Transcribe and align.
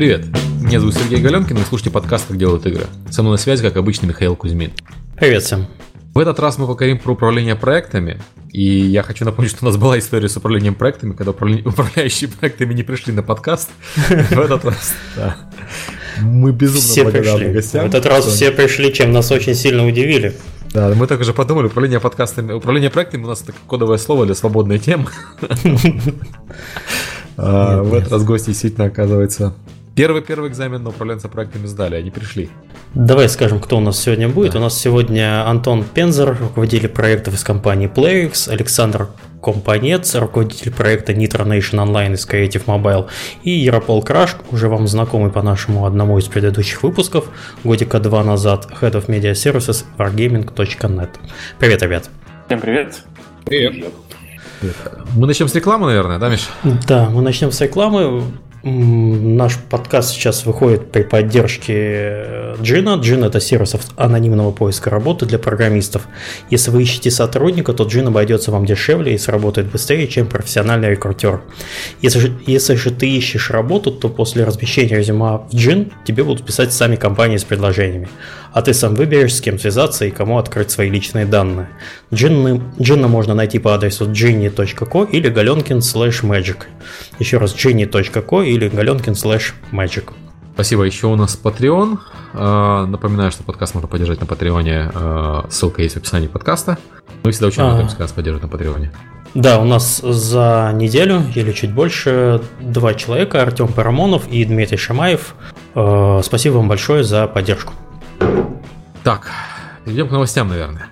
Привет, 0.00 0.24
меня 0.62 0.80
зовут 0.80 0.94
Сергей 0.94 1.20
Галенкин, 1.20 1.56
вы 1.56 1.64
слушаете 1.66 1.90
подкаст 1.90 2.24
«Как 2.26 2.38
делают 2.38 2.64
игры». 2.64 2.86
Со 3.10 3.20
мной 3.20 3.32
на 3.32 3.36
связи, 3.36 3.62
как 3.62 3.76
обычно, 3.76 4.06
Михаил 4.06 4.34
Кузьмин. 4.34 4.72
Привет 5.14 5.42
всем. 5.42 5.66
В 6.14 6.18
этот 6.18 6.40
раз 6.40 6.56
мы 6.56 6.66
поговорим 6.66 6.98
про 6.98 7.12
управление 7.12 7.54
проектами, 7.54 8.18
и 8.50 8.64
я 8.64 9.02
хочу 9.02 9.26
напомнить, 9.26 9.50
что 9.50 9.62
у 9.62 9.68
нас 9.68 9.76
была 9.76 9.98
история 9.98 10.30
с 10.30 10.38
управлением 10.38 10.74
проектами, 10.74 11.12
когда 11.12 11.32
управляющие 11.32 12.30
проектами 12.30 12.72
не 12.72 12.82
пришли 12.82 13.12
на 13.12 13.22
подкаст. 13.22 13.68
В 14.08 14.38
этот 14.38 14.64
раз, 14.64 14.94
да. 15.16 15.36
Мы 16.22 16.52
безумно 16.52 16.80
все 16.80 17.04
благодарны 17.04 17.52
гостям. 17.52 17.84
В 17.84 17.88
этот 17.88 18.06
раз 18.06 18.24
все 18.24 18.52
пришли, 18.52 18.94
чем 18.94 19.12
нас 19.12 19.30
очень 19.30 19.54
сильно 19.54 19.86
удивили. 19.86 20.34
Да, 20.72 20.94
мы 20.94 21.08
так 21.08 21.20
уже 21.20 21.34
подумали, 21.34 21.66
управление 21.66 22.00
подкастами, 22.00 22.54
управление 22.54 22.88
проектами 22.88 23.24
у 23.24 23.26
нас 23.26 23.42
это 23.42 23.52
кодовое 23.66 23.98
слово 23.98 24.24
для 24.24 24.34
свободной 24.34 24.78
темы. 24.78 25.08
А, 27.42 27.82
в 27.82 27.94
этот 27.94 28.12
раз 28.12 28.22
гости 28.22 28.48
действительно 28.48 28.88
оказывается 28.88 29.54
Первый 29.96 30.22
первый 30.22 30.50
экзамен 30.50 30.82
на 30.82 30.90
управленца 30.90 31.28
проектами 31.28 31.66
сдали, 31.66 31.96
они 31.96 32.10
пришли. 32.10 32.48
Давай 32.94 33.28
скажем, 33.28 33.60
кто 33.60 33.76
у 33.76 33.80
нас 33.80 34.00
сегодня 34.00 34.28
будет. 34.28 34.52
Да. 34.52 34.58
У 34.58 34.62
нас 34.62 34.78
сегодня 34.78 35.48
Антон 35.48 35.84
Пензер, 35.84 36.36
руководитель 36.40 36.88
проектов 36.88 37.34
из 37.34 37.44
компании 37.44 37.88
PlayX, 37.88 38.48
Александр 38.50 39.08
Компанец, 39.42 40.14
руководитель 40.14 40.72
проекта 40.72 41.12
Nitro 41.12 41.46
Nation 41.46 41.84
Online 41.84 42.14
из 42.14 42.26
Creative 42.26 42.64
Mobile, 42.66 43.08
и 43.42 43.50
Яропол 43.50 44.02
Краш, 44.02 44.36
уже 44.50 44.68
вам 44.68 44.86
знакомый 44.86 45.30
по 45.30 45.42
нашему 45.42 45.86
одному 45.86 46.18
из 46.18 46.26
предыдущих 46.26 46.82
выпусков, 46.82 47.28
годика 47.64 48.00
два 48.00 48.22
назад, 48.22 48.68
Head 48.80 48.92
of 48.92 49.06
Media 49.06 49.32
Services 49.32 49.84
wargaming.net. 49.98 51.10
Привет, 51.58 51.82
ребят. 51.82 52.10
Всем 52.46 52.60
привет. 52.60 53.02
Привет. 53.44 53.86
Мы 55.14 55.26
начнем 55.26 55.48
с 55.48 55.54
рекламы, 55.54 55.86
наверное, 55.86 56.18
да, 56.18 56.28
Миш? 56.28 56.48
Да, 56.86 57.08
мы 57.08 57.22
начнем 57.22 57.50
с 57.50 57.60
рекламы. 57.60 58.24
Наш 58.62 59.56
подкаст 59.56 60.10
сейчас 60.10 60.44
выходит 60.44 60.92
при 60.92 61.02
поддержке 61.02 61.74
э, 61.76 62.56
Джина. 62.60 62.96
Джин– 62.96 63.24
это 63.24 63.40
сервис 63.40 63.74
анонимного 63.96 64.50
поиска 64.50 64.90
работы 64.90 65.24
для 65.24 65.38
программистов. 65.38 66.06
Если 66.50 66.70
вы 66.70 66.82
ищете 66.82 67.10
сотрудника, 67.10 67.72
то 67.72 67.84
Джин 67.84 68.08
обойдется 68.08 68.50
вам 68.50 68.66
дешевле 68.66 69.14
и 69.14 69.18
сработает 69.18 69.70
быстрее, 69.70 70.06
чем 70.08 70.26
профессиональный 70.26 70.90
рекрутер. 70.90 71.40
Если 72.02 72.18
же, 72.18 72.38
если 72.46 72.74
же 72.74 72.90
ты 72.90 73.08
ищешь 73.08 73.50
работу, 73.50 73.92
то 73.92 74.10
после 74.10 74.44
размещения 74.44 74.98
резюме 74.98 75.40
в 75.50 75.54
Джин 75.54 75.92
тебе 76.04 76.22
будут 76.22 76.44
писать 76.44 76.74
сами 76.74 76.96
компании 76.96 77.38
с 77.38 77.44
предложениями 77.44 78.08
а 78.52 78.62
ты 78.62 78.74
сам 78.74 78.94
выберешь, 78.94 79.34
с 79.34 79.40
кем 79.40 79.58
связаться 79.58 80.04
и 80.04 80.10
кому 80.10 80.38
открыть 80.38 80.70
свои 80.70 80.90
личные 80.90 81.24
данные. 81.24 81.68
Джинны, 82.12 82.60
Джинна 82.80 83.08
можно 83.08 83.34
найти 83.34 83.58
по 83.58 83.74
адресу 83.74 84.10
ginny.co 84.10 85.08
или 85.10 85.30
galenkin 85.30 85.78
slash 85.78 86.22
magic. 86.22 86.64
Еще 87.18 87.38
раз 87.38 87.54
ginny.co 87.54 88.44
или 88.50 88.68
galenkin 88.70 89.14
slash 89.14 89.52
magic. 89.72 90.12
Спасибо. 90.54 90.82
Еще 90.82 91.06
у 91.06 91.16
нас 91.16 91.38
Patreon. 91.42 91.98
А, 92.34 92.86
напоминаю, 92.86 93.30
что 93.30 93.42
подкаст 93.42 93.74
можно 93.74 93.88
поддержать 93.88 94.20
на 94.20 94.26
Патреоне. 94.26 94.90
А, 94.94 95.46
ссылка 95.48 95.82
есть 95.82 95.94
в 95.94 95.98
описании 95.98 96.26
подкаста. 96.26 96.78
Мы 97.22 97.30
всегда 97.32 97.46
очень 97.46 97.62
рады 97.62 97.84
подкаст 97.84 98.14
поддерживать 98.14 98.42
на 98.42 98.48
Патреоне. 98.48 98.92
Да, 99.34 99.60
у 99.60 99.64
нас 99.64 99.98
за 99.98 100.72
неделю 100.74 101.22
или 101.34 101.52
чуть 101.52 101.72
больше 101.72 102.42
два 102.60 102.94
человека, 102.94 103.40
Артем 103.40 103.68
Парамонов 103.68 104.28
и 104.28 104.44
Дмитрий 104.44 104.76
Шамаев. 104.76 105.34
А, 105.74 106.20
спасибо 106.22 106.54
вам 106.54 106.68
большое 106.68 107.04
за 107.04 107.26
поддержку. 107.26 107.72
Так, 109.02 109.30
идем 109.86 110.08
к 110.08 110.10
новостям, 110.10 110.48
наверное. 110.48 110.88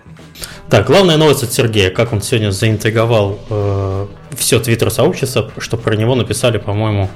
Так, 0.70 0.86
главная 0.86 1.17
новость 1.17 1.42
от 1.42 1.53
Сергея, 1.53 1.91
как 1.91 2.12
он 2.12 2.20
сегодня 2.20 2.51
заинтриговал 2.51 3.39
э, 3.48 4.06
все 4.36 4.61
твиттер-сообщество, 4.61 5.51
что 5.59 5.79
про 5.79 5.97
него 5.97 6.14
написали, 6.14 6.59
по-моему, 6.59 7.08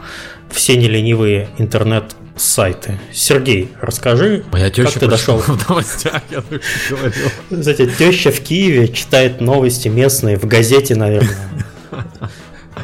все 0.51 0.77
неленивые 0.77 1.49
интернет-сайты. 1.59 2.99
Сергей, 3.13 3.71
расскажи, 3.81 4.45
Моя 4.53 4.71
как 4.71 4.93
ты 4.93 5.07
дошел 5.07 5.39
в 5.39 5.69
новостях, 5.69 6.23
я 6.31 6.41
говорил. 6.41 7.31
Знаете, 7.51 7.87
теща 7.87 8.31
в 8.31 8.41
Киеве 8.41 8.89
читает 8.89 9.41
новости 9.41 9.89
местные 9.89 10.37
в 10.37 10.47
газете, 10.47 10.95
наверное. 10.95 11.37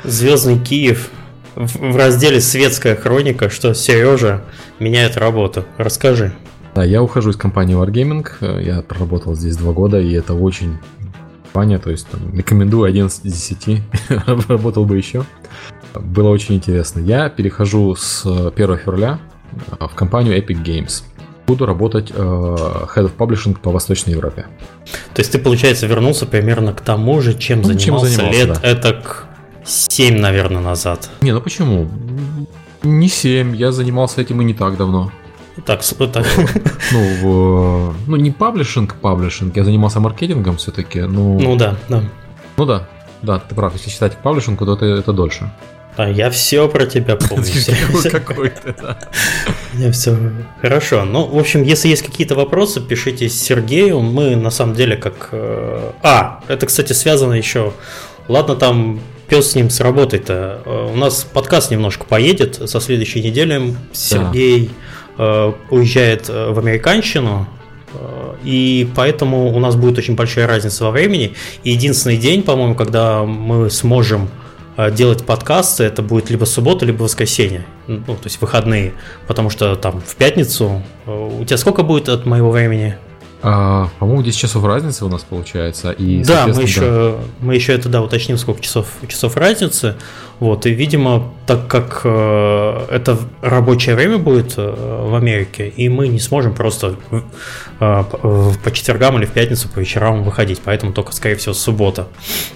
Звездный 0.05 0.59
Киев 0.59 1.11
в 1.55 1.97
разделе 1.97 2.41
«Светская 2.41 2.95
хроника», 2.95 3.51
что 3.51 3.75
Сережа 3.75 4.45
меняет 4.79 5.17
работу. 5.17 5.65
Расскажи. 5.77 6.33
Да, 6.75 6.85
я 6.85 7.03
ухожу 7.03 7.31
из 7.31 7.37
компании 7.37 7.77
Wargaming. 7.77 8.63
Я 8.63 8.83
проработал 8.83 9.35
здесь 9.35 9.57
два 9.57 9.73
года, 9.73 9.99
и 10.01 10.13
это 10.13 10.35
очень 10.35 10.79
компания, 11.59 11.79
то 11.79 11.91
есть 11.91 12.07
там, 12.09 12.33
рекомендую 12.33 12.85
11 12.85 13.25
из 13.25 13.33
10. 13.33 13.83
Работал 14.49 14.85
бы 14.85 14.97
еще. 14.97 15.25
Было 16.01 16.29
очень 16.29 16.55
интересно. 16.55 17.01
Я 17.01 17.29
перехожу 17.29 17.95
с 17.95 18.25
1 18.25 18.79
февраля 18.79 19.19
в 19.79 19.95
компанию 19.95 20.37
Epic 20.37 20.63
Games. 20.63 21.03
Буду 21.47 21.65
работать 21.65 22.11
э, 22.11 22.15
Head 22.15 23.11
of 23.11 23.17
Publishing 23.17 23.59
по 23.59 23.71
Восточной 23.71 24.13
Европе. 24.13 24.47
То 25.15 25.21
есть 25.21 25.33
ты, 25.33 25.39
получается, 25.39 25.87
вернулся 25.87 26.27
примерно 26.27 26.75
к 26.75 26.83
тому 26.83 27.21
же, 27.23 27.35
чем 27.35 27.63
ну, 27.63 27.69
занимался, 27.69 27.85
чем 27.85 28.17
занимался 28.17 28.47
лет 28.47 28.61
да. 28.61 28.69
это 28.69 29.03
7, 29.65 30.19
наверное, 30.19 30.61
назад. 30.61 31.09
Не, 31.23 31.33
ну 31.33 31.41
почему? 31.41 31.89
Не 32.83 33.09
7, 33.09 33.57
я 33.57 33.73
занимался 33.73 34.21
этим 34.21 34.43
и 34.43 34.45
не 34.45 34.55
так 34.55 34.77
давно. 34.77 35.11
Так, 35.65 35.83
так. 36.13 36.27
Ну, 36.93 37.15
в, 37.21 37.95
ну, 38.07 38.17
не 38.17 38.31
паблишинг, 38.31 38.95
паблишинг. 38.95 39.57
Я 39.57 39.65
занимался 39.65 40.01
маркетингом 40.01 40.57
все-таки. 40.57 41.01
Ну, 41.01 41.39
ну 41.39 41.57
да, 41.57 41.77
да. 41.89 42.03
Ну 42.57 42.65
да, 42.65 42.89
да, 43.23 43.39
ты 43.39 43.55
прав. 43.55 43.73
Если 43.75 43.91
считать 43.91 44.17
паблишингу, 44.19 44.65
то 44.65 44.75
это, 44.75 44.87
это 44.87 45.13
дольше. 45.13 45.51
А 45.99 46.09
я 46.09 46.31
все 46.31 46.69
про 46.69 46.87
тебя 46.87 47.17
помню. 47.29 47.45
Какой-то, 48.11 48.75
да. 48.81 48.99
Я 49.75 49.91
все. 49.91 50.17
Хорошо. 50.63 51.05
Ну, 51.05 51.27
в 51.27 51.37
общем, 51.37 51.65
если 51.65 51.89
есть 51.89 52.03
какие-то 52.03 52.37
вопросы, 52.37 52.81
пишите 52.81 53.29
Сергею. 53.29 54.01
Мы 54.01 54.37
на 54.37 54.51
самом 54.51 54.75
деле 54.75 54.97
как. 54.97 55.31
Э, 55.33 55.91
а, 56.03 56.41
это, 56.47 56.67
кстати, 56.67 56.93
связано 56.93 57.33
еще. 57.33 57.73
Ладно, 58.29 58.55
там 58.55 59.01
пес 59.29 59.51
с 59.51 59.55
ним 59.57 59.71
сработает-то. 59.71 60.63
Э, 60.65 60.91
у 60.93 60.97
нас 60.97 61.25
подкаст 61.25 61.73
немножко 61.73 62.05
поедет 62.05 62.71
со 62.71 62.81
следующей 62.81 63.21
недели. 63.21 63.75
Сергей. 63.93 64.69
Да 64.69 64.75
Э, 65.21 65.53
уезжает 65.71 66.29
в 66.29 66.61
американщину, 66.61 67.49
и 68.45 68.89
поэтому 68.95 69.53
у 69.53 69.59
нас 69.59 69.75
будет 69.75 69.99
очень 69.99 70.15
большая 70.15 70.47
разница 70.47 70.85
во 70.85 70.93
времени. 70.93 71.35
И 71.65 71.73
единственный 71.73 72.17
день, 72.17 72.45
по-моему, 72.45 72.77
когда 72.77 73.25
мы 73.25 73.69
сможем 73.69 74.29
делать 74.93 75.27
подкасты, 75.27 75.85
это 75.85 76.03
будет 76.03 76.31
либо 76.31 76.45
суббота, 76.45 76.87
либо 76.87 77.03
воскресенье. 77.03 77.65
Ну, 77.89 78.15
то 78.15 78.25
есть 78.25 78.41
выходные. 78.41 78.95
Потому 79.27 79.51
что 79.51 79.75
там 79.75 80.01
в 80.01 80.15
пятницу... 80.17 80.83
У 81.07 81.45
тебя 81.45 81.57
сколько 81.57 81.83
будет 81.83 82.09
от 82.09 82.27
моего 82.27 82.51
времени? 82.51 82.97
А, 83.41 83.89
по-моему, 83.99 84.23
10 84.23 84.37
часов 84.37 84.65
разницы 84.65 85.05
у 85.05 85.09
нас 85.09 85.23
получается. 85.23 85.93
И, 85.93 86.25
да, 86.25 86.49
мы 86.49 86.63
еще, 86.63 86.81
да. 86.81 87.15
мы 87.41 87.55
еще 87.55 87.73
это 87.73 87.89
да, 87.89 88.03
уточним, 88.03 88.37
сколько 88.37 88.61
часов, 88.61 88.89
часов 89.07 89.37
разницы. 89.37 89.97
Вот, 90.41 90.67
и, 90.67 90.71
видимо, 90.71 91.33
так 91.47 91.67
как 91.69 92.03
э, 92.05 92.87
это 92.91 93.19
рабочее 93.43 93.95
время 93.95 94.19
будет 94.19 94.55
э, 94.57 95.07
в 95.09 95.15
Америке, 95.15 95.69
и 95.69 95.89
мы 95.89 96.09
не 96.09 96.21
сможем 96.21 96.55
просто 96.55 96.97
э, 97.11 97.23
по 97.81 98.71
четвергам 98.73 99.19
или 99.19 99.27
в 99.27 99.33
пятницу 99.33 99.69
по 99.69 99.81
вечерам 99.81 100.23
выходить, 100.23 100.61
поэтому 100.65 100.93
только, 100.93 101.13
скорее 101.13 101.37
всего, 101.37 101.55
суббота. 101.55 102.09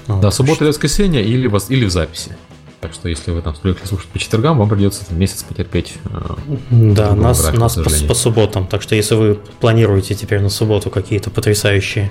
Да, 0.07 0.31
суббота 0.31 0.65
или 0.65 0.69
воскресенье 0.69 1.25
или, 1.25 1.51
или 1.69 1.85
в 1.85 1.91
записи. 1.91 2.37
Так 2.83 2.95
что 2.95 3.09
если 3.09 3.31
вы 3.31 3.43
там 3.43 3.55
привыкли 3.55 3.87
слушать 3.87 4.09
по 4.09 4.19
четвергам, 4.19 4.59
вам 4.59 4.69
придется 4.69 5.07
там, 5.07 5.17
месяц 5.17 5.45
потерпеть. 5.45 5.95
Э, 6.07 6.35
да, 6.69 7.15
нас, 7.15 7.41
графика, 7.41 7.61
нас 7.61 7.77
по, 7.77 8.09
по 8.09 8.15
субботам. 8.15 8.67
Так 8.67 8.83
что 8.83 8.97
если 8.97 9.15
вы 9.15 9.39
планируете 9.61 10.17
теперь 10.17 10.41
на 10.41 10.49
субботу 10.49 10.91
какие-то 10.91 11.31
потрясающие 11.31 12.11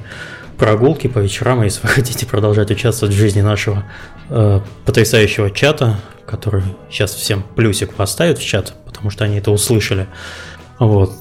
прогулки 0.57 1.07
по 1.07 1.19
вечерам, 1.19 1.61
если 1.63 1.81
вы 1.81 1.89
хотите 1.93 2.25
продолжать 2.25 2.71
участвовать 2.71 3.13
в 3.13 3.17
жизни 3.17 3.41
нашего 3.41 3.83
э, 4.29 4.61
потрясающего 4.85 5.51
чата, 5.51 5.99
который 6.25 6.63
сейчас 6.89 7.15
всем 7.15 7.43
плюсик 7.43 7.93
поставит 7.93 8.39
в 8.39 8.45
чат, 8.45 8.73
потому 8.85 9.09
что 9.09 9.25
они 9.25 9.39
это 9.39 9.51
услышали. 9.51 10.07
Вот. 10.79 11.11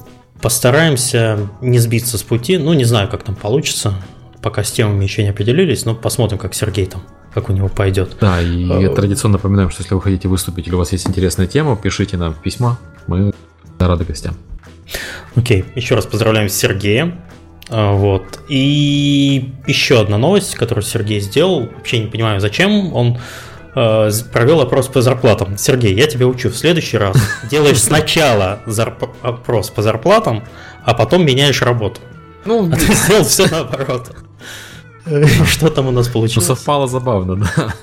Постараемся 0.41 1.49
не 1.59 1.77
сбиться 1.79 2.17
с 2.17 2.23
пути. 2.23 2.57
Ну, 2.57 2.71
не 2.71 2.85
знаю, 2.85 3.09
как 3.09 3.23
там 3.23 3.35
получится. 3.35 3.95
Пока 4.41 4.63
с 4.63 4.71
темами 4.71 5.03
еще 5.03 5.23
не 5.23 5.29
определились, 5.29 5.83
но 5.83 5.93
посмотрим, 5.93 6.37
как 6.37 6.55
Сергей 6.55 6.85
там 6.85 7.03
как 7.33 7.49
у 7.49 7.53
него 7.53 7.69
пойдет. 7.69 8.17
Да, 8.19 8.41
и 8.41 8.85
а, 8.85 8.89
традиционно 8.93 9.33
напоминаем, 9.33 9.69
что 9.69 9.83
если 9.83 9.95
вы 9.95 10.01
хотите 10.01 10.27
выступить 10.27 10.67
или 10.67 10.75
у 10.75 10.77
вас 10.77 10.91
есть 10.91 11.07
интересная 11.07 11.47
тема, 11.47 11.75
пишите 11.75 12.17
нам 12.17 12.33
письма, 12.33 12.77
мы 13.07 13.33
рады 13.79 14.03
гостям. 14.05 14.35
Окей, 15.35 15.65
еще 15.75 15.95
раз 15.95 16.05
поздравляем 16.05 16.49
с 16.49 16.53
Сергеем. 16.53 17.21
А, 17.69 17.93
вот. 17.93 18.39
И 18.49 19.53
еще 19.65 20.01
одна 20.01 20.17
новость, 20.17 20.55
которую 20.55 20.83
Сергей 20.83 21.19
сделал. 21.21 21.69
Вообще 21.75 21.99
не 21.99 22.07
понимаю, 22.07 22.41
зачем 22.41 22.93
он 22.93 23.17
э, 23.75 24.09
провел 24.31 24.59
опрос 24.59 24.87
по 24.87 25.01
зарплатам. 25.01 25.57
Сергей, 25.57 25.95
я 25.95 26.07
тебя 26.07 26.27
учу. 26.27 26.49
В 26.49 26.57
следующий 26.57 26.97
раз 26.97 27.17
делаешь 27.49 27.81
сначала 27.81 28.59
опрос 29.21 29.69
по 29.69 29.81
зарплатам, 29.81 30.43
а 30.83 30.93
потом 30.93 31.25
меняешь 31.25 31.61
работу. 31.61 32.01
Ну, 32.43 32.69
а 32.71 32.75
ты 32.75 32.93
сделал 32.93 33.23
все 33.23 33.47
наоборот. 33.47 34.11
Что 35.47 35.69
там 35.69 35.87
у 35.87 35.91
нас 35.91 36.07
получилось? 36.07 36.47
Ну, 36.47 36.55
совпало 36.55 36.87
забавно, 36.87 37.35
да. 37.35 37.73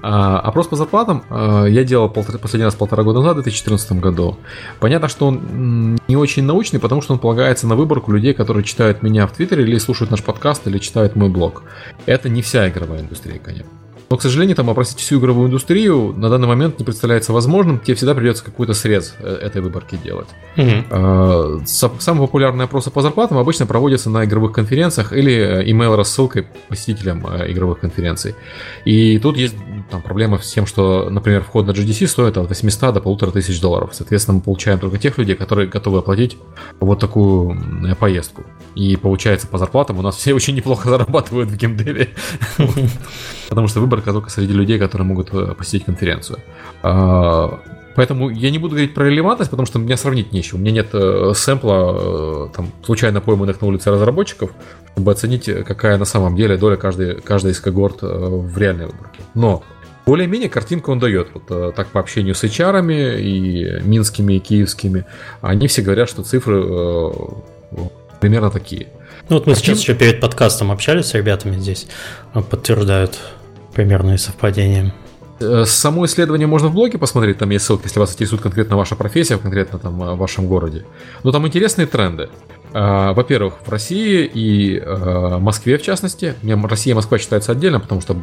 А, 0.00 0.38
опрос 0.38 0.68
по 0.68 0.76
зарплатам 0.76 1.24
а, 1.28 1.64
я 1.64 1.82
делал 1.82 2.08
последний 2.08 2.64
раз 2.64 2.76
полтора 2.76 3.02
года 3.02 3.18
назад, 3.18 3.38
в 3.38 3.42
2014 3.42 3.92
году. 3.92 4.38
Понятно, 4.78 5.08
что 5.08 5.26
он 5.26 5.98
не 6.06 6.16
очень 6.16 6.44
научный, 6.44 6.78
потому 6.78 7.02
что 7.02 7.14
он 7.14 7.18
полагается 7.18 7.66
на 7.66 7.74
выборку 7.74 8.12
людей, 8.12 8.32
которые 8.32 8.62
читают 8.62 9.02
меня 9.02 9.26
в 9.26 9.32
Твиттере 9.32 9.64
или 9.64 9.76
слушают 9.78 10.10
наш 10.10 10.22
подкаст, 10.22 10.66
или 10.68 10.78
читают 10.78 11.16
мой 11.16 11.28
блог. 11.28 11.64
Это 12.06 12.28
не 12.28 12.42
вся 12.42 12.68
игровая 12.68 13.00
индустрия, 13.00 13.40
конечно. 13.40 13.66
Но, 14.10 14.16
к 14.16 14.22
сожалению, 14.22 14.56
там 14.56 14.70
опросить 14.70 14.98
всю 14.98 15.18
игровую 15.18 15.48
индустрию 15.48 16.14
на 16.16 16.30
данный 16.30 16.48
момент 16.48 16.78
не 16.78 16.84
представляется 16.84 17.32
возможным. 17.32 17.78
Тебе 17.78 17.94
всегда 17.94 18.14
придется 18.14 18.42
какой-то 18.44 18.72
срез 18.72 19.14
э, 19.18 19.38
этой 19.42 19.60
выборки 19.60 19.98
делать. 20.02 20.28
Угу. 20.56 21.66
Самые 21.66 22.26
популярные 22.26 22.64
опросы 22.64 22.90
по 22.90 23.02
зарплатам 23.02 23.38
обычно 23.38 23.66
проводятся 23.66 24.08
на 24.10 24.24
игровых 24.24 24.52
конференциях 24.52 25.12
или 25.12 25.70
email 25.70 25.94
рассылкой 25.94 26.46
посетителям 26.68 27.26
э, 27.26 27.52
игровых 27.52 27.80
конференций. 27.80 28.34
И 28.84 29.18
тут 29.18 29.36
есть 29.36 29.54
там 29.90 30.02
проблема 30.02 30.38
с 30.38 30.50
тем, 30.50 30.66
что, 30.66 31.08
например, 31.10 31.42
вход 31.42 31.66
на 31.66 31.70
GDC 31.70 32.06
стоит 32.06 32.36
от 32.36 32.48
800 32.48 32.94
до 32.94 33.00
1500 33.00 33.60
долларов. 33.60 33.90
Соответственно, 33.92 34.36
мы 34.36 34.42
получаем 34.42 34.78
только 34.78 34.98
тех 34.98 35.16
людей, 35.18 35.34
которые 35.34 35.68
готовы 35.68 35.98
оплатить 35.98 36.36
вот 36.80 37.00
такую 37.00 37.56
поездку. 37.98 38.44
И 38.74 38.96
получается, 38.96 39.46
по 39.46 39.58
зарплатам 39.58 39.98
у 39.98 40.02
нас 40.02 40.16
все 40.16 40.34
очень 40.38 40.54
неплохо 40.54 40.88
зарабатывают 40.88 41.50
в 41.50 41.56
геймдеве. 41.56 42.10
Потому 43.48 43.68
что 43.68 43.80
выборка 43.80 44.12
только 44.12 44.30
среди 44.30 44.52
людей, 44.52 44.78
которые 44.78 45.06
могут 45.06 45.32
э, 45.32 45.54
посетить 45.54 45.84
конференцию. 45.84 46.38
А, 46.82 47.60
поэтому 47.96 48.28
я 48.28 48.50
не 48.50 48.58
буду 48.58 48.72
говорить 48.72 48.94
про 48.94 49.04
релевантность, 49.04 49.50
потому 49.50 49.66
что 49.66 49.78
меня 49.78 49.96
сравнить 49.96 50.32
нечего. 50.32 50.58
У 50.58 50.60
меня 50.60 50.72
нет 50.72 50.88
э, 50.92 51.32
сэмпла 51.34 51.96
э, 51.98 52.48
там, 52.54 52.68
случайно 52.84 53.22
пойманных 53.22 53.60
на 53.60 53.66
улице 53.66 53.90
разработчиков, 53.90 54.50
чтобы 54.92 55.12
оценить, 55.12 55.46
какая 55.64 55.96
на 55.96 56.04
самом 56.04 56.36
деле 56.36 56.58
доля 56.58 56.76
каждой, 56.76 57.22
каждой 57.22 57.52
из 57.52 57.60
когорт 57.60 58.02
в 58.02 58.58
реальной 58.58 58.86
выборке. 58.86 59.20
Но 59.34 59.62
более-менее 60.08 60.48
картинку 60.48 60.90
он 60.90 60.98
дает. 60.98 61.28
Вот 61.34 61.74
так 61.74 61.88
по 61.88 62.00
общению 62.00 62.34
с 62.34 62.42
HR 62.42 63.20
и 63.20 63.82
минскими, 63.82 64.34
и 64.34 64.38
киевскими. 64.38 65.04
Они 65.42 65.68
все 65.68 65.82
говорят, 65.82 66.08
что 66.08 66.22
цифры 66.22 66.62
примерно 68.20 68.50
такие. 68.50 68.88
Ну 69.28 69.36
вот 69.36 69.46
мы 69.46 69.52
Картин... 69.52 69.74
сейчас 69.74 69.82
еще 69.82 69.94
перед 69.94 70.20
подкастом 70.20 70.72
общались 70.72 71.06
с 71.06 71.14
ребятами 71.14 71.56
здесь, 71.56 71.86
подтверждают 72.32 73.18
примерные 73.74 74.16
совпадения. 74.16 74.94
Э, 75.40 75.64
само 75.66 76.06
исследование 76.06 76.46
можно 76.46 76.68
в 76.68 76.72
блоге 76.72 76.98
посмотреть, 76.98 77.38
там 77.38 77.50
есть 77.50 77.66
ссылка, 77.66 77.84
если 77.84 78.00
вас 78.00 78.14
интересует 78.14 78.42
конкретно 78.42 78.76
ваша 78.76 78.96
профессия, 78.96 79.38
конкретно 79.38 79.78
там 79.78 79.98
в 79.98 80.16
вашем 80.16 80.46
городе. 80.46 80.84
Но 81.22 81.30
там 81.30 81.46
интересные 81.46 81.86
тренды. 81.86 82.28
А, 82.72 83.12
во-первых, 83.12 83.54
в 83.64 83.70
России 83.70 84.24
и 84.32 84.78
э, 84.78 85.38
Москве, 85.38 85.78
в 85.78 85.82
частности, 85.82 86.34
Россия 86.42 86.92
и 86.92 86.94
Москва 86.94 87.18
считаются 87.18 87.52
отдельно, 87.52 87.80
потому 87.80 88.00
что 88.00 88.16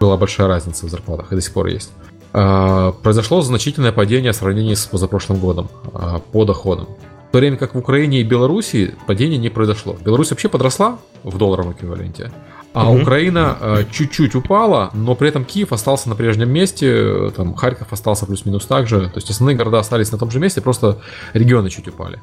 была 0.00 0.16
большая 0.16 0.48
разница 0.48 0.86
в 0.86 0.88
зарплатах 0.88 1.32
и 1.32 1.34
до 1.34 1.40
сих 1.40 1.52
пор 1.52 1.66
есть. 1.66 1.92
А, 2.32 2.92
произошло 2.92 3.42
значительное 3.42 3.92
падение 3.92 4.32
в 4.32 4.36
сравнении 4.36 4.74
с 4.74 4.86
позапрошлым 4.86 5.38
годом 5.38 5.68
а, 5.92 6.20
по 6.20 6.44
доходам. 6.44 6.88
В 7.28 7.32
то 7.32 7.38
время 7.38 7.56
как 7.56 7.74
в 7.74 7.78
Украине 7.78 8.20
и 8.20 8.24
Беларуси 8.24 8.94
падение 9.06 9.38
не 9.38 9.48
произошло. 9.48 9.96
Беларусь 10.04 10.30
вообще 10.30 10.48
подросла 10.48 10.98
в 11.24 11.38
долларовом 11.38 11.72
эквиваленте, 11.72 12.30
а 12.74 12.90
угу. 12.90 13.02
Украина 13.02 13.56
э, 13.60 13.84
чуть-чуть 13.90 14.34
упала, 14.34 14.90
но 14.94 15.14
при 15.14 15.28
этом 15.28 15.44
Киев 15.44 15.72
остался 15.72 16.08
на 16.08 16.14
прежнем 16.14 16.50
месте, 16.50 17.30
там 17.36 17.54
Харьков 17.54 17.92
остался 17.92 18.26
плюс-минус 18.26 18.66
так 18.66 18.86
же. 18.86 19.08
То 19.08 19.16
есть 19.16 19.30
основные 19.30 19.56
города 19.56 19.78
остались 19.78 20.12
на 20.12 20.18
том 20.18 20.30
же 20.30 20.40
месте, 20.40 20.60
просто 20.60 21.00
регионы 21.32 21.70
чуть 21.70 21.88
упали, 21.88 22.18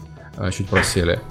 чуть 0.52 0.70
просели. 0.70 1.22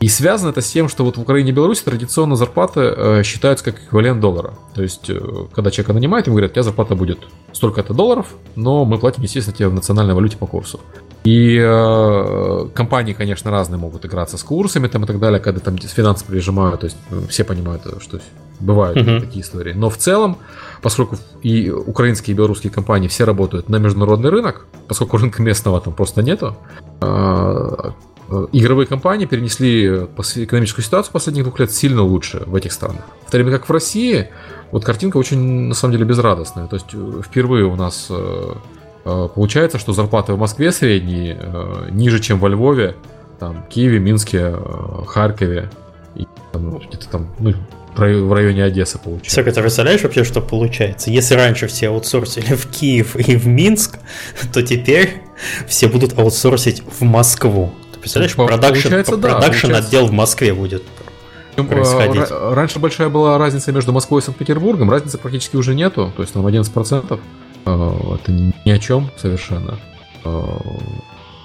И 0.00 0.08
связано 0.08 0.48
это 0.48 0.62
с 0.62 0.70
тем, 0.70 0.88
что 0.88 1.04
вот 1.04 1.18
в 1.18 1.20
Украине 1.20 1.50
и 1.50 1.52
Беларуси 1.52 1.84
традиционно 1.84 2.34
зарплаты 2.34 2.80
э, 2.80 3.22
считаются 3.22 3.66
как 3.66 3.82
эквивалент 3.82 4.18
доллара. 4.18 4.54
То 4.74 4.82
есть, 4.82 5.10
э, 5.10 5.20
когда 5.52 5.70
человека 5.70 5.92
нанимают, 5.92 6.26
ему 6.26 6.36
говорят, 6.36 6.52
у 6.52 6.54
тебя 6.54 6.62
зарплата 6.62 6.94
будет 6.94 7.18
столько-то 7.52 7.92
долларов, 7.92 8.28
но 8.56 8.86
мы 8.86 8.98
платим, 8.98 9.22
естественно, 9.22 9.54
тебе 9.54 9.68
в 9.68 9.74
национальной 9.74 10.14
валюте 10.14 10.38
по 10.38 10.46
курсу. 10.46 10.80
И 11.24 11.58
э, 11.62 12.68
компании, 12.74 13.12
конечно, 13.12 13.50
разные 13.50 13.78
могут 13.78 14.06
играться 14.06 14.38
с 14.38 14.42
курсами 14.42 14.88
там, 14.88 15.04
и 15.04 15.06
так 15.06 15.18
далее, 15.18 15.38
когда 15.38 15.60
там 15.60 15.76
финансы 15.76 16.24
прижимают, 16.24 16.80
то 16.80 16.86
есть 16.86 16.96
все 17.28 17.44
понимают, 17.44 17.82
что 18.00 18.20
бывают 18.58 18.96
uh-huh. 18.96 19.20
такие 19.20 19.42
истории. 19.42 19.74
Но 19.74 19.90
в 19.90 19.98
целом, 19.98 20.38
поскольку 20.80 21.18
и 21.42 21.68
украинские, 21.70 22.34
и 22.34 22.36
белорусские 22.36 22.72
компании 22.72 23.08
все 23.08 23.24
работают 23.24 23.68
на 23.68 23.76
международный 23.76 24.30
рынок, 24.30 24.66
поскольку 24.88 25.18
рынка 25.18 25.42
местного 25.42 25.78
там 25.80 25.92
просто 25.92 26.22
нету, 26.22 26.56
э, 27.02 27.70
Э, 27.80 27.92
игровые 28.52 28.86
компании 28.86 29.26
перенесли 29.26 29.86
экономическую 29.86 30.84
ситуацию 30.84 31.12
последних 31.12 31.44
двух 31.44 31.58
лет 31.58 31.72
сильно 31.72 32.02
лучше 32.02 32.42
в 32.46 32.54
этих 32.54 32.72
странах. 32.72 33.02
В 33.26 33.30
то 33.30 33.36
время 33.36 33.52
как 33.52 33.68
в 33.68 33.72
России 33.72 34.28
вот 34.70 34.84
картинка 34.84 35.16
очень, 35.16 35.38
на 35.38 35.74
самом 35.74 35.92
деле, 35.92 36.04
безрадостная. 36.04 36.66
То 36.66 36.76
есть 36.76 36.86
э, 36.92 37.22
впервые 37.24 37.64
у 37.64 37.74
нас 37.76 38.06
э, 38.10 38.54
получается, 39.34 39.78
что 39.78 39.92
зарплаты 39.92 40.32
в 40.34 40.38
Москве 40.38 40.70
средние 40.72 41.40
ниже, 41.90 42.20
чем 42.20 42.38
во 42.38 42.48
Львове, 42.48 42.94
там, 43.38 43.64
Киеве, 43.68 43.98
Минске, 43.98 44.54
Харькове 45.06 45.70
и 46.14 46.26
там, 46.52 46.78
где-то 46.78 47.08
там, 47.08 47.28
ну, 47.38 47.54
в 47.96 48.32
районе 48.32 48.64
Одессы 48.64 48.98
получается. 48.98 49.36
Сака, 49.36 49.52
ты 49.52 49.60
представляешь 49.60 50.02
вообще, 50.02 50.24
что 50.24 50.40
получается? 50.40 51.10
Если 51.10 51.34
раньше 51.34 51.66
все 51.66 51.88
аутсорсили 51.88 52.54
в 52.54 52.66
Киев 52.66 53.16
и 53.16 53.36
в 53.36 53.46
Минск, 53.46 53.98
то 54.52 54.62
теперь 54.62 55.22
все 55.66 55.88
будут 55.88 56.18
аутсорсить 56.18 56.82
в 56.82 57.02
Москву. 57.02 57.72
Представляешь, 58.00 58.34
продакшн, 58.34 58.88
да, 58.88 59.04
продакшн 59.04 59.74
отдел 59.74 60.06
в 60.06 60.12
Москве 60.12 60.54
будет 60.54 60.82
происходить. 61.54 62.26
Раньше 62.30 62.78
большая 62.78 63.08
была 63.08 63.38
разница 63.38 63.72
между 63.72 63.92
Москвой 63.92 64.20
и 64.20 64.24
Санкт-Петербургом, 64.24 64.90
разницы 64.90 65.18
практически 65.18 65.56
уже 65.56 65.74
нету, 65.74 66.12
то 66.16 66.22
есть 66.22 66.32
там 66.32 66.46
11%. 66.46 67.20
А, 67.66 68.14
это 68.14 68.32
ни 68.32 68.70
о 68.70 68.78
чем 68.78 69.10
совершенно. 69.16 69.78
А, 70.24 70.60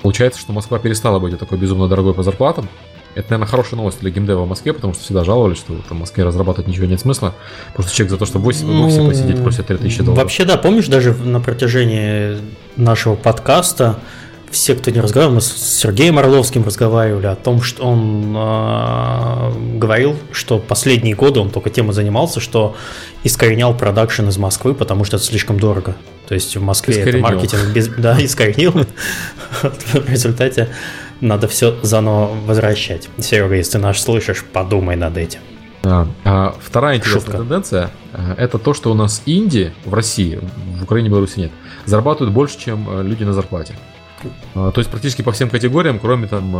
получается, 0.02 0.40
что 0.40 0.54
Москва 0.54 0.80
перестала 0.80 1.20
быть 1.20 1.38
такой 1.38 1.58
безумно 1.58 1.88
дорогой 1.88 2.14
по 2.14 2.24
зарплатам. 2.24 2.70
Это, 3.16 3.32
наверное, 3.32 3.50
хорошая 3.50 3.78
новость 3.78 4.02
для 4.02 4.12
геймдева 4.12 4.44
в 4.44 4.48
Москве, 4.48 4.74
потому 4.74 4.94
что 4.94 5.02
всегда 5.02 5.24
жаловались, 5.24 5.58
что 5.58 5.74
в 5.74 5.94
Москве 5.94 6.26
разрабатывать 6.26 6.68
ничего 6.68 6.86
нет 6.86 7.00
смысла. 7.00 7.34
Потому 7.68 7.88
что 7.88 7.96
человек 7.96 8.12
за 8.12 8.18
то, 8.18 8.26
чтобы 8.26 8.44
в 8.44 8.48
офисе, 8.50 8.66
в 8.66 8.86
офисе 8.86 9.08
посидеть, 9.08 9.42
просит 9.42 9.68
3000 9.68 10.00
долларов. 10.00 10.24
Вообще, 10.24 10.44
да, 10.44 10.58
помнишь, 10.58 10.88
даже 10.88 11.14
на 11.14 11.40
протяжении 11.40 12.38
нашего 12.76 13.16
подкаста 13.16 14.00
все, 14.56 14.74
кто 14.76 14.90
не 14.90 15.02
разговаривал, 15.02 15.36
мы 15.36 15.42
с 15.42 15.52
Сергеем 15.52 16.18
Орловским 16.18 16.64
разговаривали 16.64 17.28
о 17.28 17.36
том, 17.36 17.62
что 17.62 17.84
он 17.84 18.34
э, 18.36 19.78
говорил, 19.78 20.16
что 20.32 20.60
последние 20.60 21.14
годы 21.14 21.42
он 21.42 21.50
только 21.50 21.70
тем 21.70 21.90
и 21.90 21.94
занимался, 21.94 22.40
что 22.40 22.76
искоренял 23.24 23.76
продакшн 23.76 24.28
из 24.30 24.38
Москвы, 24.38 24.74
потому 24.74 25.04
что 25.04 25.18
это 25.18 25.26
слишком 25.26 25.60
дорого. 25.60 25.96
То 26.28 26.34
есть 26.34 26.56
в 26.56 26.62
Москве 26.62 26.96
искоренил. 26.96 27.26
это 27.26 27.36
маркетинг 27.36 27.64
без... 27.74 27.88
Да, 27.90 28.18
искоренил. 28.24 28.86
В 29.62 30.10
результате 30.10 30.70
надо 31.20 31.48
все 31.50 31.78
заново 31.82 32.32
возвращать. 32.46 33.10
Серега, 33.18 33.56
если 33.56 33.74
ты 33.74 33.78
наш 33.80 34.00
слышишь, 34.00 34.44
подумай 34.44 34.96
над 34.96 35.18
этим. 35.18 35.42
Да. 35.84 36.08
А 36.24 36.56
вторая 36.64 36.98
интересная 36.98 37.22
Шутка. 37.22 37.38
тенденция 37.38 37.92
э, 38.14 38.36
это 38.38 38.58
то, 38.58 38.74
что 38.74 38.90
у 38.92 38.96
нас 38.96 39.22
инди 39.26 39.74
в 39.84 39.94
России, 39.94 40.40
в 40.80 40.84
Украине 40.84 41.10
и 41.10 41.12
Беларуси 41.12 41.40
нет, 41.40 41.52
зарабатывают 41.86 42.34
больше, 42.34 42.58
чем 42.58 42.88
э, 42.90 43.04
люди 43.04 43.24
на 43.24 43.34
зарплате. 43.34 43.76
А, 44.54 44.72
то 44.72 44.80
есть 44.80 44.90
практически 44.90 45.22
по 45.22 45.32
всем 45.32 45.50
категориям, 45.50 46.00
кроме 46.00 46.28
там 46.28 46.56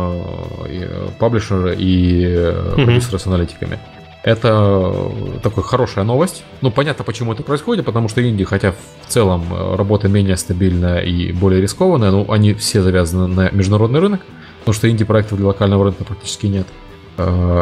и 0.68 0.80
э, 0.82 1.08
паблишера 1.18 1.72
и 1.72 2.52
продюсера 2.74 3.18
с 3.18 3.26
аналитиками. 3.26 3.78
Это 4.22 5.12
такая 5.42 5.64
хорошая 5.64 6.04
новость. 6.04 6.42
Ну, 6.60 6.72
понятно, 6.72 7.04
почему 7.04 7.32
это 7.32 7.44
происходит, 7.44 7.84
потому 7.84 8.08
что 8.08 8.28
Инди, 8.28 8.42
хотя 8.44 8.72
в 8.72 9.06
целом 9.06 9.44
работа 9.76 10.08
менее 10.08 10.36
стабильная 10.36 11.00
и 11.00 11.30
более 11.30 11.60
рискованная, 11.60 12.10
но 12.10 12.26
они 12.28 12.52
все 12.54 12.82
завязаны 12.82 13.28
на 13.28 13.50
международный 13.50 14.00
рынок, 14.00 14.22
потому 14.60 14.74
что 14.74 14.90
инди-проектов 14.90 15.38
для 15.38 15.46
локального 15.46 15.84
рынка 15.84 16.02
практически 16.02 16.46
нет. 16.46 16.66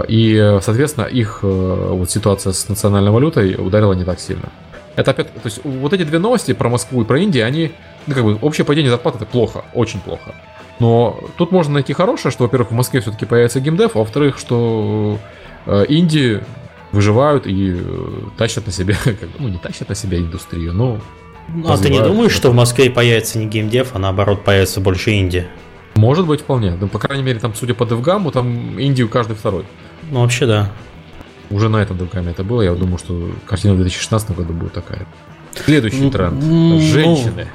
И, 0.08 0.58
соответственно, 0.62 1.04
их 1.04 1.40
вот 1.42 2.10
ситуация 2.10 2.54
с 2.54 2.66
национальной 2.70 3.10
валютой 3.10 3.56
ударила 3.58 3.92
не 3.92 4.04
так 4.04 4.18
сильно. 4.18 4.48
Это 4.96 5.10
опять, 5.10 5.34
то 5.34 5.40
есть 5.44 5.60
вот 5.64 5.92
эти 5.92 6.04
две 6.04 6.18
новости 6.18 6.52
про 6.54 6.70
Москву 6.70 7.02
и 7.02 7.04
про 7.04 7.18
Индию, 7.18 7.46
они 7.46 7.72
ну, 8.06 8.14
как 8.14 8.24
бы, 8.24 8.38
общее 8.40 8.64
падение 8.64 8.90
зарплат 8.90 9.16
это 9.16 9.26
плохо, 9.26 9.64
очень 9.74 10.00
плохо. 10.00 10.34
Но 10.80 11.20
тут 11.36 11.52
можно 11.52 11.74
найти 11.74 11.92
хорошее, 11.92 12.32
что, 12.32 12.44
во-первых, 12.44 12.70
в 12.70 12.74
Москве 12.74 13.00
все-таки 13.00 13.26
появится 13.26 13.60
геймдев, 13.60 13.94
а 13.94 14.00
во-вторых, 14.00 14.38
что 14.38 15.18
э, 15.66 15.84
инди 15.88 16.42
выживают 16.92 17.46
и 17.46 17.74
э, 17.76 18.08
тащат 18.36 18.66
на 18.66 18.72
себе, 18.72 18.96
как 19.04 19.14
бы, 19.14 19.28
ну 19.38 19.48
не 19.48 19.58
тащат 19.58 19.88
на 19.88 19.94
себя 19.94 20.18
индустрию, 20.18 20.72
но... 20.72 20.98
Ну, 21.48 21.70
а 21.70 21.76
ты 21.76 21.90
не 21.90 22.00
думаешь, 22.00 22.32
что 22.32 22.50
в 22.50 22.54
Москве 22.54 22.90
появится 22.90 23.38
не 23.38 23.46
геймдев, 23.46 23.90
а 23.94 23.98
наоборот 23.98 24.44
появится 24.44 24.80
больше 24.80 25.12
инди? 25.12 25.46
Может 25.94 26.26
быть, 26.26 26.40
вполне. 26.40 26.74
Ну, 26.80 26.88
по 26.88 26.98
крайней 26.98 27.22
мере, 27.22 27.38
там, 27.38 27.54
судя 27.54 27.74
по 27.74 27.84
девгаму, 27.84 28.32
там 28.32 28.78
Индию 28.78 29.08
каждый 29.08 29.36
второй. 29.36 29.64
Ну, 30.10 30.22
вообще, 30.22 30.46
да. 30.46 30.72
Уже 31.50 31.68
на 31.68 31.76
этом 31.76 31.98
девгаме 31.98 32.30
это 32.30 32.42
было. 32.42 32.62
Я 32.62 32.74
думаю, 32.74 32.98
что 32.98 33.30
картина 33.46 33.74
в 33.74 33.76
2016 33.76 34.30
году 34.34 34.54
будет 34.54 34.72
такая. 34.72 35.06
Следующий 35.52 36.10
тренд. 36.10 36.42
Женщины. 36.82 37.46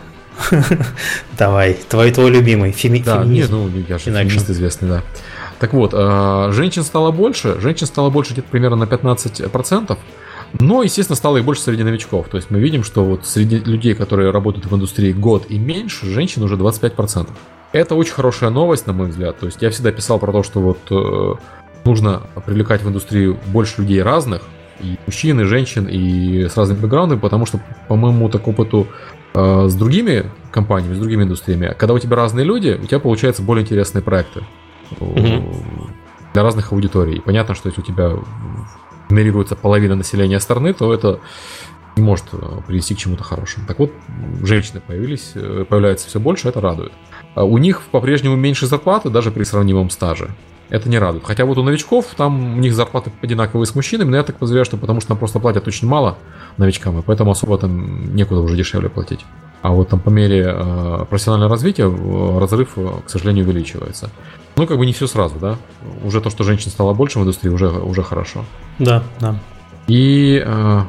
Давай, 1.38 1.78
твой 1.90 2.12
твой 2.12 2.30
любимый 2.30 2.72
феми- 2.72 3.04
да, 3.04 3.24
феминизм. 3.24 3.56
Не, 3.56 3.62
ну, 3.62 3.84
я 3.88 3.98
же 3.98 4.06
феминист 4.06 4.50
известный, 4.50 4.90
да. 4.90 5.04
Так 5.60 5.74
вот, 5.74 5.94
э, 5.94 6.52
женщин 6.54 6.84
стало 6.84 7.12
больше, 7.12 7.60
женщин 7.60 7.86
стало 7.88 8.10
больше 8.10 8.34
где-то 8.34 8.48
примерно 8.50 8.78
на 8.78 8.86
15%, 8.86 9.98
Но, 10.60 10.82
естественно, 10.82 11.16
стало 11.16 11.38
их 11.38 11.46
больше 11.46 11.62
среди 11.62 11.84
новичков. 11.84 12.28
То 12.30 12.38
есть 12.38 12.50
мы 12.50 12.60
видим, 12.60 12.84
что 12.84 13.06
вот 13.06 13.26
среди 13.26 13.60
людей, 13.60 13.94
которые 13.94 14.32
работают 14.32 14.66
в 14.66 14.76
индустрии 14.76 15.12
год 15.12 15.46
и 15.48 15.60
меньше, 15.60 16.08
женщин 16.08 16.42
уже 16.42 16.56
25%. 16.56 17.30
Это 17.72 17.94
очень 17.94 18.14
хорошая 18.14 18.50
новость, 18.50 18.88
на 18.88 18.94
мой 18.94 19.10
взгляд. 19.10 19.38
То 19.38 19.46
есть 19.46 19.62
я 19.62 19.70
всегда 19.70 19.92
писал 19.92 20.18
про 20.18 20.32
то, 20.32 20.42
что 20.42 20.60
вот 20.60 20.80
э, 20.90 21.36
нужно 21.86 22.24
привлекать 22.46 22.82
в 22.82 22.90
индустрию 22.90 23.38
больше 23.48 23.82
людей 23.82 24.02
разных, 24.02 24.42
и 24.82 24.98
мужчин, 25.06 25.40
и 25.42 25.44
женщин, 25.44 25.88
и 25.88 26.48
с 26.48 26.58
разными 26.58 26.80
бэкграундами, 26.80 27.20
потому 27.20 27.46
что, 27.46 27.60
по 27.88 27.96
моему 27.96 28.30
так 28.30 28.48
опыту 28.48 28.88
с 29.34 29.76
другими 29.76 30.26
компаниями, 30.52 30.96
с 30.96 31.00
другими 31.00 31.24
индустриями, 31.24 31.76
когда 31.78 31.94
у 31.94 32.00
тебя 32.00 32.16
разные 32.16 32.46
люди, 32.46 32.80
у 32.82 32.86
тебя 32.86 33.00
получаются 33.00 33.42
более 33.42 33.64
интересные 33.64 34.02
проекты 34.02 34.44
mm-hmm. 34.92 35.90
для 36.34 36.44
разных 36.44 36.72
аудиторий. 36.72 37.18
И 37.18 37.20
понятно, 37.20 37.56
что 37.56 37.70
если 37.70 37.82
у 37.82 37.84
тебя 37.84 38.14
генерируется 39.10 39.56
половина 39.56 39.96
населения 39.96 40.40
страны, 40.40 40.74
то 40.74 40.94
это 40.94 41.20
не 41.96 42.04
может 42.04 42.26
э, 42.32 42.38
привести 42.68 42.96
к 42.96 42.98
чему-то 42.98 43.24
хорошему. 43.24 43.66
Так 43.68 43.80
вот, 43.80 43.92
женщины 44.44 44.82
появились, 44.86 45.32
э, 45.36 45.66
появляется 45.68 46.08
все 46.08 46.20
больше, 46.20 46.48
это 46.48 46.62
радует. 46.62 46.94
А 47.36 47.44
у 47.44 47.58
них 47.58 47.82
по-прежнему 47.92 48.36
меньше 48.36 48.68
зарплаты, 48.68 49.10
даже 49.10 49.32
при 49.32 49.44
сравнимом 49.44 49.90
стаже. 49.90 50.30
Это 50.70 50.88
не 50.88 51.00
радует. 51.00 51.24
Хотя 51.26 51.46
вот 51.46 51.58
у 51.58 51.64
новичков 51.64 52.06
там 52.16 52.58
у 52.58 52.60
них 52.60 52.74
зарплаты 52.74 53.12
одинаковые 53.22 53.66
с 53.66 53.76
мужчинами, 53.76 54.10
но 54.10 54.18
я 54.18 54.24
так 54.24 54.36
подозреваю, 54.36 54.66
что 54.66 54.78
потому 54.78 55.00
что 55.00 55.10
там 55.10 55.18
просто 55.18 55.40
платят 55.40 55.68
очень 55.68 55.88
мало 55.88 56.18
новичкам, 56.58 57.00
и 57.00 57.02
поэтому 57.02 57.32
особо 57.32 57.58
там 57.58 58.16
некуда 58.16 58.42
уже 58.42 58.56
дешевле 58.56 58.90
платить. 58.90 59.26
А 59.62 59.72
вот 59.72 59.90
там 59.90 60.00
по 60.00 60.10
мере 60.10 60.46
э, 60.48 61.06
профессионального 61.10 61.52
развития 61.52 61.84
э, 61.84 62.40
разрыв, 62.40 62.78
э, 62.78 62.88
к 63.06 63.10
сожалению, 63.10 63.46
увеличивается. 63.46 64.10
Ну, 64.56 64.68
как 64.68 64.78
бы 64.78 64.86
не 64.86 64.94
все 64.94 65.08
сразу, 65.08 65.38
да. 65.40 65.58
Уже 66.04 66.22
то, 66.22 66.30
что 66.30 66.44
женщин 66.44 66.72
стало 66.72 66.94
больше 66.94 67.20
в 67.20 67.24
индустрии, 67.24 67.50
уже, 67.50 67.68
уже 67.70 68.04
хорошо. 68.04 68.46
Да, 68.78 69.04
да. 69.20 69.36
И 69.88 70.42
э, 70.46 70.82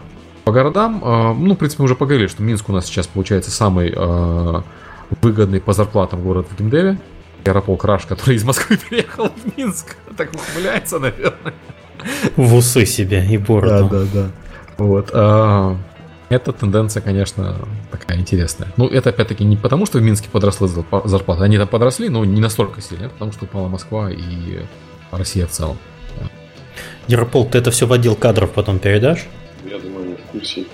по 0.44 0.52
городам, 0.52 1.02
э, 1.02 1.34
ну, 1.34 1.54
в 1.54 1.56
принципе, 1.56 1.82
мы 1.82 1.86
уже 1.86 1.96
поговорили, 1.96 2.28
что 2.28 2.42
Минск 2.42 2.68
у 2.68 2.72
нас 2.72 2.86
сейчас 2.86 3.08
получается 3.08 3.50
самый 3.50 3.92
э, 3.96 4.60
выгодный 5.22 5.60
по 5.60 5.72
зарплатам 5.72 6.22
город 6.22 6.46
в 6.50 6.56
геймдеве. 6.56 6.98
Аэропол 7.48 7.76
Краш, 7.76 8.06
который 8.06 8.36
из 8.36 8.44
Москвы 8.44 8.76
переехал 8.90 9.28
в 9.28 9.56
Минск, 9.56 9.96
так 10.16 10.30
ухмыляется, 10.34 10.98
наверное. 10.98 11.54
В 12.36 12.54
усы 12.54 12.86
себе 12.86 13.24
и 13.26 13.36
бороду. 13.36 13.88
Да, 13.90 13.98
да, 13.98 14.06
да. 14.12 14.30
Вот. 14.78 15.10
А, 15.12 15.76
эта 16.30 16.52
тенденция, 16.52 17.02
конечно, 17.02 17.56
такая 17.90 18.18
интересная. 18.18 18.68
Ну, 18.76 18.86
это 18.86 19.10
опять-таки 19.10 19.44
не 19.44 19.56
потому, 19.56 19.84
что 19.84 19.98
в 19.98 20.02
Минске 20.02 20.28
подросла 20.30 20.68
зарплата. 21.04 21.44
Они 21.44 21.58
там 21.58 21.68
подросли, 21.68 22.08
но 22.08 22.24
не 22.24 22.40
настолько 22.40 22.80
сильно, 22.80 23.08
потому 23.08 23.32
что 23.32 23.44
упала 23.44 23.68
Москва 23.68 24.10
и 24.10 24.60
Россия 25.10 25.46
в 25.46 25.50
целом. 25.50 25.76
Яропол, 27.08 27.46
ты 27.46 27.58
это 27.58 27.70
все 27.70 27.86
в 27.86 27.92
отдел 27.92 28.14
кадров 28.14 28.52
потом 28.52 28.78
передашь? 28.78 29.26
Я 29.68 29.78
думаю, 29.78 30.04
они 30.04 30.14
в 30.14 30.20
курсе. 30.30 30.64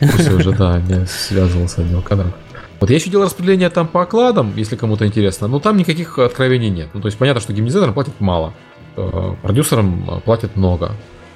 В 0.00 0.10
курсе 0.10 0.32
уже, 0.32 0.52
да, 0.52 0.78
не 0.80 1.06
связывался 1.06 1.76
с 1.76 1.78
отдел 1.78 2.02
кадров. 2.02 2.34
Вот 2.80 2.88
я 2.88 2.96
еще 2.96 3.10
делал 3.10 3.26
распределение 3.26 3.68
там 3.68 3.86
по 3.86 4.02
окладам, 4.02 4.54
если 4.56 4.74
кому-то 4.74 5.06
интересно, 5.06 5.48
но 5.48 5.60
там 5.60 5.76
никаких 5.76 6.18
откровений 6.18 6.70
нет. 6.70 6.88
Ну, 6.94 7.00
то 7.02 7.06
есть 7.06 7.18
понятно, 7.18 7.40
что 7.40 7.52
геймдизайнерам 7.52 7.92
платят 7.92 8.18
мало, 8.20 8.54
э, 8.96 9.34
продюсерам 9.42 10.08
э, 10.08 10.20
платят 10.20 10.56
много, 10.56 10.92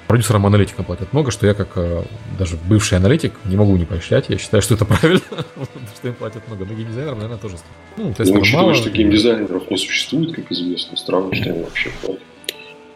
продюсерам 0.07 0.47
аналитикам 0.47 0.85
платят 0.85 1.13
много, 1.13 1.29
что 1.29 1.45
я 1.45 1.53
как 1.53 1.69
э, 1.75 2.03
даже 2.39 2.57
бывший 2.67 2.97
аналитик 2.97 3.33
не 3.45 3.57
могу 3.57 3.77
не 3.77 3.85
поощрять. 3.85 4.25
Я 4.29 4.39
считаю, 4.39 4.63
что 4.63 4.73
это 4.73 4.85
правильно, 4.85 5.21
что 5.95 6.07
им 6.07 6.15
платят 6.15 6.47
много. 6.47 6.65
Но 6.65 6.73
геймдизайнерам, 6.73 7.19
наверное, 7.19 7.37
тоже. 7.37 7.57
Ну, 7.97 8.11
то 8.11 8.23
есть 8.23 8.33
ну, 8.33 8.41
учитывая, 8.41 8.73
что 8.73 8.89
геймдизайнеров 8.89 9.69
не 9.69 9.77
существует, 9.77 10.35
как 10.35 10.51
известно, 10.51 10.97
странно, 10.97 11.35
что 11.35 11.51
они 11.51 11.61
вообще 11.61 11.91
платят. 12.01 12.23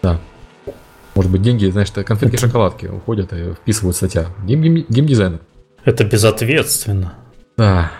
Да. 0.01 0.19
Может 1.13 1.31
быть, 1.31 1.43
деньги, 1.43 1.67
знаешь, 1.67 1.91
конфетки 1.91 2.37
шоколадки 2.37 2.87
уходят 2.87 3.31
и 3.31 3.53
вписывают 3.53 3.95
статья. 3.95 4.27
Геймдизайнер. 4.43 5.39
Это 5.85 6.03
безответственно. 6.03 7.13
Да. 7.55 7.91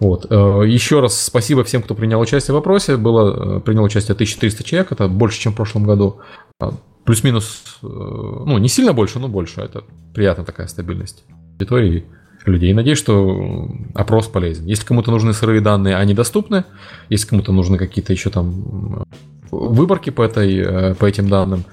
Вот. 0.00 0.26
Э, 0.30 0.62
Еще 0.66 1.00
раз 1.00 1.20
спасибо 1.20 1.64
всем, 1.64 1.82
кто 1.82 1.94
принял 1.94 2.20
участие 2.20 2.52
в 2.52 2.56
вопросе. 2.56 2.96
Было, 2.96 3.56
э, 3.56 3.60
принял 3.60 3.82
участие 3.82 4.14
1300 4.14 4.64
человек, 4.64 4.92
это 4.92 5.08
больше, 5.08 5.40
чем 5.40 5.52
в 5.52 5.56
прошлом 5.56 5.84
году. 5.84 6.20
А, 6.60 6.74
плюс-минус, 7.04 7.78
э, 7.82 7.86
ну, 7.86 8.58
не 8.58 8.68
сильно 8.68 8.92
больше, 8.92 9.18
но 9.18 9.28
больше. 9.28 9.60
Это 9.60 9.84
приятная 10.14 10.44
такая 10.44 10.66
стабильность 10.66 11.24
аудитории 11.52 12.04
людей. 12.44 12.72
Надеюсь, 12.74 12.98
что 12.98 13.70
опрос 13.94 14.26
полезен. 14.26 14.66
Если 14.66 14.84
кому-то 14.84 15.10
нужны 15.10 15.32
сырые 15.32 15.60
данные, 15.60 15.96
они 15.96 16.12
доступны. 16.12 16.64
Если 17.08 17.28
кому-то 17.28 17.52
нужны 17.52 17.78
какие-то 17.78 18.12
еще 18.12 18.30
там 18.30 19.06
выборки 19.50 20.10
по, 20.10 20.22
этой, 20.22 20.94
по 20.96 21.04
этим 21.04 21.28
данным, 21.28 21.64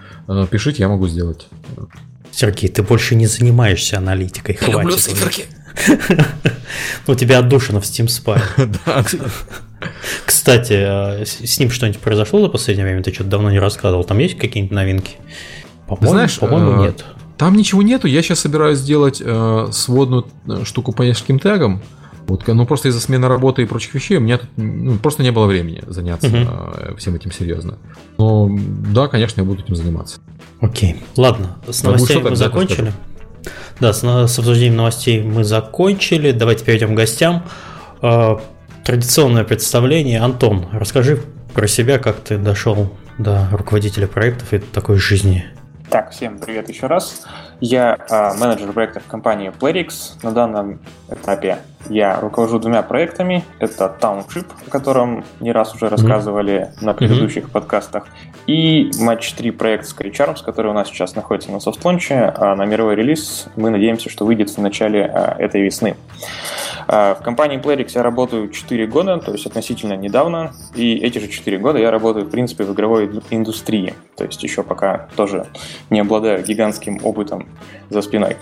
пишите, 0.51 0.83
я 0.83 0.89
могу 0.89 1.07
сделать. 1.07 1.47
Сергей, 2.31 2.69
ты 2.69 2.83
больше 2.83 3.15
не 3.15 3.25
занимаешься 3.25 3.97
аналитикой. 3.97 4.59
Я 4.61 4.67
Хватит 4.67 4.81
люблю 4.81 4.97
циферки. 4.97 5.45
У 7.07 7.15
тебя 7.15 7.39
отдушина 7.39 7.79
в 7.79 7.83
Steam 7.83 8.07
Spy. 8.07 8.41
Кстати, 10.25 10.73
а 10.73 11.23
с 11.25 11.59
ним 11.59 11.71
что-нибудь 11.71 11.99
произошло 11.99 12.41
за 12.41 12.49
последнее 12.49 12.85
время? 12.85 13.03
Ты 13.03 13.13
что-то 13.13 13.29
давно 13.29 13.51
не 13.51 13.59
рассказывал. 13.59 14.03
Там 14.03 14.19
есть 14.19 14.37
какие-нибудь 14.37 14.75
новинки? 14.75 15.17
По-моему, 15.87 16.09
Знаешь, 16.09 16.37
по-моему, 16.37 16.83
э, 16.83 16.87
нет. 16.87 17.05
Там 17.37 17.55
ничего 17.55 17.81
нету. 17.81 18.07
Я 18.07 18.21
сейчас 18.21 18.41
собираюсь 18.41 18.79
сделать 18.79 19.21
э, 19.23 19.67
сводную 19.71 20.27
э, 20.47 20.63
штуку 20.65 20.91
по 20.91 21.03
нескольким 21.03 21.39
тегам. 21.39 21.81
Вот, 22.27 22.45
ну 22.45 22.65
просто 22.67 22.89
из-за 22.89 22.99
смены 22.99 23.27
работы 23.27 23.63
и 23.63 23.65
прочих 23.65 23.95
вещей 23.95 24.17
у 24.17 24.19
меня 24.19 24.37
тут 24.37 24.49
ну, 24.55 24.97
просто 24.99 25.23
не 25.23 25.31
было 25.31 25.47
времени 25.47 25.81
заняться 25.87 26.27
uh-huh. 26.27 26.95
всем 26.97 27.15
этим 27.15 27.31
серьезно. 27.31 27.79
Но 28.19 28.47
да, 28.93 29.07
конечно, 29.07 29.41
я 29.41 29.47
буду 29.47 29.63
этим 29.63 29.75
заниматься. 29.75 30.19
Окей. 30.61 31.01
Ладно, 31.17 31.57
с 31.67 31.81
новостями 31.81 32.29
мы 32.29 32.35
закончили. 32.35 32.93
Да, 33.79 33.93
с, 33.93 34.01
с 34.01 34.39
обсуждением 34.39 34.77
новостей 34.77 35.21
мы 35.21 35.43
закончили. 35.43 36.31
Давайте 36.31 36.65
перейдем 36.65 36.93
к 36.93 36.97
гостям. 36.97 37.45
А, 38.01 38.41
традиционное 38.83 39.43
представление. 39.43 40.19
Антон, 40.19 40.67
расскажи 40.73 41.21
про 41.53 41.67
себя, 41.67 41.97
как 41.97 42.17
ты 42.17 42.37
дошел 42.37 42.93
до 43.17 43.47
руководителя 43.51 44.07
проектов 44.07 44.53
и 44.53 44.59
такой 44.59 44.97
жизни. 44.97 45.45
Так, 45.89 46.11
всем 46.11 46.37
привет 46.37 46.69
еще 46.69 46.87
раз. 46.87 47.23
Я 47.61 47.97
э, 48.09 48.37
менеджер 48.37 48.71
проектов 48.73 49.03
компании 49.07 49.51
Playrix. 49.59 50.23
На 50.23 50.31
данном 50.31 50.79
этапе 51.09 51.59
я 51.87 52.19
руковожу 52.19 52.59
двумя 52.59 52.81
проектами. 52.81 53.43
Это 53.59 53.95
Township, 53.99 54.47
о 54.67 54.69
котором 54.69 55.23
не 55.39 55.51
раз 55.51 55.73
уже 55.73 55.89
рассказывали 55.89 56.53
mm-hmm. 56.53 56.85
на 56.85 56.93
предыдущих 56.93 57.45
mm-hmm. 57.45 57.51
подкастах, 57.51 58.07
и 58.47 58.89
Match 58.99 59.35
3 59.37 59.51
проект 59.51 59.85
Scary 59.85 60.11
Charms, 60.11 60.43
который 60.43 60.71
у 60.71 60.73
нас 60.73 60.87
сейчас 60.87 61.15
находится 61.15 61.51
на 61.51 61.59
софтлонче. 61.59 62.33
А 62.35 62.55
на 62.55 62.65
мировой 62.65 62.95
релиз 62.95 63.47
мы 63.55 63.69
надеемся, 63.69 64.09
что 64.09 64.25
выйдет 64.25 64.49
в 64.49 64.57
начале 64.57 65.05
а, 65.05 65.35
этой 65.39 65.61
весны. 65.61 65.95
А, 66.87 67.15
в 67.15 67.21
компании 67.21 67.59
Playrix 67.59 67.91
я 67.95 68.03
работаю 68.03 68.49
4 68.49 68.87
года, 68.87 69.17
то 69.17 69.31
есть 69.31 69.45
относительно 69.45 69.93
недавно, 69.93 70.53
и 70.75 70.95
эти 70.95 71.19
же 71.19 71.27
4 71.27 71.57
года 71.59 71.79
я 71.79 71.91
работаю, 71.91 72.25
в 72.25 72.29
принципе, 72.29 72.63
в 72.63 72.73
игровой 72.73 73.21
индустрии, 73.29 73.93
то 74.17 74.25
есть 74.25 74.41
еще 74.43 74.63
пока 74.63 75.07
тоже 75.15 75.45
не 75.89 75.99
обладаю 75.99 76.43
гигантским 76.43 76.99
опытом 77.03 77.47
за 77.89 78.01
спиной. 78.01 78.37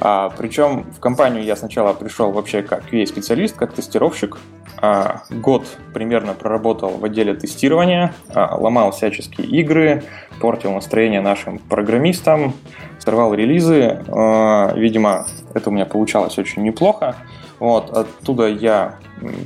Причем 0.00 0.84
в 0.92 1.00
компанию 1.00 1.44
я 1.44 1.56
сначала 1.56 1.92
пришел 1.92 2.32
вообще 2.32 2.62
как 2.62 2.81
QA-специалист, 2.90 3.56
как 3.56 3.72
тестировщик, 3.72 4.38
а, 4.84 5.22
год 5.30 5.66
примерно 5.94 6.34
проработал 6.34 6.90
в 6.90 7.04
отделе 7.04 7.34
тестирования, 7.34 8.12
а, 8.34 8.56
ломал 8.56 8.90
всяческие 8.90 9.46
игры, 9.46 10.02
портил 10.40 10.72
настроение 10.72 11.20
нашим 11.20 11.58
программистам, 11.58 12.54
сорвал 12.98 13.32
релизы. 13.32 14.02
А, 14.08 14.72
видимо, 14.74 15.26
это 15.54 15.70
у 15.70 15.72
меня 15.72 15.86
получалось 15.86 16.36
очень 16.38 16.62
неплохо. 16.62 17.16
Вот, 17.62 17.96
оттуда 17.96 18.48
я 18.48 18.96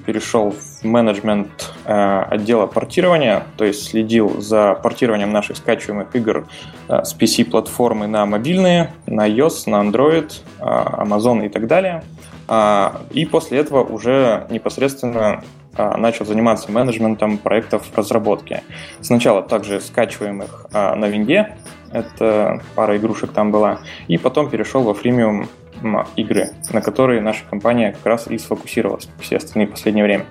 перешел 0.06 0.50
в 0.50 0.84
менеджмент 0.84 1.74
э, 1.84 2.22
отдела 2.30 2.66
портирования, 2.66 3.42
то 3.58 3.66
есть 3.66 3.90
следил 3.90 4.40
за 4.40 4.74
портированием 4.74 5.30
наших 5.32 5.58
скачиваемых 5.58 6.16
игр 6.16 6.48
э, 6.88 7.04
с 7.04 7.14
PC-платформы 7.14 8.06
на 8.06 8.24
мобильные, 8.24 8.94
на 9.04 9.28
iOS, 9.28 9.64
на 9.66 9.82
Android, 9.82 10.32
э, 10.58 10.62
Amazon 10.62 11.44
и 11.44 11.50
так 11.50 11.66
далее. 11.66 12.04
Э, 12.48 12.92
и 13.10 13.26
после 13.26 13.58
этого 13.58 13.84
уже 13.84 14.46
непосредственно 14.48 15.44
э, 15.76 15.96
начал 15.98 16.24
заниматься 16.24 16.72
менеджментом 16.72 17.36
проектов 17.36 17.84
разработки. 17.94 18.62
Сначала 19.02 19.42
также 19.42 19.78
скачиваемых 19.78 20.68
э, 20.72 20.94
на 20.94 21.04
винде, 21.04 21.58
это 21.92 22.62
пара 22.74 22.96
игрушек 22.96 23.32
там 23.32 23.50
была, 23.50 23.80
и 24.08 24.16
потом 24.16 24.48
перешел 24.48 24.84
во 24.84 24.94
фримиум 24.94 25.50
игры, 26.16 26.50
на 26.72 26.80
которые 26.80 27.20
наша 27.20 27.44
компания 27.48 27.92
как 27.92 28.06
раз 28.06 28.26
и 28.28 28.38
сфокусировалась, 28.38 29.06
как 29.06 29.22
все 29.22 29.36
остальные 29.36 29.68
в 29.68 29.70
последнее 29.72 30.04
время. 30.04 30.26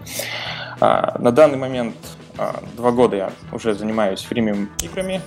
А, 0.80 1.18
на 1.20 1.32
данный 1.32 1.58
момент 1.58 1.96
а, 2.38 2.62
два 2.76 2.92
года 2.92 3.16
я 3.16 3.30
уже 3.52 3.74
занимаюсь 3.74 4.22
фримиум 4.22 4.70
играми. 4.84 5.22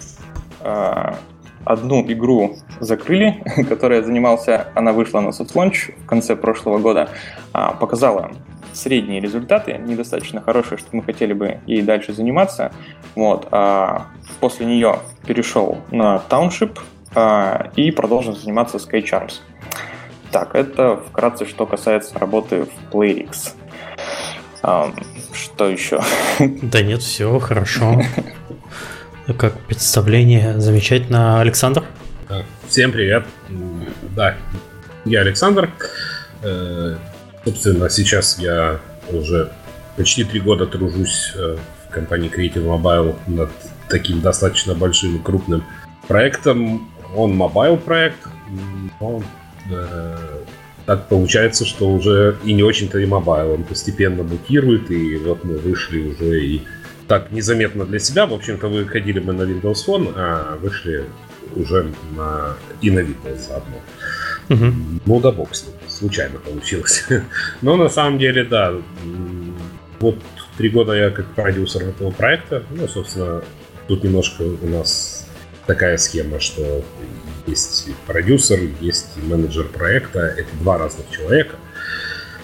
А, 0.60 1.16
одну 1.64 2.02
игру 2.12 2.56
закрыли, 2.80 3.42
которой 3.68 3.98
я 3.98 4.04
занимался, 4.04 4.68
она 4.74 4.92
вышла 4.92 5.20
на 5.20 5.32
софтлонч 5.32 5.90
в 6.04 6.06
конце 6.06 6.36
прошлого 6.36 6.78
года, 6.78 7.10
показала 7.52 8.30
средние 8.72 9.20
результаты, 9.20 9.76
недостаточно 9.78 10.40
хорошие, 10.40 10.78
что 10.78 10.88
мы 10.92 11.02
хотели 11.02 11.32
бы 11.32 11.60
ей 11.66 11.82
дальше 11.82 12.12
заниматься. 12.12 12.72
Вот. 13.16 13.48
После 14.40 14.66
нее 14.66 15.00
перешел 15.26 15.78
на 15.90 16.22
Township, 16.28 16.78
и 17.74 17.90
продолжим 17.90 18.34
заниматься 18.34 18.76
SkyCharms. 18.76 19.40
Так, 20.30 20.54
это 20.54 20.96
вкратце, 20.96 21.46
что 21.46 21.66
касается 21.66 22.18
работы 22.18 22.64
в 22.66 22.94
PlayRix. 22.94 23.52
Что 25.32 25.68
еще? 25.68 26.02
Да 26.62 26.82
нет, 26.82 27.02
все 27.02 27.38
хорошо. 27.38 28.02
Как 29.38 29.58
представление 29.60 30.58
замечательно. 30.60 31.40
Александр? 31.40 31.84
Всем 32.68 32.92
привет. 32.92 33.24
Да, 34.14 34.36
я 35.04 35.20
Александр. 35.20 35.70
Э, 36.42 36.96
собственно, 37.44 37.88
сейчас 37.88 38.38
я 38.38 38.80
уже 39.10 39.50
почти 39.96 40.24
три 40.24 40.40
года 40.40 40.66
тружусь 40.66 41.32
э, 41.34 41.56
в 41.86 41.92
компании 41.92 42.30
Creative 42.30 42.64
Mobile 42.64 43.16
над 43.26 43.50
таким 43.88 44.20
достаточно 44.20 44.74
большим 44.74 45.16
и 45.16 45.18
крупным 45.22 45.64
проектом. 46.06 46.90
Он 47.16 47.34
mobile 47.34 47.78
проект, 47.78 48.18
но 49.00 49.18
э, 49.20 49.22
так 50.86 51.08
получается, 51.08 51.66
что 51.66 51.90
уже 51.90 52.36
и 52.44 52.54
не 52.54 52.62
очень-то 52.62 52.98
и 52.98 53.06
mobile. 53.06 53.52
Он 53.52 53.64
постепенно 53.64 54.22
мутирует, 54.22 54.90
и 54.90 55.16
вот 55.16 55.44
мы 55.44 55.58
вышли 55.58 56.00
уже 56.00 56.44
и 56.44 56.62
так 57.06 57.30
незаметно 57.30 57.84
для 57.84 57.98
себя. 57.98 58.26
В 58.26 58.32
общем-то, 58.32 58.68
выходили 58.68 59.18
мы 59.18 59.32
на 59.34 59.42
Windows 59.42 59.86
Phone, 59.86 60.12
а 60.16 60.56
вышли 60.56 61.04
уже 61.54 61.92
на, 62.16 62.56
и 62.80 62.90
на 62.90 63.00
Windows 63.00 63.38
заодно. 63.48 63.76
Угу. 64.48 64.74
Ну 65.04 65.20
да 65.20 65.30
бог 65.30 65.54
с 65.54 65.66
ним. 65.66 65.74
Случайно 65.88 66.38
получилось. 66.38 67.06
Но 67.62 67.76
на 67.76 67.88
самом 67.88 68.18
деле, 68.18 68.44
да. 68.44 68.72
Вот 70.00 70.16
три 70.56 70.70
года 70.70 70.92
я 70.92 71.10
как 71.10 71.26
продюсер 71.34 71.82
этого 71.82 72.10
проекта. 72.12 72.62
Ну, 72.70 72.88
собственно, 72.88 73.42
тут 73.88 74.04
немножко 74.04 74.42
у 74.42 74.68
нас 74.68 75.26
такая 75.66 75.98
схема, 75.98 76.40
что 76.40 76.82
есть 77.48 77.88
продюсер, 78.06 78.60
есть 78.80 79.16
менеджер 79.16 79.68
проекта. 79.68 80.20
Это 80.20 80.48
два 80.60 80.78
разных 80.78 81.10
человека 81.10 81.56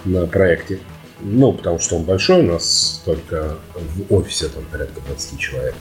на 0.05 0.27
проекте. 0.27 0.81
Ну, 1.21 1.53
потому 1.53 1.79
что 1.79 1.97
он 1.97 2.05
большой, 2.05 2.41
у 2.41 2.53
нас 2.53 3.03
только 3.05 3.57
в 3.75 4.13
офисе 4.15 4.49
там 4.49 4.65
порядка 4.65 5.01
20 5.07 5.39
человек. 5.39 5.75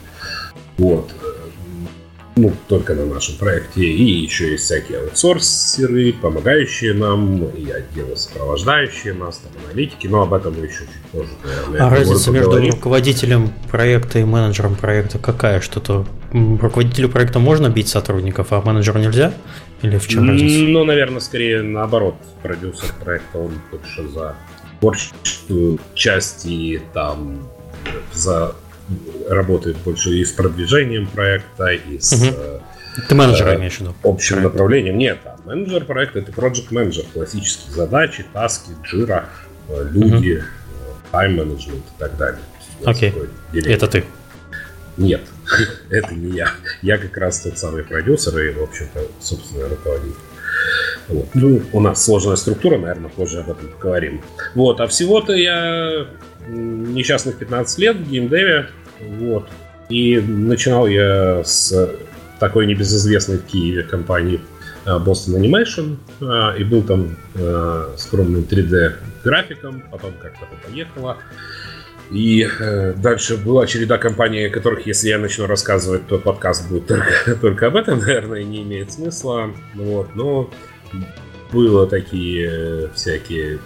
Вот 0.78 1.12
ну, 2.36 2.52
только 2.68 2.96
на 2.96 3.06
нашем 3.06 3.38
проекте. 3.38 3.84
И 3.84 4.22
еще 4.24 4.52
есть 4.52 4.66
всякие 4.66 5.00
аутсорсеры, 5.00 6.14
помогающие 6.14 6.94
нам, 6.94 7.46
и 7.50 7.70
отделы 7.70 8.16
сопровождающие 8.16 9.14
нас, 9.14 9.38
там, 9.38 9.52
аналитики, 9.66 10.08
но 10.08 10.24
об 10.24 10.34
этом 10.34 10.56
мы 10.58 10.66
еще 10.66 10.80
чуть 10.80 11.12
позже, 11.12 11.32
наверное. 11.44 11.82
А 11.82 11.90
разница 11.90 12.32
между 12.32 12.60
руководителем 12.60 13.54
проекта 13.70 14.20
и 14.20 14.24
менеджером 14.24 14.76
проекта 14.76 15.20
какая? 15.20 15.62
Что-то 15.62 16.08
руководителю 16.32 17.10
проекта 17.10 17.40
можно 17.40 17.70
бить 17.70 17.88
сотрудников, 17.88 18.48
а 18.52 18.62
менеджеру 18.62 19.00
нельзя? 19.00 19.34
Или 19.84 19.98
в 19.98 20.08
чем 20.08 20.28
разница? 20.28 20.72
Ну, 20.72 20.86
наверное, 20.86 21.20
скорее 21.20 21.62
наоборот. 21.62 22.16
Продюсер 22.42 22.94
проекта, 23.04 23.38
он 23.38 23.52
больше 23.72 24.08
за 24.10 24.36
творческую 24.80 25.80
часть 25.94 26.46
и 26.46 26.82
там 26.94 27.48
за 28.14 28.56
работает 29.30 29.78
больше 29.78 30.12
и 30.12 30.26
с 30.26 30.32
продвижением 30.32 31.08
проекта, 31.08 31.68
и 31.68 32.00
с... 32.00 32.14
Угу. 32.14 32.62
Ты 33.10 33.16
менеджер 33.16 33.48
э, 33.48 33.56
имеешь 33.56 33.78
в 33.78 33.82
виду? 33.82 33.96
Общим 34.04 34.36
проект. 34.36 34.54
направлением. 34.54 34.98
Нет, 34.98 35.20
а 35.26 35.38
менеджер 35.46 35.86
проекта 35.86 36.20
это 36.20 36.32
project 36.32 36.68
менеджер 36.72 37.06
классические 37.14 37.74
задачи, 37.74 38.26
таски, 38.34 38.72
джира, 38.84 39.26
э, 39.70 39.88
люди, 39.92 40.44
тайм-менеджмент 41.12 41.84
и 41.84 42.00
так 42.00 42.18
далее. 42.18 42.42
Окей, 42.86 43.14
это 43.54 43.88
ты? 43.88 44.04
Нет, 44.98 45.22
это 45.90 46.14
не 46.14 46.38
я. 46.38 46.52
Я 46.82 46.98
как 46.98 47.18
раз 47.18 47.42
тот 47.42 47.58
самый 47.58 47.84
продюсер 47.84 48.38
и, 48.40 48.52
в 48.52 48.62
общем-то, 48.62 49.02
собственно, 49.20 49.70
руководитель. 49.70 50.16
Вот. 51.08 51.28
Ну, 51.34 51.62
у 51.74 51.80
нас 51.80 52.04
сложная 52.04 52.36
структура, 52.36 52.78
наверное, 52.78 53.10
позже 53.10 53.40
об 53.40 53.52
этом 53.52 53.68
поговорим. 53.70 54.22
Вот, 54.56 54.80
а 54.80 54.88
всего-то 54.88 55.34
я 55.34 56.08
несчастных 56.48 57.38
15 57.38 57.80
лет 57.80 57.98
в 57.98 58.10
геймдеве. 58.10 58.68
Вот. 59.02 59.50
И 59.90 60.20
начинал 60.20 60.88
я 60.88 61.44
с 61.44 61.90
такой 62.40 62.66
небезызвестной 62.66 63.38
в 63.38 63.46
Киеве 63.46 63.84
компании 63.84 64.42
э, 64.86 64.90
Boston 64.90 65.38
Animation 65.38 65.98
э, 66.22 66.60
и 66.60 66.64
был 66.64 66.84
там 66.84 67.16
э, 67.36 67.94
скромным 67.98 68.42
3D 68.42 68.94
графиком, 69.24 69.84
потом 69.92 70.14
как-то 70.22 70.48
поехало. 70.66 71.18
И 72.12 72.48
э, 72.48 72.94
дальше 72.94 73.38
была 73.38 73.66
череда 73.66 73.98
компаний, 73.98 74.46
о 74.46 74.50
которых, 74.50 74.86
если 74.86 75.10
я 75.10 75.18
начну 75.18 75.48
рассказывать, 75.48 76.08
то 76.08 76.20
подкаст 76.20 76.70
будет 76.70 76.88
только, 76.88 77.36
только 77.42 77.68
об 77.68 77.76
этом, 77.76 78.00
наверное, 78.00 78.44
не 78.44 78.64
имеет 78.64 78.92
смысла. 78.92 79.52
Вот, 79.76 80.16
но 80.16 80.50
было 81.52 81.88
такие 81.88 82.90
всякие... 82.94 83.60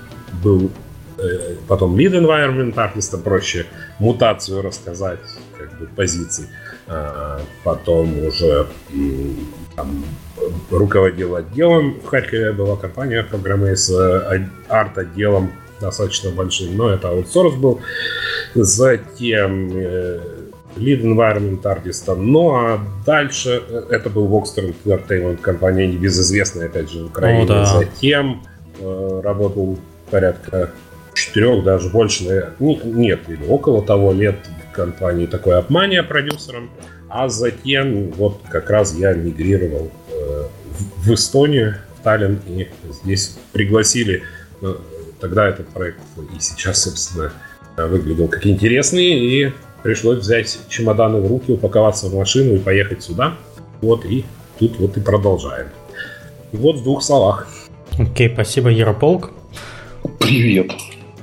Был 0.43 0.71
Э, 1.17 1.55
потом 1.67 1.95
lead 1.95 2.13
environment 2.13 2.77
артиста 2.77 3.17
проще 3.17 3.65
мутацию 3.99 4.61
рассказать, 4.61 5.19
как 5.57 5.79
бы 5.79 5.87
позиций. 5.87 6.45
А, 6.89 7.41
потом 7.63 8.25
уже 8.25 8.67
там, 9.75 10.05
руководил 10.69 11.35
отделом 11.35 11.99
в 11.99 12.05
Харькове 12.05 12.53
была 12.53 12.77
компания 12.77 13.23
программы 13.23 13.75
с 13.75 13.89
э, 13.89 14.47
арт-отделом 14.69 15.51
достаточно 15.79 16.31
большим, 16.31 16.75
но 16.75 16.89
это 16.89 17.09
аутсорс 17.09 17.55
был. 17.55 17.79
Затем 18.55 19.71
э, 19.73 20.19
lead 20.77 21.01
environment 21.01 21.65
артиста. 21.65 22.15
Ну 22.15 22.55
а 22.55 22.79
дальше 23.05 23.61
это 23.89 24.09
был 24.09 24.27
Voxter 24.27 24.73
Entertainment, 24.85 25.37
компания 25.37 25.87
небезызвестная, 25.87 26.67
опять 26.67 26.91
же, 26.91 27.03
в 27.03 27.07
Украине. 27.07 27.43
О, 27.43 27.47
да. 27.47 27.65
Затем 27.65 28.43
э, 28.79 29.21
работал 29.23 29.77
порядка 30.09 30.71
четырех, 31.13 31.63
даже 31.63 31.89
больше, 31.89 32.25
наверное, 32.25 32.79
нет, 32.83 33.21
или 33.27 33.45
около 33.47 33.83
того 33.83 34.13
лет 34.13 34.35
в 34.69 34.75
компании 34.75 35.25
такой 35.25 35.57
обмания 35.57 36.03
продюсером, 36.03 36.69
а 37.09 37.27
затем 37.27 38.11
вот 38.11 38.41
как 38.49 38.69
раз 38.69 38.93
я 38.95 39.13
мигрировал 39.13 39.91
э, 40.11 40.43
в, 40.71 41.07
в 41.07 41.13
Эстонию, 41.13 41.75
в 41.99 42.03
Таллин, 42.03 42.39
и 42.47 42.67
здесь 43.03 43.37
пригласили, 43.51 44.23
э, 44.61 44.75
тогда 45.19 45.47
этот 45.47 45.67
проект 45.69 45.99
и 46.35 46.39
сейчас, 46.39 46.83
собственно, 46.83 47.31
выглядел 47.75 48.27
как 48.27 48.45
интересный, 48.45 49.05
и 49.05 49.51
пришлось 49.83 50.19
взять 50.19 50.59
чемоданы 50.69 51.19
в 51.21 51.27
руки, 51.27 51.51
упаковаться 51.51 52.07
в 52.07 52.15
машину 52.15 52.55
и 52.55 52.57
поехать 52.57 53.03
сюда. 53.03 53.35
Вот, 53.81 54.05
и 54.05 54.25
тут 54.59 54.79
вот 54.79 54.97
и 54.97 54.99
продолжаем. 54.99 55.67
Вот 56.51 56.77
в 56.77 56.83
двух 56.83 57.03
словах. 57.03 57.47
Окей, 57.99 58.27
okay, 58.27 58.33
спасибо, 58.33 58.69
Ярополк. 58.69 59.31
Привет. 60.19 60.71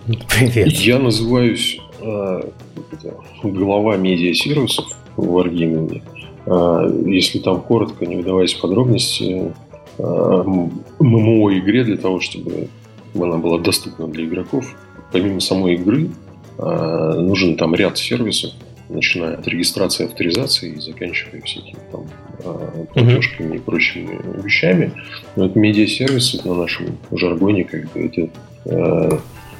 Привет. 0.06 0.68
Я 0.68 0.98
называюсь 0.98 1.80
э, 2.00 2.40
глава 3.42 3.96
медиа-сервисов 3.96 4.86
в 5.16 5.36
Wargaming. 5.36 6.02
Э, 6.46 7.02
если 7.06 7.38
там 7.38 7.62
коротко, 7.62 8.06
не 8.06 8.16
выдаваясь 8.16 8.54
в 8.54 8.60
подробности, 8.60 9.52
э, 9.98 10.44
ММО 10.98 11.58
игре 11.58 11.84
для 11.84 11.96
того, 11.96 12.20
чтобы 12.20 12.68
она 13.22 13.36
была 13.36 13.58
доступна 13.58 14.06
для 14.08 14.24
игроков. 14.24 14.74
Помимо 15.12 15.40
самой 15.40 15.74
игры, 15.74 16.10
э, 16.58 17.14
нужен 17.20 17.56
там 17.56 17.74
ряд 17.74 17.98
сервисов, 17.98 18.52
начиная 18.88 19.34
от 19.34 19.46
регистрации, 19.46 20.06
авторизации 20.06 20.72
и 20.72 20.80
заканчивая 20.80 21.40
всякими 21.42 21.78
там 21.90 22.06
э, 22.40 22.84
платежками 22.92 23.54
mm-hmm. 23.54 23.56
и 23.56 23.60
прочими 23.60 24.42
вещами. 24.42 24.92
Но 25.36 25.46
это 25.46 25.58
медиа-сервисы 25.58 26.40
на 26.44 26.54
нашем 26.54 26.98
жаргоне, 27.12 27.64
как 27.64 27.92
бы 27.92 28.00
это 28.00 28.30
э, 28.64 29.18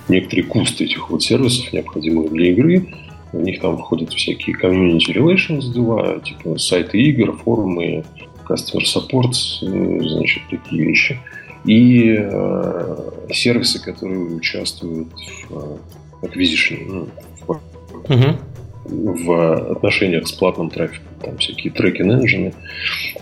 некоторый 0.09 0.43
куст 0.43 0.81
этих 0.81 1.11
вот 1.11 1.23
сервисов, 1.23 1.73
необходимых 1.73 2.33
для 2.33 2.51
игры. 2.51 2.87
В 3.33 3.41
них 3.41 3.61
там 3.61 3.79
входят 3.79 4.13
всякие 4.13 4.57
community 4.57 5.13
relations 5.13 5.73
дела, 5.73 6.21
типа 6.21 6.59
сайты 6.59 7.01
игр, 7.01 7.37
форумы, 7.37 8.05
customer 8.49 8.85
support, 8.85 9.33
э, 9.63 10.09
значит, 10.09 10.43
такие 10.51 10.85
вещи. 10.85 11.19
И 11.65 12.17
э, 12.19 13.11
сервисы, 13.33 13.83
которые 13.83 14.37
участвуют 14.37 15.09
в 15.49 15.79
э, 16.23 16.27
acquisition, 16.27 16.79
ну, 16.87 17.09
в, 17.47 17.61
uh-huh. 18.09 18.37
в 18.85 19.73
отношениях 19.73 20.29
с 20.29 20.33
платным 20.33 20.71
трафиком, 20.71 21.09
там 21.23 21.39
всякие 21.39 21.73
трекинг-энджины, 21.73 22.55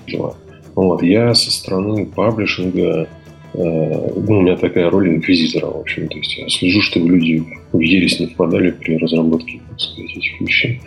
дела. 0.06 0.36
Вот, 0.74 1.02
я 1.02 1.34
со 1.34 1.50
стороны 1.52 2.06
паблишинга 2.06 3.08
Э, 3.54 4.10
ну, 4.16 4.38
у 4.38 4.42
меня 4.42 4.56
такая 4.56 4.88
роль 4.90 5.08
инквизитора, 5.10 5.66
в 5.66 5.80
общем. 5.80 6.08
То 6.08 6.16
есть 6.18 6.36
я 6.36 6.48
слежу, 6.48 6.80
чтобы 6.80 7.08
люди 7.08 7.44
в 7.72 7.78
ересь 7.78 8.18
не 8.20 8.26
впадали 8.26 8.70
при 8.70 8.96
разработке, 8.96 9.60
так 9.68 9.80
сказать, 9.80 10.10
этих 10.16 10.40
вещей. 10.40 10.80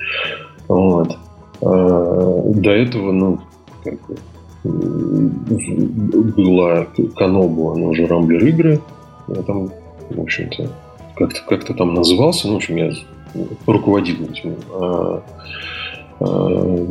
Вот. 0.67 1.15
А, 1.61 2.41
до 2.55 2.71
этого, 2.71 3.11
ну, 3.11 3.39
как 3.83 3.93
бы, 4.07 4.17
была 6.37 6.87
Канобу, 7.15 7.71
она 7.71 7.87
уже 7.87 8.07
Рамблер 8.07 8.45
игры. 8.45 8.79
Я 9.27 9.41
там, 9.43 9.69
в 10.09 10.21
общем-то, 10.21 10.69
как-то 11.15 11.41
как 11.47 11.65
там 11.65 11.93
назывался. 11.93 12.47
Ну, 12.47 12.53
в 12.53 12.57
общем, 12.57 12.75
я 12.77 12.91
руководил 13.65 14.15
этим 14.29 14.55
а, 14.71 15.23
а, 16.19 16.87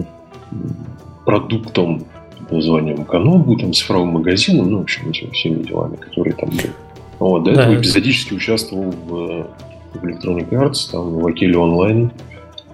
продуктом 1.25 2.05
названием 2.51 3.05
Канобу, 3.05 3.57
там, 3.57 3.73
цифровым 3.73 4.09
магазином, 4.09 4.71
ну, 4.71 4.79
в 4.79 4.83
общем, 4.83 5.09
этими 5.09 5.31
всеми 5.31 5.63
делами, 5.63 5.97
которые 5.97 6.35
там 6.35 6.51
были. 6.51 6.71
Вот, 7.19 7.45
до 7.45 7.53
да. 7.53 7.63
этого 7.63 7.81
эпизодически 7.81 8.35
участвовал 8.35 8.91
в, 8.91 9.47
в 9.95 10.05
Electronic 10.05 10.51
Arts, 10.51 10.91
там, 10.91 11.19
в 11.19 11.27
Акеле 11.27 11.57
онлайн 11.57 12.11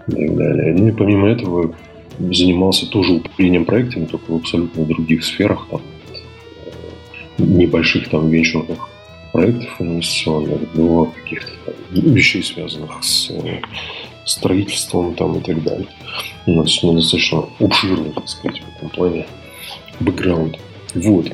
и 0.08 0.12
так 0.12 0.36
далее. 0.36 0.74
Ну 0.74 0.88
и 0.88 0.92
помимо 0.92 1.28
этого 1.28 1.72
занимался 2.30 2.86
тоже 2.86 3.14
управлением 3.14 3.64
проектами, 3.64 4.06
только 4.06 4.30
в 4.30 4.36
абсолютно 4.36 4.84
других 4.84 5.24
сферах, 5.24 5.66
там, 5.70 5.80
небольших 7.38 8.08
там 8.08 8.28
венчурных 8.28 8.78
проектов 9.32 9.80
инвестиционных, 9.80 10.72
до 10.74 11.12
каких-то 11.22 11.52
там, 11.66 12.12
вещей, 12.12 12.42
связанных 12.42 13.02
с 13.02 13.30
строительством 14.24 15.14
там 15.14 15.38
и 15.38 15.40
так 15.40 15.62
далее. 15.62 15.86
У 16.46 16.52
нас 16.52 16.82
ну, 16.82 16.94
достаточно 16.94 17.44
обширный, 17.58 18.10
так 18.10 18.28
сказать, 18.28 18.60
в 18.60 18.76
этом 18.76 18.90
плане 18.90 19.26
бэкграунд. 20.00 20.58
Вот. 20.94 21.32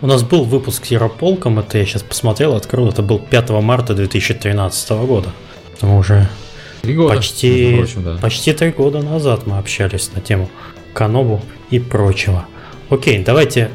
У 0.00 0.06
нас 0.06 0.22
был 0.22 0.44
выпуск 0.44 0.84
с 0.86 0.90
Ярополком, 0.90 1.58
это 1.58 1.78
я 1.78 1.86
сейчас 1.86 2.02
посмотрел, 2.02 2.54
открыл, 2.54 2.88
это 2.88 3.02
был 3.02 3.18
5 3.18 3.50
марта 3.50 3.94
2013 3.94 4.90
года. 5.06 5.32
Мы 5.80 5.98
уже 5.98 6.28
три 6.84 6.94
года, 6.94 7.16
почти, 7.16 7.76
прочим, 7.76 8.02
да. 8.04 8.18
почти 8.20 8.52
три 8.52 8.70
года 8.70 9.02
назад 9.02 9.46
мы 9.46 9.58
общались 9.58 10.10
на 10.14 10.20
тему 10.20 10.50
Канобу 10.92 11.42
и 11.70 11.78
прочего. 11.78 12.46
Окей, 12.90 13.22
давайте, 13.24 13.70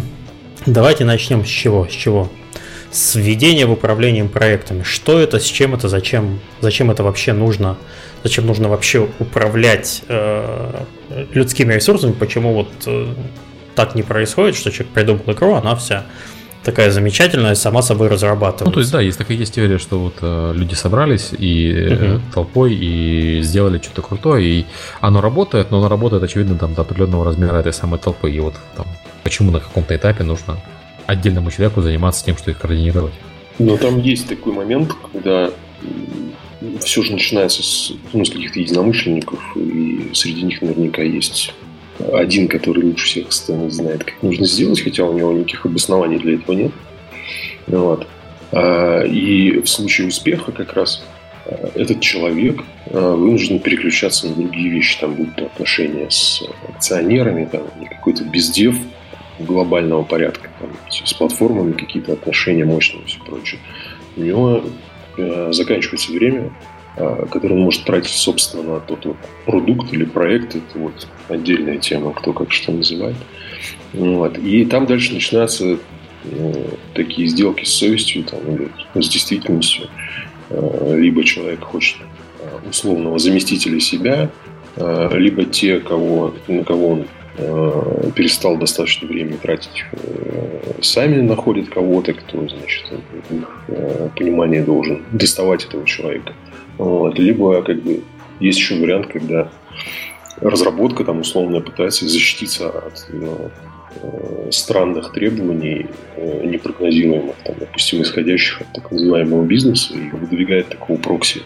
давайте 0.66 1.04
начнем 1.04 1.44
с 1.44 1.48
чего? 1.48 1.86
С 1.88 1.92
чего? 1.92 2.30
С 2.90 3.14
введения 3.16 3.66
в 3.66 3.72
управлением 3.72 4.28
проектами. 4.28 4.82
Что 4.82 5.18
это, 5.18 5.40
с 5.40 5.44
чем 5.44 5.74
это, 5.74 5.88
зачем, 5.88 6.38
зачем 6.60 6.90
это 6.90 7.02
вообще 7.02 7.32
нужно? 7.32 7.76
Зачем 8.22 8.46
нужно 8.46 8.68
вообще 8.68 9.08
управлять 9.18 10.02
э, 10.08 10.84
людскими 11.32 11.74
ресурсами? 11.74 12.12
Почему 12.12 12.54
вот 12.54 12.70
э, 12.86 13.14
так 13.74 13.94
не 13.94 14.02
происходит, 14.02 14.54
что 14.54 14.70
человек 14.70 14.92
придумал 14.92 15.24
игру, 15.26 15.54
она 15.54 15.74
вся 15.74 16.06
такая 16.64 16.90
замечательная, 16.90 17.54
сама 17.54 17.82
собой 17.82 18.08
разрабатывается. 18.08 18.64
Ну, 18.64 18.72
то 18.72 18.80
есть, 18.80 18.90
да, 18.92 19.00
есть 19.00 19.18
такая 19.18 19.36
есть 19.36 19.54
теория, 19.54 19.78
что 19.78 19.98
вот 19.98 20.14
э, 20.20 20.52
люди 20.54 20.74
собрались 20.74 21.30
и 21.36 21.88
угу. 21.92 22.20
толпой 22.32 22.74
и 22.74 23.40
сделали 23.42 23.78
что-то 23.78 24.02
крутое, 24.02 24.44
и 24.44 24.66
оно 25.00 25.20
работает, 25.20 25.70
но 25.70 25.78
оно 25.78 25.88
работает, 25.88 26.22
очевидно, 26.22 26.56
там 26.56 26.74
до 26.74 26.82
определенного 26.82 27.24
размера 27.24 27.58
этой 27.58 27.72
самой 27.72 27.98
толпы. 27.98 28.30
И 28.30 28.40
вот 28.40 28.54
там, 28.76 28.86
почему 29.22 29.50
на 29.50 29.60
каком-то 29.60 29.94
этапе 29.94 30.24
нужно 30.24 30.58
отдельному 31.06 31.50
человеку 31.50 31.82
заниматься 31.82 32.24
тем, 32.24 32.36
что 32.36 32.50
их 32.50 32.58
координировать. 32.58 33.14
Но 33.58 33.76
там 33.76 34.00
есть 34.00 34.28
такой 34.28 34.52
момент, 34.52 34.92
когда 35.12 35.50
все 36.80 37.02
же 37.02 37.12
начинается 37.12 37.62
с, 37.62 37.92
ну, 38.12 38.24
с 38.24 38.30
каких-то 38.30 38.58
единомышленников, 38.58 39.38
и 39.56 40.10
среди 40.14 40.42
них 40.42 40.62
наверняка 40.62 41.02
есть 41.02 41.52
один, 42.12 42.48
который 42.48 42.84
лучше 42.84 43.06
всех 43.06 43.28
остальных 43.28 43.72
знает, 43.72 44.04
как 44.04 44.22
нужно 44.22 44.46
сделать, 44.46 44.80
хотя 44.80 45.04
у 45.04 45.12
него 45.12 45.32
никаких 45.32 45.66
обоснований 45.66 46.18
для 46.18 46.34
этого 46.34 46.54
нет. 46.54 46.72
Вот. 47.66 48.06
А, 48.52 49.02
и 49.02 49.60
в 49.60 49.66
случае 49.68 50.08
успеха 50.08 50.52
как 50.52 50.74
раз 50.74 51.04
а, 51.46 51.70
этот 51.74 52.00
человек 52.00 52.62
а, 52.86 53.14
вынужден 53.14 53.58
переключаться 53.58 54.28
на 54.28 54.34
другие 54.34 54.70
вещи, 54.70 54.98
там 55.00 55.14
будут 55.14 55.38
отношения 55.40 56.10
с 56.10 56.42
акционерами, 56.68 57.46
там 57.46 57.62
какой-то 57.90 58.24
бездев 58.24 58.76
глобального 59.40 60.04
порядка, 60.04 60.48
там, 60.60 60.70
с 60.88 61.12
платформами 61.14 61.72
какие-то 61.72 62.12
отношения 62.12 62.64
мощные 62.64 63.02
и 63.02 63.06
все 63.06 63.18
прочее. 63.24 63.60
У 64.16 64.20
него 64.20 64.62
заканчивается 65.50 66.12
время, 66.12 66.52
который 66.96 67.52
он 67.52 67.62
может 67.62 67.84
тратить, 67.84 68.14
собственно, 68.14 68.74
на 68.74 68.80
тот 68.80 69.04
вот 69.04 69.16
продукт 69.46 69.92
или 69.92 70.04
проект. 70.04 70.54
Это 70.54 70.78
вот 70.78 71.08
отдельная 71.28 71.78
тема, 71.78 72.12
кто 72.12 72.32
как 72.32 72.52
что 72.52 72.72
называет. 72.72 73.16
Вот. 73.92 74.38
И 74.38 74.64
там 74.64 74.86
дальше 74.86 75.12
начинаются 75.14 75.78
ну, 76.24 76.54
такие 76.94 77.28
сделки 77.28 77.64
с 77.64 77.74
совестью 77.74 78.24
там, 78.24 78.40
или 78.54 78.68
с 78.94 79.08
действительностью. 79.08 79.88
Э, 80.50 80.96
либо 80.96 81.24
человек 81.24 81.62
хочет 81.64 81.98
э, 82.40 82.68
условного 82.68 83.18
заместителя 83.18 83.80
себя, 83.80 84.30
либо 84.76 85.44
те, 85.44 85.78
кого, 85.78 86.34
на 86.48 86.64
кого 86.64 86.88
он 86.88 87.06
перестал 88.16 88.56
достаточно 88.56 89.06
времени 89.06 89.36
тратить, 89.36 89.84
сами 90.82 91.20
находят 91.20 91.68
кого-то, 91.68 92.12
кто, 92.12 92.48
значит, 92.48 92.84
в 93.30 93.36
их 93.36 94.12
понимании 94.16 94.62
должен 94.62 95.04
доставать 95.12 95.64
этого 95.64 95.86
человека. 95.86 96.32
Вот. 96.78 97.18
Либо 97.18 97.62
как 97.62 97.82
бы 97.82 98.02
есть 98.40 98.58
еще 98.58 98.80
вариант, 98.80 99.06
когда 99.06 99.50
разработка 100.40 101.04
там 101.04 101.20
условно 101.20 101.60
пытается 101.60 102.06
защититься 102.08 102.68
от 102.68 103.06
ну, 103.12 103.50
э, 104.02 104.48
странных 104.50 105.12
требований, 105.12 105.86
э, 106.16 106.46
непрогнозируемых, 106.46 107.36
там, 107.44 107.56
допустим, 107.58 108.02
исходящих 108.02 108.62
от 108.62 108.72
так 108.72 108.90
называемого 108.90 109.44
бизнеса, 109.44 109.94
и 109.94 110.10
выдвигает 110.10 110.68
такого 110.68 110.96
прокси 110.96 111.42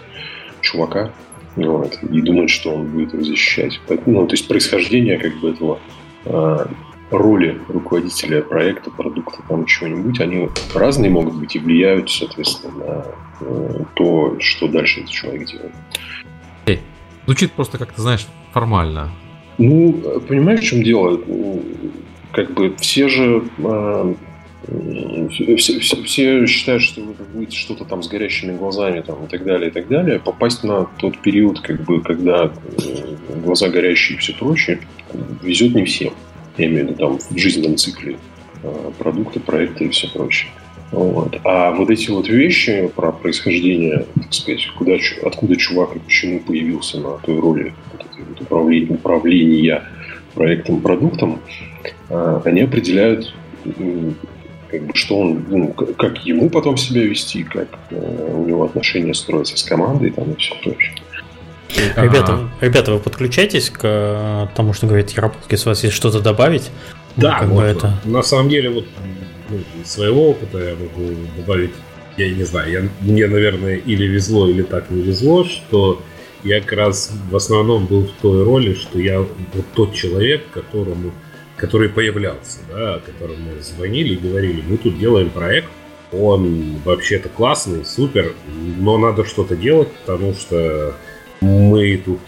чувака, 0.61 1.13
вот, 1.57 1.99
и 2.03 2.21
думает, 2.23 2.51
что 2.51 2.71
он 2.71 2.87
будет 2.87 3.13
его 3.13 3.23
защищать. 3.23 3.81
Поэтому, 3.89 4.23
ну, 4.23 4.27
то 4.27 4.35
есть 4.35 4.49
происхождение 4.49 5.19
как 5.19 5.39
бы 5.41 5.51
этого 5.51 5.79
э, 6.25 6.67
роли 7.11 7.61
руководителя 7.69 8.43
проекта, 8.43 8.91
продукта, 8.91 9.39
там 9.49 9.65
чего-нибудь, 9.65 10.21
они 10.21 10.49
разные 10.75 11.11
могут 11.11 11.35
быть 11.35 11.57
и 11.57 11.59
влияют, 11.59 12.11
соответственно, 12.11 12.75
на 12.85 13.05
э, 13.41 13.85
то, 13.95 14.37
что 14.41 14.69
дальше 14.69 15.01
этот 15.01 15.13
человек 15.13 15.49
делает. 15.49 15.73
Эй, 16.67 16.81
звучит 17.27 17.53
просто 17.53 17.79
как-то, 17.79 18.03
знаешь, 18.03 18.27
формально. 18.53 19.11
Ну, 19.57 20.21
понимаешь, 20.29 20.61
в 20.61 20.65
чем 20.65 20.83
дело? 20.83 21.21
Как 22.33 22.53
бы 22.53 22.75
все 22.77 23.09
же 23.09 23.43
э, 23.59 24.15
все, 25.31 25.57
все, 25.57 26.03
все 26.03 26.47
считают, 26.47 26.83
что 26.83 27.01
вы 27.01 27.15
будете 27.33 27.57
что-то 27.57 27.85
там 27.85 28.03
с 28.03 28.09
горящими 28.09 28.57
глазами 28.57 29.01
там, 29.01 29.25
и 29.25 29.29
так 29.29 29.45
далее, 29.45 29.71
и 29.71 29.73
так 29.73 29.89
далее. 29.89 30.21
Попасть 30.21 30.63
на 30.63 30.85
тот 30.99 31.19
период, 31.19 31.61
как 31.61 31.81
бы, 31.85 32.03
когда 32.03 32.53
э, 32.53 33.17
глаза 33.43 33.69
горящие 33.69 34.17
и 34.19 34.21
все 34.21 34.35
прочее, 34.35 34.81
везет 35.43 35.75
не 35.75 35.85
всем 35.85 36.13
я 36.59 36.67
имею 36.67 36.87
в 36.87 36.89
виду 36.91 36.99
там 36.99 37.19
в 37.19 37.39
жизненном 37.39 37.77
цикле 37.77 38.19
э, 38.63 38.91
продукта, 38.99 39.41
проекта 39.41 39.85
и 39.85 39.89
все 39.89 40.09
прочее. 40.09 40.51
Вот. 40.91 41.39
А 41.45 41.73
вот 41.73 41.91
эти 41.91 42.11
вот 42.11 42.29
вещи 42.29 42.91
про 42.95 43.13
происхождение, 43.13 44.07
так 44.15 44.33
сказать, 44.33 44.67
куда, 44.77 44.95
откуда 45.23 45.57
чувак 45.57 45.97
и 45.97 45.99
почему 45.99 46.41
появился 46.41 46.99
на 46.99 47.19
той 47.19 47.39
роли 47.39 47.75
вот 47.93 48.41
управления, 48.41 48.95
управления 48.95 49.83
проектом, 50.35 50.81
продуктом, 50.81 51.41
э, 52.09 52.41
они 52.45 52.63
определяют, 52.63 53.35
как 53.65 54.83
бы, 54.83 54.95
что 54.95 55.19
он, 55.19 55.45
ну, 55.49 55.69
как 55.73 56.25
ему 56.25 56.49
потом 56.49 56.77
себя 56.77 57.03
вести, 57.03 57.43
как 57.43 57.69
э, 57.91 58.33
у 58.35 58.47
него 58.47 58.65
отношения 58.65 59.15
строятся 59.15 59.59
с 59.59 59.63
командой 59.63 60.11
там, 60.11 60.33
и 60.33 60.37
все 60.37 60.55
прочее. 60.63 60.95
Ребята, 61.69 62.35
ага. 62.35 62.51
ребята, 62.61 62.93
вы 62.93 62.99
подключаетесь 62.99 63.71
к 63.71 63.81
э, 63.83 64.47
тому, 64.57 64.73
что 64.73 64.87
говорит 64.87 65.11
Ярополки, 65.11 65.55
с 65.55 65.67
вас 65.67 65.85
есть 65.85 65.95
что-то 65.95 66.21
добавить? 66.21 66.71
Да, 67.17 67.41
как 67.41 67.49
вот, 67.49 67.65
это... 67.65 67.95
на 68.05 68.23
самом 68.23 68.49
деле, 68.49 68.71
вот 68.71 68.87
ну, 69.51 69.59
из 69.83 69.91
своего 69.91 70.31
опыта 70.31 70.59
я 70.59 70.75
могу 70.75 71.15
добавить, 71.37 71.73
я 72.17 72.33
не 72.33 72.45
знаю, 72.45 72.71
я, 72.71 72.89
мне, 73.01 73.27
наверное, 73.27 73.77
или 73.77 74.05
везло, 74.05 74.49
или 74.49 74.63
так 74.63 74.91
не 74.91 75.03
везло, 75.03 75.45
что 75.45 76.03
я 76.45 76.61
как 76.61 76.73
раз 76.73 77.13
в 77.31 77.37
основном 77.37 77.87
был 77.87 78.07
в 78.07 78.13
той 78.23 78.45
роли, 78.45 78.75
что 78.75 78.99
я 78.99 79.21
вот 79.21 79.29
тот 79.75 79.95
человек, 79.95 80.45
которому, 80.53 81.13
который 81.57 81.89
появлялся, 81.89 82.59
да, 82.71 83.01
которому 83.05 83.61
звонили 83.61 84.15
и 84.15 84.17
говорили, 84.17 84.63
мы 84.67 84.77
тут 84.77 84.99
делаем 84.99 85.31
проект, 85.31 85.69
он 86.13 86.77
вообще-то 86.85 87.29
классный, 87.29 87.85
супер, 87.85 88.33
но 88.79 88.97
надо 88.97 89.25
что-то 89.25 89.57
делать, 89.57 89.89
потому 90.07 90.35
что 90.35 90.95
мы 91.41 92.01
тут 92.05 92.21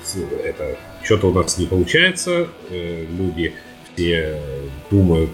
это 0.45 0.79
что-то 1.03 1.29
у 1.29 1.33
нас 1.33 1.59
не 1.59 1.67
получается, 1.67 2.49
э, 2.71 3.07
люди 3.19 3.55
все 3.95 4.41
думают 4.91 5.31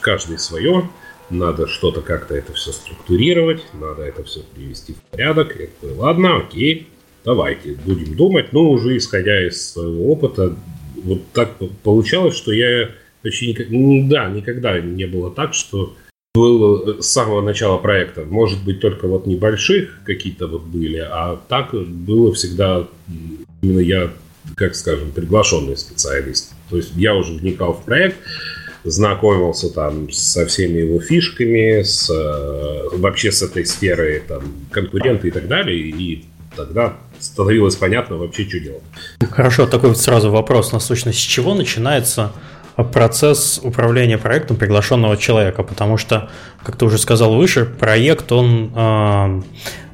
каждый 0.00 0.38
свое, 0.38 0.88
надо 1.30 1.66
что-то 1.66 2.00
как-то 2.00 2.34
это 2.34 2.52
все 2.52 2.72
структурировать, 2.72 3.62
надо 3.72 4.02
это 4.02 4.24
все 4.24 4.40
привести 4.40 4.94
в 4.94 5.02
порядок. 5.10 5.56
Я 5.58 5.66
такой, 5.66 5.96
ладно, 5.96 6.38
окей, 6.38 6.88
давайте 7.24 7.76
будем 7.84 8.16
думать, 8.16 8.52
но 8.52 8.68
уже 8.68 8.96
исходя 8.96 9.46
из 9.46 9.72
своего 9.72 10.12
опыта, 10.12 10.56
вот 10.96 11.22
так 11.32 11.56
получалось, 11.82 12.36
что 12.36 12.52
я 12.52 12.90
почти 13.22 13.48
никогда, 13.48 14.28
да, 14.28 14.30
никогда 14.30 14.80
не 14.80 15.06
было 15.06 15.30
так, 15.30 15.54
что 15.54 15.94
был 16.34 16.88
э, 16.88 17.02
с 17.02 17.06
самого 17.06 17.40
начала 17.40 17.78
проекта. 17.78 18.24
Может 18.24 18.62
быть, 18.62 18.80
только 18.80 19.08
вот 19.08 19.26
небольших 19.26 19.98
какие-то 20.04 20.46
вот 20.46 20.62
были, 20.62 20.98
а 20.98 21.40
так 21.48 21.74
было 21.74 22.32
всегда 22.32 22.86
именно 23.62 23.80
я, 23.80 24.10
как 24.54 24.74
скажем, 24.74 25.10
приглашенный 25.10 25.76
специалист. 25.76 26.52
То 26.68 26.76
есть 26.76 26.92
я 26.94 27.14
уже 27.16 27.32
вникал 27.32 27.72
в 27.72 27.84
проект, 27.84 28.16
знакомился 28.84 29.74
там 29.74 30.10
со 30.12 30.46
всеми 30.46 30.78
его 30.78 31.00
фишками, 31.00 31.82
с, 31.82 32.08
э, 32.08 32.96
вообще 32.96 33.32
с 33.32 33.42
этой 33.42 33.66
сферой 33.66 34.22
там, 34.26 34.42
конкуренты 34.70 35.28
и 35.28 35.30
так 35.32 35.48
далее, 35.48 35.78
и 35.78 36.24
тогда 36.54 36.96
становилось 37.18 37.74
понятно 37.74 38.16
вообще, 38.16 38.48
что 38.48 38.60
делать. 38.60 38.82
Хорошо, 39.30 39.66
такой 39.66 39.90
вот 39.90 39.98
сразу 39.98 40.30
вопрос 40.30 40.70
насущно. 40.70 41.12
С 41.12 41.16
чего 41.16 41.54
начинается 41.54 42.32
процесс 42.76 43.60
управления 43.62 44.18
проектом 44.18 44.56
приглашенного 44.56 45.16
человека, 45.16 45.62
потому 45.62 45.96
что, 45.96 46.30
как 46.62 46.76
ты 46.76 46.84
уже 46.84 46.98
сказал 46.98 47.34
выше, 47.34 47.64
проект, 47.64 48.32
он 48.32 48.72
э, 48.74 49.42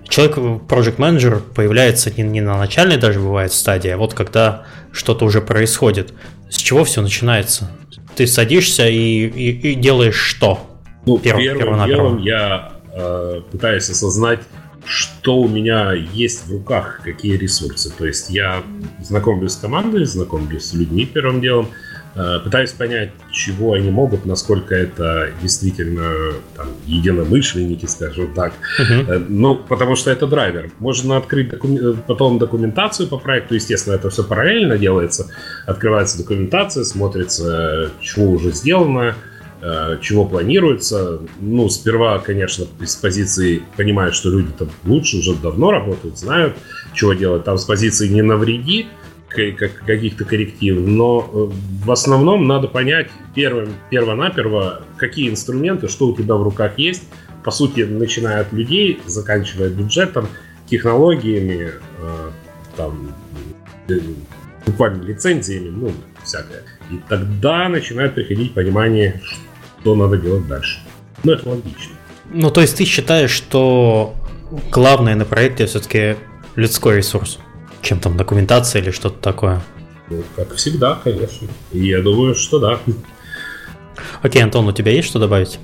человек, 0.09 0.37
project 0.69 0.95
менеджер 0.99 1.41
появляется 1.55 2.13
не, 2.17 2.23
не 2.23 2.41
на 2.41 2.57
начальной 2.59 2.97
даже 2.97 3.21
бывает 3.21 3.53
стадии, 3.53 3.91
а 3.91 3.97
вот 3.97 4.15
когда 4.15 4.65
что-то 4.93 5.25
уже 5.25 5.41
происходит. 5.41 6.13
С 6.49 6.57
чего 6.57 6.85
все 6.85 7.03
начинается? 7.03 7.71
Ты 8.15 8.27
садишься 8.27 8.89
и, 8.89 9.27
и, 9.27 9.73
и 9.73 9.75
делаешь 9.75 10.17
что? 10.17 10.61
Ну, 11.05 11.19
Перв, 11.19 11.39
первым 11.39 11.87
делом 11.87 12.19
я 12.19 12.73
э, 12.93 13.41
пытаюсь 13.51 13.89
осознать, 13.91 14.41
что 14.85 15.39
у 15.39 15.49
меня 15.49 15.93
есть 15.93 16.47
в 16.47 16.53
руках, 16.53 17.01
какие 17.05 17.37
ресурсы. 17.37 17.93
То 17.97 18.07
есть 18.07 18.31
я 18.31 18.63
знакомлюсь 19.01 19.53
с 19.53 19.57
командой, 19.57 20.05
знакомлюсь 20.05 20.67
с 20.67 20.75
людьми 20.75 21.05
первым 21.05 21.41
делом, 21.41 21.69
пытаюсь 22.17 22.73
понять, 22.73 23.11
чего 23.31 23.75
они 23.75 23.91
могут, 23.91 24.25
насколько 24.25 24.75
это 24.75 25.31
действительно 25.43 26.33
там, 26.57 26.69
единомышленники, 26.87 27.85
скажем 27.87 28.33
так. 28.33 28.55
Uh-huh. 28.81 29.27
Ну, 29.29 29.57
потому 29.57 29.97
что 29.97 30.11
это 30.11 30.27
драйвер. 30.27 30.71
Можно 30.79 31.19
открыть 31.19 31.51
докум... 31.51 31.77
Э, 31.77 31.95
потом 32.07 32.39
документацию 32.39 33.09
по 33.09 33.19
проекту. 33.19 33.55
Естественно, 33.55 33.95
это 33.95 34.09
все 34.09 34.25
параллельно 34.25 34.79
делается. 34.79 35.31
Открывается 35.67 36.17
документация, 36.17 36.85
смотрится, 36.85 37.91
чего 38.01 38.31
уже 38.31 38.53
сделано, 38.53 39.15
чего 40.01 40.25
планируется. 40.25 41.21
Ну, 41.41 41.69
сперва, 41.69 42.19
конечно, 42.19 42.67
из 42.81 42.95
позиции 42.97 43.63
понимают, 43.77 44.15
что 44.15 44.31
люди 44.31 44.53
там 44.57 44.69
лучше 44.85 45.19
уже 45.19 45.35
давно 45.35 45.71
работают, 45.71 46.19
знают, 46.19 46.55
чего 46.95 47.15
делать. 47.15 47.45
Там 47.45 47.59
с 47.59 47.65
позиции 47.65 48.09
не 48.09 48.23
навреди, 48.23 48.87
как, 49.37 49.85
каких-то 49.85 50.25
коррективов, 50.25 50.87
но 50.87 51.29
э, 51.33 51.85
в 51.85 51.91
основном 51.91 52.47
надо 52.47 52.69
понять 52.69 53.09
первым, 53.35 53.75
перво-наперво, 53.91 54.83
какие 54.97 55.31
инструменты, 55.31 55.89
что 55.89 56.09
у 56.09 56.17
тебя 56.17 56.35
в 56.35 56.43
руках 56.43 56.79
есть, 56.79 57.05
по 57.45 57.51
сути, 57.51 57.83
начиная 57.83 58.41
от 58.41 58.53
людей, 58.53 59.01
заканчивая 59.07 59.69
бюджетом, 59.69 60.29
технологиями, 60.67 61.73
э, 61.99 62.31
там, 62.77 63.15
э, 63.89 63.99
буквально 64.67 65.03
лицензиями, 65.03 65.69
ну, 65.69 65.93
всякое. 66.25 66.65
И 66.91 67.01
тогда 67.09 67.69
начинает 67.69 68.15
приходить 68.15 68.55
понимание, 68.55 69.21
что 69.81 69.95
надо 69.95 70.17
делать 70.17 70.47
дальше. 70.49 70.81
Ну, 71.23 71.33
это 71.33 71.49
логично. 71.49 71.95
Ну, 72.33 72.51
то 72.51 72.61
есть 72.61 72.77
ты 72.77 72.85
считаешь, 72.85 73.31
что 73.31 74.15
главное 74.73 75.15
на 75.15 75.25
проекте 75.25 75.67
все-таки 75.67 76.17
людской 76.57 76.97
ресурс? 76.97 77.39
Чем 77.87 78.01
там 78.01 78.17
документация 78.17 78.83
или 78.83 78.91
что-то 78.91 79.21
такое? 79.21 79.63
Ну, 80.11 80.23
как 80.35 80.55
всегда, 80.55 80.99
конечно. 81.03 81.49
И 81.73 81.87
я 81.87 82.03
думаю, 82.03 82.35
что 82.35 82.59
да. 82.59 82.79
Окей, 84.23 84.43
Антон, 84.43 84.67
у 84.67 84.73
тебя 84.73 84.93
есть 84.93 85.09
что 85.09 85.19
добавить? 85.19 85.59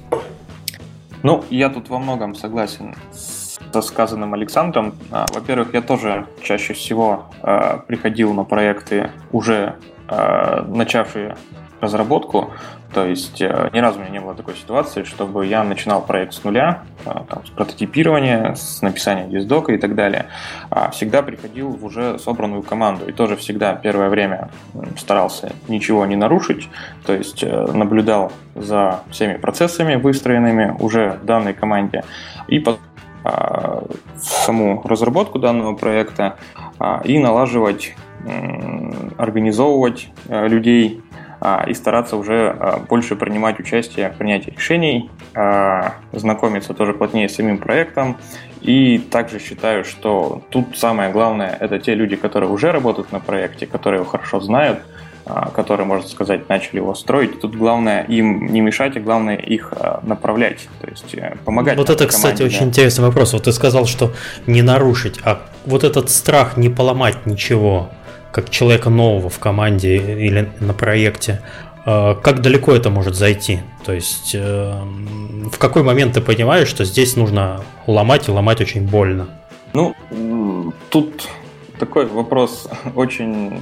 Ну, 1.23 1.45
я 1.51 1.69
тут 1.69 1.89
во 1.89 1.99
многом 1.99 2.35
согласен 2.35 2.95
со 3.13 3.83
сказанным 3.83 4.35
Александром. 4.35 4.95
А, 5.11 5.27
во-первых, 5.35 5.75
я 5.75 5.83
тоже 5.83 6.27
чаще 6.43 6.75
всего 6.75 7.27
э, 7.43 7.79
приходил 7.87 8.33
на 8.35 8.45
проекты, 8.45 9.11
уже 9.33 9.77
э, 10.09 10.65
начавшие 10.69 11.37
разработку. 11.81 12.53
То 12.93 13.07
есть 13.07 13.41
э, 13.41 13.71
ни 13.73 13.79
разу 13.79 13.99
у 13.99 14.03
меня 14.03 14.13
не 14.13 14.21
было 14.21 14.35
такой 14.35 14.55
ситуации, 14.55 15.05
чтобы 15.05 15.47
я 15.47 15.65
начинал 15.65 16.03
проект 16.03 16.35
с 16.35 16.45
нуля, 16.45 16.83
э, 17.07 17.11
там, 17.29 17.47
с 17.47 17.51
прототипирования, 17.51 18.55
с 18.55 18.83
написания 18.83 19.27
диздока 19.27 19.73
и 19.73 19.79
так 19.79 19.95
далее. 19.95 20.27
А 20.71 20.91
всегда 20.91 21.23
приходил 21.23 21.71
в 21.71 21.85
уже 21.85 22.19
собранную 22.19 22.63
команду. 22.63 23.07
И 23.09 23.13
тоже 23.13 23.37
всегда 23.37 23.75
первое 23.75 24.11
время 24.11 24.51
старался 24.99 25.53
ничего 25.69 26.05
не 26.05 26.17
нарушить, 26.17 26.69
то 27.07 27.15
есть 27.15 27.43
э, 27.43 27.67
наблюдал 27.73 28.31
за 28.55 29.01
всеми 29.11 29.39
процессами 29.39 29.97
выстроенными 29.97 30.77
уже 30.79 31.19
в 31.23 31.25
данной 31.25 31.55
команде. 31.55 32.05
И 32.49 32.59
потом 32.59 32.81
а, 33.25 33.85
саму 34.19 34.83
разработку 34.85 35.39
данного 35.39 35.77
проекта 35.77 36.37
а, 36.81 37.01
и 37.05 37.21
налаживать, 37.21 37.95
организовывать 39.17 40.09
людей 40.29 41.03
и 41.67 41.75
стараться 41.75 42.17
уже 42.17 42.57
а, 42.59 42.79
больше 42.89 43.17
принимать 43.17 43.59
участие 43.59 44.11
в 44.11 44.15
принятии 44.15 44.51
решений, 44.51 45.11
а, 45.35 45.95
знакомиться 46.13 46.73
тоже 46.73 46.95
плотнее 46.95 47.29
с 47.29 47.35
самим 47.35 47.59
проектом. 47.59 48.17
И 48.61 48.99
также 48.99 49.41
считаю, 49.41 49.85
что 49.85 50.43
тут 50.51 50.79
самое 50.79 51.11
главное 51.11 51.57
это 51.59 51.81
те 51.81 51.97
люди, 51.97 52.15
которые 52.15 52.49
уже 52.49 52.71
работают 52.71 53.11
на 53.11 53.19
проекте, 53.19 53.67
которые 53.67 54.03
его 54.03 54.09
хорошо 54.09 54.39
знают, 54.39 54.79
которые, 55.53 55.85
можно 55.85 56.09
сказать, 56.09 56.49
начали 56.49 56.77
его 56.77 56.95
строить. 56.95 57.41
Тут 57.41 57.57
главное 57.57 58.05
им 58.05 58.47
не 58.53 58.61
мешать, 58.61 58.97
а 58.97 59.01
главное 59.01 59.37
их 59.37 59.73
направлять, 60.03 60.69
то 60.81 60.89
есть 60.89 61.15
э, 61.15 61.37
помогать. 61.45 61.77
Вот 61.77 61.91
это, 61.91 62.07
команде, 62.07 62.17
кстати, 62.17 62.39
да. 62.39 62.45
очень 62.45 62.67
интересный 62.67 63.05
вопрос. 63.05 63.33
Вот 63.33 63.45
ты 63.45 63.53
сказал, 63.53 63.87
что 63.87 64.13
не 64.47 64.63
нарушить, 64.63 65.21
а 65.25 65.43
вот 65.65 65.83
этот 65.83 66.11
страх 66.11 66.57
не 66.57 66.69
поломать 66.69 67.27
ничего 67.27 67.91
как 68.33 68.51
человека 68.51 68.91
нового 68.91 69.29
в 69.29 69.39
команде 69.39 69.97
или 69.97 70.51
на 70.59 70.73
проекте, 70.75 71.43
э, 71.85 72.15
как 72.23 72.41
далеко 72.41 72.73
это 72.73 72.91
может 72.91 73.15
зайти? 73.15 73.61
То 73.85 73.93
есть 73.93 74.35
э, 74.35 74.73
в 75.53 75.59
какой 75.59 75.83
момент 75.83 76.15
ты 76.15 76.21
понимаешь, 76.21 76.69
что 76.69 76.85
здесь 76.85 77.15
нужно 77.17 77.63
ломать 77.87 78.29
и 78.29 78.33
ломать 78.33 78.61
очень 78.61 78.87
больно? 78.87 79.29
Ну, 79.75 79.95
тут 80.91 81.29
такой 81.79 82.07
вопрос 82.07 82.69
очень, 82.95 83.61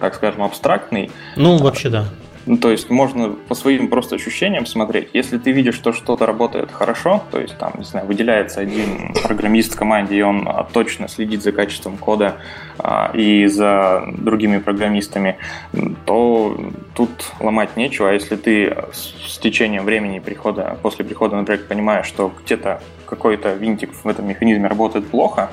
так 0.00 0.14
скажем, 0.14 0.42
абстрактный. 0.42 1.10
Ну, 1.36 1.58
вообще 1.58 1.90
да. 1.90 2.06
Ну, 2.46 2.58
то 2.58 2.70
есть 2.70 2.90
можно 2.90 3.30
по 3.30 3.56
своим 3.56 3.88
просто 3.88 4.14
ощущениям 4.14 4.66
смотреть. 4.66 5.08
Если 5.12 5.36
ты 5.36 5.50
видишь, 5.50 5.74
что 5.74 5.92
что-то 5.92 6.26
работает 6.26 6.70
хорошо, 6.70 7.24
то 7.32 7.40
есть 7.40 7.58
там, 7.58 7.72
не 7.76 7.84
знаю, 7.84 8.06
выделяется 8.06 8.60
один 8.60 9.12
программист 9.24 9.74
в 9.74 9.76
команде, 9.76 10.16
и 10.16 10.22
он 10.22 10.46
а, 10.48 10.64
точно 10.72 11.08
следит 11.08 11.42
за 11.42 11.50
качеством 11.50 11.96
кода 11.96 12.36
а, 12.78 13.10
и 13.14 13.46
за 13.46 14.04
другими 14.16 14.58
программистами, 14.58 15.38
то 16.04 16.56
тут 16.94 17.32
ломать 17.40 17.76
нечего. 17.76 18.10
А 18.10 18.12
если 18.12 18.36
ты 18.36 18.76
с 18.92 19.38
течением 19.38 19.84
времени 19.84 20.20
прихода, 20.20 20.78
после 20.82 21.04
прихода 21.04 21.36
на 21.36 21.44
проект 21.44 21.66
понимаешь, 21.66 22.06
что 22.06 22.32
где-то 22.44 22.80
какой-то 23.06 23.54
винтик 23.54 23.90
в 23.92 24.06
этом 24.06 24.28
механизме 24.28 24.68
работает 24.68 25.08
плохо, 25.08 25.50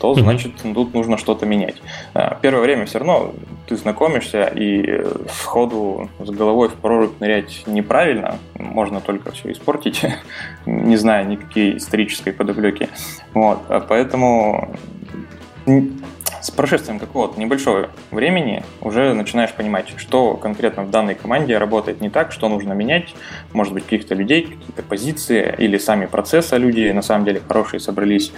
то 0.00 0.14
значит 0.14 0.52
тут 0.74 0.94
нужно 0.94 1.18
что-то 1.18 1.46
менять. 1.46 1.76
Э, 2.14 2.36
первое 2.40 2.62
время 2.62 2.86
все 2.86 2.98
равно 2.98 3.34
ты 3.66 3.76
знакомишься 3.76 4.44
и 4.44 5.04
сходу 5.30 6.08
с 6.18 6.30
головой 6.30 6.68
в 6.68 6.74
прорубь 6.74 7.18
нырять 7.20 7.64
неправильно, 7.66 8.38
можно 8.54 9.00
только 9.00 9.32
все 9.32 9.52
испортить, 9.52 10.04
не 10.66 10.96
зная 10.96 11.24
никакие 11.24 11.76
исторической 11.76 12.32
подоплеки. 12.32 12.88
Вот, 13.34 13.60
а 13.68 13.80
поэтому 13.80 14.74
с 16.42 16.50
прошествием 16.50 16.98
какого-то 16.98 17.38
небольшого 17.38 17.90
времени 18.10 18.64
уже 18.80 19.14
начинаешь 19.14 19.52
понимать, 19.52 19.94
что 19.96 20.34
конкретно 20.34 20.82
в 20.82 20.90
данной 20.90 21.14
команде 21.14 21.56
работает 21.56 22.00
не 22.00 22.10
так, 22.10 22.32
что 22.32 22.48
нужно 22.48 22.72
менять, 22.72 23.14
может 23.52 23.72
быть, 23.72 23.84
каких-то 23.84 24.16
людей, 24.16 24.42
какие-то 24.42 24.82
позиции 24.82 25.54
или 25.58 25.78
сами 25.78 26.06
процессы 26.06 26.56
люди 26.58 26.90
на 26.90 27.02
самом 27.02 27.24
деле 27.24 27.40
хорошие 27.46 27.78
собрались. 27.78 28.32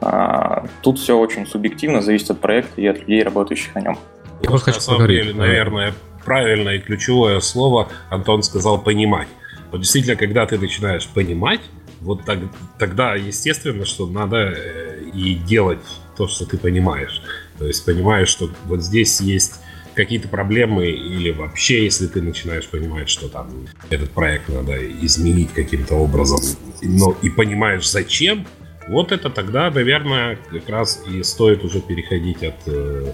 А, 0.00 0.66
тут 0.82 0.98
все 0.98 1.18
очень 1.18 1.46
субъективно, 1.46 2.02
зависит 2.02 2.30
от 2.30 2.40
проекта 2.40 2.80
и 2.80 2.86
от 2.86 3.00
людей, 3.00 3.22
работающих 3.22 3.74
на 3.74 3.80
нем. 3.80 3.98
Я 4.42 4.50
просто 4.50 4.66
хочу 4.66 4.78
на 4.78 4.82
самом 4.82 4.98
поговорить. 4.98 5.24
деле, 5.24 5.38
наверное, 5.38 5.94
правильное 6.24 6.74
и 6.76 6.78
ключевое 6.78 7.40
слово 7.40 7.88
Антон 8.10 8.42
сказал 8.42 8.78
«понимать». 8.78 9.28
Вот 9.70 9.80
действительно, 9.80 10.16
когда 10.16 10.46
ты 10.46 10.58
начинаешь 10.58 11.06
понимать, 11.08 11.60
вот 12.00 12.24
так, 12.24 12.38
тогда 12.78 13.14
естественно, 13.14 13.84
что 13.84 14.06
надо 14.06 14.52
э, 14.54 15.02
и 15.14 15.34
делать 15.34 15.80
то, 16.16 16.28
что 16.28 16.46
ты 16.46 16.58
понимаешь. 16.58 17.22
То 17.58 17.66
есть 17.66 17.84
понимаешь, 17.84 18.28
что 18.28 18.50
вот 18.66 18.82
здесь 18.82 19.20
есть 19.20 19.54
какие-то 19.94 20.28
проблемы 20.28 20.88
или 20.88 21.30
вообще, 21.30 21.84
если 21.84 22.06
ты 22.06 22.20
начинаешь 22.20 22.68
понимать, 22.68 23.08
что 23.08 23.28
там 23.28 23.66
этот 23.88 24.10
проект 24.10 24.48
надо 24.50 24.76
изменить 25.00 25.52
каким-то 25.52 25.94
образом, 25.94 26.38
но 26.82 27.16
и 27.22 27.30
понимаешь 27.30 27.90
зачем, 27.90 28.46
вот 28.88 29.12
это 29.12 29.30
тогда, 29.30 29.70
наверное, 29.70 30.38
как 30.50 30.68
раз 30.68 31.02
и 31.08 31.22
стоит 31.22 31.64
уже 31.64 31.80
переходить 31.80 32.42
от 32.42 32.54
э, 32.66 33.12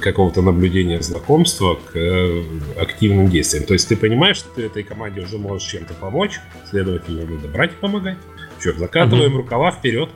какого-то 0.00 0.42
наблюдения 0.42 1.00
знакомства 1.02 1.74
к 1.74 1.96
э, 1.96 2.42
активным 2.80 3.28
действиям. 3.28 3.64
То 3.64 3.74
есть 3.74 3.88
ты 3.88 3.96
понимаешь, 3.96 4.36
что 4.36 4.48
ты 4.54 4.62
этой 4.62 4.82
команде 4.82 5.22
уже 5.22 5.38
можешь 5.38 5.68
чем-то 5.68 5.94
помочь, 5.94 6.40
следовательно, 6.70 7.24
надо 7.26 7.48
брать 7.48 7.72
и 7.72 7.76
помогать. 7.80 8.18
Что, 8.58 8.72
закатываем 8.74 9.32
угу. 9.32 9.42
рукава 9.42 9.72
вперед. 9.72 10.08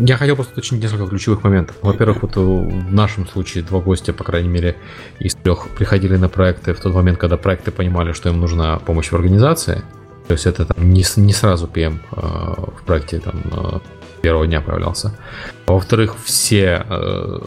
Я 0.00 0.16
хотел 0.16 0.34
просто 0.36 0.54
уточнить 0.54 0.82
несколько 0.82 1.06
ключевых 1.06 1.44
моментов. 1.44 1.76
Во-первых, 1.82 2.22
вот 2.22 2.36
в 2.36 2.92
нашем 2.92 3.26
случае 3.26 3.62
два 3.64 3.80
гостя, 3.80 4.12
по 4.12 4.24
крайней 4.24 4.48
мере, 4.48 4.76
из 5.18 5.34
трех 5.34 5.68
приходили 5.76 6.16
на 6.16 6.28
проекты 6.28 6.72
в 6.72 6.80
тот 6.80 6.94
момент, 6.94 7.18
когда 7.18 7.36
проекты 7.36 7.70
понимали, 7.70 8.12
что 8.12 8.30
им 8.30 8.40
нужна 8.40 8.78
помощь 8.78 9.10
в 9.10 9.14
организации. 9.14 9.82
То 10.28 10.32
есть 10.32 10.46
это 10.46 10.64
там 10.64 10.92
не, 10.92 11.04
не 11.16 11.32
сразу 11.32 11.66
PM 11.66 11.98
э, 12.12 12.16
в 12.16 12.82
проекте 12.86 13.18
там 13.18 13.42
э, 13.44 13.78
первого 14.22 14.46
дня 14.46 14.60
появлялся. 14.60 15.18
Во-вторых, 15.66 16.16
все 16.24 16.86
э, 16.88 17.38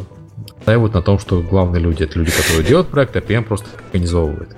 настаивают 0.66 0.94
на 0.94 1.02
том, 1.02 1.20
что 1.20 1.42
главные 1.42 1.82
люди 1.82 2.04
это 2.04 2.18
люди, 2.18 2.32
которые 2.32 2.64
делают 2.64 2.88
проект, 2.90 3.16
а 3.16 3.20
PM 3.20 3.44
просто 3.44 3.68
организовывает. 3.86 4.50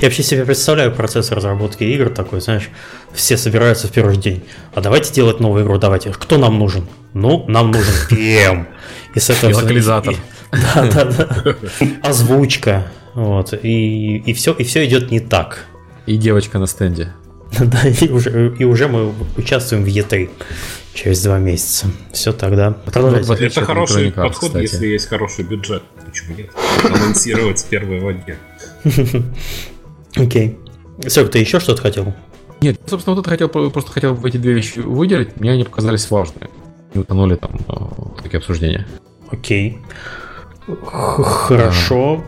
Я 0.00 0.08
вообще 0.08 0.22
себе 0.22 0.44
представляю 0.44 0.92
процесс 0.92 1.30
разработки 1.32 1.84
игр 1.84 2.08
такой, 2.08 2.40
знаешь, 2.40 2.70
все 3.12 3.36
собираются 3.36 3.88
в 3.88 3.92
первый 3.92 4.16
день. 4.16 4.42
А 4.74 4.80
давайте 4.80 5.12
делать 5.12 5.40
новую 5.40 5.64
игру, 5.64 5.78
давайте. 5.78 6.12
Кто 6.12 6.38
нам 6.38 6.58
нужен? 6.58 6.86
Ну, 7.14 7.44
нам 7.48 7.70
нужен 7.70 7.94
PM. 8.10 8.66
И 9.14 9.20
с 9.20 9.30
этого... 9.30 9.54
локализатор. 9.54 10.14
Да, 10.52 10.88
да, 10.90 11.04
да. 11.04 11.56
Озвучка. 12.02 12.86
Вот. 13.14 13.52
И, 13.62 14.18
и, 14.18 14.32
все, 14.32 14.52
и 14.52 14.64
все 14.64 14.86
идет 14.86 15.10
не 15.10 15.20
так. 15.20 15.64
И 16.06 16.16
девочка 16.16 16.58
на 16.58 16.66
стенде. 16.66 17.12
Да, 17.60 17.88
и 17.88 18.08
уже, 18.10 18.54
и 18.58 18.64
уже 18.64 18.88
мы 18.88 19.14
участвуем 19.36 19.84
в 19.84 19.86
E3 19.86 20.30
через 20.94 21.22
два 21.22 21.38
месяца. 21.38 21.86
Все 22.12 22.32
тогда. 22.32 22.72
Продолжайте. 22.72 23.46
Это 23.46 23.64
хороший 23.64 24.12
подход, 24.12 24.50
кстати. 24.50 24.62
если 24.62 24.86
есть 24.86 25.06
хороший 25.06 25.44
бюджет. 25.44 25.82
Почему 26.04 26.36
нет? 26.36 26.50
Анонсировать 26.84 27.58
с 27.58 27.62
первого 27.62 28.12
дня. 28.12 28.36
Окей. 30.16 30.58
Все, 31.06 31.26
ты 31.28 31.38
еще 31.38 31.60
что-то 31.60 31.82
хотел? 31.82 32.14
Нет, 32.60 32.80
собственно, 32.86 33.14
вот 33.14 33.20
это 33.20 33.30
хотел, 33.30 33.48
просто 33.48 33.92
хотел 33.92 34.18
эти 34.24 34.38
две 34.38 34.54
вещи 34.54 34.78
выделить. 34.78 35.38
Мне 35.38 35.52
они 35.52 35.64
показались 35.64 36.10
важными. 36.10 36.48
Не 36.94 37.02
утонули 37.02 37.36
там 37.36 37.50
в 37.68 38.22
такие 38.22 38.38
обсуждения. 38.38 38.86
Окей. 39.30 39.78
Хорошо. 40.84 42.24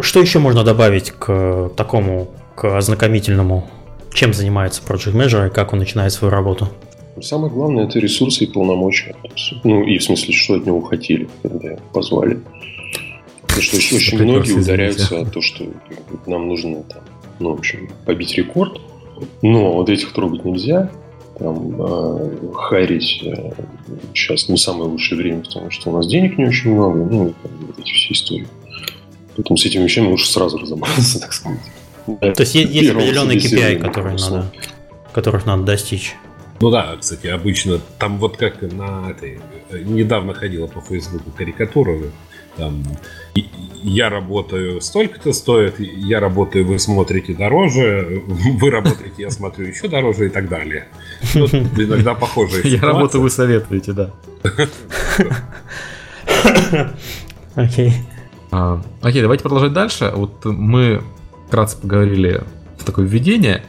Что 0.00 0.20
еще 0.20 0.40
можно 0.40 0.64
добавить 0.64 1.12
к 1.12 1.70
такому, 1.76 2.34
к 2.56 2.76
ознакомительному? 2.76 3.70
Чем 4.12 4.34
занимается 4.34 4.82
Project 4.82 5.14
Manager 5.14 5.48
и 5.48 5.50
как 5.50 5.72
он 5.72 5.78
начинает 5.78 6.12
свою 6.12 6.32
работу? 6.32 6.68
Самое 7.20 7.52
главное 7.52 7.86
это 7.86 7.98
ресурсы 7.98 8.44
и 8.44 8.46
полномочия. 8.46 9.14
Ну, 9.64 9.84
и 9.84 9.98
в 9.98 10.02
смысле, 10.02 10.32
что 10.34 10.54
от 10.54 10.66
него 10.66 10.80
хотели, 10.80 11.28
когда 11.42 11.76
позвали. 11.92 12.40
Потому 13.42 13.62
что 13.62 13.76
очень, 13.76 13.96
очень 13.96 14.22
многие 14.22 14.52
ударяются 14.52 15.20
о 15.20 15.24
том, 15.24 15.42
что 15.42 15.64
нам 16.26 16.48
нужно 16.48 16.82
там, 16.84 17.02
ну, 17.40 17.54
в 17.54 17.58
общем, 17.58 17.90
побить 18.06 18.34
рекорд. 18.36 18.80
Но 19.42 19.72
вот 19.72 19.88
этих 19.88 20.12
трогать 20.12 20.44
нельзя. 20.44 20.90
Там, 21.38 21.80
э, 21.80 22.52
харить 22.54 23.22
э, 23.24 23.52
сейчас 24.12 24.48
не 24.48 24.56
самое 24.56 24.90
лучшее 24.90 25.18
время, 25.18 25.42
потому 25.42 25.70
что 25.70 25.90
у 25.90 25.92
нас 25.92 26.06
денег 26.06 26.36
не 26.38 26.46
очень 26.46 26.72
много. 26.72 26.98
Ну, 26.98 27.34
вот 27.42 27.78
эти 27.78 27.92
все 27.92 28.12
истории. 28.12 28.46
Поэтому 29.36 29.56
с 29.56 29.64
этими 29.64 29.84
вещами 29.84 30.06
лучше 30.08 30.28
сразу 30.28 30.58
разобраться, 30.58 31.20
так 31.20 31.32
сказать. 31.32 31.60
То 32.16 32.40
есть 32.40 32.54
есть 32.54 32.90
определенные 32.90 33.38
KPI, 33.38 33.78
которые 33.78 34.16
надо, 34.16 34.52
которых 35.12 35.46
надо 35.46 35.64
достичь. 35.64 36.14
Ну 36.60 36.70
да, 36.70 36.96
кстати, 37.00 37.28
обычно 37.28 37.80
там 37.98 38.18
вот 38.18 38.36
как 38.36 38.62
на 38.62 39.10
этой 39.10 39.40
недавно 39.70 40.34
ходила 40.34 40.66
по 40.66 40.80
Фейсбуку 40.80 41.30
карикатура, 41.30 41.96
там 42.56 42.82
я 43.82 44.10
работаю 44.10 44.80
столько-то 44.80 45.32
стоит, 45.32 45.78
я 45.78 46.18
работаю, 46.18 46.66
вы 46.66 46.80
смотрите 46.80 47.34
дороже, 47.34 48.22
вы 48.26 48.70
работаете, 48.70 49.22
я 49.22 49.30
смотрю 49.30 49.66
еще 49.66 49.86
дороже 49.86 50.26
и 50.26 50.30
так 50.30 50.48
далее. 50.48 50.88
Вот 51.34 51.54
иногда 51.54 52.14
похожие 52.14 52.68
Я 52.68 52.80
работаю, 52.80 53.22
вы 53.22 53.30
советуете, 53.30 53.92
да. 53.92 54.10
Окей. 57.54 57.92
А, 58.50 58.82
окей, 59.02 59.20
давайте 59.20 59.42
продолжать 59.42 59.72
дальше. 59.72 60.12
Вот 60.14 60.44
мы 60.44 61.02
вкратце 61.48 61.76
поговорили 61.78 62.44
в 62.78 62.84
такое 62.84 63.06
введение. 63.06 63.64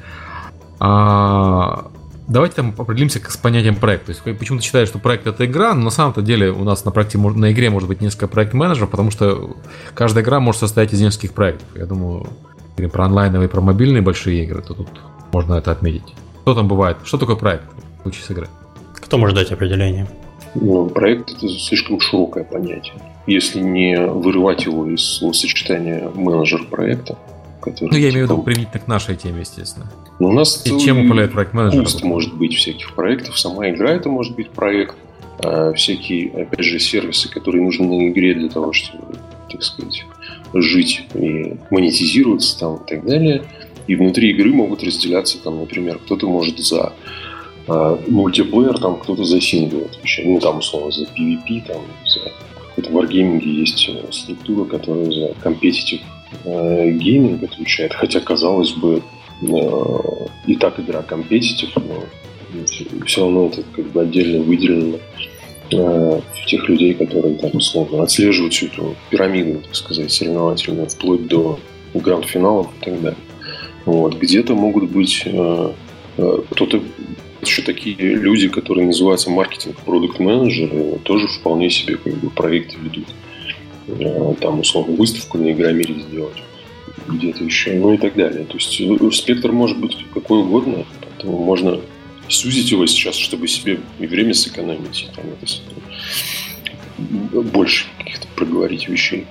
А, 0.80 1.88
давайте 2.28 2.58
там 2.58 2.76
определимся 2.78 3.20
с 3.28 3.38
понятием 3.38 3.76
проекта. 3.76 4.14
То 4.14 4.28
есть 4.28 4.40
почему-то 4.40 4.64
считаю, 4.64 4.86
что 4.86 5.00
проект 5.00 5.28
это 5.28 5.46
игра, 5.46 5.74
но 5.74 5.86
на 5.86 5.90
самом-то 5.90 6.22
деле 6.22 6.52
у 6.52 6.64
нас 6.64 6.86
на 6.86 6.92
проекте 6.92 7.18
на 7.18 7.52
игре 7.52 7.70
может 7.70 7.90
быть 7.90 8.02
несколько 8.02 8.28
проект-менеджеров, 8.28 8.90
потому 8.90 9.12
что 9.12 9.58
каждая 9.94 10.24
игра 10.24 10.40
может 10.40 10.60
состоять 10.60 10.94
из 10.94 11.02
нескольких 11.02 11.34
проектов. 11.34 11.68
Я 11.76 11.86
думаю, 11.86 12.28
говорим 12.76 12.92
про 12.92 13.06
онлайновые, 13.06 13.50
про 13.50 13.62
мобильные 13.62 14.02
большие 14.02 14.44
игры, 14.44 14.62
то 14.62 14.74
тут 14.74 14.90
можно 15.32 15.56
это 15.56 15.72
отметить. 15.72 16.16
Что 16.44 16.56
там 16.56 16.68
бывает? 16.68 16.98
Что 17.04 17.18
такое 17.18 17.36
проект 17.36 17.66
в 18.00 18.02
случае 18.04 18.24
с 18.24 18.32
игрой? 18.32 18.48
Кто 18.96 19.18
может 19.18 19.36
дать 19.36 19.52
определение? 19.52 20.08
Ну, 20.56 20.88
проект 20.88 21.32
это 21.32 21.48
слишком 21.48 22.00
широкое 22.00 22.44
понятие. 22.44 22.94
Если 23.28 23.60
не 23.60 24.00
вырывать 24.00 24.66
его 24.66 24.88
из 24.88 25.18
словосочетания 25.18 26.10
менеджер 26.16 26.66
проекта, 26.66 27.18
который... 27.60 27.90
Ну, 27.92 27.98
я 27.98 28.10
имею 28.10 28.28
в 28.28 28.32
виду 28.32 28.42
применительно 28.42 28.80
к 28.80 28.88
нашей 28.88 29.16
теме, 29.16 29.42
естественно. 29.42 29.92
Но 30.20 30.30
у 30.30 30.32
нас 30.32 30.66
И 30.66 30.80
чем 30.80 31.06
управляет 31.06 31.32
проект 31.32 31.54
менеджер? 31.54 31.84
Пуст 31.84 32.04
может 32.04 32.34
быть 32.36 32.56
всяких 32.56 32.94
проектов. 32.94 33.40
Сама 33.40 33.70
игра 33.70 33.92
это 33.92 34.10
может 34.10 34.36
быть 34.36 34.50
проект. 34.50 34.96
А 35.42 35.74
всякие, 35.74 36.30
опять 36.32 36.66
же, 36.66 36.80
сервисы, 36.80 37.30
которые 37.30 37.64
нужны 37.64 37.88
на 37.88 38.10
игре 38.10 38.34
для 38.34 38.50
того, 38.50 38.74
чтобы, 38.74 39.18
так 39.50 39.64
сказать, 39.64 40.06
жить 40.54 41.06
и 41.14 41.56
монетизироваться 41.70 42.60
там 42.60 42.76
и 42.78 42.88
так 42.88 43.06
далее. 43.06 43.44
И 43.88 43.96
внутри 43.96 44.32
игры 44.32 44.52
могут 44.52 44.84
разделяться, 44.84 45.42
там, 45.42 45.60
например, 45.60 45.98
кто-то 46.00 46.28
может 46.28 46.60
за 46.60 46.94
э, 47.68 47.98
мультиплеер, 48.08 48.78
там 48.78 49.00
кто-то 49.00 49.24
за 49.24 49.40
сингл 49.42 49.86
отвечает. 49.86 50.28
Ну, 50.28 50.40
там, 50.40 50.60
условно, 50.60 50.92
за 50.92 51.06
PvP, 51.06 51.66
там, 51.66 51.82
за 52.06 52.32
какой-то 52.68 52.92
варгейминге 52.92 53.50
есть 53.50 53.90
э, 53.90 54.12
структура, 54.12 54.66
которая 54.66 55.06
за 55.06 55.32
competitive 55.44 56.02
э, 56.44 56.92
гейминг 56.92 57.44
отвечает. 57.44 57.94
Хотя, 57.94 58.20
казалось 58.20 58.72
бы, 58.72 59.02
э, 59.42 60.28
и 60.48 60.56
так 60.56 60.80
игра 60.80 61.02
компетитив, 61.02 61.76
но 61.76 62.04
все 63.06 63.22
равно 63.22 63.48
это 63.48 63.64
как 63.76 63.86
бы 63.92 64.02
отдельно 64.02 64.44
выделено 64.44 64.98
э, 65.72 66.22
тех 66.48 66.68
людей, 66.68 66.94
которые 66.94 67.36
там 67.36 67.52
условно 67.54 68.04
отслеживают 68.04 68.54
всю 68.54 68.68
эту 68.68 68.96
пирамиду, 69.10 69.60
так 69.60 69.76
сказать, 69.76 70.12
соревновательную, 70.12 70.90
вплоть 70.90 71.28
до 71.28 71.60
гранд-финалов 71.94 72.68
и 72.82 72.86
так 72.86 73.02
далее. 73.02 73.20
Вот. 73.86 74.16
Где-то 74.16 74.56
могут 74.56 74.92
быть 74.92 75.24
э, 75.26 75.72
э, 76.18 76.38
кто-то 76.50 76.82
еще 77.42 77.62
такие 77.62 77.96
люди, 77.98 78.50
которые 78.50 78.86
называются 78.86 79.30
маркетинг-продукт-менеджеры, 79.30 81.00
тоже 81.04 81.28
вполне 81.28 81.70
себе 81.70 81.96
как 81.96 82.14
бы 82.16 82.30
проекты 82.30 82.78
ведут. 82.82 83.08
Э, 84.00 84.34
там, 84.40 84.60
условно, 84.60 84.96
выставку 84.96 85.38
на 85.38 85.52
Игромире 85.52 85.96
сделать, 86.02 86.44
где-то 87.08 87.44
еще, 87.44 87.74
ну 87.74 87.94
и 87.94 87.98
так 87.98 88.16
далее. 88.16 88.46
То 88.46 88.56
есть 88.58 88.80
э, 88.80 89.12
спектр 89.12 89.52
может 89.52 89.80
быть 89.80 89.98
какой 90.14 90.40
угодно, 90.40 90.86
поэтому 91.02 91.44
можно 91.44 91.80
сузить 92.28 92.72
его 92.72 92.86
сейчас, 92.86 93.16
чтобы 93.16 93.48
себе 93.48 93.80
и 94.00 94.08
время 94.08 94.34
сэкономить, 94.34 95.04
и 95.04 95.16
там 95.16 95.26
это, 95.42 95.52
больше 97.52 97.88
каких-то 97.98 98.28
проговорить 98.36 98.88
вещей. 98.88 99.26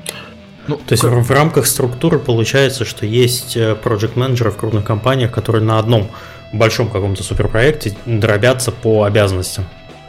Ну, 0.66 0.76
то 0.76 0.92
есть 0.92 1.04
в, 1.04 1.30
рамках 1.30 1.66
структуры 1.66 2.18
получается, 2.18 2.84
что 2.84 3.06
есть 3.06 3.56
э, 3.56 3.76
менеджеры 4.14 4.50
в 4.50 4.56
крупных 4.56 4.84
компаниях, 4.84 5.30
которые 5.30 5.64
на 5.64 5.78
одном 5.78 6.08
большом 6.52 6.88
каком-то 6.90 7.22
суперпроекте 7.22 7.96
дробятся 8.06 8.72
по 8.72 9.04
обязанностям. 9.04 9.64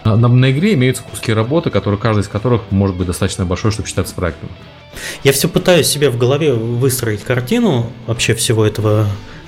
На, 0.06 0.16
на 0.16 0.52
игре 0.52 0.74
имеются 0.74 1.04
куски 1.04 1.34
работы, 1.34 1.70
которые, 1.70 2.00
каждый 2.00 2.22
из 2.22 2.28
которых 2.28 2.64
может 2.72 2.96
быть 2.96 3.08
достаточно 3.08 3.46
большой, 3.46 3.72
чтобы 3.72 3.88
считаться 3.88 4.16
проектом. 4.16 4.50
Я 5.24 5.34
все 5.34 5.48
пытаюсь 5.48 5.88
себе 5.88 6.10
в 6.10 6.18
голове 6.18 6.54
выстроить 6.54 7.24
картину 7.24 7.92
вообще 8.08 8.34
всего 8.34 8.66
этого 8.66 9.08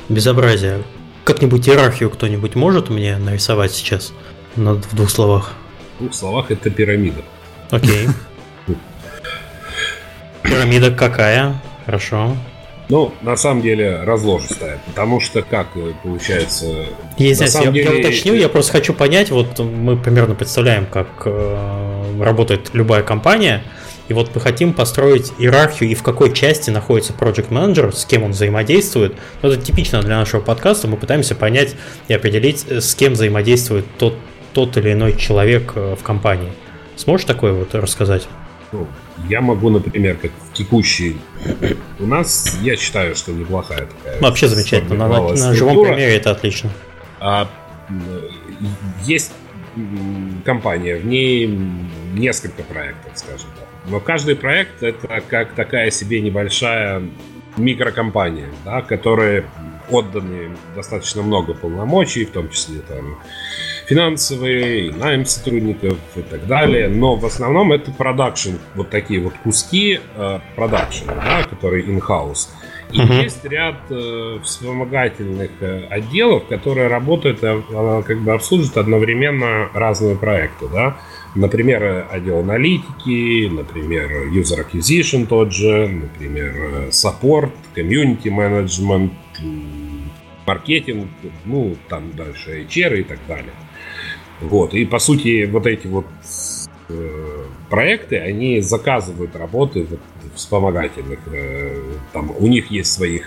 безобразия. 0.10 0.82
Как-нибудь 1.24 1.68
иерархию 1.68 2.10
кто-нибудь 2.10 2.56
может 2.56 2.90
мне 2.90 3.18
нарисовать 3.18 3.72
сейчас 3.72 4.14
в 4.56 4.96
двух 4.96 5.10
словах? 5.10 5.54
В 5.98 6.04
двух 6.04 6.14
словах 6.14 6.52
это 6.52 6.70
пирамида. 6.70 7.22
Окей. 7.70 8.08
Пирамида 10.44 10.92
какая? 10.92 11.62
Хорошо. 11.86 12.36
Ну, 12.92 13.14
на 13.22 13.38
самом 13.38 13.62
деле, 13.62 14.02
разложистая. 14.04 14.82
Потому 14.86 15.22
что 15.22 15.42
как 15.44 15.68
э, 15.76 15.94
получается... 16.04 16.66
Я, 17.18 17.32
извиняюсь, 17.32 17.56
я, 17.56 17.72
деле... 17.72 17.84
я 17.86 18.00
уточню, 18.00 18.34
я 18.34 18.50
просто 18.50 18.74
хочу 18.74 18.94
понять, 18.94 19.32
вот 19.32 19.58
мы 19.60 19.96
примерно 19.96 20.36
представляем, 20.36 20.86
как 20.86 21.08
э, 21.24 22.18
работает 22.20 22.72
любая 22.74 23.02
компания, 23.02 23.64
и 24.10 24.14
вот 24.14 24.32
мы 24.36 24.42
хотим 24.42 24.74
построить 24.74 25.32
иерархию 25.39 25.89
и 25.89 25.96
в 25.96 26.04
какой 26.04 26.34
части 26.34 26.70
находится 26.70 27.14
Project 27.14 27.48
Manager, 27.48 27.94
с 27.94 28.04
кем 28.04 28.24
он 28.24 28.32
взаимодействует. 28.32 29.16
Ну, 29.42 29.50
это 29.50 29.62
типично 29.62 30.02
для 30.02 30.18
нашего 30.18 30.42
подкаста, 30.42 30.89
мы 30.89 30.98
пытаемся 30.98 31.34
понять 31.34 31.76
и 32.10 32.14
определить, 32.14 32.66
э, 32.68 32.82
с 32.82 32.94
кем 32.94 33.14
взаимодействует 33.14 33.86
тот, 34.00 34.16
тот 34.52 34.76
или 34.76 34.92
иной 34.92 35.16
человек 35.16 35.72
э, 35.76 35.96
в 35.98 36.04
компании. 36.04 36.52
Сможешь 36.98 37.26
такое 37.26 37.54
вот 37.54 37.74
рассказать? 37.74 38.28
Ну, 38.74 38.86
я 39.30 39.41
могу, 39.41 39.70
например, 39.70 40.18
как 40.18 40.32
в 40.49 40.53
текущей... 40.53 41.18
У 41.99 42.05
нас, 42.05 42.57
я 42.62 42.76
считаю, 42.76 43.16
что 43.16 43.32
неплохая 43.32 43.88
такая... 43.88 44.20
Вообще 44.22 44.47
замечательно. 44.47 45.07
На, 45.07 45.20
на 45.34 45.53
живом 45.53 45.84
примере 45.84 46.16
это 46.16 46.32
отлично. 46.32 46.70
А, 47.20 47.47
есть 49.03 49.32
компания, 50.45 50.97
в 50.97 51.05
ней 51.05 51.47
несколько 52.14 52.64
проектов, 52.64 53.12
скажем 53.16 53.47
так. 53.57 53.68
Но 53.88 53.99
каждый 53.99 54.36
проект 54.36 54.84
это 54.84 55.22
как 55.28 55.53
такая 55.53 55.91
себе 55.91 56.22
небольшая 56.22 57.03
микрокомпания, 57.57 58.49
да, 58.66 58.82
которые 58.82 59.45
отданы 59.92 60.56
достаточно 60.76 61.22
много 61.22 61.54
полномочий, 61.54 62.26
в 62.26 62.32
том 62.32 62.50
числе 62.50 62.80
там 62.80 63.18
финансовые, 63.88 64.92
найм 64.94 65.26
сотрудников 65.26 65.98
и 66.16 66.22
так 66.22 66.48
далее. 66.48 66.88
Но 66.88 67.16
в 67.16 67.26
основном 67.26 67.72
это 67.72 67.92
продакшн, 67.92 68.52
вот 68.76 68.89
такие 68.89 69.20
вот 69.20 69.34
куски 69.44 70.00
продакшн, 70.56 71.08
да, 71.08 71.44
которые 71.44 71.86
in-house. 71.86 72.48
И 72.92 73.02
угу. 73.02 73.14
есть 73.14 73.44
ряд 73.46 73.76
э, 73.89 74.39
вспомогательных 74.44 75.52
э, 75.62 75.86
отделов, 75.89 76.48
которые 76.48 76.88
работают, 76.88 77.42
э, 77.42 77.62
э, 77.70 78.04
как 78.06 78.20
бы 78.22 78.34
обслуживают 78.34 78.78
одновременно 78.78 79.70
разные 79.74 80.16
проекты, 80.18 80.68
да. 80.68 80.98
Например, 81.34 82.08
отдел 82.12 82.39
аналитики, 82.39 83.48
например, 83.48 84.28
user 84.34 84.66
acquisition 84.66 85.26
тот 85.26 85.54
же, 85.54 85.88
например, 85.88 86.54
э, 86.56 86.89
support, 86.89 87.52
community 87.76 88.26
management, 88.26 89.12
маркетинг, 90.46 91.08
ну, 91.46 91.76
там 91.89 92.12
дальше 92.16 92.64
HR 92.64 93.00
и 93.00 93.04
так 93.04 93.20
далее. 93.28 93.54
Вот, 94.42 94.74
и 94.74 94.86
по 94.86 95.00
сути 95.00 95.46
вот 95.46 95.68
эти 95.68 95.86
вот 95.88 96.06
э, 96.89 97.46
проекты, 97.70 98.18
они 98.18 98.60
заказывают 98.62 99.36
работы 99.36 99.86
вот, 99.89 100.00
вспомогательных. 100.36 101.20
Э, 101.32 101.80
там, 102.12 102.34
у 102.38 102.48
них 102.48 102.72
есть 102.72 102.92
свои 102.92 103.20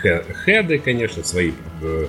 хеды, 0.44 0.78
конечно, 0.78 1.22
свои 1.22 1.52
э, 1.82 2.06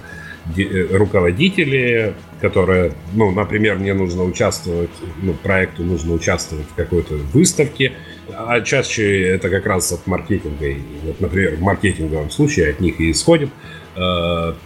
э, 0.58 0.88
руководители, 0.92 2.16
которые, 2.42 2.94
ну, 3.14 3.32
например, 3.32 3.78
мне 3.78 3.94
нужно 3.94 4.24
участвовать, 4.24 4.90
ну, 5.22 5.34
проекту 5.34 5.84
нужно 5.84 6.14
участвовать 6.14 6.66
в 6.68 6.74
какой-то 6.74 7.14
выставке, 7.34 7.94
а 8.34 8.62
чаще 8.62 9.22
это 9.22 9.50
как 9.50 9.66
раз 9.66 9.92
от 9.92 10.08
маркетинга. 10.08 10.76
Вот, 11.04 11.22
например, 11.22 11.56
в 11.56 11.62
маркетинговом 11.62 12.32
случае 12.32 12.72
от 12.72 12.80
них 12.80 13.00
и 13.00 13.12
исходит 13.12 13.50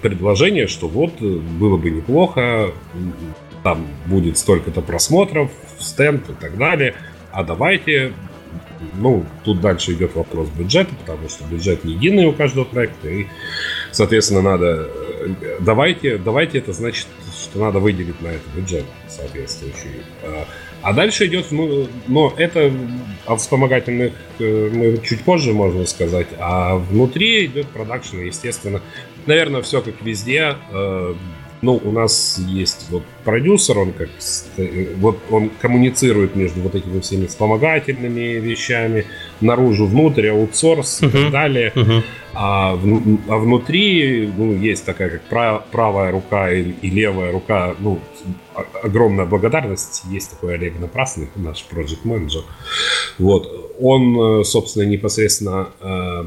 предложение, 0.01 0.67
что 0.67 0.87
вот 0.87 1.21
было 1.21 1.77
бы 1.77 1.91
неплохо, 1.91 2.71
там 3.63 3.85
будет 4.07 4.37
столько-то 4.37 4.81
просмотров, 4.81 5.51
стенд 5.77 6.29
и 6.29 6.33
так 6.33 6.57
далее, 6.57 6.95
а 7.31 7.43
давайте 7.43 8.13
ну, 8.95 9.25
тут 9.43 9.61
дальше 9.61 9.93
идет 9.93 10.15
вопрос 10.15 10.49
бюджета, 10.49 10.93
потому 10.95 11.29
что 11.29 11.43
бюджет 11.45 11.83
не 11.83 11.93
единый 11.93 12.25
у 12.25 12.33
каждого 12.33 12.63
проекта, 12.63 13.09
и, 13.09 13.27
соответственно, 13.91 14.41
надо... 14.41 14.87
Э, 15.21 15.57
давайте, 15.59 16.17
давайте 16.17 16.59
это 16.59 16.73
значит, 16.73 17.07
что 17.37 17.59
надо 17.59 17.79
выделить 17.79 18.21
на 18.21 18.27
это 18.27 18.43
бюджет 18.55 18.85
соответствующий. 19.07 20.01
А, 20.81 20.93
дальше 20.93 21.27
идет, 21.27 21.47
ну, 21.51 21.87
но 22.07 22.33
это 22.37 22.71
о 23.25 23.35
вспомогательных 23.35 24.13
э, 24.39 24.69
мы 24.73 24.97
чуть 25.05 25.21
позже 25.23 25.53
можно 25.53 25.85
сказать, 25.85 26.27
а 26.39 26.75
внутри 26.75 27.45
идет 27.45 27.67
продакшн, 27.67 28.19
естественно. 28.19 28.81
Наверное, 29.25 29.61
все 29.61 29.81
как 29.81 30.01
везде. 30.01 30.55
Э, 30.71 31.13
ну, 31.61 31.79
у 31.83 31.91
нас 31.91 32.39
есть 32.47 32.87
вот 32.89 33.03
продюсер, 33.25 33.77
он 33.77 33.91
как 33.91 34.09
вот 34.97 35.19
он 35.29 35.49
коммуницирует 35.61 36.35
между 36.35 36.61
вот 36.61 36.75
этими 36.75 37.01
всеми 37.01 37.25
вспомогательными 37.25 38.39
вещами, 38.39 39.05
наружу, 39.41 39.85
внутрь, 39.85 40.29
аутсорс 40.29 41.01
uh-huh. 41.01 41.09
и 41.09 41.11
так 41.11 41.31
далее. 41.31 41.73
Uh-huh. 41.75 42.03
А, 42.33 42.75
в, 42.75 43.17
а 43.27 43.37
внутри 43.37 44.31
ну, 44.37 44.53
есть 44.53 44.85
такая 44.85 45.09
как 45.09 45.21
прав, 45.23 45.65
правая 45.71 46.11
рука 46.11 46.51
и, 46.51 46.71
и 46.81 46.89
левая 46.89 47.33
рука. 47.33 47.75
Ну, 47.79 47.99
огромная 48.81 49.25
благодарность. 49.25 50.03
Есть 50.09 50.31
такой 50.31 50.53
Олег 50.55 50.79
Напрасный, 50.79 51.27
наш 51.35 51.63
проект 51.65 52.05
менеджер. 52.05 52.43
Вот. 53.17 53.73
Он, 53.81 54.41
э, 54.41 54.43
собственно, 54.43 54.83
непосредственно 54.83 55.69
э, 55.81 56.25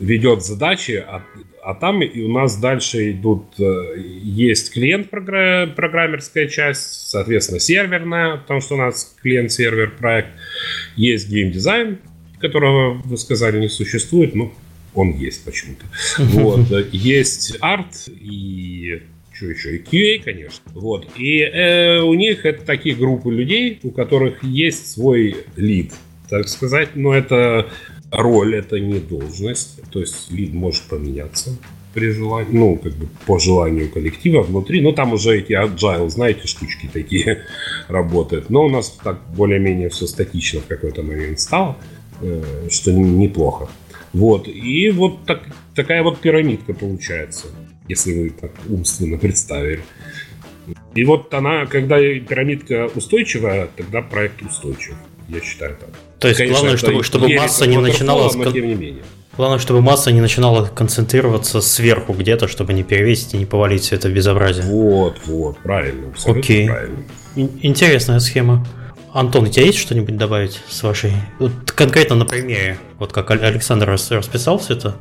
ведет 0.00 0.44
задачи, 0.44 1.04
а 1.06 1.22
а 1.64 1.74
там 1.74 2.02
и 2.02 2.20
у 2.20 2.30
нас 2.30 2.58
дальше 2.58 3.12
идут, 3.12 3.58
э, 3.58 3.94
есть 4.22 4.72
клиент 4.72 5.08
программерская 5.08 6.46
часть, 6.46 7.08
соответственно, 7.08 7.58
серверная, 7.58 8.36
потому 8.36 8.60
что 8.60 8.74
у 8.74 8.78
нас 8.78 9.16
клиент-сервер 9.22 9.92
проект. 9.98 10.28
Есть 10.96 11.30
геймдизайн, 11.30 11.98
которого, 12.38 13.00
вы 13.04 13.16
сказали, 13.16 13.58
не 13.58 13.68
существует, 13.68 14.34
но 14.34 14.52
он 14.94 15.12
есть 15.12 15.44
почему-то. 15.44 15.86
Вот. 16.18 16.68
Есть 16.92 17.56
арт 17.60 18.08
и 18.08 19.00
что 19.32 19.46
еще? 19.46 19.76
И 19.76 19.82
QA, 19.82 20.22
конечно. 20.22 20.62
Вот. 20.74 21.08
И 21.16 21.40
э, 21.40 22.00
у 22.00 22.12
них 22.12 22.44
это 22.44 22.64
такие 22.64 22.94
группы 22.94 23.32
людей, 23.32 23.80
у 23.82 23.90
которых 23.90 24.44
есть 24.44 24.92
свой 24.92 25.36
лид, 25.56 25.92
так 26.28 26.46
сказать. 26.48 26.90
Но 26.94 27.14
это 27.14 27.68
роль 28.16 28.56
это 28.56 28.78
не 28.80 28.98
должность, 28.98 29.80
то 29.90 30.00
есть 30.00 30.30
лид 30.30 30.52
может 30.52 30.82
поменяться 30.84 31.56
при 31.94 32.10
желании, 32.10 32.58
ну, 32.58 32.76
как 32.76 32.92
бы 32.94 33.08
по 33.26 33.38
желанию 33.38 33.90
коллектива 33.90 34.42
внутри, 34.42 34.80
но 34.80 34.92
там 34.92 35.12
уже 35.12 35.38
эти 35.38 35.52
agile, 35.52 36.08
знаете, 36.10 36.46
штучки 36.46 36.90
такие 36.92 37.44
работают. 37.88 38.50
Но 38.50 38.64
у 38.64 38.68
нас 38.68 38.90
так 39.02 39.20
более-менее 39.36 39.88
все 39.88 40.06
статично 40.06 40.60
в 40.60 40.66
какой-то 40.66 41.02
момент 41.02 41.38
стало, 41.38 41.76
э, 42.20 42.68
что 42.70 42.92
неплохо. 42.92 43.68
Вот, 44.12 44.48
и 44.48 44.90
вот 44.90 45.24
так, 45.24 45.42
такая 45.74 46.02
вот 46.02 46.20
пирамидка 46.20 46.74
получается, 46.74 47.46
если 47.88 48.12
вы 48.12 48.30
так 48.30 48.50
умственно 48.68 49.16
представили. 49.24 49.82
И 50.94 51.04
вот 51.04 51.32
она, 51.34 51.66
когда 51.66 51.98
пирамидка 51.98 52.90
устойчивая, 52.94 53.68
тогда 53.76 54.02
проект 54.02 54.42
устойчив. 54.42 54.94
Я 55.28 55.40
считаю 55.40 55.76
так. 55.76 55.90
То 56.24 56.28
есть 56.28 56.38
Конечно, 56.38 56.60
главное, 56.60 56.78
чтобы, 56.78 57.04
чтобы 57.04 57.28
масса 57.34 57.66
не 57.66 57.76
начинала... 57.76 58.30
Тем 58.30 58.80
не. 58.80 59.02
Главное, 59.36 59.58
чтобы 59.58 59.82
масса 59.82 60.10
не 60.10 60.22
начинала 60.22 60.64
концентрироваться 60.64 61.60
сверху 61.60 62.14
где-то, 62.14 62.48
чтобы 62.48 62.72
не 62.72 62.82
перевесить 62.82 63.34
и 63.34 63.36
не 63.36 63.44
повалить 63.44 63.82
все 63.82 63.96
это 63.96 64.08
безобразие. 64.08 64.64
Вот, 64.64 65.18
вот, 65.26 65.58
правильно. 65.58 66.14
Окей. 66.24 66.66
Правильно. 66.66 67.04
Интересная 67.36 68.20
схема. 68.20 68.66
Антон, 69.12 69.44
у 69.44 69.48
тебя 69.48 69.66
есть 69.66 69.76
что-нибудь 69.76 70.16
добавить 70.16 70.62
с 70.66 70.82
вашей... 70.82 71.12
Вот 71.38 71.52
конкретно 71.72 72.16
на 72.16 72.24
примере, 72.24 72.78
вот 72.98 73.12
как 73.12 73.30
Александр 73.30 73.90
расписал 73.90 74.56
все 74.56 74.72
это 74.72 74.96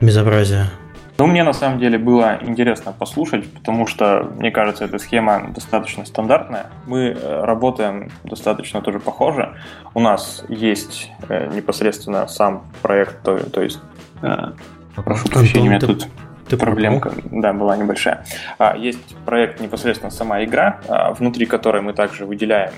безобразие. 0.00 0.70
Ну, 1.18 1.26
мне 1.26 1.44
на 1.44 1.52
самом 1.52 1.78
деле 1.78 1.98
было 1.98 2.38
интересно 2.40 2.92
послушать, 2.92 3.50
потому 3.52 3.86
что, 3.86 4.30
мне 4.38 4.50
кажется, 4.50 4.84
эта 4.84 4.98
схема 4.98 5.50
достаточно 5.54 6.04
стандартная. 6.04 6.66
Мы 6.86 7.08
э, 7.10 7.44
работаем 7.44 8.10
достаточно 8.24 8.80
тоже 8.80 8.98
похоже. 8.98 9.54
У 9.94 10.00
нас 10.00 10.44
есть 10.48 11.10
э, 11.28 11.50
непосредственно 11.54 12.26
сам 12.28 12.64
проект, 12.82 13.22
то, 13.22 13.38
то 13.38 13.62
есть... 13.62 13.80
Э, 14.22 14.52
прошу 14.96 15.28
прощения, 15.28 15.68
у 15.68 15.70
меня 15.70 15.80
тут 15.80 16.08
ты 16.48 16.58
проблемка, 16.58 17.14
да, 17.30 17.54
была 17.54 17.76
небольшая. 17.76 18.26
А, 18.58 18.76
есть 18.76 19.16
проект 19.24 19.60
непосредственно 19.60 20.10
сама 20.10 20.44
игра, 20.44 20.80
а, 20.86 21.12
внутри 21.12 21.46
которой 21.46 21.80
мы 21.80 21.94
также 21.94 22.26
выделяем 22.26 22.72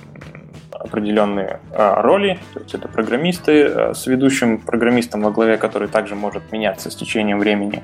определенные 0.85 1.61
а, 1.73 2.03
роли, 2.03 2.39
то 2.53 2.61
есть 2.61 2.75
это 2.75 2.89
программисты 2.89 3.65
а, 3.65 3.95
с 3.95 4.07
ведущим 4.07 4.59
программистом 4.59 5.23
во 5.23 5.31
главе, 5.31 5.57
который 5.57 5.89
также 5.89 6.15
может 6.15 6.53
меняться 6.53 6.91
с 6.91 6.97
течением 6.97 7.39
времени, 7.39 7.83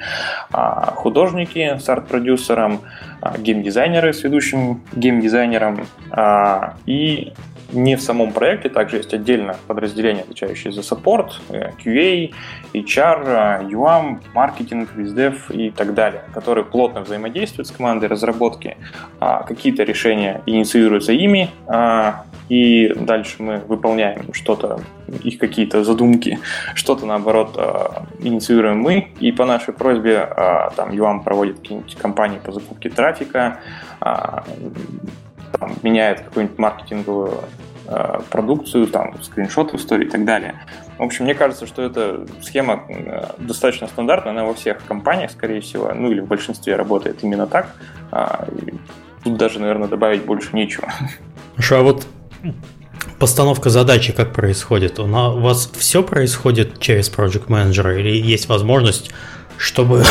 а, 0.52 0.92
художники 0.94 1.78
с 1.78 1.88
арт-продюсером, 1.88 2.80
геймдизайнеры 3.38 4.12
с 4.12 4.22
ведущим 4.22 4.82
геймдизайнером 4.92 5.86
и 6.86 7.32
не 7.72 7.96
в 7.96 8.02
самом 8.02 8.32
проекте, 8.32 8.68
также 8.68 8.96
есть 8.96 9.14
отдельно 9.14 9.56
подразделение, 9.66 10.22
отвечающее 10.22 10.72
за 10.72 10.82
саппорт, 10.82 11.40
э, 11.50 11.70
QA, 11.84 12.32
HR, 12.74 13.68
UAM, 13.70 14.20
маркетинг, 14.34 14.90
виздев 14.94 15.50
и 15.50 15.70
так 15.70 15.94
далее, 15.94 16.22
которые 16.34 16.64
плотно 16.64 17.00
взаимодействуют 17.00 17.68
с 17.68 17.70
командой 17.70 18.06
разработки. 18.06 18.76
Какие-то 19.18 19.82
решения 19.82 20.42
инициируются 20.46 21.12
ими, 21.12 21.50
и 22.50 22.92
дальше 22.96 23.36
мы 23.38 23.58
выполняем 23.68 24.34
что-то, 24.34 24.80
их 25.22 25.38
какие-то 25.38 25.84
задумки, 25.84 26.40
что-то 26.74 27.06
наоборот 27.06 27.54
а, 27.56 28.06
инициируем 28.18 28.80
мы, 28.80 29.12
и 29.20 29.30
по 29.30 29.46
нашей 29.46 29.72
просьбе 29.72 30.18
а, 30.18 30.70
там 30.70 30.92
ЮАМ 30.92 31.22
проводит 31.22 31.60
какие-нибудь 31.60 31.94
компании 31.94 32.40
по 32.44 32.50
закупке 32.50 32.90
трафика, 32.90 33.60
а, 34.00 34.44
там, 35.58 35.74
меняет 35.82 36.20
какую-нибудь 36.20 36.58
маркетинговую 36.58 37.44
продукцию, 38.30 38.86
там, 38.86 39.20
скриншоты 39.22 39.76
истории 39.76 40.06
и 40.06 40.08
так 40.08 40.24
далее. 40.24 40.54
В 40.96 41.02
общем, 41.02 41.24
мне 41.24 41.34
кажется, 41.34 41.66
что 41.66 41.82
эта 41.82 42.24
схема 42.40 42.84
достаточно 43.38 43.88
стандартная, 43.88 44.32
она 44.32 44.44
во 44.44 44.54
всех 44.54 44.84
компаниях, 44.84 45.32
скорее 45.32 45.60
всего, 45.60 45.92
ну 45.92 46.12
или 46.12 46.20
в 46.20 46.26
большинстве 46.26 46.76
работает 46.76 47.24
именно 47.24 47.48
так. 47.48 47.74
Тут 49.24 49.36
даже, 49.36 49.58
наверное, 49.58 49.88
добавить 49.88 50.24
больше 50.24 50.54
нечего. 50.54 50.92
Хорошо, 51.56 51.78
а 51.78 51.82
вот 51.82 52.06
Постановка 53.18 53.68
задачи 53.70 54.12
как 54.12 54.32
происходит? 54.32 54.98
У 54.98 55.06
вас 55.06 55.70
все 55.76 56.02
происходит 56.02 56.80
через 56.80 57.10
Project 57.10 57.48
Manager 57.48 57.98
или 57.98 58.10
есть 58.16 58.48
возможность, 58.48 59.10
чтобы, 59.58 60.04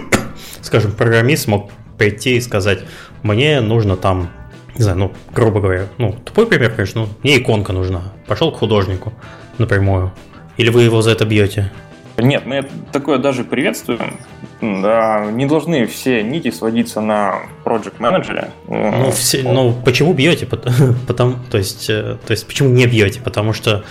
скажем, 0.62 0.92
программист 0.92 1.48
мог 1.48 1.70
прийти 1.98 2.36
и 2.36 2.40
сказать, 2.40 2.80
мне 3.22 3.60
нужно 3.60 3.96
там, 3.96 4.30
не 4.76 4.82
знаю, 4.82 4.98
ну, 4.98 5.12
грубо 5.34 5.60
говоря, 5.60 5.86
ну, 5.98 6.14
тупой 6.24 6.46
пример, 6.46 6.72
конечно, 6.72 7.02
ну, 7.02 7.08
мне 7.22 7.38
иконка 7.38 7.72
нужна. 7.72 8.12
Пошел 8.26 8.52
к 8.52 8.56
художнику 8.56 9.12
напрямую. 9.58 10.12
Или 10.56 10.70
вы 10.70 10.82
его 10.82 11.02
за 11.02 11.10
это 11.10 11.24
бьете? 11.24 11.70
Нет, 12.18 12.46
мы 12.46 12.66
такое 12.92 13.18
даже 13.18 13.44
приветствуем. 13.44 14.18
Да, 14.62 15.26
не 15.30 15.44
должны 15.44 15.86
все 15.86 16.22
нити 16.22 16.50
сводиться 16.50 17.02
на 17.02 17.42
project 17.64 17.94
менеджере. 17.98 18.50
Ну, 18.68 19.10
все, 19.10 19.42
ну 19.42 19.74
почему 19.84 20.14
бьете? 20.14 20.46
Потому, 21.06 21.36
то 21.50 21.58
есть, 21.58 21.90
э, 21.90 22.16
то 22.26 22.30
есть 22.30 22.46
почему 22.46 22.70
не 22.70 22.86
бьете? 22.86 23.20
Потому 23.20 23.52
что 23.52 23.84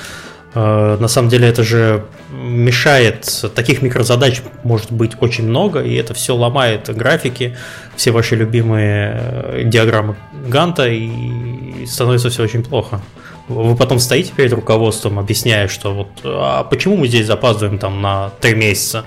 на 0.56 1.08
самом 1.08 1.30
деле 1.30 1.48
это 1.50 1.64
же 1.64 2.06
мешает, 2.32 3.46
таких 3.54 3.82
микрозадач 3.82 4.42
может 4.64 4.92
быть 4.92 5.12
очень 5.20 5.48
много, 5.48 5.82
и 5.82 5.94
это 5.96 6.14
все 6.14 6.36
ломает 6.36 6.90
графики, 6.96 7.58
все 7.96 8.12
ваши 8.12 8.36
любимые 8.36 9.20
э, 9.20 9.62
диаграммы 9.66 10.16
Ганта, 10.48 10.88
и 10.88 11.86
становится 11.86 12.30
все 12.30 12.44
очень 12.44 12.64
плохо. 12.64 13.02
Вы 13.48 13.76
потом 13.76 14.00
стоите 14.00 14.32
перед 14.34 14.54
руководством, 14.54 15.20
объясняя, 15.20 15.68
что 15.68 15.94
вот 15.94 16.08
а 16.24 16.64
почему 16.64 16.98
мы 16.98 17.08
здесь 17.08 17.28
запаздываем 17.28 17.78
там 17.78 18.02
на 18.02 18.32
три 18.40 18.56
месяца, 18.56 19.06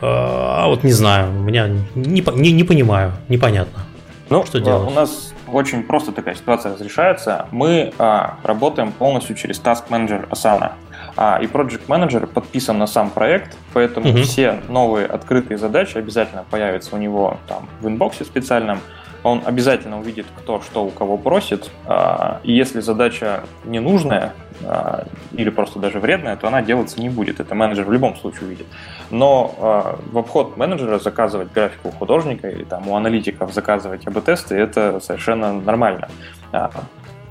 э, 0.00 0.06
а 0.06 0.66
вот 0.68 0.84
не 0.84 0.92
знаю, 0.92 1.30
у 1.30 1.42
меня 1.42 1.68
не, 1.94 2.20
не, 2.20 2.52
не 2.52 2.64
понимаю, 2.64 3.12
непонятно. 3.28 3.84
Ну, 4.30 4.44
что 4.46 4.60
делать? 4.60 4.88
У 4.88 4.94
нас 4.94 5.33
очень 5.54 5.82
просто 5.84 6.12
такая 6.12 6.34
ситуация 6.34 6.72
разрешается. 6.74 7.46
Мы 7.50 7.92
а, 7.98 8.38
работаем 8.42 8.92
полностью 8.92 9.36
через 9.36 9.60
Task 9.60 9.84
Manager 9.88 10.28
Asana. 10.28 10.72
А, 11.16 11.38
и 11.40 11.46
Project 11.46 11.86
Manager 11.86 12.26
подписан 12.26 12.78
на 12.78 12.86
сам 12.86 13.10
проект, 13.10 13.56
поэтому 13.72 14.10
угу. 14.10 14.18
все 14.18 14.60
новые 14.68 15.06
открытые 15.06 15.58
задачи 15.58 15.96
обязательно 15.96 16.44
появятся 16.50 16.96
у 16.96 16.98
него 16.98 17.38
там 17.46 17.68
в 17.80 17.88
инбоксе 17.88 18.24
специальном. 18.24 18.80
Он 19.24 19.42
обязательно 19.44 19.98
увидит, 19.98 20.26
кто 20.36 20.60
что 20.60 20.84
у 20.84 20.90
кого 20.90 21.16
просит. 21.16 21.70
А, 21.86 22.40
и 22.44 22.52
если 22.52 22.80
задача 22.80 23.44
ненужная 23.64 24.34
а, 24.62 25.06
или 25.32 25.48
просто 25.48 25.78
даже 25.78 25.98
вредная, 25.98 26.36
то 26.36 26.46
она 26.46 26.60
делаться 26.60 27.00
не 27.00 27.08
будет. 27.08 27.40
Это 27.40 27.54
менеджер 27.54 27.86
в 27.86 27.92
любом 27.92 28.16
случае 28.16 28.48
увидит. 28.48 28.66
Но 29.10 29.54
а, 29.58 29.98
в 30.12 30.18
обход 30.18 30.58
менеджера 30.58 30.98
заказывать 30.98 31.50
графику 31.52 31.88
у 31.88 31.90
художника 31.90 32.48
или 32.48 32.64
там 32.64 32.86
у 32.86 32.96
аналитиков 32.96 33.52
заказывать 33.54 34.06
АБ-тесты, 34.06 34.54
это 34.56 35.00
совершенно 35.00 35.54
нормально. 35.54 36.08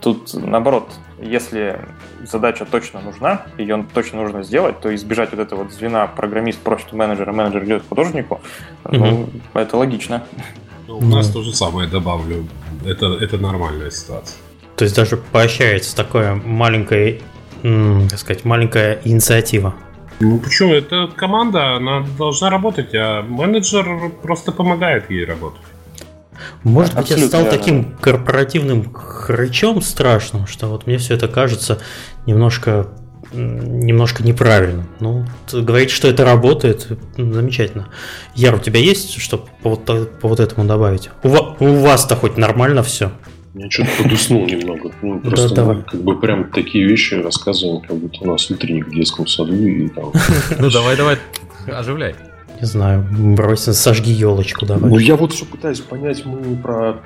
Тут 0.01 0.33
наоборот, 0.33 0.91
если 1.21 1.79
задача 2.23 2.65
точно 2.65 2.99
нужна, 2.99 3.43
ее 3.57 3.85
точно 3.93 4.21
нужно 4.21 4.43
сделать, 4.43 4.81
то 4.81 4.93
избежать 4.93 5.31
вот 5.31 5.39
этого 5.39 5.63
вот 5.63 5.71
звена 5.71 6.07
программист 6.07 6.59
просит 6.59 6.91
менеджера, 6.91 7.31
менеджер 7.31 7.63
идет 7.63 7.83
к 7.83 7.87
художнику, 7.87 8.41
угу. 8.83 8.97
ну, 8.97 9.29
это 9.53 9.77
логично. 9.77 10.23
Ну, 11.01 11.07
у 11.07 11.09
нас 11.09 11.29
то 11.29 11.41
же 11.41 11.53
самое 11.55 11.89
добавлю. 11.89 12.47
Это, 12.85 13.07
это 13.13 13.37
нормальная 13.37 13.89
ситуация. 13.91 14.37
То 14.75 14.83
есть 14.83 14.95
даже 14.95 15.17
поощряется 15.17 15.95
такое 15.95 16.35
маленькое, 16.35 17.21
так 17.61 18.19
сказать, 18.19 18.45
маленькая 18.45 18.99
инициатива. 19.03 19.73
Ну 20.19 20.39
почему? 20.39 20.73
Это 20.73 21.09
команда, 21.15 21.75
она 21.75 22.05
должна 22.17 22.49
работать, 22.49 22.93
а 22.93 23.21
менеджер 23.23 24.11
просто 24.21 24.51
помогает 24.51 25.09
ей 25.09 25.25
работать. 25.25 25.61
Может 26.63 26.95
быть, 26.95 27.09
я 27.09 27.17
стал 27.17 27.45
таким 27.45 27.95
корпоративным 27.97 28.93
хрычом 28.93 29.81
страшным, 29.81 30.47
что 30.47 30.67
вот 30.67 30.87
мне 30.87 30.97
все 30.97 31.15
это 31.15 31.27
кажется 31.27 31.79
немножко 32.25 32.89
немножко 33.33 34.23
неправильно. 34.23 34.85
Ну, 34.99 35.25
говорить, 35.51 35.91
что 35.91 36.07
это 36.07 36.23
работает, 36.23 36.87
замечательно. 37.17 37.89
Яр, 38.35 38.55
у 38.55 38.59
тебя 38.59 38.79
есть 38.79 39.19
что 39.21 39.45
по 39.61 39.71
вот, 39.71 39.85
по 39.85 40.27
вот 40.27 40.39
этому 40.39 40.67
добавить? 40.67 41.09
У, 41.23 41.29
у 41.29 41.73
вас-то 41.81 42.15
хоть 42.15 42.37
нормально 42.37 42.83
все? 42.83 43.11
Я 43.55 43.69
что-то 43.69 43.91
подуснул 44.01 44.45
немного. 44.47 44.91
Ну, 45.01 45.19
просто 45.19 45.49
да, 45.49 45.55
давай. 45.55 45.83
как 45.83 46.01
бы 46.01 46.19
прям 46.19 46.49
такие 46.49 46.87
вещи 46.87 47.15
рассказываем, 47.15 47.81
как 47.81 47.97
будто 47.97 48.23
у 48.23 48.27
нас 48.27 48.49
утренник 48.49 48.87
в 48.87 48.91
детском 48.91 49.27
саду 49.27 49.53
и 49.53 49.89
там. 49.89 50.11
Ну 50.59 50.71
давай, 50.71 50.97
давай, 50.97 51.17
оживляй. 51.67 52.15
Не 52.63 52.67
знаю, 52.67 53.05
брось, 53.11 53.63
сожги 53.63 54.11
елочку 54.11 54.65
давай. 54.65 54.89
Ну, 54.89 54.97
я 54.97 55.17
вот 55.17 55.33
все 55.33 55.43
пытаюсь 55.43 55.81
понять, 55.81 56.25
мы 56.25 56.55
про 56.55 57.01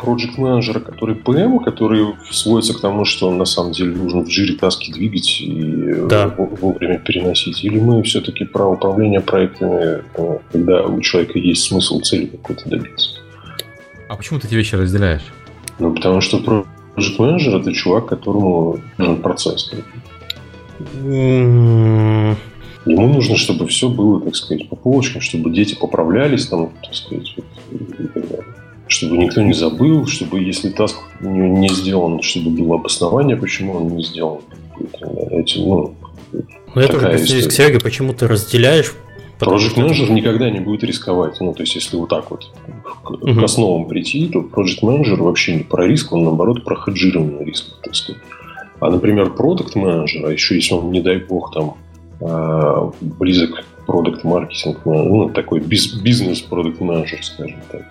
проект 0.00 0.36
менеджера 0.36 0.80
который 0.80 1.14
PM, 1.14 1.62
который 1.62 2.16
сводится 2.28 2.74
к 2.74 2.80
тому, 2.80 3.04
что 3.04 3.30
на 3.30 3.44
самом 3.44 3.70
деле 3.70 3.94
нужно 3.94 4.22
в 4.22 4.28
жире 4.28 4.56
таски 4.56 4.92
двигать 4.92 5.42
и 5.42 5.94
да. 6.08 6.34
вовремя 6.36 6.98
переносить. 6.98 7.62
Или 7.62 7.78
мы 7.78 8.02
все-таки 8.02 8.44
про 8.44 8.66
управление 8.66 9.20
проектами, 9.20 10.02
э, 10.16 10.38
когда 10.50 10.82
у 10.82 11.00
человека 11.00 11.38
есть 11.38 11.62
смысл 11.62 12.00
цели 12.00 12.26
какой-то 12.26 12.68
добиться. 12.68 13.10
А 14.08 14.16
почему 14.16 14.40
ты 14.40 14.48
эти 14.48 14.56
вещи 14.56 14.74
разделяешь? 14.74 15.32
Ну, 15.78 15.94
потому 15.94 16.20
что 16.20 16.66
проект 16.96 17.16
менеджер 17.20 17.60
это 17.60 17.72
чувак, 17.72 18.06
которому 18.06 18.80
нужен 18.98 19.22
процесс. 19.22 19.70
Ему 22.86 23.08
нужно, 23.08 23.36
чтобы 23.36 23.66
все 23.66 23.88
было, 23.88 24.20
так 24.20 24.34
сказать, 24.34 24.68
по 24.68 24.76
полочкам, 24.76 25.20
чтобы 25.20 25.50
дети 25.50 25.74
поправлялись, 25.74 26.46
там, 26.46 26.70
так 26.82 26.94
сказать, 26.94 27.34
чтобы 28.86 29.18
никто 29.18 29.42
не 29.42 29.52
забыл, 29.52 30.06
чтобы 30.06 30.40
если 30.40 30.70
таск 30.70 30.96
не, 31.20 31.48
не 31.48 31.68
сделан, 31.68 32.22
чтобы 32.22 32.50
было 32.50 32.76
обоснование, 32.76 33.36
почему 33.36 33.74
он 33.74 33.88
не 33.88 34.02
сделан. 34.02 34.40
Эти, 35.30 35.58
ну, 35.58 35.94
ну, 36.74 36.80
я 36.80 36.88
тоже 36.88 37.08
присоединюсь 37.08 37.48
к 37.48 37.52
Сереге, 37.52 37.80
почему 37.80 38.14
ты 38.14 38.26
разделяешь 38.26 38.94
Project 39.40 39.76
Manager 39.76 40.12
никогда 40.12 40.50
не 40.50 40.60
будет 40.60 40.84
рисковать. 40.84 41.40
Ну, 41.40 41.54
то 41.54 41.62
есть, 41.62 41.74
если 41.74 41.96
вот 41.96 42.10
так 42.10 42.30
вот 42.30 42.50
к, 42.84 43.10
uh-huh. 43.10 43.40
к 43.40 43.42
основам 43.42 43.86
прийти, 43.86 44.28
то 44.28 44.40
Project 44.40 44.82
Manager 44.82 45.16
вообще 45.16 45.56
не 45.56 45.62
про 45.62 45.86
риск, 45.86 46.12
он 46.12 46.24
наоборот 46.24 46.64
про 46.64 46.76
хеджирование 46.76 47.44
риска, 47.44 47.72
так 47.82 47.94
сказать. 47.94 48.20
А, 48.80 48.90
например, 48.90 49.32
Product 49.36 49.74
Manager, 49.74 50.26
а 50.26 50.32
еще 50.32 50.56
если 50.56 50.74
он, 50.74 50.90
не 50.90 51.00
дай 51.00 51.16
бог, 51.18 51.52
там 51.54 51.76
близок 52.20 53.64
продукт 53.86 54.24
маркетинг, 54.24 54.80
ну, 54.84 55.30
такой 55.30 55.60
бизнес 55.60 56.40
продукт 56.40 56.80
менеджер, 56.80 57.24
скажем 57.24 57.60
так. 57.70 57.82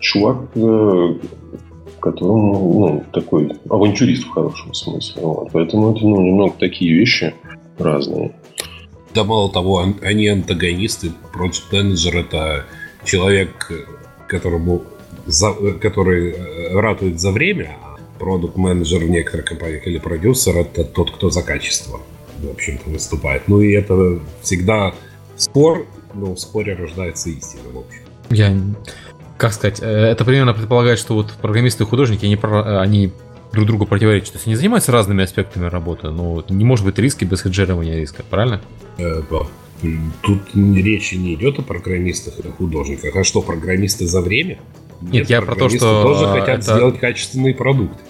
Чувак, 0.00 0.38
э, 0.56 1.14
которому, 2.00 2.80
ну, 2.80 3.04
такой 3.12 3.52
авантюрист 3.68 4.24
в 4.24 4.30
хорошем 4.30 4.74
смысле. 4.74 5.22
Вот. 5.22 5.50
Поэтому 5.52 5.92
это, 5.92 6.04
ну, 6.04 6.20
немного 6.20 6.54
такие 6.58 6.92
вещи 6.92 7.34
разные. 7.78 8.34
Да 9.14 9.24
мало 9.24 9.50
того, 9.50 9.84
они 10.02 10.28
антагонисты. 10.28 11.12
Project 11.32 11.72
Manager 11.72 12.20
это 12.20 12.64
человек, 13.04 13.72
которому 14.28 14.82
за, 15.26 15.52
который 15.80 16.32
э, 16.32 16.80
ратует 16.80 17.20
за 17.20 17.30
время, 17.30 17.76
а 17.82 17.96
продукт 18.18 18.56
менеджер 18.56 19.00
в 19.04 19.08
некоторых 19.08 19.46
компаниях 19.46 19.86
или 19.86 19.98
продюсер 19.98 20.56
это 20.56 20.84
тот, 20.84 21.10
кто 21.10 21.30
за 21.30 21.42
качество 21.42 22.00
в 22.38 22.50
общем-то, 22.50 22.90
выступает. 22.90 23.48
Ну 23.48 23.60
и 23.60 23.72
это 23.72 24.20
всегда 24.42 24.94
спор, 25.36 25.86
но 26.14 26.34
в 26.34 26.40
споре 26.40 26.74
рождается 26.74 27.30
истина, 27.30 27.62
в 27.72 27.78
общем. 27.78 28.00
Я, 28.30 28.56
как 29.36 29.52
сказать, 29.52 29.80
э, 29.80 29.86
это 29.86 30.24
примерно 30.24 30.54
предполагает, 30.54 30.98
что 30.98 31.14
вот 31.14 31.32
программисты 31.40 31.84
и 31.84 31.86
художники, 31.86 32.24
они, 32.24 32.36
э, 32.36 32.78
они 32.78 33.12
друг 33.52 33.66
другу 33.66 33.86
противоречат. 33.86 34.32
То 34.32 34.36
есть 34.36 34.46
они 34.46 34.56
занимаются 34.56 34.92
разными 34.92 35.22
аспектами 35.24 35.66
работы, 35.66 36.10
но 36.10 36.44
не 36.48 36.64
может 36.64 36.84
быть 36.84 36.98
риски 36.98 37.24
без 37.24 37.42
хеджирования 37.42 37.96
риска, 37.96 38.24
правильно? 38.28 38.60
Э, 38.98 39.22
Тут 40.22 40.40
речи 40.54 41.16
не 41.16 41.34
идет 41.34 41.58
о 41.58 41.62
программистах 41.62 42.38
и 42.38 42.48
художниках. 42.48 43.14
А 43.14 43.24
что, 43.24 43.42
программисты 43.42 44.06
за 44.06 44.22
время? 44.22 44.58
Нет, 45.02 45.12
Нет 45.12 45.30
я 45.30 45.42
про 45.42 45.54
то, 45.54 45.68
что... 45.68 46.02
тоже 46.02 46.26
хотят 46.28 46.60
это... 46.60 46.74
сделать 46.74 46.98
качественный 46.98 47.54
продукт 47.54 48.00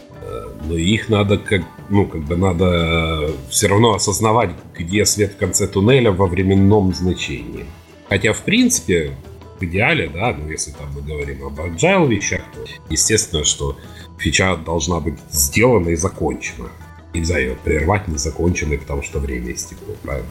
их 0.75 1.09
надо 1.09 1.39
как, 1.39 1.62
ну, 1.89 2.07
как 2.07 2.23
бы 2.23 2.37
надо 2.37 3.31
все 3.49 3.69
равно 3.69 3.95
осознавать, 3.95 4.51
где 4.77 5.05
свет 5.05 5.35
в 5.35 5.37
конце 5.37 5.67
туннеля 5.67 6.12
во 6.12 6.27
временном 6.27 6.93
значении. 6.95 7.67
Хотя, 8.09 8.33
в 8.33 8.43
принципе, 8.43 9.17
в 9.59 9.62
идеале, 9.62 10.09
да, 10.09 10.35
ну, 10.39 10.49
если 10.49 10.73
там 10.73 10.93
мы 10.95 11.03
говорим 11.03 11.45
об 11.47 11.59
agile 11.61 12.09
вещах, 12.09 12.43
то 12.55 12.64
естественно, 12.91 13.45
что 13.45 13.77
фича 14.19 14.57
должна 14.57 15.01
быть 15.01 15.19
сделана 15.31 15.91
и 15.91 15.97
закончена. 15.97 16.69
Нельзя 17.14 17.39
ее 17.39 17.57
прервать 17.57 18.09
незаконченной, 18.09 18.79
потому 18.79 19.03
что 19.03 19.19
время 19.19 19.53
истекло, 19.53 19.95
правильно? 20.03 20.29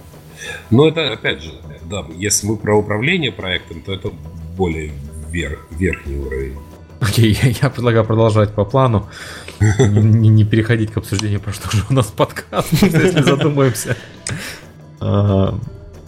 Но 0.70 0.88
это, 0.88 1.14
опять 1.14 1.42
же, 1.42 1.54
да, 1.90 2.06
если 2.16 2.48
мы 2.48 2.58
про 2.58 2.76
управление 2.78 3.32
проектом, 3.32 3.82
то 3.82 3.94
это 3.94 4.12
более 4.58 4.92
верх, 5.32 5.66
верхний 5.72 6.18
уровень. 6.18 6.58
Окей, 7.00 7.34
okay, 7.34 7.58
я 7.62 7.70
предлагаю 7.70 8.06
продолжать 8.06 8.54
по 8.54 8.66
плану. 8.66 9.08
Не, 9.60 10.30
не 10.30 10.44
переходить 10.44 10.92
к 10.92 10.98
обсуждению, 10.98 11.40
про 11.40 11.54
что 11.54 11.70
же 11.76 11.84
у 11.90 11.94
нас 11.94 12.08
подкаст, 12.08 12.72
если 12.82 13.22
задумаемся. 13.22 13.96
А, 15.00 15.58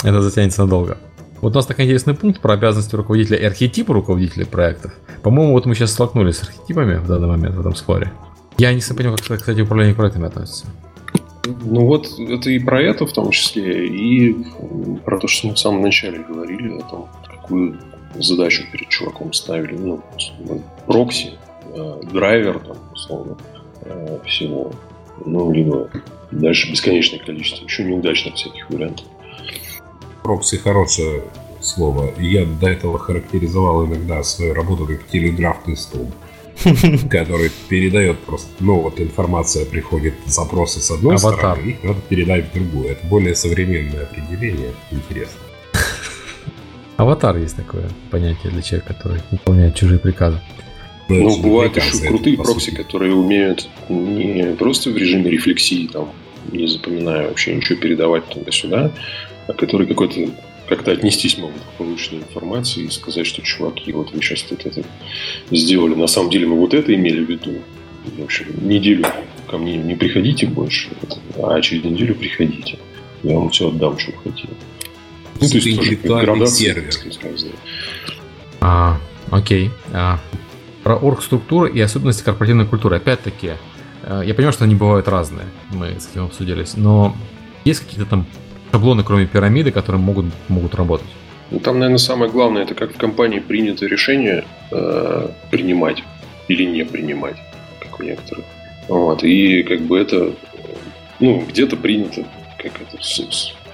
это 0.03 0.21
затянется 0.21 0.63
надолго. 0.63 0.97
Вот 1.41 1.53
у 1.53 1.55
нас 1.55 1.65
такой 1.65 1.85
интересный 1.85 2.15
пункт 2.15 2.41
про 2.41 2.53
обязанности 2.53 2.95
руководителя 2.95 3.37
и 3.37 3.45
архетипы 3.45 3.93
руководителей 3.93 4.45
проектов. 4.45 4.93
По-моему, 5.21 5.53
вот 5.53 5.65
мы 5.65 5.75
сейчас 5.75 5.91
столкнулись 5.91 6.37
с 6.37 6.43
архетипами 6.43 6.95
в 6.95 7.07
данный 7.07 7.27
момент 7.27 7.55
в 7.55 7.59
этом 7.59 7.75
споре. 7.75 8.11
Я 8.57 8.73
не 8.73 8.81
совсем 8.81 8.97
понял, 8.97 9.15
как, 9.15 9.39
кстати, 9.39 9.61
управление 9.61 9.95
проектами 9.95 10.27
относится. 10.27 10.65
Ну 11.45 11.85
вот, 11.85 12.07
это 12.19 12.49
и 12.49 12.59
про 12.59 12.81
это 12.81 13.05
в 13.05 13.13
том 13.13 13.31
числе, 13.31 13.87
и 13.87 14.35
про 15.05 15.19
то, 15.19 15.27
что 15.27 15.47
мы 15.47 15.53
в 15.53 15.59
самом 15.59 15.81
начале 15.81 16.19
говорили, 16.19 16.79
о 16.79 16.81
том, 16.81 17.09
какую 17.23 17.79
задачу 18.15 18.63
перед 18.71 18.89
чуваком 18.89 19.31
ставили. 19.31 19.77
Ну, 19.77 20.03
прокси, 20.87 21.33
драйвер, 22.11 22.59
там, 22.59 22.77
условно, 22.93 23.37
э, 23.81 24.19
всего. 24.25 24.71
Ну, 25.25 25.51
либо 25.51 25.89
дальше 26.31 26.71
бесконечное 26.71 27.19
количество 27.19 27.65
еще 27.65 27.83
неудачных 27.83 28.35
всяких 28.35 28.69
вариантов. 28.69 29.05
Прокси 30.23 30.57
хорошее 30.57 31.23
слово. 31.61 32.13
Я 32.19 32.45
до 32.45 32.67
этого 32.67 32.99
характеризовал 32.99 33.85
иногда 33.85 34.23
свою 34.23 34.53
работу 34.53 34.85
как 34.85 35.07
телеграфный 35.07 35.77
стол. 35.77 36.11
который 37.11 37.51
передает 37.69 38.17
просто, 38.19 38.49
ну 38.59 38.79
вот 38.79 38.99
информация 38.99 39.63
приходит, 39.65 40.15
запросы 40.25 40.79
с 40.79 40.89
одной 40.89 41.15
Аватар. 41.15 41.37
стороны, 41.37 41.69
их 41.69 41.83
надо 41.83 42.01
передать 42.01 42.49
в 42.49 42.53
другую. 42.53 42.89
Это 42.89 43.05
более 43.05 43.35
современное 43.35 44.03
определение, 44.03 44.73
интересно. 44.91 45.39
Аватар 46.97 47.37
есть 47.37 47.55
такое 47.55 47.89
понятие 48.09 48.51
для 48.51 48.61
человека, 48.63 48.95
который 48.95 49.21
выполняет 49.29 49.75
чужие 49.75 49.99
приказы. 49.99 50.41
Ну, 51.09 51.23
ну 51.23 51.41
бывают 51.41 51.77
еще 51.77 52.07
крутые 52.07 52.37
прокси, 52.37 52.71
которые 52.71 53.13
умеют 53.13 53.69
не 53.89 54.55
просто 54.55 54.91
в 54.91 54.97
режиме 54.97 55.29
рефлексии, 55.29 55.87
там, 55.87 56.11
не 56.51 56.67
запоминая 56.67 57.27
вообще 57.27 57.55
ничего, 57.55 57.79
передавать 57.79 58.25
туда-сюда, 58.27 58.91
а 59.47 59.53
которые 59.53 59.87
какой-то 59.87 60.31
как-то 60.67 60.91
отнестись 60.91 61.37
могут 61.37 61.61
к 61.61 61.77
полученной 61.77 62.21
информации 62.23 62.83
и 62.83 62.89
сказать, 62.89 63.25
что, 63.25 63.41
чуваки, 63.41 63.91
вот 63.93 64.11
вы 64.11 64.21
сейчас 64.21 64.43
тут 64.43 64.65
это 64.65 64.83
сделали. 65.49 65.95
На 65.95 66.07
самом 66.07 66.29
деле 66.29 66.45
мы 66.45 66.57
вот 66.57 66.73
это 66.73 66.93
имели 66.93 67.23
в 67.23 67.29
виду. 67.29 67.61
В 68.17 68.23
общем, 68.23 68.47
неделю 68.61 69.05
ко 69.49 69.57
мне 69.57 69.77
не 69.77 69.95
приходите 69.95 70.45
больше, 70.45 70.89
а 71.37 71.59
через 71.61 71.83
неделю 71.85 72.15
приходите. 72.15 72.79
Я 73.23 73.35
вам 73.35 73.49
все 73.49 73.69
отдам, 73.69 73.97
что 73.97 74.11
хотите. 74.23 74.49
Ну, 75.39 75.47
то 75.47 75.55
есть 75.55 75.67
интеллектуальный 75.67 76.47
сервер. 76.47 76.93
А, 78.59 78.99
окей. 79.29 79.69
А, 79.93 80.19
про 80.87 80.95
орг-структуру 80.95 81.65
и 81.65 81.81
особенности 81.81 82.23
корпоративной 82.23 82.65
культуры. 82.65 82.95
Опять-таки, 82.95 83.51
э, 84.03 84.21
я 84.25 84.33
понимаю, 84.33 84.53
что 84.53 84.63
они 84.63 84.73
бывают 84.73 85.09
разные, 85.09 85.45
мы 85.69 85.99
с 85.99 86.09
этим 86.09 86.23
обсудились, 86.23 86.77
но 86.77 87.13
есть 87.65 87.81
какие-то 87.81 88.09
там 88.09 88.25
шаблоны, 88.71 89.03
кроме 89.03 89.25
пирамиды, 89.25 89.71
которые 89.71 90.01
могут, 90.01 90.27
могут 90.47 90.75
работать? 90.75 91.07
Ну, 91.51 91.59
там, 91.59 91.79
наверное, 91.79 91.97
самое 91.97 92.31
главное, 92.31 92.63
это 92.63 92.73
как 92.73 92.93
в 92.93 92.97
компании 92.97 93.39
принято 93.39 93.85
решение 93.85 94.45
э, 94.71 95.27
принимать 95.51 96.05
или 96.47 96.63
не 96.63 96.85
принимать, 96.85 97.35
как 97.81 97.99
у 97.99 98.03
некоторых. 98.03 98.45
Вот. 98.87 99.25
И 99.25 99.63
как 99.63 99.81
бы 99.81 99.99
это, 99.99 100.31
ну, 101.19 101.43
где-то 101.49 101.75
принято, 101.75 102.25
как 102.57 102.79
это, 102.79 102.97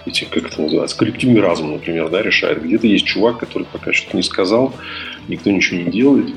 эти, 0.07 0.26
как 0.26 0.47
это 0.47 0.59
называется, 0.64 0.97
коллективный 0.97 1.41
разум, 1.41 1.74
например, 1.74 2.09
да, 2.09 2.24
решает. 2.24 2.64
Где-то 2.64 2.88
есть 2.88 3.05
чувак, 3.05 3.38
который 3.38 3.68
пока 3.72 3.93
что-то 3.93 4.18
не 4.18 4.24
сказал, 4.24 4.74
никто 5.28 5.51
ничего 5.51 5.80
не 5.80 5.91
делает. 5.91 6.34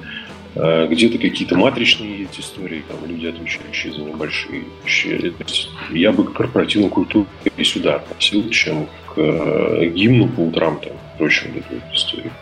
Э, 0.59 0.87
где-то 0.89 1.19
какие-то 1.19 1.55
матричные 1.55 2.23
эти 2.23 2.41
истории, 2.41 2.83
там 2.89 2.97
люди, 3.07 3.27
отвечающие 3.27 3.93
за 3.93 4.01
небольшие 4.01 4.65
вещи. 4.83 5.71
Я 5.91 6.13
бы 6.13 6.25
к 6.25 6.33
корпоративной 6.33 6.89
культуре 6.89 7.27
и 7.57 7.65
сюда 7.65 7.97
относил, 7.97 8.49
чем 8.49 8.87
к 9.07 9.19
э, 9.19 9.91
гимну 9.95 10.29
по 10.29 10.41
утрам, 10.41 10.81
там, 10.81 10.95
прочим, 11.19 11.51
эту 11.57 11.75
историю. 11.95 12.33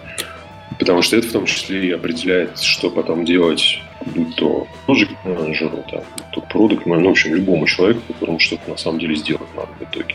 Потому 0.79 1.03
что 1.03 1.17
это 1.17 1.27
в 1.27 1.33
том 1.33 1.47
числе 1.47 1.89
и 1.89 1.91
определяет, 1.91 2.61
что 2.61 2.89
потом 2.89 3.25
делать, 3.25 3.81
будь 4.07 4.37
то 4.37 4.69
тоже 4.87 5.09
менеджеру, 5.25 5.85
там, 5.91 6.03
то 6.33 6.41
продукт 6.41 6.87
ну, 6.87 7.09
в 7.09 7.11
общем, 7.11 7.35
любому 7.35 7.67
человеку, 7.67 8.01
которому 8.13 8.39
что-то 8.39 8.71
на 8.71 8.77
самом 8.77 9.01
деле 9.01 9.17
сделать 9.17 9.49
надо 9.57 9.71
в 9.81 9.83
итоге. 9.83 10.15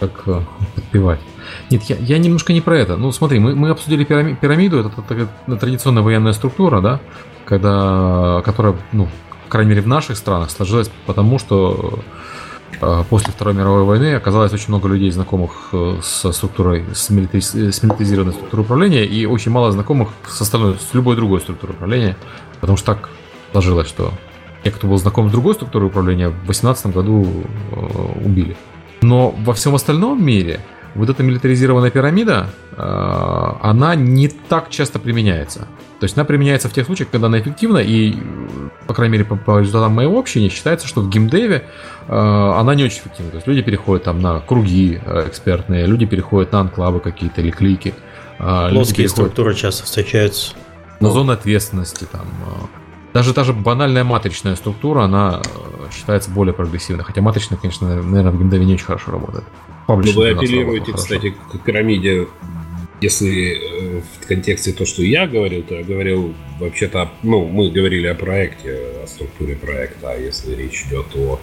Как 0.00 0.22
э, 0.26 0.40
подпевать. 0.74 1.20
Нет, 1.70 1.82
я, 1.84 1.96
я 1.96 2.18
немножко 2.18 2.52
не 2.52 2.60
про 2.60 2.78
это. 2.78 2.96
Ну, 2.96 3.12
смотри, 3.12 3.38
мы, 3.38 3.54
мы 3.54 3.70
обсудили 3.70 4.04
пирамиду, 4.04 4.78
это, 4.80 4.90
это, 4.96 5.28
это 5.46 5.56
традиционная 5.56 6.02
военная 6.02 6.32
структура, 6.32 6.80
да, 6.80 7.00
когда, 7.44 8.42
которая, 8.44 8.76
ну, 8.92 9.08
по 9.44 9.50
крайней 9.52 9.70
мере, 9.70 9.82
в 9.82 9.86
наших 9.86 10.16
странах 10.16 10.50
сложилась 10.50 10.90
потому, 11.06 11.38
что 11.38 12.00
э, 12.80 13.04
после 13.08 13.32
Второй 13.32 13.54
мировой 13.54 13.84
войны 13.84 14.14
оказалось 14.14 14.52
очень 14.52 14.68
много 14.68 14.88
людей, 14.88 15.10
знакомых 15.10 15.70
э, 15.72 16.00
со 16.02 16.32
структурой, 16.32 16.84
с, 16.92 17.10
милитари, 17.10 17.40
с 17.40 17.82
милитаризированной 17.82 18.34
структурой 18.34 18.64
управления, 18.64 19.04
и 19.04 19.26
очень 19.26 19.50
мало 19.50 19.72
знакомых 19.72 20.10
с 20.26 20.40
остальной, 20.40 20.74
с 20.74 20.94
любой 20.94 21.16
другой 21.16 21.40
структурой 21.40 21.74
управления, 21.74 22.16
потому 22.60 22.76
что 22.76 22.94
так 22.94 23.08
сложилось, 23.52 23.88
что 23.88 24.12
те, 24.64 24.70
кто 24.70 24.86
был 24.86 24.98
знаком 24.98 25.28
с 25.28 25.32
другой 25.32 25.54
структурой 25.54 25.88
управления, 25.88 26.28
в 26.28 26.44
2018 26.44 26.86
году 26.88 27.26
э, 27.72 28.24
убили. 28.24 28.56
Но 29.00 29.30
во 29.30 29.54
всем 29.54 29.74
остальном 29.74 30.22
мире– 30.24 30.60
вот 30.98 31.08
эта 31.08 31.22
милитаризированная 31.22 31.90
пирамида, 31.90 32.48
э, 32.76 33.52
она 33.62 33.94
не 33.94 34.28
так 34.28 34.68
часто 34.68 34.98
применяется. 34.98 35.60
То 36.00 36.04
есть 36.04 36.16
она 36.16 36.24
применяется 36.24 36.68
в 36.68 36.72
тех 36.72 36.86
случаях, 36.86 37.10
когда 37.10 37.28
она 37.28 37.38
эффективна, 37.38 37.78
и, 37.78 38.14
по 38.86 38.94
крайней 38.94 39.12
мере, 39.12 39.24
по, 39.24 39.36
по 39.36 39.60
результатам 39.60 39.92
моего 39.92 40.18
общения, 40.18 40.48
считается, 40.48 40.88
что 40.88 41.00
в 41.00 41.08
геймдеве 41.08 41.64
э, 42.08 42.12
она 42.12 42.74
не 42.74 42.84
очень 42.84 42.98
эффективна. 42.98 43.30
То 43.30 43.36
есть 43.36 43.46
люди 43.46 43.62
переходят 43.62 44.04
там 44.04 44.20
на 44.20 44.40
круги 44.40 45.00
э, 45.04 45.28
экспертные, 45.28 45.86
люди 45.86 46.04
переходят 46.04 46.50
на 46.52 46.60
анклавы 46.60 46.98
какие-то 46.98 47.40
или 47.40 47.50
клики. 47.50 47.94
Плоские 48.38 48.74
переходят... 48.74 49.10
структуры 49.10 49.54
часто 49.54 49.84
встречаются. 49.84 50.54
На 51.00 51.10
зоны 51.10 51.32
ответственности 51.32 52.06
там. 52.10 52.26
Даже 53.14 53.34
та 53.34 53.44
же 53.44 53.52
банальная 53.52 54.04
матричная 54.04 54.54
структура, 54.54 55.04
она 55.04 55.42
считается 55.92 56.30
более 56.30 56.52
прогрессивной. 56.52 57.04
Хотя 57.04 57.22
матричная, 57.22 57.58
конечно, 57.58 57.88
наверное, 57.88 58.30
в 58.30 58.38
геймдеве 58.38 58.64
не 58.64 58.74
очень 58.74 58.84
хорошо 58.84 59.12
работает. 59.12 59.44
Но 59.88 59.96
ну, 59.96 60.12
вы 60.12 60.30
апеллируете, 60.30 60.92
кстати, 60.92 61.30
к 61.30 61.58
пирамиде, 61.64 62.28
если 63.00 63.52
э, 63.52 64.00
в 64.20 64.26
контексте 64.26 64.72
то, 64.72 64.84
что 64.84 65.02
я 65.02 65.26
говорил, 65.26 65.62
то 65.62 65.74
я 65.74 65.84
говорил 65.84 66.34
вообще-то, 66.60 67.10
ну, 67.22 67.46
мы 67.48 67.70
говорили 67.70 68.06
о 68.06 68.14
проекте, 68.14 69.02
о 69.02 69.06
структуре 69.06 69.54
проекта, 69.54 70.10
а 70.10 70.16
если 70.16 70.54
речь 70.54 70.84
идет 70.88 71.06
о 71.16 71.40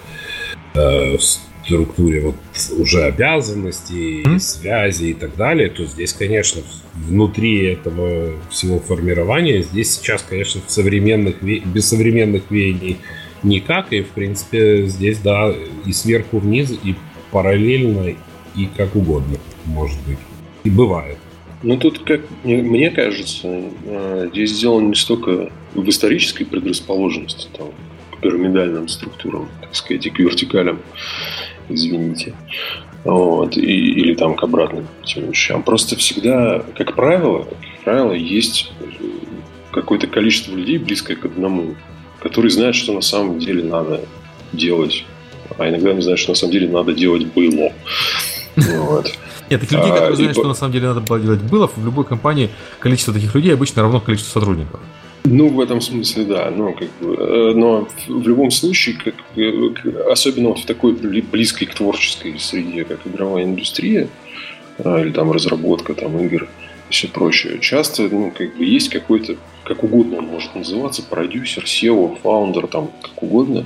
э, 0.76 1.18
структуре 1.66 2.22
вот 2.22 2.36
уже 2.78 3.03
обязанностей, 3.03 4.24
mm-hmm. 4.24 4.39
связи 4.39 5.05
и 5.05 5.13
так 5.13 5.36
далее, 5.36 5.70
то 5.70 5.86
здесь, 5.86 6.13
конечно, 6.13 6.61
внутри 6.93 7.66
этого 7.66 8.34
всего 8.49 8.80
формирования, 8.80 9.61
здесь 9.61 9.95
сейчас, 9.95 10.24
конечно, 10.28 10.61
в 10.66 10.72
современных, 10.72 11.41
без 11.41 11.88
современных 11.88 12.43
веяний 12.49 12.97
никак, 13.43 13.91
и, 13.93 14.01
в 14.01 14.09
принципе, 14.09 14.86
здесь, 14.86 15.20
да, 15.20 15.53
и 15.86 15.93
сверху 15.93 16.39
вниз, 16.39 16.72
и 16.72 16.95
параллельно, 17.32 18.16
и 18.55 18.66
как 18.78 18.95
угодно, 18.95 19.38
может 19.66 19.99
быть. 20.07 20.18
И 20.63 20.70
бывает. 20.70 21.18
Ну, 21.63 21.78
тут, 21.78 21.99
как 21.99 22.22
мне 22.43 22.91
кажется, 22.91 23.47
э, 23.86 24.30
здесь 24.32 24.59
дело 24.59 24.80
не 24.82 24.95
столько 24.95 25.51
в 25.74 25.89
исторической 25.89 26.45
предрасположенности 26.45 27.47
там, 27.57 27.70
к 28.11 28.22
пирамидальным 28.22 28.88
структурам, 28.88 29.49
так 29.61 29.76
сказать, 29.76 30.05
и 30.05 30.09
к 30.09 30.20
вертикалям, 30.20 30.80
извините, 31.70 32.34
вот, 33.03 33.57
и, 33.57 33.61
или 33.61 34.16
там 34.16 34.36
к 34.36 34.43
обратным 34.43 34.88
этим 35.03 35.30
вещам. 35.30 35.63
Просто 35.63 35.95
всегда, 35.95 36.63
как 36.76 36.95
правило, 36.95 37.43
как 37.43 37.84
правило, 37.84 38.13
есть 38.13 38.72
какое-то 39.72 40.07
количество 40.07 40.55
людей, 40.55 40.78
близкое 40.78 41.16
к 41.16 41.26
одному, 41.26 41.76
которые 42.20 42.51
знают, 42.51 42.76
что 42.76 42.93
на 42.93 43.01
самом 43.01 43.39
деле 43.39 43.63
надо 43.63 44.01
делать 44.53 45.05
а 45.57 45.70
иногда 45.70 45.93
не 45.93 46.01
знают, 46.01 46.20
что 46.20 46.32
на 46.32 46.36
самом 46.36 46.53
деле 46.53 46.68
надо 46.68 46.93
делать 46.93 47.26
было. 47.28 47.72
Вот. 48.55 49.11
Нет, 49.49 49.61
таких 49.61 49.78
людей, 49.78 49.91
которые 49.91 50.13
а, 50.13 50.16
знают, 50.16 50.38
что 50.38 50.47
на 50.47 50.53
самом 50.53 50.74
деле 50.74 50.88
надо 50.88 51.01
было 51.01 51.20
делать 51.20 51.41
было, 51.41 51.68
в 51.68 51.86
любой 51.86 52.05
компании 52.05 52.49
количество 52.80 53.13
таких 53.13 53.36
людей 53.36 53.53
обычно 53.53 53.84
равно 53.84 53.99
количеству 53.99 54.32
сотрудников. 54.32 54.80
Ну, 55.26 55.49
в 55.49 55.59
этом 55.59 55.82
смысле, 55.82 56.23
да. 56.26 56.51
Но, 56.51 56.73
как 56.73 56.89
бы, 56.99 57.15
э, 57.15 57.53
но 57.55 57.88
в 58.07 58.28
любом 58.28 58.51
случае, 58.51 58.95
как, 59.03 59.15
э, 59.36 60.11
особенно 60.11 60.49
вот 60.49 60.59
в 60.59 60.65
такой 60.65 60.93
близкой 60.93 61.65
к 61.65 61.73
творческой 61.73 62.38
среде, 62.39 62.86
как 62.86 62.99
игровая 63.05 63.43
индустрия, 63.43 64.07
а, 64.84 65.01
или 65.01 65.11
там 65.11 65.32
разработка 65.32 65.93
там, 65.93 66.17
игр 66.19 66.47
и 66.89 66.93
все 66.93 67.07
прочее, 67.07 67.59
часто 67.59 68.03
ну, 68.03 68.32
как 68.36 68.55
бы 68.57 68.65
есть 68.65 68.89
какой-то 68.89 69.38
как 69.63 69.84
угодно 69.84 70.19
он 70.19 70.28
может 70.28 70.53
называться, 70.53 71.01
продюсер, 71.01 71.63
SEO, 71.63 72.17
фаундер, 72.21 72.67
там, 72.67 72.91
как 73.01 73.23
угодно, 73.23 73.65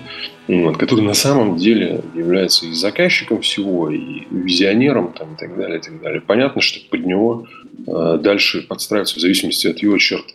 который 0.78 1.04
на 1.04 1.14
самом 1.14 1.58
деле 1.58 2.02
является 2.16 2.66
и 2.66 2.72
заказчиком 2.72 3.42
всего, 3.42 3.90
и 3.90 4.26
визионером, 4.32 5.12
там, 5.12 5.34
и 5.34 5.38
так 5.38 5.58
далее, 5.58 5.80
и 5.80 5.82
так 5.82 6.02
далее. 6.02 6.22
Понятно, 6.22 6.62
что 6.62 6.80
под 6.90 7.06
него 7.06 7.46
э, 7.86 8.20
дальше 8.22 8.62
подстраиваться 8.62 9.18
в 9.18 9.20
зависимости 9.20 9.68
от 9.68 9.80
его 9.80 9.98
черт, 9.98 10.26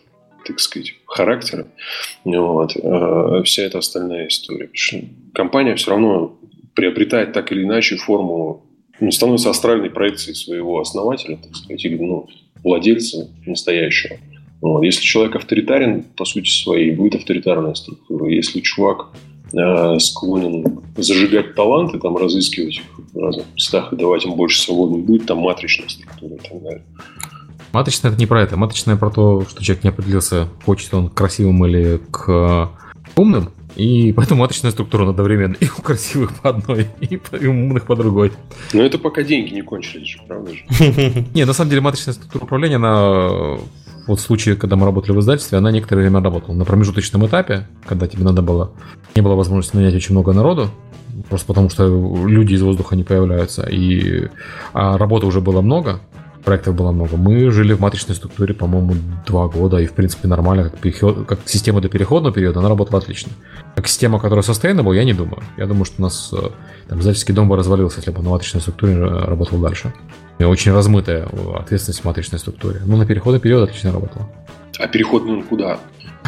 так 0.45 0.59
сказать, 0.59 0.93
характера, 1.05 1.67
вот, 2.23 2.75
э, 2.75 3.41
вся 3.43 3.63
эта 3.63 3.79
остальная 3.79 4.27
история. 4.27 4.69
компания 5.33 5.75
все 5.75 5.91
равно 5.91 6.37
приобретает 6.75 7.33
так 7.33 7.51
или 7.51 7.63
иначе 7.63 7.97
форму, 7.97 8.65
ну, 8.99 9.11
становится 9.11 9.49
астральной 9.49 9.89
проекцией 9.89 10.35
своего 10.35 10.79
основателя, 10.79 11.37
так 11.37 11.55
сказать, 11.55 11.83
или, 11.85 11.97
ну, 11.97 12.27
владельца 12.63 13.29
настоящего. 13.45 14.17
Вот. 14.61 14.83
Если 14.83 15.03
человек 15.03 15.35
авторитарен, 15.35 16.03
по 16.03 16.25
сути 16.25 16.49
своей, 16.49 16.91
будет 16.91 17.15
авторитарная 17.15 17.73
структура. 17.75 18.29
Если 18.29 18.61
чувак 18.61 19.09
э, 19.53 19.99
склонен 19.99 20.81
зажигать 20.97 21.55
таланты, 21.55 21.99
там, 21.99 22.17
разыскивать 22.17 22.77
их 22.77 22.83
в 23.13 23.19
разных 23.19 23.45
местах 23.53 23.93
и 23.93 23.95
давать 23.95 24.25
им 24.25 24.33
больше 24.33 24.61
свободы, 24.61 25.01
будет 25.01 25.27
там 25.27 25.39
матричная 25.39 25.87
структура 25.87 26.35
и 26.35 26.39
так 26.39 26.63
далее. 26.63 26.83
Матричная 27.75 28.09
это 28.09 28.17
не 28.17 28.25
про 28.25 28.41
это. 28.41 28.55
Матричная 28.55 28.95
про 28.95 29.09
то, 29.09 29.45
что 29.49 29.61
человек 29.61 29.83
не 29.83 29.89
определился, 29.89 30.47
хочет 30.65 30.93
он 30.93 31.09
к 31.09 31.13
красивым 31.13 31.65
или 31.65 31.99
к 32.09 32.71
умным. 33.17 33.49
И 33.75 34.13
поэтому 34.13 34.39
матричная 34.39 34.71
структура 34.71 35.09
одновременно 35.09 35.55
и 35.59 35.65
у 35.65 35.81
красивых 35.81 36.33
по 36.39 36.51
одной, 36.51 36.87
и 37.01 37.19
у 37.45 37.51
умных 37.51 37.85
по 37.85 37.97
другой. 37.97 38.31
Но 38.71 38.81
это 38.81 38.97
пока 38.97 39.23
деньги 39.23 39.53
не 39.53 39.61
кончились, 39.61 40.15
правда 40.25 40.53
же? 40.53 40.63
Не, 41.33 41.43
на 41.43 41.51
самом 41.51 41.69
деле 41.69 41.81
матричная 41.81 42.13
структура 42.13 42.45
управления, 42.45 42.77
она 42.77 43.59
вот 44.07 44.19
в 44.19 44.21
случае, 44.21 44.55
когда 44.55 44.77
мы 44.77 44.85
работали 44.85 45.11
в 45.11 45.19
издательстве, 45.19 45.57
она 45.57 45.69
некоторое 45.69 46.03
время 46.03 46.21
работала 46.21 46.55
на 46.55 46.63
промежуточном 46.63 47.27
этапе, 47.27 47.67
когда 47.85 48.07
тебе 48.07 48.23
надо 48.23 48.41
было, 48.41 48.71
не 49.15 49.21
было 49.21 49.35
возможности 49.35 49.75
нанять 49.75 49.95
очень 49.95 50.13
много 50.13 50.31
народу, 50.31 50.69
просто 51.27 51.45
потому 51.45 51.69
что 51.69 51.85
люди 52.25 52.53
из 52.53 52.61
воздуха 52.61 52.95
не 52.95 53.03
появляются, 53.03 53.63
и 53.63 54.29
а 54.71 54.97
работы 54.97 55.25
уже 55.25 55.41
было 55.41 55.59
много, 55.59 55.99
проектов 56.45 56.75
было 56.75 56.91
много. 56.91 57.17
Мы 57.17 57.51
жили 57.51 57.73
в 57.73 57.81
матричной 57.81 58.15
структуре, 58.15 58.53
по-моему, 58.53 58.95
два 59.25 59.47
года, 59.47 59.77
и, 59.77 59.85
в 59.85 59.93
принципе, 59.93 60.27
нормально, 60.27 60.69
как, 60.69 60.79
переход, 60.79 61.25
как 61.27 61.39
система 61.45 61.81
для 61.81 61.89
переходного 61.89 62.33
периода, 62.33 62.59
она 62.59 62.69
работала 62.69 62.99
отлично. 62.99 63.31
Как 63.75 63.87
система, 63.87 64.19
которая 64.19 64.43
sustainable, 64.43 64.95
я 64.95 65.03
не 65.03 65.13
думаю. 65.13 65.43
Я 65.57 65.65
думаю, 65.65 65.85
что 65.85 65.95
у 65.99 66.03
нас 66.03 66.31
э, 66.31 66.37
там, 66.87 66.99
издательский 66.99 67.33
дом 67.33 67.49
бы 67.49 67.57
развалился, 67.57 67.97
если 67.97 68.11
бы 68.11 68.21
на 68.21 68.29
матричной 68.29 68.61
структуре 68.61 68.93
э, 68.93 69.25
работал 69.25 69.59
дальше. 69.59 69.93
И 70.39 70.43
очень 70.43 70.71
размытая 70.71 71.27
ответственность 71.57 72.01
в 72.01 72.05
матричной 72.05 72.39
структуре. 72.39 72.81
Ну, 72.85 72.95
на 72.95 73.05
переходный 73.05 73.39
период 73.39 73.67
отлично 73.67 73.91
работала. 73.91 74.29
А 74.79 74.87
переходный 74.87 75.33
он 75.33 75.43
куда? 75.43 75.79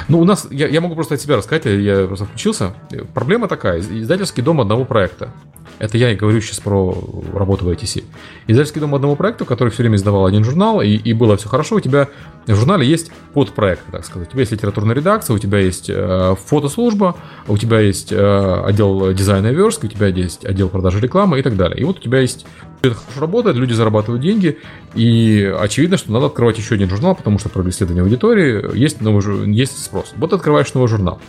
Ну, 0.07 0.19
у 0.19 0.25
нас, 0.25 0.47
я, 0.51 0.67
я 0.67 0.81
могу 0.81 0.95
просто 0.95 1.15
от 1.15 1.21
себя 1.21 1.37
рассказать, 1.37 1.65
я 1.65 2.07
просто 2.07 2.25
включился. 2.25 2.73
Проблема 3.13 3.47
такая, 3.47 3.79
издательский 3.79 4.43
дом 4.43 4.61
одного 4.61 4.85
проекта. 4.85 5.31
Это 5.79 5.97
я 5.97 6.11
и 6.11 6.15
говорю 6.15 6.41
сейчас 6.41 6.59
про 6.59 6.97
работу 7.33 7.65
в 7.65 7.69
ITC. 7.69 8.03
Издательский 8.47 8.81
дом 8.81 8.95
одного 8.95 9.15
проекта, 9.15 9.45
который 9.45 9.69
все 9.69 9.83
время 9.83 9.97
издавал 9.97 10.25
один 10.25 10.43
журнал, 10.43 10.81
и, 10.81 10.89
и 10.89 11.13
было 11.13 11.37
все 11.37 11.49
хорошо, 11.49 11.75
у 11.75 11.79
тебя 11.79 12.07
в 12.47 12.55
журнале 12.55 12.87
есть 12.87 13.11
подпроект, 13.33 13.83
так 13.91 14.05
сказать. 14.05 14.29
У 14.29 14.31
тебя 14.31 14.41
есть 14.41 14.51
литературная 14.51 14.95
редакция, 14.95 15.35
у 15.35 15.39
тебя 15.39 15.59
есть 15.59 15.89
э, 15.89 16.35
фотослужба, 16.45 17.15
у 17.47 17.57
тебя 17.57 17.79
есть 17.79 18.11
э, 18.11 18.63
отдел 18.65 19.13
дизайна 19.13 19.47
верстки, 19.47 19.85
у 19.85 19.89
тебя 19.89 20.07
есть 20.07 20.45
отдел 20.45 20.69
продажи 20.69 20.99
рекламы 20.99 21.39
и 21.39 21.43
так 21.43 21.55
далее. 21.55 21.79
И 21.79 21.83
вот 21.83 21.99
у 21.99 22.01
тебя 22.01 22.19
есть 22.19 22.45
это 22.81 22.95
хорошо 22.95 23.21
работает, 23.21 23.57
люди 23.57 23.73
зарабатывают 23.73 24.21
деньги, 24.21 24.59
и 24.95 25.53
очевидно, 25.59 25.97
что 25.97 26.11
надо 26.11 26.27
открывать 26.27 26.57
еще 26.57 26.75
один 26.75 26.89
журнал, 26.89 27.15
потому 27.15 27.39
что 27.39 27.49
про 27.49 27.67
исследование 27.69 28.03
аудитории 28.03 28.77
есть, 28.77 29.01
новый, 29.01 29.51
есть 29.51 29.83
спрос. 29.83 30.13
Вот 30.15 30.33
открываешь 30.33 30.73
новый 30.73 30.87
журнал. 30.87 31.19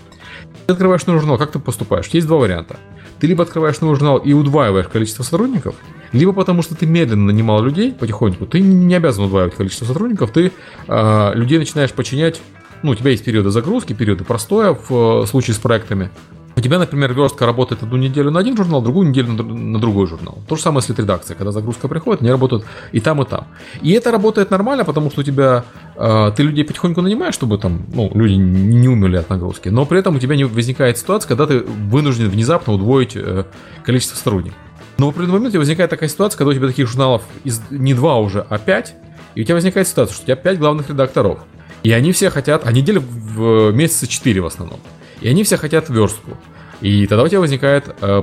Ты 0.67 0.73
открываешь 0.73 1.07
новый 1.07 1.21
журнал, 1.21 1.39
как 1.39 1.51
ты 1.53 1.59
поступаешь? 1.59 2.07
Есть 2.09 2.27
два 2.27 2.39
варианта. 2.39 2.77
Ты 3.19 3.27
либо 3.27 3.43
открываешь 3.43 3.81
новый 3.81 3.97
журнал 3.97 4.19
и 4.19 4.33
удваиваешь 4.33 4.89
количество 4.89 5.23
сотрудников, 5.23 5.75
либо 6.13 6.33
потому 6.33 6.63
что 6.63 6.77
ты 6.77 6.87
медленно 6.87 7.27
нанимал 7.27 7.63
людей 7.63 7.93
потихоньку, 7.93 8.47
ты 8.47 8.61
не 8.61 8.95
обязан 8.95 9.25
удваивать 9.25 9.55
количество 9.55 9.87
сотрудников, 9.87 10.31
ты 10.31 10.53
э, 10.87 11.33
людей 11.35 11.59
начинаешь 11.59 11.93
подчинять 11.93 12.41
ну, 12.83 12.93
у 12.93 12.95
тебя 12.95 13.11
есть 13.11 13.25
периоды 13.25 13.51
загрузки, 13.51 13.93
периоды 13.93 14.25
простоя 14.25 14.73
в 14.73 15.23
э, 15.23 15.27
случае 15.27 15.55
с 15.55 15.59
проектами. 15.59 16.11
У 16.59 16.61
тебя, 16.61 16.81
например, 16.81 17.15
верстка 17.15 17.47
работает 17.47 17.85
одну 17.85 17.97
неделю 17.97 18.33
на 18.33 18.41
один 18.41 18.57
журнал, 18.57 18.83
другую 18.83 19.09
неделю 19.09 19.33
на 19.33 19.79
другой 19.79 20.09
журнал. 20.09 20.39
То 20.49 20.57
же 20.57 20.63
самое 20.63 20.83
с 20.83 20.89
редакция, 20.89 21.37
когда 21.37 21.53
загрузка 21.53 21.87
приходит, 21.87 22.21
они 22.21 22.33
работают 22.33 22.65
и 22.91 22.99
там, 22.99 23.23
и 23.23 23.25
там. 23.25 23.47
И 23.81 23.93
это 23.93 24.11
работает 24.11 24.51
нормально, 24.51 24.85
потому 24.85 25.09
что 25.13 25.21
у 25.21 25.23
тебя 25.23 25.63
э, 25.95 26.33
ты 26.35 26.43
людей 26.43 26.65
потихоньку 26.65 27.01
нанимаешь, 27.01 27.35
чтобы 27.35 27.59
там 27.59 27.87
ну, 27.95 28.11
люди 28.13 28.33
не 28.33 28.89
умерли 28.89 29.19
от 29.19 29.31
нагрузки. 29.31 29.69
Но 29.69 29.87
при 29.87 30.01
этом 30.01 30.17
у 30.17 30.19
тебя 30.19 30.35
не 30.35 30.43
возникает 30.43 30.99
ситуация, 30.99 31.29
когда 31.29 31.47
ты 31.47 31.61
вынужден 31.61 32.29
внезапно 32.29 32.73
удвоить 32.73 33.15
э, 33.15 33.45
количество 33.85 34.17
сотрудников. 34.17 34.59
Но 34.99 35.07
в 35.07 35.11
определенный 35.11 35.39
момент 35.39 35.55
возникает 35.55 35.91
такая 35.91 36.09
ситуация, 36.09 36.39
когда 36.39 36.51
у 36.51 36.55
тебя 36.55 36.67
таких 36.67 36.89
журналов 36.89 37.23
из, 37.45 37.63
не 37.71 37.95
два 37.95 38.17
уже, 38.17 38.45
а 38.49 38.59
пять, 38.59 38.97
и 39.37 39.43
у 39.43 39.45
тебя 39.45 39.55
возникает 39.55 39.87
ситуация, 39.87 40.13
что 40.13 40.25
у 40.25 40.27
тебя 40.27 40.35
пять 40.35 40.59
главных 40.59 40.91
редакторов. 40.91 41.39
И 41.85 41.93
они 41.93 42.11
все 42.11 42.31
хотят, 42.31 42.67
они 42.67 42.83
делят 42.83 43.05
в 43.05 43.71
месяца 43.71 44.09
4 44.09 44.41
в 44.41 44.47
основном. 44.47 44.81
И 45.21 45.29
они 45.29 45.45
все 45.45 45.57
хотят 45.57 45.89
верстку. 45.89 46.37
И 46.81 47.09
тогда 47.09 47.25
у 47.25 47.29
тебя 47.29 47.41
возникает, 47.41 47.93
э, 48.01 48.23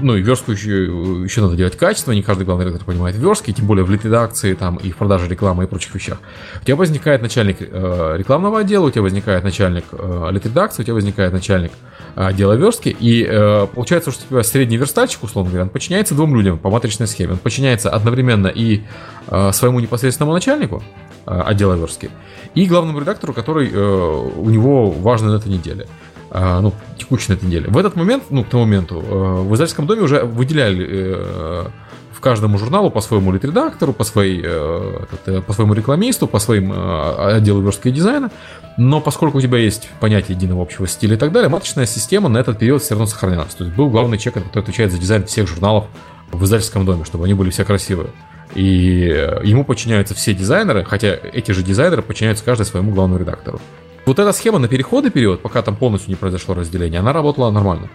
ну 0.00 0.14
и 0.14 0.22
верстку 0.22 0.52
еще, 0.52 0.84
еще 1.24 1.40
надо 1.40 1.56
делать 1.56 1.76
качество, 1.76 2.12
не 2.12 2.22
каждый 2.22 2.44
главный 2.44 2.66
редактор 2.66 2.86
понимает 2.86 3.16
верстки, 3.16 3.52
тем 3.52 3.66
более 3.66 3.84
в 3.84 3.90
редакции 3.90 4.54
там, 4.54 4.76
и 4.76 4.92
в 4.92 4.96
продаже 4.96 5.26
рекламы 5.26 5.64
и 5.64 5.66
прочих 5.66 5.96
вещах. 5.96 6.18
У 6.62 6.64
тебя 6.64 6.76
возникает 6.76 7.22
начальник 7.22 7.56
э, 7.60 8.14
рекламного 8.16 8.60
отдела, 8.60 8.86
у 8.86 8.90
тебя 8.92 9.02
возникает 9.02 9.42
начальник 9.42 9.84
э, 9.90 10.28
редакции, 10.30 10.82
у 10.82 10.84
тебя 10.84 10.94
возникает 10.94 11.32
начальник 11.32 11.72
отдела 12.14 12.52
верстки, 12.52 12.96
и 12.98 13.24
получается, 13.74 14.10
что 14.10 14.24
у 14.24 14.28
тебя 14.28 14.42
средний 14.42 14.76
верстальщик, 14.76 15.22
условно 15.22 15.50
говоря, 15.50 15.64
он 15.64 15.70
подчиняется 15.70 16.16
двум 16.16 16.34
людям 16.34 16.58
по 16.58 16.68
матричной 16.68 17.06
схеме. 17.06 17.32
Он 17.32 17.38
подчиняется 17.38 17.90
одновременно 17.90 18.48
и 18.48 18.82
своему 19.52 19.78
непосредственному 19.78 20.32
начальнику 20.32 20.82
отдела 21.26 21.74
верстки, 21.74 22.10
и 22.56 22.66
главному 22.66 22.98
редактору, 22.98 23.32
который 23.32 23.70
у 23.70 24.50
него 24.50 24.90
важный 24.90 25.30
на 25.30 25.36
этой 25.36 25.52
неделе. 25.52 25.86
А, 26.30 26.60
ну, 26.60 26.74
текущей 26.98 27.32
на 27.32 27.36
этой 27.36 27.46
неделе. 27.46 27.68
В 27.68 27.78
этот 27.78 27.96
момент, 27.96 28.24
ну, 28.30 28.44
к 28.44 28.48
тому 28.48 28.64
моменту, 28.64 29.02
э, 29.02 29.42
в 29.42 29.54
издательском 29.54 29.86
доме 29.86 30.02
уже 30.02 30.24
выделяли 30.24 30.86
э, 30.88 31.66
в 32.12 32.20
каждому 32.20 32.58
журналу 32.58 32.90
по 32.90 33.00
своему 33.00 33.32
лид-редактору, 33.32 33.94
по, 33.94 34.04
своей, 34.04 34.42
э, 34.44 35.40
по 35.46 35.52
своему 35.52 35.72
рекламисту, 35.72 36.26
по 36.26 36.38
своим 36.38 36.72
отделу 36.72 37.62
верстки 37.62 37.88
и 37.88 37.92
дизайна. 37.92 38.30
Но 38.76 39.00
поскольку 39.00 39.38
у 39.38 39.40
тебя 39.40 39.58
есть 39.58 39.88
понятие 40.00 40.36
единого 40.36 40.62
общего 40.62 40.86
стиля 40.86 41.14
и 41.14 41.18
так 41.18 41.32
далее, 41.32 41.48
маточная 41.48 41.86
система 41.86 42.28
на 42.28 42.38
этот 42.38 42.58
период 42.58 42.82
все 42.82 42.94
равно 42.94 43.06
сохранялась. 43.06 43.54
То 43.54 43.64
есть 43.64 43.74
был 43.74 43.88
главный 43.88 44.18
человек, 44.18 44.44
который 44.44 44.64
отвечает 44.64 44.92
за 44.92 44.98
дизайн 44.98 45.24
всех 45.24 45.48
журналов 45.48 45.86
в 46.30 46.44
издательском 46.44 46.84
доме, 46.84 47.04
чтобы 47.04 47.24
они 47.24 47.34
были 47.34 47.50
все 47.50 47.64
красивые. 47.64 48.10
И 48.54 48.62
ему 49.44 49.64
подчиняются 49.64 50.14
все 50.14 50.34
дизайнеры, 50.34 50.84
хотя 50.84 51.08
эти 51.08 51.52
же 51.52 51.62
дизайнеры 51.62 52.02
подчиняются 52.02 52.44
каждый 52.44 52.64
своему 52.66 52.92
главному 52.92 53.18
редактору. 53.20 53.60
Вот 54.08 54.18
эта 54.18 54.32
схема 54.32 54.58
на 54.58 54.68
переходный 54.68 55.10
период, 55.10 55.42
пока 55.42 55.60
там 55.60 55.76
полностью 55.76 56.08
не 56.08 56.16
произошло 56.16 56.54
разделение, 56.54 57.00
она 57.00 57.12
работала 57.12 57.50
нормально. 57.50 57.90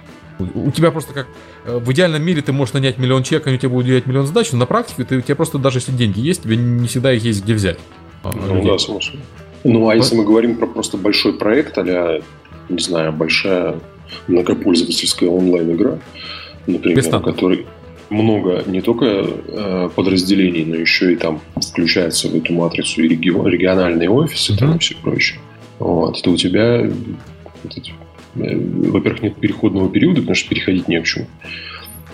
У 0.54 0.70
тебя 0.70 0.92
просто 0.92 1.12
как 1.12 1.28
э, 1.66 1.80
в 1.80 1.92
идеальном 1.92 2.22
мире 2.22 2.44
ты 2.44 2.52
можешь 2.52 2.76
нанять 2.76 3.00
миллион 3.00 3.24
человек, 3.24 3.48
они 3.48 3.58
тебе 3.58 3.70
будут 3.70 3.88
делать 3.88 4.06
миллион 4.06 4.28
задач, 4.28 4.52
но 4.52 4.60
на 4.60 4.68
практике 4.68 5.06
ты, 5.06 5.18
у 5.18 5.22
тебя 5.22 5.36
просто 5.36 5.58
даже 5.58 5.80
если 5.80 5.92
деньги 5.92 6.20
есть, 6.20 6.44
тебе 6.44 6.56
не 6.56 6.88
всегда 6.88 7.14
их 7.14 7.24
есть 7.24 7.44
где 7.44 7.56
взять. 7.56 7.80
А, 8.24 8.32
ну 8.32 8.58
людей. 8.58 8.72
да, 8.72 8.78
слушай. 8.78 9.20
Ну 9.64 9.90
а 9.90 9.96
если 9.96 10.16
мы 10.16 10.24
говорим 10.24 10.56
про 10.56 10.68
просто 10.68 10.98
большой 10.98 11.34
проект, 11.34 11.80
а 11.80 12.22
не 12.70 12.80
знаю, 12.80 13.12
большая 13.12 13.80
многопользовательская 14.28 15.30
онлайн-игра, 15.30 15.98
например, 16.68 16.98
Бестанно. 16.98 17.24
который 17.24 17.66
много 18.12 18.62
не 18.68 18.82
только 18.82 19.06
э, 19.08 19.90
подразделений, 19.96 20.64
но 20.64 20.76
еще 20.76 21.12
и 21.12 21.16
там 21.16 21.42
включается 21.56 22.28
в 22.30 22.36
эту 22.36 22.54
матрицу 22.54 23.02
и 23.02 23.08
реги- 23.08 23.50
региональные 23.50 24.12
офисы 24.12 24.54
mm-hmm. 24.54 24.58
там 24.60 24.76
и 24.76 24.80
все 24.80 24.96
прочее. 25.02 25.40
Вот, 25.84 26.22
то 26.22 26.32
у 26.32 26.38
тебя, 26.38 26.80
э, 26.80 26.92
во-первых, 28.36 29.22
нет 29.22 29.36
переходного 29.36 29.90
периода, 29.90 30.22
потому 30.22 30.36
что 30.36 30.48
переходить 30.48 30.88
не 30.88 31.02
к 31.02 31.04
чему. 31.04 31.28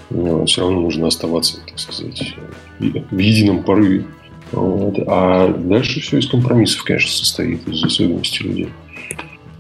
Но 0.09 0.45
все 0.45 0.61
равно 0.61 0.81
нужно 0.81 1.05
оставаться, 1.05 1.59
так 1.67 1.77
сказать, 1.77 2.33
в 2.79 3.17
едином 3.17 3.61
порыве. 3.61 4.05
Вот. 4.51 4.95
А 5.05 5.53
дальше 5.53 5.99
все 5.99 6.17
из 6.17 6.27
компромиссов, 6.27 6.83
конечно, 6.83 7.11
состоит, 7.11 7.67
из 7.67 7.83
особенностей 7.83 8.43
людей. 8.43 8.69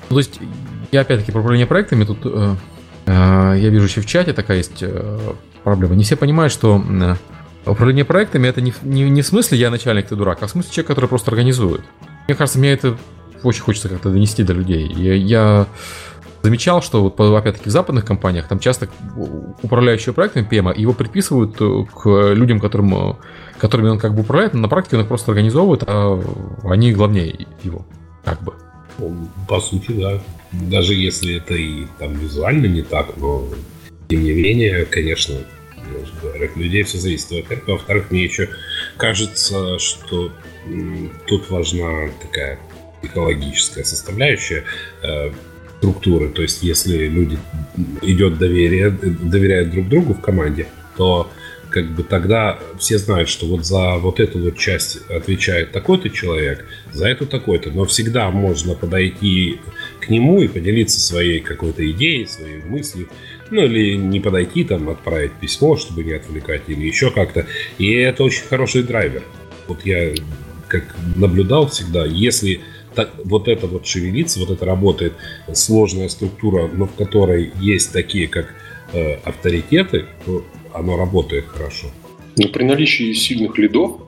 Ну, 0.09 0.15
то 0.15 0.17
есть, 0.17 0.39
я 0.91 1.01
опять-таки 1.01 1.31
про 1.31 1.41
управление 1.41 1.67
проектами, 1.67 2.03
тут 2.03 2.17
э, 2.23 2.55
э, 3.05 3.11
я 3.11 3.69
вижу 3.69 3.85
еще 3.85 4.01
в 4.01 4.07
чате 4.07 4.33
такая 4.33 4.57
есть 4.57 4.81
э, 4.81 5.19
проблема. 5.63 5.93
Не 5.93 6.03
все 6.03 6.15
понимают, 6.15 6.51
что 6.51 6.83
э, 6.83 7.15
управление 7.69 8.05
проектами 8.05 8.47
это 8.47 8.59
не, 8.59 8.73
не, 8.81 9.07
не 9.07 9.21
в 9.21 9.27
смысле 9.27 9.59
я 9.59 9.69
начальник, 9.69 10.07
ты 10.07 10.15
дурак, 10.15 10.39
а 10.41 10.47
в 10.47 10.49
смысле 10.49 10.71
человек, 10.71 10.87
который 10.87 11.07
просто 11.07 11.29
организует. 11.29 11.81
Мне 12.27 12.35
кажется, 12.35 12.57
мне 12.57 12.71
это 12.71 12.97
очень 13.43 13.61
хочется 13.61 13.89
как-то 13.89 14.09
донести 14.09 14.43
до 14.43 14.53
людей. 14.53 14.87
Я, 14.93 15.13
я 15.13 15.67
замечал, 16.41 16.81
что 16.81 17.03
вот, 17.03 17.19
опять-таки 17.19 17.69
в 17.69 17.71
западных 17.71 18.05
компаниях 18.05 18.47
там 18.47 18.59
часто 18.59 18.89
управляющие 19.61 20.13
проектами 20.13 20.47
PM 20.49 20.77
его 20.77 20.93
приписывают 20.93 21.57
э, 21.59 21.85
к 21.93 22.33
людям, 22.33 22.59
которым, 22.59 23.11
э, 23.11 23.15
которыми 23.57 23.89
он 23.89 23.99
как 23.99 24.15
бы 24.15 24.21
управляет, 24.21 24.53
но 24.53 24.61
на 24.61 24.69
практике 24.69 24.97
он 24.97 25.03
их 25.03 25.07
просто 25.07 25.31
организовывает, 25.31 25.83
а 25.87 26.21
они 26.63 26.93
главнее 26.93 27.47
его, 27.63 27.85
как 28.23 28.41
бы. 28.41 28.53
По 29.47 29.59
сути, 29.59 29.91
да. 29.91 30.19
Даже 30.51 30.93
если 30.93 31.37
это 31.37 31.53
и 31.53 31.85
там 31.99 32.13
визуально 32.13 32.65
не 32.65 32.81
так, 32.81 33.15
но 33.17 33.47
тем 34.07 34.23
не 34.23 34.33
менее, 34.33 34.85
конечно, 34.85 35.35
говорят, 36.21 36.55
людей 36.57 36.83
все 36.83 36.97
зависит. 36.97 37.29
Во-первых, 37.31 37.67
во-вторых, 37.67 38.11
мне 38.11 38.23
еще 38.23 38.49
кажется, 38.97 39.77
что 39.79 40.31
тут 41.27 41.49
важна 41.49 42.09
такая 42.21 42.59
экологическая 43.01 43.83
составляющая 43.83 44.63
э, 45.03 45.31
структуры. 45.77 46.29
То 46.29 46.41
есть, 46.41 46.63
если 46.63 47.07
люди 47.07 47.37
идет 48.01 48.37
доверие, 48.37 48.89
доверяют 48.91 49.71
друг 49.71 49.87
другу 49.89 50.13
в 50.13 50.21
команде, 50.21 50.67
то 50.97 51.31
как 51.69 51.91
бы 51.91 52.03
тогда 52.03 52.59
все 52.79 52.97
знают, 52.97 53.29
что 53.29 53.45
вот 53.45 53.65
за 53.65 53.97
вот 53.97 54.19
эту 54.19 54.39
вот 54.39 54.57
часть 54.57 55.07
отвечает 55.09 55.71
такой-то 55.71 56.09
человек, 56.09 56.65
за 56.91 57.07
эту 57.07 57.25
такой-то. 57.25 57.69
Но 57.69 57.85
всегда 57.85 58.29
можно 58.31 58.73
подойти 58.73 59.59
к 59.99 60.09
нему 60.09 60.41
и 60.41 60.47
поделиться 60.47 60.99
своей 60.99 61.39
какой-то 61.39 61.89
идеей, 61.91 62.25
своей 62.27 62.63
мыслью. 62.63 63.07
Ну, 63.51 63.63
или 63.63 63.95
не 63.95 64.19
подойти, 64.19 64.63
там, 64.63 64.89
отправить 64.89 65.33
письмо, 65.33 65.77
чтобы 65.77 66.03
не 66.03 66.13
отвлекать, 66.13 66.63
или 66.67 66.85
еще 66.85 67.11
как-то. 67.11 67.45
И 67.77 67.91
это 67.93 68.23
очень 68.23 68.43
хороший 68.43 68.83
драйвер. 68.83 69.23
Вот 69.67 69.85
я 69.85 70.13
как 70.67 70.95
наблюдал 71.15 71.67
всегда, 71.67 72.05
если 72.05 72.61
так, 72.99 73.11
вот 73.23 73.47
это 73.47 73.65
вот 73.67 73.85
шевелится, 73.85 74.41
вот 74.41 74.49
это 74.49 74.65
работает 74.65 75.13
сложная 75.53 76.09
структура, 76.09 76.67
но 76.67 76.85
в 76.85 76.93
которой 76.95 77.53
есть 77.61 77.93
такие, 77.93 78.27
как 78.27 78.53
э, 78.91 79.13
авторитеты, 79.23 80.05
то 80.25 80.43
оно 80.73 80.97
работает 80.97 81.45
хорошо. 81.45 81.87
Ну, 82.35 82.49
при 82.49 82.65
наличии 82.65 83.13
сильных 83.13 83.57
лидов 83.57 84.01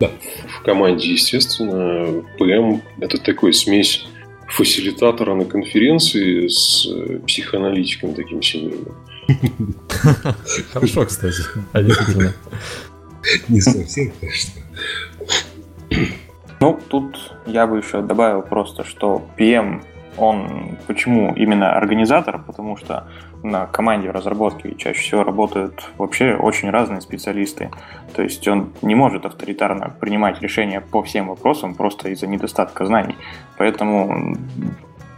да. 0.00 0.10
в 0.48 0.62
команде, 0.62 1.12
естественно, 1.12 2.24
ПМ 2.38 2.80
это 3.02 3.18
такой 3.18 3.52
смесь 3.52 4.06
фасилитатора 4.48 5.34
на 5.34 5.44
конференции 5.44 6.48
с 6.48 6.86
э, 6.86 7.18
психоаналитиком 7.26 8.14
таким 8.14 8.42
семейным. 8.42 8.94
Хорошо, 10.72 11.04
кстати. 11.04 11.42
Не 13.48 13.60
совсем, 13.60 14.10
конечно. 14.20 14.62
Ну, 16.62 16.78
тут 16.88 17.34
я 17.44 17.66
бы 17.66 17.78
еще 17.78 18.02
добавил 18.02 18.40
просто, 18.40 18.84
что 18.84 19.20
PM, 19.36 19.82
он 20.16 20.78
почему 20.86 21.34
именно 21.34 21.72
организатор, 21.72 22.40
потому 22.40 22.76
что 22.76 23.08
на 23.42 23.66
команде 23.66 24.12
разработки 24.12 24.72
чаще 24.78 25.00
всего 25.00 25.24
работают 25.24 25.90
вообще 25.98 26.36
очень 26.36 26.70
разные 26.70 27.00
специалисты. 27.00 27.72
То 28.14 28.22
есть 28.22 28.46
он 28.46 28.72
не 28.80 28.94
может 28.94 29.26
авторитарно 29.26 29.92
принимать 29.98 30.40
решения 30.40 30.80
по 30.80 31.02
всем 31.02 31.30
вопросам 31.30 31.74
просто 31.74 32.10
из-за 32.10 32.28
недостатка 32.28 32.86
знаний. 32.86 33.16
Поэтому 33.58 34.36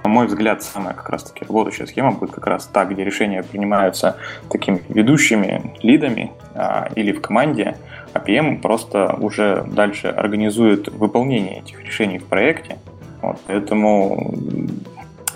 на 0.05 0.11
мой 0.11 0.27
взгляд, 0.27 0.63
самая 0.63 0.93
как 0.93 1.09
раз-таки 1.09 1.47
работающая 1.47 1.87
схема 1.87 2.13
будет 2.13 2.31
как 2.31 2.47
раз 2.47 2.67
та, 2.67 2.85
где 2.85 3.05
решения 3.05 3.43
принимаются 3.43 4.19
такими 4.51 4.83
ведущими 4.91 5.75
лидами 5.83 6.33
а, 6.55 6.91
или 6.95 7.13
в 7.13 7.23
команде, 7.23 7.79
а 8.15 8.21
PM 8.21 8.61
просто 8.61 9.17
уже 9.21 9.67
дальше 9.67 10.07
организует 10.07 10.89
выполнение 10.89 11.61
этих 11.61 11.85
решений 11.85 12.19
в 12.19 12.25
проекте. 12.25 12.79
Вот, 13.21 13.39
поэтому 13.47 14.35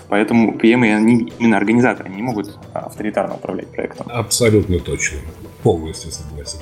Поэтому 0.09 0.53
PM, 0.53 0.83
они 0.91 1.31
именно 1.37 1.57
организаторы, 1.57 2.09
они 2.09 2.15
не 2.17 2.23
могут 2.23 2.57
авторитарно 2.73 3.35
управлять 3.35 3.67
проектом. 3.67 4.07
Абсолютно 4.09 4.79
точно. 4.79 5.19
Полностью 5.61 6.11
согласен. 6.11 6.57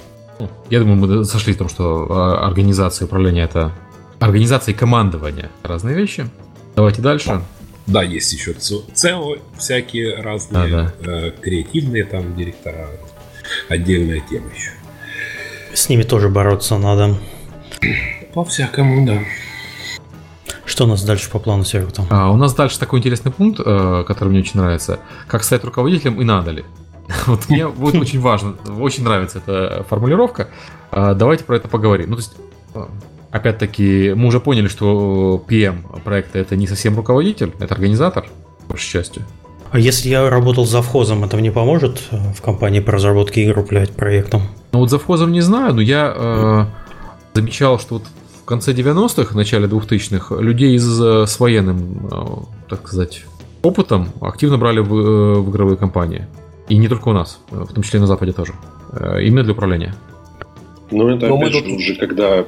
Я 0.70 0.82
думаю, 0.82 0.98
мы 0.98 1.26
сошли 1.26 1.54
в 1.54 1.58
том, 1.58 1.70
что 1.70 2.08
а, 2.10 2.46
организация 2.46 3.06
управления 3.06 3.44
это 3.44 3.72
организация 4.20 4.74
и 4.74 4.78
командование 4.78 5.50
разные 5.64 5.96
вещи. 5.96 6.28
Давайте 6.76 7.02
дальше. 7.02 7.42
Да, 7.88 8.04
есть 8.04 8.34
еще 8.34 8.54
ЦЕО, 8.54 9.38
всякие 9.58 10.16
разные, 10.16 10.70
да, 10.70 10.94
да. 11.00 11.12
Э, 11.12 11.32
креативные 11.32 12.04
там 12.04 12.36
директора. 12.36 12.90
Отдельная 13.70 14.20
тема 14.20 14.50
еще. 14.54 14.72
С 15.78 15.90
ними 15.90 16.02
тоже 16.02 16.28
бороться 16.28 16.76
надо. 16.80 17.18
По-всякому, 18.34 19.06
да. 19.06 19.20
Что 20.66 20.86
у 20.86 20.88
нас 20.88 21.04
дальше 21.04 21.30
по 21.30 21.38
плану, 21.38 21.64
Серега? 21.64 21.92
Там? 21.92 22.08
А, 22.10 22.32
у 22.32 22.36
нас 22.36 22.56
дальше 22.56 22.80
такой 22.80 22.98
интересный 22.98 23.32
пункт, 23.32 23.62
э, 23.64 24.04
который 24.08 24.30
мне 24.30 24.40
очень 24.40 24.60
нравится. 24.60 25.00
Как 25.28 25.44
стать 25.44 25.64
руководителем 25.64 26.20
и 26.20 26.24
надо 26.24 26.50
ли? 26.50 26.66
Вот 27.28 27.48
мне 27.48 27.68
вот 27.68 27.94
очень 27.94 28.20
важно, 28.20 28.56
очень 28.80 29.04
нравится 29.04 29.38
эта 29.38 29.86
формулировка. 29.88 30.50
А, 30.90 31.14
давайте 31.14 31.44
про 31.44 31.58
это 31.58 31.68
поговорим. 31.68 32.10
Ну, 32.10 32.16
то 32.16 32.22
есть, 32.24 32.36
э, 32.74 32.86
опять-таки, 33.30 34.14
мы 34.16 34.30
уже 34.30 34.40
поняли, 34.40 34.70
что 34.70 35.46
PM 35.48 36.02
проекта 36.02 36.40
это 36.40 36.56
не 36.56 36.66
совсем 36.66 36.96
руководитель, 36.96 37.54
это 37.60 37.76
организатор, 37.76 38.26
по 38.62 38.70
большей 38.70 38.94
части. 38.94 39.22
А 39.72 39.80
если 39.80 40.10
я 40.10 40.30
работал 40.30 40.66
завхозом, 40.66 41.24
это 41.24 41.38
мне 41.38 41.52
поможет 41.52 42.02
э, 42.12 42.18
в 42.34 42.42
компании 42.42 42.80
по 42.80 42.92
разработке 42.94 43.44
игр 43.44 43.60
управлять 43.60 43.92
проектом? 43.92 44.44
Ну 44.72 44.80
вот 44.80 44.90
завхозом 44.90 45.32
не 45.32 45.42
знаю, 45.42 45.74
но 45.74 45.82
я 45.82 46.14
э, 46.16 46.66
замечал, 47.34 47.80
что 47.80 47.96
вот 47.96 48.04
в 48.42 48.46
конце 48.46 48.74
90-х, 48.74 49.36
начале 49.36 49.68
2000-х 49.68 50.36
людей 50.36 50.78
с, 50.78 51.26
с 51.28 51.40
военным, 51.40 52.08
э, 52.12 52.70
так 52.70 52.88
сказать, 52.88 53.24
опытом 53.62 54.10
активно 54.22 54.58
брали 54.58 54.80
в, 54.80 54.94
э, 54.94 55.40
в 55.40 55.50
игровые 55.50 55.78
компании. 55.78 56.28
И 56.70 56.78
не 56.78 56.88
только 56.88 57.10
у 57.10 57.14
нас, 57.14 57.40
э, 57.52 57.66
в 57.70 57.74
том 57.74 57.84
числе 57.84 57.98
и 57.98 58.02
на 58.02 58.08
Западе 58.08 58.32
тоже. 58.32 58.54
Э, 58.94 59.22
именно 59.22 59.44
для 59.44 59.54
управления. 59.54 59.96
Ну, 60.92 61.10
это 61.10 61.28
Но 61.28 61.36
опять 61.36 61.54
же 61.54 61.62
тут... 61.62 61.72
уже 61.74 61.96
когда 61.96 62.46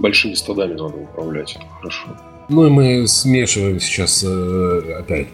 большими 0.00 0.34
стадами 0.34 0.72
надо 0.72 0.96
управлять. 0.96 1.58
Хорошо. 1.78 2.08
Ну 2.52 2.66
и 2.66 2.70
мы 2.70 3.08
смешиваем 3.08 3.80
сейчас 3.80 4.22
э, 4.22 4.96
опять 4.98 5.28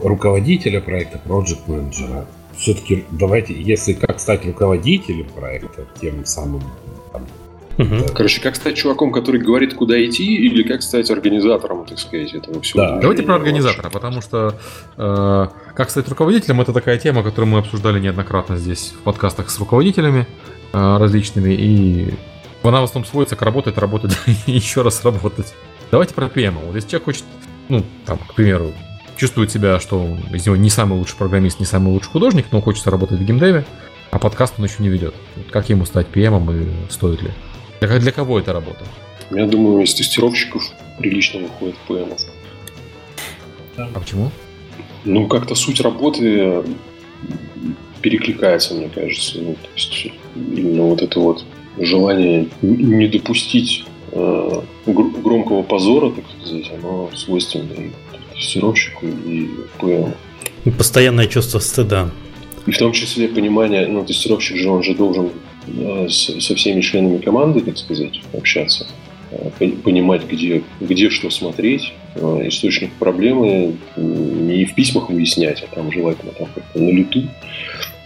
руководителя 0.00 0.80
проекта, 0.80 1.18
проект 1.18 1.66
менеджера. 1.66 2.26
Все-таки 2.56 3.04
давайте, 3.10 3.60
если 3.60 3.92
как 3.94 4.20
стать 4.20 4.46
руководителем 4.46 5.26
проекта, 5.34 5.86
тем 6.00 6.24
самым 6.24 6.62
там, 7.12 7.26
Угу. 7.78 8.12
Короче, 8.14 8.42
как 8.42 8.56
стать 8.56 8.76
чуваком, 8.76 9.10
который 9.10 9.40
говорит, 9.40 9.72
куда 9.72 10.04
идти, 10.04 10.36
или 10.36 10.62
как 10.62 10.82
стать 10.82 11.10
организатором, 11.10 11.86
так 11.86 11.98
сказать, 11.98 12.34
этого 12.34 12.60
всего? 12.60 12.82
Да. 12.82 12.98
Давайте 12.98 13.22
про 13.22 13.36
организатора, 13.36 13.84
ваш. 13.84 13.92
потому 13.94 14.20
что 14.20 14.54
э, 14.98 15.46
как 15.74 15.88
стать 15.88 16.06
руководителем, 16.08 16.60
это 16.60 16.74
такая 16.74 16.98
тема, 16.98 17.22
которую 17.22 17.48
мы 17.48 17.58
обсуждали 17.58 17.98
неоднократно 17.98 18.56
здесь 18.58 18.92
в 19.00 19.02
подкастах 19.02 19.48
с 19.48 19.58
руководителями 19.58 20.26
э, 20.74 20.96
различными, 20.98 21.54
и 21.54 22.14
она 22.62 22.82
в 22.82 22.84
основном 22.84 23.10
сводится 23.10 23.36
к 23.36 23.40
работать, 23.40 23.78
работать 23.78 24.12
и 24.26 24.32
еще 24.52 24.82
раз 24.82 25.02
работать. 25.02 25.54
Давайте 25.90 26.14
про 26.14 26.26
PM. 26.26 26.54
Вот 26.64 26.76
если 26.76 26.90
человек 26.90 27.06
хочет, 27.06 27.24
ну, 27.68 27.84
там, 28.06 28.18
к 28.18 28.34
примеру, 28.34 28.72
чувствует 29.16 29.50
себя, 29.50 29.80
что 29.80 30.16
из 30.32 30.46
него 30.46 30.56
не 30.56 30.70
самый 30.70 30.98
лучший 30.98 31.16
программист, 31.16 31.58
не 31.58 31.66
самый 31.66 31.92
лучший 31.92 32.10
художник, 32.10 32.46
но 32.52 32.60
хочется 32.60 32.90
работать 32.90 33.18
в 33.18 33.24
геймдеве, 33.24 33.64
а 34.10 34.18
подкаст 34.18 34.54
он 34.58 34.64
еще 34.64 34.76
не 34.78 34.88
ведет. 34.88 35.14
Вот 35.36 35.46
как 35.50 35.68
ему 35.68 35.84
стать 35.84 36.06
PM 36.12 36.88
и 36.88 36.90
стоит 36.90 37.22
ли? 37.22 37.30
Для, 37.80 37.98
для 37.98 38.12
кого 38.12 38.38
это 38.38 38.52
работа? 38.52 38.84
Я 39.30 39.46
думаю, 39.46 39.84
из 39.84 39.94
тестировщиков 39.94 40.62
прилично 40.98 41.40
выходит 41.40 41.76
PM. 41.88 42.16
А 43.76 43.98
почему? 43.98 44.30
Ну, 45.04 45.26
как-то 45.26 45.54
суть 45.54 45.80
работы 45.80 46.62
перекликается, 48.00 48.74
мне 48.74 48.88
кажется. 48.88 49.38
Ну, 49.40 49.54
то 49.54 49.68
есть 49.74 50.08
именно 50.34 50.82
вот 50.84 51.02
это 51.02 51.18
вот 51.20 51.44
желание 51.78 52.48
не 52.62 53.08
допустить 53.08 53.84
э, 54.12 54.60
громкого 54.86 55.62
позора, 55.62 56.10
так 56.10 56.24
сказать, 56.44 56.70
оно 56.78 57.10
свойственно 57.14 57.72
и 57.72 57.90
тестировщику, 58.34 59.06
и 59.06 59.48
ПМ. 59.78 60.12
И 60.64 60.70
постоянное 60.70 61.26
чувство 61.26 61.58
стыда. 61.58 62.10
И 62.66 62.72
в 62.72 62.78
том 62.78 62.92
числе 62.92 63.28
понимание, 63.28 63.86
ну, 63.86 64.04
тестировщик 64.04 64.56
же, 64.56 64.68
он 64.68 64.82
же 64.82 64.94
должен 64.94 65.30
э, 65.66 66.08
с, 66.08 66.40
со 66.40 66.54
всеми 66.54 66.80
членами 66.82 67.18
команды, 67.18 67.60
так 67.60 67.78
сказать, 67.78 68.20
общаться, 68.32 68.86
э, 69.30 69.70
понимать, 69.82 70.22
где, 70.30 70.62
где 70.80 71.08
что 71.10 71.30
смотреть, 71.30 71.92
э, 72.14 72.48
источник 72.48 72.92
проблемы 72.92 73.76
не 73.96 74.64
в 74.66 74.74
письмах 74.74 75.08
выяснять, 75.08 75.62
а 75.62 75.74
там 75.74 75.90
желательно 75.90 76.32
там 76.32 76.48
как-то 76.54 76.78
на 76.78 76.90
лету, 76.90 77.22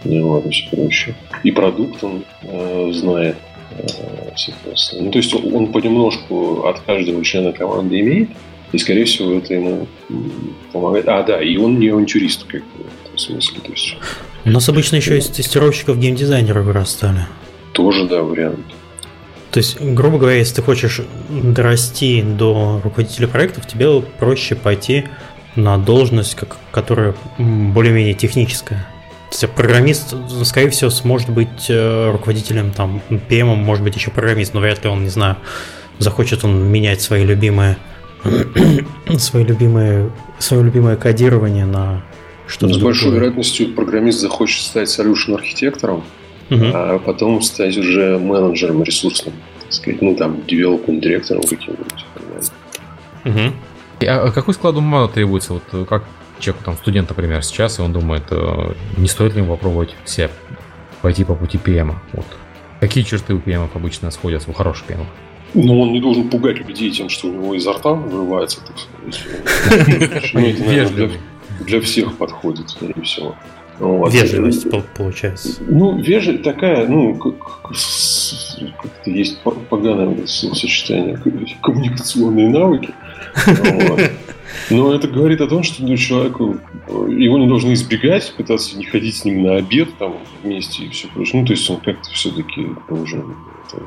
вот, 0.03 0.45
и 0.45 0.49
все 0.49 0.69
прочее. 0.69 1.15
И 1.43 1.51
продукт 1.51 2.03
он 2.03 2.23
знает, 2.93 3.35
соответственно. 4.35 5.03
Ну, 5.03 5.11
то 5.11 5.17
есть 5.17 5.33
он 5.33 5.71
понемножку 5.71 6.63
от 6.65 6.79
каждого 6.81 7.23
члена 7.23 7.51
команды 7.51 7.99
имеет, 7.99 8.29
и, 8.71 8.77
скорее 8.77 9.05
всего, 9.05 9.35
это 9.35 9.53
ему 9.53 9.87
помогает. 10.71 11.07
А, 11.07 11.23
да, 11.23 11.41
и 11.41 11.57
он 11.57 11.79
не 11.79 11.89
авантюрист, 11.89 12.45
как 12.45 12.61
бы, 12.61 12.83
в 12.83 13.05
этом 13.05 13.17
смысле. 13.17 13.59
То 13.61 13.71
есть, 13.71 13.95
У 14.43 14.49
нас 14.49 14.67
обычно 14.67 14.97
еще 14.97 15.17
из 15.17 15.27
тестировщиков 15.27 15.97
геймдизайнеры 15.99 16.61
вырастали. 16.61 17.25
Тоже, 17.73 18.05
да, 18.07 18.21
вариант. 18.21 18.65
То 19.51 19.59
есть, 19.59 19.79
грубо 19.79 20.17
говоря, 20.17 20.37
если 20.37 20.55
ты 20.55 20.61
хочешь 20.61 21.01
дорасти 21.29 22.21
до 22.21 22.81
руководителя 22.83 23.27
проектов, 23.27 23.67
тебе 23.67 24.01
проще 24.01 24.55
пойти 24.55 25.05
на 25.55 25.77
должность, 25.77 26.35
которая 26.71 27.15
более-менее 27.37 28.13
техническая 28.13 28.85
есть 29.31 29.49
программист, 29.49 30.15
скорее 30.43 30.69
всего, 30.69 30.89
сможет 30.89 31.29
быть 31.29 31.69
э, 31.69 32.11
руководителем, 32.11 32.71
там, 32.71 33.01
PM, 33.09 33.55
может 33.55 33.83
быть, 33.83 33.95
еще 33.95 34.11
программист, 34.11 34.53
но 34.53 34.59
вряд 34.59 34.83
ли 34.83 34.89
он, 34.89 35.03
не 35.03 35.09
знаю, 35.09 35.37
захочет 35.99 36.43
он 36.43 36.65
менять 36.65 37.01
свои 37.01 37.23
любимые 37.23 37.77
свои 39.17 39.43
любимые, 39.43 40.11
свое 40.39 40.63
любимое 40.63 40.95
кодирование 40.95 41.65
на 41.65 42.03
что-то 42.47 42.73
С 42.73 42.77
большой 42.77 43.11
вероятностью 43.11 43.73
программист 43.73 44.19
захочет 44.19 44.61
стать 44.61 44.87
solution 44.87 45.35
архитектором, 45.35 46.03
угу. 46.49 46.65
а 46.73 46.99
потом 46.99 47.41
стать 47.41 47.77
уже 47.77 48.17
менеджером 48.17 48.83
ресурсным, 48.83 49.33
так 49.61 49.73
сказать, 49.73 50.01
ну 50.01 50.15
там, 50.15 50.41
development 50.47 50.99
директором 50.99 51.43
каким-нибудь. 51.43 52.05
Угу. 53.25 54.07
А 54.07 54.31
какой 54.31 54.53
склад 54.53 54.75
ума 54.75 55.07
требуется? 55.07 55.53
Вот 55.53 55.87
как 55.87 56.03
человеку, 56.39 56.65
там, 56.65 56.75
студент, 56.75 57.09
например, 57.09 57.43
сейчас, 57.43 57.79
и 57.79 57.81
он 57.81 57.93
думает, 57.93 58.23
э, 58.31 58.73
не 58.97 59.07
стоит 59.07 59.33
ли 59.35 59.41
ему 59.41 59.55
попробовать 59.55 59.95
себя 60.05 60.29
пойти 61.01 61.23
по 61.23 61.35
пути 61.35 61.57
PM. 61.57 61.95
Вот. 62.13 62.25
Какие 62.79 63.03
черты 63.03 63.33
у 63.33 63.39
PM 63.39 63.69
обычно 63.73 64.11
сходятся 64.11 64.49
у 64.49 64.53
хороших 64.53 64.87
PM? 64.87 65.05
Ну, 65.53 65.81
он 65.81 65.93
не 65.93 66.01
должен 66.01 66.29
пугать 66.29 66.57
людей 66.57 66.91
тем, 66.91 67.09
что 67.09 67.29
у 67.29 67.31
него 67.31 67.53
изо 67.55 67.73
рта 67.73 67.93
вырывается, 67.93 68.59
так 68.65 68.77
сказать. 68.77 70.33
Ну, 70.33 70.39
это, 70.41 70.63
наверное, 70.63 71.11
для 71.61 71.79
всех 71.81 72.17
подходит, 72.17 72.69
скорее 72.69 73.01
всего. 73.03 73.35
Вот. 73.79 74.13
Вежливость, 74.13 74.67
получается. 74.95 75.61
Ну, 75.67 75.97
вежливость 75.97 76.43
такая, 76.43 76.87
ну, 76.87 77.15
как, 77.15 77.69
как-то 78.81 79.09
есть 79.09 79.39
поганое 79.41 80.25
сочетание 80.27 81.17
коммуникационные 81.61 82.49
навыки. 82.49 82.89
Но 84.69 84.93
это 84.93 85.07
говорит 85.07 85.41
о 85.41 85.47
том, 85.47 85.63
что 85.63 85.83
ну, 85.83 85.95
человеку 85.97 86.57
его 86.87 87.37
не 87.37 87.47
должны 87.47 87.73
избегать, 87.73 88.33
пытаться 88.35 88.77
не 88.77 88.85
ходить 88.85 89.15
с 89.15 89.25
ним 89.25 89.43
на 89.43 89.55
обед 89.55 89.89
там 89.97 90.15
вместе 90.43 90.83
и 90.83 90.89
все 90.89 91.07
прочее. 91.07 91.41
Ну, 91.41 91.47
то 91.47 91.53
есть 91.53 91.69
он 91.69 91.77
как-то 91.77 92.09
все-таки 92.11 92.67
должен 92.89 93.35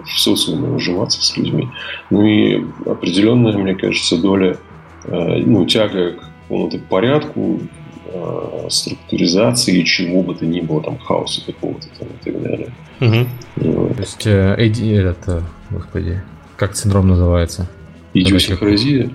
в 0.05 0.21
социуме 0.21 0.69
уживаться 0.69 1.23
с 1.23 1.37
людьми. 1.37 1.69
Ну 2.11 2.27
и 2.27 2.65
определенная, 2.87 3.57
мне 3.57 3.75
кажется, 3.75 4.19
доля, 4.19 4.57
э, 5.05 5.43
ну, 5.45 5.65
тяга 5.67 6.13
к 6.13 6.21
какому-то 6.43 6.79
порядку, 6.79 7.61
э, 8.07 8.67
структуризации 8.71 9.83
чего 9.83 10.23
бы 10.23 10.35
то 10.35 10.47
ни 10.47 10.61
было, 10.61 10.83
там, 10.83 10.99
хаоса 10.99 11.45
какого-то 11.45 11.87
там 11.99 12.09
и 12.09 12.25
так 12.25 12.43
далее. 12.43 12.69
Угу. 13.01 13.27
Вот. 13.57 13.97
То 13.97 14.01
есть, 14.01 14.27
э, 14.27 14.55
эди, 14.59 14.91
это, 14.93 15.43
господи, 15.71 16.23
как 16.57 16.77
синдром 16.77 17.09
называется? 17.09 17.69
Идиосинхразия? 18.15 19.11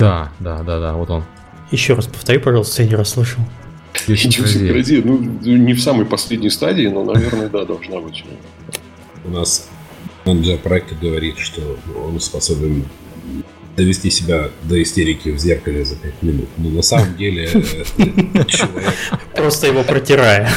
Да, 0.00 0.32
да, 0.40 0.62
да, 0.62 0.80
да, 0.80 0.94
вот 0.94 1.10
он. 1.10 1.24
Еще 1.70 1.92
раз 1.92 2.06
повтори, 2.06 2.38
пожалуйста, 2.38 2.82
я 2.82 2.88
не 2.88 2.94
расслышал. 2.94 3.42
Идиосинхразия, 4.06 5.02
ну, 5.04 5.18
не 5.18 5.74
в 5.74 5.82
самой 5.82 6.06
последней 6.06 6.48
стадии, 6.48 6.86
но, 6.86 7.04
наверное, 7.04 7.50
да, 7.50 7.66
должна 7.66 8.00
быть. 8.00 8.24
У 9.24 9.30
нас 9.30 9.68
менеджер 10.24 10.56
проекта 10.56 10.94
говорит, 10.94 11.38
что 11.38 11.78
он 11.94 12.18
способен 12.18 12.86
довести 13.76 14.10
себя 14.10 14.48
до 14.62 14.82
истерики 14.82 15.28
в 15.28 15.38
зеркале 15.38 15.84
за 15.84 15.96
5 15.96 16.22
минут. 16.22 16.48
Но 16.56 16.70
на 16.70 16.82
самом 16.82 17.16
деле 17.16 17.44
э, 17.44 17.60
человек... 18.46 18.94
Просто 19.34 19.66
его 19.66 19.82
протирая. 19.84 20.50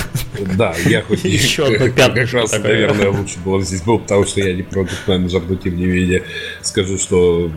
Да, 0.58 0.74
я 0.86 1.02
хоть 1.02 1.24
еще 1.26 1.66
одно 1.66 1.89
Как 1.94 2.34
раз, 2.34 2.52
наверное, 2.54 3.10
лучше 3.10 3.39
было 3.39 3.62
здесь 3.62 3.82
был, 3.82 4.00
потому 4.00 4.26
что 4.26 4.39
я 4.39 4.54
не 4.54 4.64
продукт 4.64 5.08
менеджер, 5.08 5.44
но 5.48 5.56
тем 5.56 5.76
не 5.76 5.86
менее 5.86 6.24
скажу, 6.62 6.98
что 6.98 7.52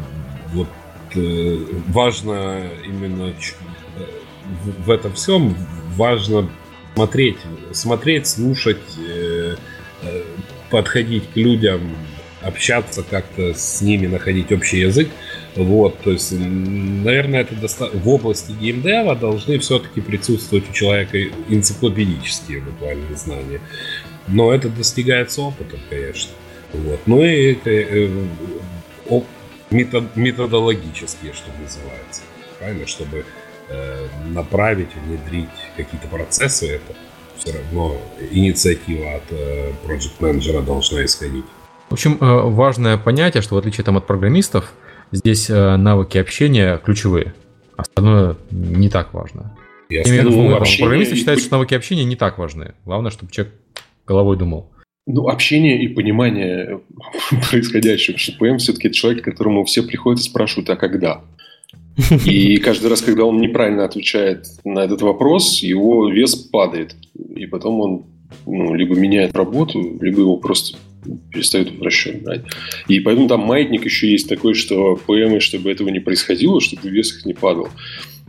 вот 0.53 0.69
важно 1.89 2.71
именно 2.85 3.33
э, 3.33 4.05
в 4.85 4.91
этом 4.91 5.13
всем 5.15 5.57
важно 5.97 6.49
смотреть, 6.95 7.39
смотреть, 7.73 8.27
слушать, 8.27 8.79
подходить 10.71 11.25
к 11.33 11.37
людям, 11.37 11.95
общаться 12.43 13.03
как-то 13.03 13.55
с 13.55 13.83
ними, 13.83 14.07
находить 14.07 14.53
общий 14.53 14.81
язык. 14.81 15.09
Вот, 15.57 15.99
то 16.01 16.11
есть, 16.11 16.33
наверное, 16.33 17.41
это 17.41 17.55
доста... 17.55 17.89
в 17.93 18.09
области 18.09 18.53
геймдева 18.53 19.17
должны 19.17 19.59
все-таки 19.59 20.01
присутствовать 20.01 20.69
у 20.69 20.73
человека 20.73 21.19
энциклопедические 21.49 22.61
буквально 22.61 23.17
знания. 23.17 23.61
Но 24.29 24.53
это 24.53 24.69
достигается 24.69 25.43
опытом, 25.43 25.81
конечно. 25.89 26.31
Вот. 26.73 27.01
Ну 27.07 27.25
и 27.25 27.57
э, 27.65 28.11
метод, 29.71 30.17
методологические, 30.17 31.33
что 31.33 31.51
называется. 31.61 32.23
Правильно, 32.59 32.87
чтобы 32.87 33.25
э, 33.69 34.07
направить, 34.33 34.89
внедрить 35.05 35.49
какие-то 35.77 36.09
процессы, 36.09 36.77
это 36.77 36.95
все 37.37 37.53
равно 37.53 37.97
инициатива 38.31 39.17
от 39.17 39.25
э, 39.31 39.73
project 39.87 40.15
менеджера 40.21 40.63
должна 40.63 41.05
исходить. 41.05 41.45
В 41.89 41.93
общем, 41.93 42.19
э, 42.21 42.25
важное 42.25 42.97
понятие, 42.97 43.43
что 43.43 43.55
в 43.55 43.59
отличие 43.59 43.85
там, 43.85 43.97
от 43.97 44.07
программистов, 44.07 44.73
здесь 45.13 45.51
э, 45.51 45.77
навыки 45.77 46.19
общения 46.19 46.79
ключевые. 46.79 47.35
Остальное 47.77 48.37
не 48.51 48.89
так 48.89 49.13
важно. 49.13 49.57
Я 49.89 50.03
имею 50.03 50.23
в 50.23 50.27
виду, 50.27 50.43
ну, 50.43 50.59
программисты 50.59 51.15
считают, 51.15 51.41
что 51.41 51.53
навыки 51.53 51.75
общения 51.75 52.05
не 52.05 52.17
так 52.17 52.39
важны. 52.39 52.75
Главное, 52.85 53.11
чтобы 53.11 53.31
человек 53.31 53.55
головой 54.07 54.37
думал. 54.37 54.71
Ну, 55.07 55.29
общение 55.29 55.81
и 55.83 55.89
понимание 55.89 56.81
происходящего. 57.51 58.19
Что 58.19 58.33
ПМ 58.33 58.59
все-таки 58.59 58.89
это 58.89 58.97
человек, 58.97 59.23
к 59.23 59.25
которому 59.25 59.65
все 59.65 59.83
приходят 59.83 60.21
и 60.21 60.25
спрашивают, 60.25 60.69
а 60.71 60.77
когда? 60.77 61.23
И 62.27 62.59
каждый 62.59 62.91
раз, 62.91 63.01
когда 63.01 63.25
он 63.25 63.41
неправильно 63.41 63.85
отвечает 63.85 64.47
на 64.65 64.81
этот 64.81 65.01
вопрос, 65.01 65.63
его 65.63 66.11
вес 66.11 66.35
падает. 66.35 66.95
И 67.35 67.47
потом 67.47 67.81
он 67.81 68.05
ну, 68.47 68.75
либо 68.75 68.95
меняет 68.95 69.37
работу, 69.37 69.99
либо 70.01 70.21
его 70.21 70.37
просто 70.37 70.79
перестают 71.31 71.71
в 71.71 71.83
расчет 71.83 72.23
брать. 72.23 72.43
И 72.89 73.01
поэтому 73.01 73.29
там 73.29 73.41
маятник 73.41 73.85
еще 73.85 74.11
есть 74.11 74.29
такой, 74.29 74.55
что 74.55 74.97
ПМы, 74.97 75.41
чтобы 75.41 75.71
этого 75.71 75.89
не 75.89 76.01
происходило, 76.01 76.61
чтобы 76.61 76.89
вес 76.89 77.17
их 77.17 77.27
не 77.27 77.35
падал, 77.35 77.69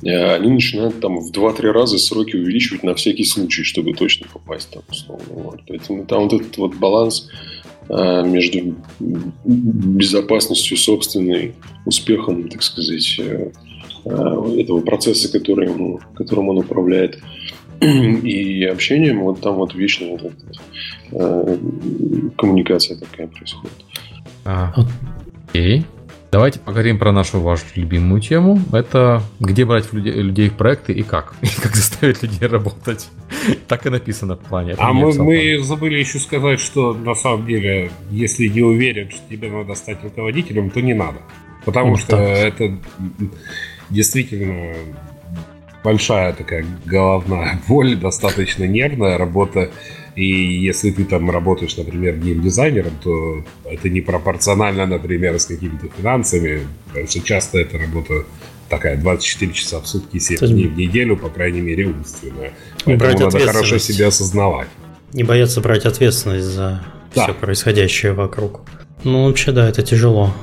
э, 0.04 0.36
они 0.36 0.52
начинают 0.52 1.00
там 1.00 1.20
в 1.20 1.32
2-3 1.32 1.72
раза 1.72 1.98
сроки 1.98 2.36
увеличивать 2.36 2.84
на 2.84 2.93
всякий 2.93 3.26
случай, 3.26 3.64
чтобы 3.64 3.93
точно 3.93 4.28
попасть 4.32 4.70
там 4.72 4.84
условно. 4.89 5.26
Вот. 5.30 5.62
Поэтому 5.68 6.06
там 6.06 6.24
вот 6.28 6.34
этот 6.41 6.58
вот 6.58 6.76
баланс 6.76 7.30
э, 7.89 8.24
между 8.26 8.76
безопасностью 9.45 10.78
собственной, 10.78 11.54
успехом, 11.86 12.50
так 12.50 12.62
сказать, 12.62 13.20
э, 13.20 13.50
этого 14.06 14.80
процесса, 14.82 15.32
который 15.32 15.70
которым 16.16 16.50
он 16.50 16.60
управляет, 16.60 17.20
и 17.82 18.63
общением, 18.63 19.21
вот 19.21 19.41
там 19.41 19.55
вот 19.55 19.73
вечно 19.75 20.07
вот 20.07 20.21
эта 20.21 20.36
э, 21.11 21.57
коммуникация 22.38 22.97
такая 22.97 23.28
происходит. 23.28 23.73
А, 24.45 24.73
окей. 25.49 25.86
Давайте 26.30 26.59
поговорим 26.59 26.99
про 26.99 27.13
нашу 27.13 27.39
вашу 27.39 27.63
любимую 27.75 28.19
тему. 28.19 28.59
Это 28.73 29.21
где 29.39 29.63
брать 29.63 29.93
людей, 29.93 30.13
людей 30.13 30.49
в 30.49 30.57
проекты 30.57 30.91
и 30.91 31.01
как. 31.01 31.36
И 31.41 31.47
как 31.61 31.75
заставить 31.75 32.21
людей 32.21 32.47
работать. 32.47 33.09
Так 33.67 33.86
и 33.86 33.89
написано 33.89 34.36
в 34.36 34.39
плане. 34.39 34.75
а 34.78 34.91
мы, 34.91 35.13
мы 35.13 35.59
забыли 35.59 35.97
еще 35.97 36.19
сказать, 36.19 36.59
что 36.59 36.93
на 36.93 37.15
самом 37.15 37.45
деле, 37.45 37.91
если 38.11 38.47
не 38.47 38.61
уверен, 38.61 39.09
что 39.09 39.21
тебе 39.30 39.49
надо 39.49 39.73
стать 39.75 40.03
руководителем, 40.03 40.69
то 40.69 40.82
не 40.82 40.93
надо. 40.93 41.19
Потому 41.63 41.91
ну, 41.91 41.97
что 41.97 42.11
так. 42.11 42.19
это 42.19 42.78
действительно 43.89 44.73
большая 45.84 46.34
такая 46.34 46.65
головная 46.86 47.59
боль, 47.67 47.95
достаточно 47.95 48.65
нервная 48.65 49.17
работа. 49.17 49.71
И 50.15 50.25
если 50.25 50.89
ты 50.89 51.05
там 51.05 51.30
работаешь, 51.30 51.78
например, 51.78 52.17
геймдизайнером, 52.17 52.93
то 53.03 53.43
это 53.65 53.88
не 53.88 54.01
пропорционально, 54.01 54.88
например, 54.88 55.39
с 55.39 55.45
какими-то 55.45 55.88
финансами, 55.95 56.67
потому 56.88 57.07
что 57.07 57.19
часто 57.21 57.59
эта 57.59 57.78
работа 57.78 58.25
такая 58.67 58.97
24 58.97 59.53
часа 59.53 59.80
в 59.80 59.88
сутки, 59.88 60.17
7 60.17 60.39
дней 60.39 60.67
в 60.67 60.78
неделю, 60.78 61.17
по 61.17 61.30
крайней 61.30 61.61
мере, 61.61 61.86
умственная. 61.88 62.53
Поэтому 62.86 63.32
надо 63.32 63.39
хорошо 63.39 63.78
себя 63.78 64.07
осознавать. 64.07 64.67
Не 65.13 65.23
бояться 65.23 65.61
брать 65.61 65.86
ответственность 65.86 66.47
за 66.47 66.84
да. 67.15 67.23
все 67.23 67.34
происходящее 67.34 68.13
вокруг. 68.13 68.61
Ну, 69.03 69.28
вообще, 69.28 69.51
да, 69.51 69.69
это 69.69 69.84
тяжело 69.84 70.34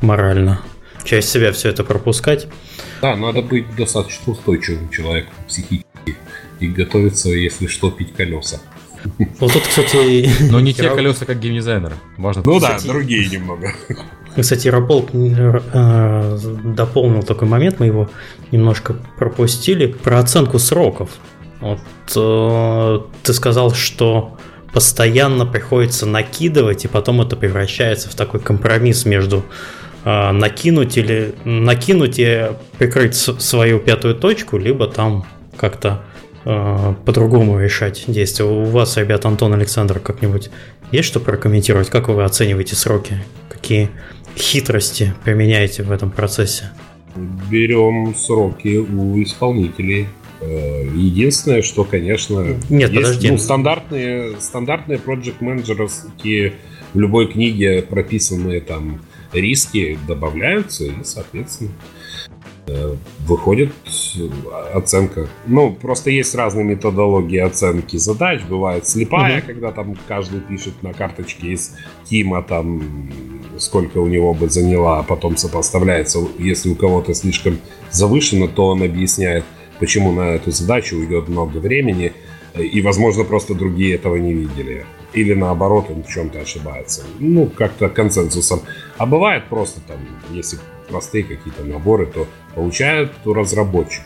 морально. 0.00 0.60
Часть 1.04 1.28
себя 1.28 1.52
все 1.52 1.68
это 1.70 1.84
пропускать. 1.84 2.46
Да, 3.00 3.16
надо 3.16 3.42
быть 3.42 3.74
достаточно 3.76 4.32
устойчивым 4.32 4.88
человеком 4.90 5.32
психически 5.48 6.16
и 6.60 6.68
готовиться, 6.68 7.30
если 7.30 7.66
что, 7.66 7.90
пить 7.90 8.14
колеса. 8.14 8.60
Вот 9.40 9.52
тут, 9.52 9.62
кстати... 9.62 10.30
Но 10.50 10.60
не 10.60 10.72
те 10.72 10.88
колеса, 10.90 11.24
как 11.24 11.40
геймдизайнера. 11.40 11.94
Важно. 12.16 12.42
Ну 12.44 12.60
да, 12.60 12.78
другие 12.84 13.28
немного. 13.28 13.72
Кстати, 14.36 14.68
Рапол 14.68 15.08
э, 15.12 16.38
дополнил 16.64 17.22
такой 17.22 17.48
момент, 17.48 17.80
мы 17.80 17.86
его 17.86 18.08
немножко 18.50 18.96
пропустили, 19.18 19.86
про 19.86 20.20
оценку 20.20 20.58
сроков. 20.58 21.10
Вот 21.60 21.80
э, 22.16 23.00
ты 23.22 23.32
сказал, 23.34 23.74
что 23.74 24.38
постоянно 24.72 25.44
приходится 25.44 26.06
накидывать, 26.06 26.86
и 26.86 26.88
потом 26.88 27.20
это 27.20 27.36
превращается 27.36 28.08
в 28.08 28.14
такой 28.14 28.40
компромисс 28.40 29.04
между 29.04 29.44
накинуть 30.04 30.96
или 30.96 31.34
накинуть 31.44 32.18
и 32.18 32.50
прикрыть 32.78 33.14
свою 33.14 33.78
пятую 33.78 34.14
точку, 34.16 34.58
либо 34.58 34.88
там 34.88 35.24
как-то 35.56 36.02
э, 36.44 36.94
по-другому 37.04 37.60
решать 37.60 38.04
действия. 38.08 38.44
У 38.44 38.64
вас, 38.64 38.96
ребят, 38.96 39.24
Антон, 39.24 39.52
Александр, 39.54 40.00
как-нибудь 40.00 40.50
есть 40.90 41.08
что 41.08 41.20
прокомментировать? 41.20 41.88
Как 41.88 42.08
вы 42.08 42.24
оцениваете 42.24 42.76
сроки? 42.76 43.22
Какие 43.48 43.90
хитрости 44.36 45.14
применяете 45.24 45.82
в 45.82 45.92
этом 45.92 46.10
процессе? 46.10 46.70
Берем 47.50 48.14
сроки 48.14 48.76
у 48.78 49.22
исполнителей. 49.22 50.08
Э, 50.40 50.84
единственное, 50.94 51.62
что, 51.62 51.84
конечно, 51.84 52.58
Нет, 52.68 52.90
есть, 52.90 52.94
подожди. 52.94 53.30
Ну, 53.30 53.38
стандартные, 53.38 54.40
стандартные 54.40 54.98
project 54.98 55.36
менеджерские 55.40 56.54
в 56.92 56.98
любой 56.98 57.28
книге 57.30 57.82
прописанные 57.82 58.60
там 58.60 59.00
риски 59.32 59.98
добавляются, 60.06 60.84
и, 60.84 60.92
соответственно, 61.04 61.70
э, 62.66 62.94
выходит 63.26 63.72
оценка. 64.74 65.28
Ну, 65.46 65.72
просто 65.72 66.10
есть 66.10 66.34
разные 66.34 66.64
методологии 66.64 67.38
оценки 67.38 67.96
задач. 67.96 68.42
Бывает 68.48 68.86
слепая, 68.86 69.38
угу. 69.38 69.46
когда 69.46 69.72
там 69.72 69.96
каждый 70.06 70.40
пишет 70.40 70.82
на 70.82 70.92
карточке 70.92 71.48
из 71.48 71.76
Тима 72.04 72.42
там 72.42 73.10
сколько 73.58 73.98
у 73.98 74.06
него 74.06 74.34
бы 74.34 74.48
заняла, 74.48 75.00
а 75.00 75.02
потом 75.02 75.36
сопоставляется. 75.36 76.20
Если 76.38 76.70
у 76.70 76.74
кого-то 76.74 77.14
слишком 77.14 77.58
завышено, 77.90 78.48
то 78.48 78.68
он 78.68 78.82
объясняет, 78.82 79.44
почему 79.78 80.12
на 80.12 80.34
эту 80.34 80.50
задачу 80.50 80.96
уйдет 80.96 81.28
много 81.28 81.58
времени, 81.58 82.12
и, 82.58 82.82
возможно, 82.82 83.24
просто 83.24 83.54
другие 83.54 83.94
этого 83.94 84.16
не 84.16 84.32
видели 84.32 84.84
или 85.12 85.34
наоборот 85.34 85.86
он 85.90 86.02
в 86.02 86.08
чем-то 86.08 86.40
ошибается. 86.40 87.04
Ну, 87.18 87.46
как-то 87.46 87.88
консенсусом. 87.88 88.62
А 88.98 89.06
бывает 89.06 89.44
просто 89.48 89.80
там, 89.80 89.98
если 90.30 90.58
простые 90.88 91.24
какие-то 91.24 91.64
наборы, 91.64 92.06
то 92.06 92.26
получают 92.54 93.12
разработчик 93.24 94.02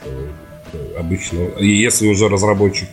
обычно. 0.99 1.41
И 1.59 1.69
если 1.69 2.09
уже 2.09 2.29
разработчик 2.29 2.89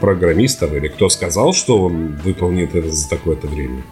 программистов 0.00 0.72
или 0.72 0.88
кто 0.88 1.08
сказал, 1.08 1.52
что 1.52 1.84
он 1.84 2.16
выполнит 2.24 2.74
это 2.74 2.90
за 2.90 3.08
такое-то 3.08 3.46
время, 3.46 3.82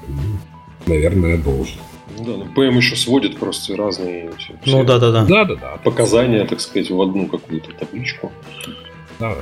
наверное, 0.86 1.38
должен. 1.38 1.78
Да, 2.18 2.32
ну 2.32 2.46
ПМ 2.46 2.76
еще 2.78 2.96
сводит 2.96 3.38
просто 3.38 3.76
разные 3.76 4.30
все, 4.38 4.54
ну, 4.66 4.84
да, 4.84 4.98
да, 4.98 5.12
да. 5.12 5.24
Да, 5.24 5.44
да, 5.44 5.54
да. 5.54 5.76
Показания, 5.84 6.44
так 6.44 6.60
сказать, 6.60 6.90
в 6.90 7.00
одну 7.00 7.28
какую-то 7.28 7.72
табличку. 7.72 8.32
Да. 9.20 9.36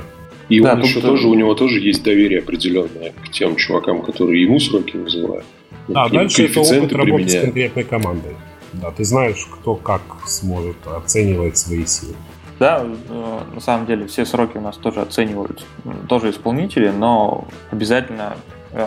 И 0.49 0.61
да, 0.61 0.73
он 0.73 0.81
еще 0.81 1.01
тоже, 1.01 1.27
у 1.27 1.33
него 1.33 1.53
тоже 1.55 1.79
есть 1.79 2.03
доверие 2.03 2.39
определенное 2.39 3.13
к 3.23 3.29
тем 3.31 3.55
чувакам, 3.55 4.01
которые 4.01 4.43
ему 4.43 4.59
сроки 4.59 4.95
называют. 4.95 5.45
Да, 5.87 6.07
дальше 6.09 6.45
это 6.45 6.61
опыт 6.61 6.93
работы 6.93 7.29
с 7.29 7.41
конкретной 7.41 7.83
командой. 7.83 8.35
Да, 8.73 8.91
ты 8.91 9.03
знаешь, 9.03 9.45
кто 9.51 9.75
как 9.75 10.01
сможет 10.25 10.77
оценивать 10.85 11.57
свои 11.57 11.85
силы. 11.85 12.13
Да, 12.59 12.83
э, 12.83 13.39
на 13.53 13.61
самом 13.61 13.85
деле 13.85 14.07
все 14.07 14.25
сроки 14.25 14.57
у 14.57 14.61
нас 14.61 14.77
тоже 14.77 15.01
оценивают 15.01 15.63
тоже 16.07 16.31
исполнители, 16.31 16.89
но 16.89 17.47
обязательно 17.71 18.35
э, 18.71 18.85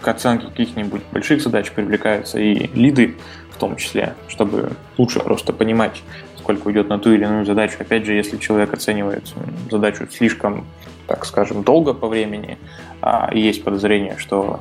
к 0.00 0.08
оценке 0.08 0.46
каких-нибудь 0.46 1.02
больших 1.12 1.42
задач 1.42 1.70
привлекаются 1.70 2.38
и 2.38 2.68
лиды 2.74 3.16
в 3.50 3.58
том 3.58 3.76
числе, 3.76 4.14
чтобы 4.28 4.72
лучше 4.98 5.20
просто 5.20 5.52
понимать, 5.52 6.02
сколько 6.38 6.66
уйдет 6.66 6.88
на 6.88 6.98
ту 6.98 7.12
или 7.12 7.24
иную 7.24 7.44
задачу. 7.44 7.76
Опять 7.78 8.06
же, 8.06 8.14
если 8.14 8.38
человек 8.38 8.72
оценивает 8.72 9.32
задачу 9.70 10.08
слишком, 10.10 10.66
так 11.06 11.24
скажем, 11.24 11.62
долго 11.62 11.94
по 11.94 12.08
времени, 12.08 12.58
а 13.00 13.30
есть 13.34 13.64
подозрение, 13.64 14.16
что 14.18 14.60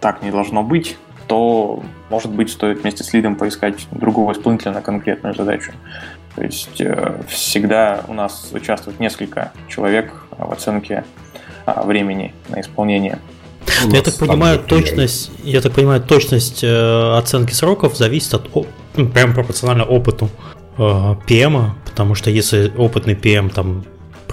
так 0.00 0.22
не 0.22 0.30
должно 0.30 0.62
быть, 0.62 0.96
то, 1.26 1.82
может 2.10 2.30
быть, 2.30 2.50
стоит 2.50 2.82
вместе 2.82 3.04
с 3.04 3.12
лидом 3.12 3.36
поискать 3.36 3.86
другого 3.90 4.32
исполнителя 4.32 4.72
на 4.72 4.82
конкретную 4.82 5.34
задачу. 5.34 5.72
То 6.34 6.42
есть 6.42 6.80
э, 6.80 7.22
всегда 7.28 8.04
у 8.08 8.14
нас 8.14 8.50
участвует 8.52 9.00
несколько 9.00 9.52
человек 9.68 10.12
в 10.36 10.52
оценке 10.52 11.04
а, 11.64 11.82
времени 11.84 12.34
на 12.48 12.60
исполнение. 12.60 13.18
Я 13.86 14.02
так 14.02 14.16
понимаю, 14.18 14.58
точность, 14.58 15.30
я 15.42 15.60
так 15.60 15.72
понимаю, 15.72 16.02
точность 16.02 16.62
э, 16.62 17.16
оценки 17.16 17.52
сроков 17.52 17.96
зависит 17.96 18.34
от 18.34 18.50
ну, 18.96 19.08
прям 19.08 19.32
пропорционально 19.32 19.84
опыту 19.84 20.28
э, 20.76 20.82
PM, 20.82 21.70
потому 21.84 22.14
что 22.14 22.30
если 22.30 22.72
опытный 22.76 23.14
PM 23.14 23.48
там 23.48 23.84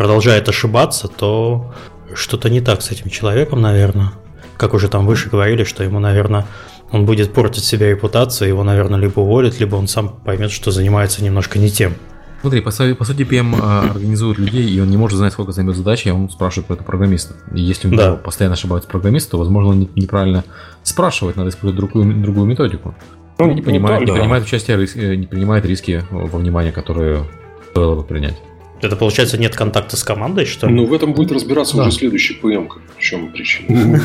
продолжает 0.02 0.49
ошибаться, 0.49 1.08
то 1.08 1.76
что-то 2.16 2.49
не 2.49 2.60
так 2.60 2.82
с 2.82 2.89
этим 2.89 3.12
человеком, 3.12 3.62
наверное. 3.62 4.14
Как 4.58 4.74
уже 4.74 4.89
там 4.89 5.06
выше 5.06 5.30
говорили, 5.30 5.64
что 5.64 5.84
ему, 5.84 5.99
наверное, 5.99 6.47
он 6.91 7.06
будет 7.06 7.34
портить 7.34 7.64
себе 7.64 7.91
репутацию, 7.91 8.47
его, 8.47 8.64
наверное, 8.64 8.99
либо 8.99 9.20
уволят, 9.20 9.60
либо 9.60 9.76
он 9.76 9.88
сам 9.88 10.10
поймет, 10.10 10.49
что 10.49 10.72
занимается 10.72 11.24
немножко 11.24 11.60
не 11.60 11.70
тем. 11.70 11.93
Смотри, 12.41 12.62
по, 12.62 12.72
по 12.72 13.06
сути, 13.06 13.22
PM 13.22 13.56
а, 13.62 13.91
организует 13.91 14.39
людей, 14.39 14.68
и 14.68 14.80
он 14.82 14.89
не 14.89 14.97
может 14.97 15.20
знать, 15.20 15.34
сколько 15.34 15.52
займет 15.52 15.76
задачи, 15.76 16.08
а 16.08 16.16
он 16.16 16.32
спрашивает 16.32 16.66
про 16.66 16.74
это 16.74 16.84
программиста. 16.84 17.36
И 17.54 17.62
если 17.62 17.88
у 17.88 17.91
него 17.91 18.02
да. 18.02 18.16
постоянно 18.16 18.56
ошибаются 18.56 18.89
программисты, 18.89 19.30
то, 19.30 19.38
возможно, 19.38 19.70
он 19.70 19.89
неправильно 19.95 20.43
спрашивает, 20.82 21.36
надо 21.36 21.52
использовать 21.52 21.78
другую, 21.78 22.24
другую 22.24 22.47
методику. 22.47 22.95
Ну, 23.38 23.54
не, 23.54 23.62
понимает, 23.62 23.99
не, 23.99 24.08
не 24.08 24.14
принимает 24.14 24.45
участие, 24.45 24.84
э, 24.84 25.16
не 25.16 25.28
принимает 25.28 25.64
риски 25.64 26.04
во 26.10 26.39
внимание, 26.39 26.72
которые 26.72 27.24
стоило 27.70 27.93
бы 27.93 28.04
принять. 28.04 28.41
Это 28.82 28.96
получается 28.96 29.38
нет 29.38 29.56
контакта 29.56 29.96
с 29.96 30.04
командой, 30.04 30.46
что 30.46 30.68
ли? 30.68 30.74
Ну, 30.74 30.86
в 30.86 30.94
этом 30.94 31.14
будет 31.14 31.32
разбираться 31.32 31.78
да. 31.78 31.84
уже 31.84 31.92
следующий 31.92 32.34
ПМ, 32.34 32.68
в 32.98 33.00
чем 33.00 33.32
причина. 33.32 34.02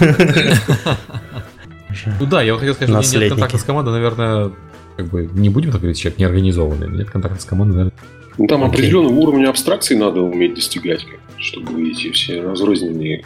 Ну 2.20 2.26
да, 2.26 2.42
я 2.42 2.54
хотел 2.56 2.74
сказать, 2.74 3.06
что 3.06 3.18
нет 3.18 3.30
контакта 3.30 3.58
с 3.58 3.62
командой, 3.62 3.90
наверное, 3.90 4.52
как 4.96 5.06
бы 5.06 5.30
не 5.32 5.48
будем 5.48 5.72
так 5.72 5.80
говорить, 5.80 5.98
человек 5.98 6.18
неорганизованный. 6.18 6.88
Нет 6.88 7.10
контакта 7.10 7.40
с 7.40 7.44
командой, 7.44 7.72
наверное. 7.72 7.92
Ну, 8.38 8.46
там 8.46 8.64
определенного 8.64 9.14
уровня 9.14 9.48
абстракции 9.48 9.94
надо 9.94 10.20
уметь 10.20 10.54
достигать, 10.54 11.06
чтобы 11.38 11.88
эти 11.88 12.10
все 12.10 12.42
разрозненные 12.42 13.24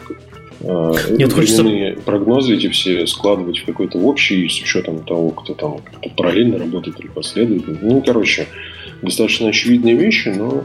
э, 0.61 0.93
Нет, 1.09 1.33
хочется... 1.33 1.65
прогнозы 2.05 2.55
эти 2.55 2.69
все 2.69 3.05
складывать 3.07 3.59
в 3.59 3.65
какой-то 3.65 3.97
общий 3.97 4.47
с 4.47 4.61
учетом 4.61 5.03
того, 5.03 5.31
кто 5.31 5.53
там 5.53 5.79
кто 5.79 6.09
параллельно 6.11 6.57
работает 6.57 6.99
или 6.99 7.07
последовательно. 7.07 7.77
Ну, 7.81 8.01
короче, 8.01 8.47
достаточно 9.01 9.49
очевидные 9.49 9.95
вещи, 9.95 10.29
но 10.29 10.63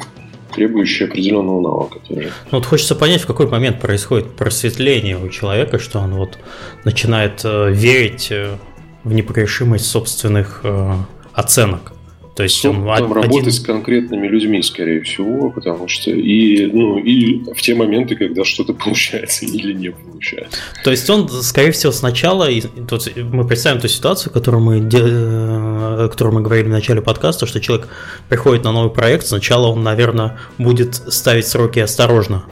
требующие 0.57 1.09
определенного 1.09 1.61
навыка 1.61 1.99
тоже. 2.01 2.31
Ну, 2.51 2.59
вот 2.59 2.67
хочется 2.67 2.95
понять, 2.97 3.21
в 3.23 3.27
какой 3.27 3.47
момент 3.47 3.81
происходит 3.81 4.35
просветление 4.35 5.19
у 5.19 5.29
человека, 5.29 5.79
что 5.79 6.01
он 6.01 6.15
вот 6.15 6.39
начинает 6.85 7.43
э, 7.45 7.71
верить 7.71 8.29
э, 8.31 8.57
в 9.05 9.13
непогрешимость 9.13 9.87
собственных 9.87 10.61
э, 10.65 10.93
оценок. 11.35 11.93
То 12.37 12.43
есть 12.43 12.63
он 12.67 12.85
там 12.85 12.91
один... 12.91 13.13
работать 13.13 13.55
с 13.55 13.61
конкретными 13.61 14.27
людьми, 14.29 14.61
скорее 14.63 15.01
всего, 15.01 15.51
потому 15.51 15.89
что 15.89 16.11
и, 16.11 16.67
ну, 16.67 16.99
и 16.99 17.43
в 17.55 17.63
те 17.63 17.75
моменты, 17.75 18.15
когда 18.15 18.45
что-то 18.45 18.75
получается 18.85 19.47
или 19.47 19.73
не 19.73 19.91
получается. 19.91 20.59
То 20.85 20.91
есть 20.91 21.09
он, 21.09 21.31
скорее 21.31 21.73
всего, 21.73 21.93
сначала, 21.93 22.51
и, 22.51 22.61
тут 22.61 23.11
мы 23.17 23.47
представим 23.47 23.81
ту 23.81 23.89
ситуацию, 23.89 24.35
которую 24.35 24.63
мы, 24.63 24.81
э, 24.81 26.05
о 26.05 26.09
которой 26.11 26.35
мы 26.35 26.43
говорили 26.43 26.67
в 26.67 26.73
начале 26.73 27.01
подкаста, 27.01 27.47
что 27.47 27.59
человек 27.59 27.89
приходит 28.29 28.65
на 28.65 28.73
новый 28.73 28.91
проект, 28.91 29.27
сначала 29.27 29.69
он, 29.69 29.83
наверное, 29.83 30.39
будет 30.59 30.95
ставить 30.95 31.47
сроки 31.47 31.79
осторожно, 31.79 32.45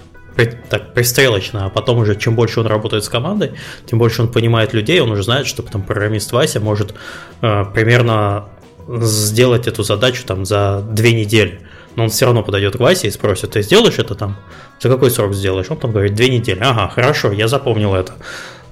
так, 0.71 0.95
пристрелочно, 0.95 1.67
а 1.67 1.69
потом 1.69 1.99
уже, 1.99 2.17
чем 2.17 2.37
больше 2.37 2.61
он 2.61 2.67
работает 2.67 3.05
с 3.05 3.11
командой, 3.11 3.53
тем 3.85 3.99
больше 3.99 4.23
он 4.23 4.29
понимает 4.29 4.73
людей, 4.73 5.01
он 5.01 5.11
уже 5.11 5.25
знает, 5.25 5.47
что 5.47 5.63
там 5.63 5.83
программист 5.83 6.33
Вася 6.33 6.59
может 6.59 6.95
э, 7.43 7.65
примерно 7.75 8.47
сделать 8.89 9.67
эту 9.67 9.83
задачу 9.83 10.25
там 10.27 10.45
за 10.45 10.85
две 10.89 11.13
недели. 11.13 11.61
Но 11.97 12.05
он 12.05 12.11
все 12.11 12.27
равно 12.27 12.43
подойдет 12.43 12.77
к 12.77 12.81
Васе 12.81 13.09
и 13.09 13.11
спросит, 13.11 13.53
ты 13.53 13.63
сделаешь 13.63 13.99
это 13.99 14.15
там? 14.15 14.37
За 14.81 14.89
какой 14.89 15.11
срок 15.11 15.35
сделаешь? 15.35 15.71
Он 15.71 15.77
там 15.77 15.93
говорит, 15.93 16.15
две 16.15 16.29
недели. 16.29 16.59
Ага, 16.61 16.89
хорошо, 16.89 17.33
я 17.33 17.47
запомнил 17.47 17.95
это. 17.95 18.15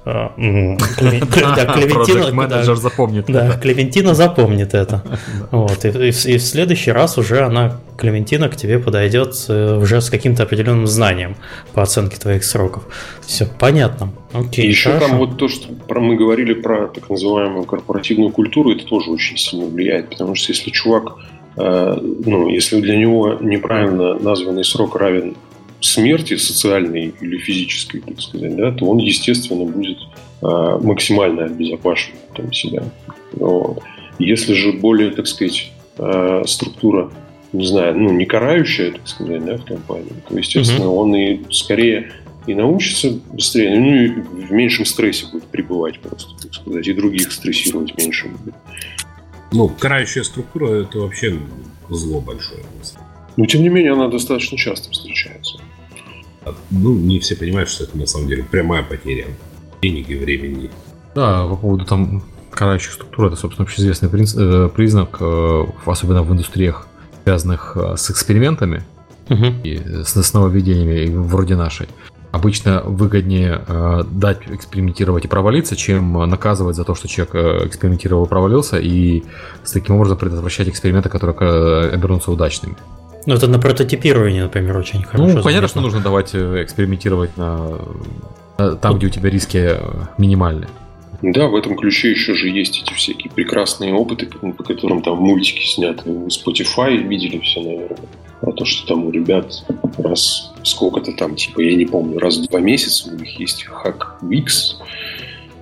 А, 0.05 0.33
Клевентина, 0.37 2.31
менеджер 2.33 2.75
запомнит. 2.75 3.25
Да, 3.27 3.57
Клевентина 3.57 4.13
запомнит 4.13 4.73
это. 4.73 5.01
Вот, 5.51 5.85
и, 5.85 6.11
в 6.11 6.41
следующий 6.41 6.91
раз 6.91 7.17
уже 7.17 7.41
она, 7.41 7.79
Клевентина, 7.97 8.49
к 8.49 8.55
тебе 8.55 8.79
подойдет 8.79 9.29
уже 9.49 10.01
с 10.01 10.09
каким-то 10.09 10.43
определенным 10.43 10.87
знанием 10.87 11.35
по 11.73 11.81
оценке 11.81 12.17
твоих 12.17 12.43
сроков. 12.43 12.83
Все 13.21 13.45
понятно. 13.45 14.11
Окей, 14.33 14.67
Еще 14.67 14.89
хорошо. 14.89 15.07
там 15.07 15.17
вот 15.19 15.37
то, 15.37 15.47
что 15.47 15.71
про, 15.87 16.01
мы 16.01 16.15
говорили 16.15 16.53
про 16.53 16.87
так 16.87 17.09
называемую 17.09 17.65
корпоративную 17.65 18.31
культуру, 18.31 18.71
это 18.71 18.85
тоже 18.85 19.11
очень 19.11 19.37
сильно 19.37 19.67
влияет, 19.67 20.09
потому 20.09 20.35
что 20.35 20.51
если 20.51 20.71
чувак, 20.71 21.13
э, 21.55 21.97
ну, 22.01 22.49
если 22.49 22.81
для 22.81 22.97
него 22.97 23.37
неправильно 23.39 24.15
названный 24.15 24.65
срок 24.65 24.95
равен 24.95 25.35
смерти 25.83 26.37
социальной 26.37 27.13
или 27.19 27.37
физической, 27.37 27.99
так 27.99 28.19
сказать, 28.21 28.55
да, 28.55 28.71
то 28.71 28.85
он, 28.85 28.97
естественно, 28.97 29.65
будет 29.65 29.97
э, 30.41 30.79
максимально 30.81 31.45
обезопасен 31.45 32.13
там, 32.35 32.53
себя. 32.53 32.83
Вот. 33.33 33.83
Если 34.17 34.53
же 34.53 34.71
более, 34.71 35.11
так 35.11 35.27
сказать, 35.27 35.71
э, 35.97 36.43
структура, 36.45 37.11
не 37.51 37.65
знаю, 37.65 37.99
ну, 37.99 38.11
не 38.11 38.25
карающая, 38.25 38.91
так 38.91 39.07
сказать, 39.07 39.43
да, 39.43 39.57
в 39.57 39.65
компании, 39.65 40.13
то, 40.27 40.37
естественно, 40.37 40.85
mm-hmm. 40.85 40.97
он 40.97 41.15
и 41.15 41.39
скорее 41.51 42.11
и 42.47 42.55
научится 42.55 43.11
быстрее, 43.31 43.77
ну 43.77 43.95
и 43.95 44.07
в 44.09 44.51
меньшем 44.51 44.85
стрессе 44.85 45.27
будет 45.31 45.45
пребывать 45.45 45.99
просто, 45.99 46.31
так 46.41 46.53
сказать, 46.53 46.87
и 46.87 46.93
других 46.93 47.31
стрессировать 47.31 47.97
меньше 47.97 48.29
будет. 48.29 48.55
Ну, 49.51 49.69
карающая 49.69 50.23
структура 50.23 50.81
это 50.81 50.99
вообще 50.99 51.37
зло 51.89 52.21
большое. 52.21 52.61
Но 53.35 53.45
тем 53.45 53.63
не 53.63 53.69
менее 53.69 53.93
она 53.93 54.07
достаточно 54.07 54.57
часто 54.57 54.91
встречается 54.91 55.59
ну, 56.71 56.93
не 56.93 57.19
все 57.19 57.35
понимают, 57.35 57.69
что 57.69 57.85
это 57.85 57.97
на 57.97 58.05
самом 58.05 58.27
деле 58.27 58.43
прямая 58.43 58.83
потеря 58.83 59.27
денег 59.81 60.09
и 60.09 60.15
времени. 60.15 60.69
Да, 61.15 61.45
по 61.45 61.55
поводу 61.55 61.85
там 61.85 62.23
карающих 62.53 62.93
структур, 62.93 63.27
это, 63.27 63.35
собственно, 63.35 63.65
общеизвестный 63.65 64.09
э, 64.09 64.69
признак, 64.69 65.17
э, 65.19 65.63
особенно 65.85 66.23
в 66.23 66.31
индустриях, 66.31 66.87
связанных 67.23 67.75
э, 67.75 67.95
с 67.97 68.09
экспериментами 68.11 68.83
угу. 69.29 69.45
и 69.63 69.81
с 70.03 70.33
нововведениями 70.33 71.15
вроде 71.15 71.55
нашей. 71.55 71.87
Обычно 72.31 72.81
выгоднее 72.83 73.61
дать 74.09 74.39
экспериментировать 74.47 75.25
и 75.25 75.27
провалиться, 75.27 75.75
чем 75.75 76.13
наказывать 76.27 76.75
за 76.75 76.83
то, 76.83 76.95
что 76.95 77.07
человек 77.07 77.35
экспериментировал 77.67 78.25
и 78.25 78.27
провалился, 78.27 78.79
и 78.79 79.23
с 79.63 79.71
таким 79.71 79.97
образом 79.97 80.17
предотвращать 80.17 80.67
эксперименты, 80.67 81.09
которые 81.09 81.91
обернутся 81.91 82.31
удачными. 82.31 82.75
Ну, 83.25 83.35
это 83.35 83.47
на 83.47 83.59
прототипировании, 83.59 84.41
например, 84.41 84.77
очень 84.77 84.99
ну, 84.99 85.05
хорошо. 85.05 85.37
Ну, 85.37 85.43
понятно, 85.43 85.67
что 85.67 85.81
нужно 85.81 86.01
давать 86.01 86.31
э, 86.33 86.63
экспериментировать 86.63 87.37
на 87.37 87.79
там, 88.57 88.97
где 88.97 89.07
у 89.07 89.09
тебя 89.09 89.29
риски 89.29 89.57
э, 89.57 89.79
минимальные. 90.17 90.69
Да, 91.21 91.47
в 91.47 91.55
этом 91.55 91.77
ключе 91.77 92.11
еще 92.11 92.33
же 92.33 92.49
есть 92.49 92.81
эти 92.81 92.93
всякие 92.93 93.31
прекрасные 93.31 93.93
опыты, 93.93 94.25
по 94.25 94.63
которым 94.63 95.01
там 95.01 95.17
мультики 95.19 95.65
сняты 95.65 96.11
в 96.11 96.27
Spotify, 96.27 96.97
видели 96.97 97.39
все, 97.39 97.61
наверное. 97.61 98.09
Про 98.41 98.51
то, 98.51 98.65
что 98.65 98.85
там 98.87 99.05
у 99.05 99.11
ребят 99.11 99.63
раз 99.97 100.51
сколько-то 100.63 101.13
там, 101.13 101.35
типа, 101.35 101.61
я 101.61 101.75
не 101.75 101.85
помню, 101.85 102.19
раз 102.19 102.37
в 102.37 102.49
два 102.49 102.59
месяца 102.59 103.09
у 103.09 103.15
них 103.15 103.39
есть 103.39 103.63
хак 103.63 104.17
Wix, 104.21 104.75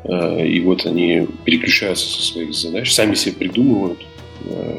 э, 0.05 0.47
и 0.47 0.59
вот 0.61 0.88
они 0.88 1.27
переключаются 1.45 2.07
со 2.07 2.23
своих 2.23 2.55
задач, 2.55 2.91
сами 2.91 3.13
себе 3.13 3.35
придумывают 3.35 3.99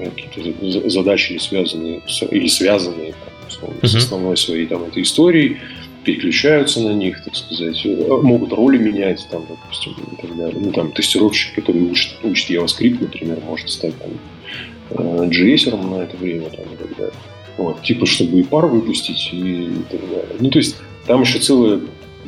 какие-то 0.04 0.90
задачи, 0.90 1.38
связанные, 1.38 2.02
или 2.30 2.46
связанные 2.46 3.12
там, 3.12 3.48
условно, 3.48 3.78
uh-huh. 3.80 3.88
с 3.88 3.94
основной 3.94 4.36
своей 4.36 4.66
там, 4.66 4.84
этой 4.84 5.02
историей, 5.02 5.58
переключаются 6.04 6.80
на 6.80 6.92
них, 6.92 7.22
так 7.24 7.36
сказать, 7.36 7.84
могут 7.84 8.52
роли 8.52 8.78
менять, 8.78 9.26
там, 9.30 9.44
допустим, 9.48 9.92
и 9.92 10.20
так 10.20 10.36
далее. 10.36 10.60
Ну, 10.60 10.72
там, 10.72 10.92
тестировщик, 10.92 11.54
который 11.54 11.82
учит, 11.82 12.12
учит 12.24 12.50
JavaScript, 12.50 13.00
например, 13.00 13.40
может 13.46 13.70
стать 13.70 13.94
там, 13.98 15.28
JS 15.28 15.70
на 15.76 16.02
это 16.02 16.16
время, 16.16 16.50
там, 16.50 16.64
и 16.72 16.76
так 16.76 16.96
далее. 16.96 17.14
Вот, 17.56 17.82
типа, 17.82 18.06
чтобы 18.06 18.40
и 18.40 18.42
пар 18.42 18.66
выпустить, 18.66 19.30
и, 19.32 19.64
и 19.64 19.82
так 19.90 20.00
далее. 20.00 20.36
Ну, 20.40 20.50
то 20.50 20.58
есть, 20.58 20.76
там 21.06 21.22
еще 21.22 21.38
целая 21.38 21.80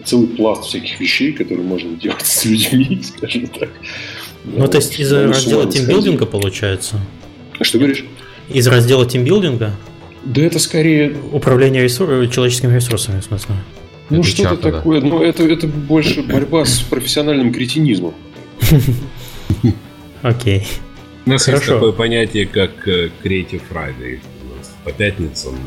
целый 0.04 0.28
пласт 0.28 0.64
всяких 0.64 1.00
вещей, 1.00 1.32
которые 1.32 1.66
можно 1.66 1.96
делать 1.96 2.20
с 2.24 2.44
людьми, 2.44 3.00
скажем 3.02 3.46
так. 3.48 3.70
Ну, 4.44 4.68
то 4.68 4.76
есть 4.76 4.98
из 5.00 5.10
раздела 5.12 5.70
тимбилдинга 5.70 6.26
получается? 6.26 7.00
Что 7.60 7.78
говоришь? 7.78 8.04
Из 8.48 8.66
раздела 8.66 9.06
тимбилдинга? 9.06 9.72
Да 10.24 10.42
это 10.42 10.58
скорее... 10.58 11.16
Управление 11.32 11.82
ресур... 11.82 12.08
человеческими 12.28 12.74
ресурсами, 12.74 13.20
в 13.20 13.24
смысле. 13.24 13.54
Ну, 14.10 14.20
это 14.20 14.28
что-то 14.28 14.56
чата, 14.56 14.72
такое. 14.72 15.00
Да. 15.00 15.06
Но 15.06 15.22
это, 15.22 15.44
это 15.44 15.66
больше 15.66 16.22
борьба 16.22 16.64
с 16.64 16.80
профессиональным 16.80 17.52
кретинизмом. 17.52 18.14
Окей. 20.22 20.66
У 21.26 21.30
нас 21.30 21.48
есть 21.48 21.66
такое 21.66 21.92
понятие, 21.92 22.46
как 22.46 22.86
э, 22.86 23.10
Creative 23.22 23.62
Friday. 23.70 24.20
По 24.84 24.92
пятницам. 24.92 25.58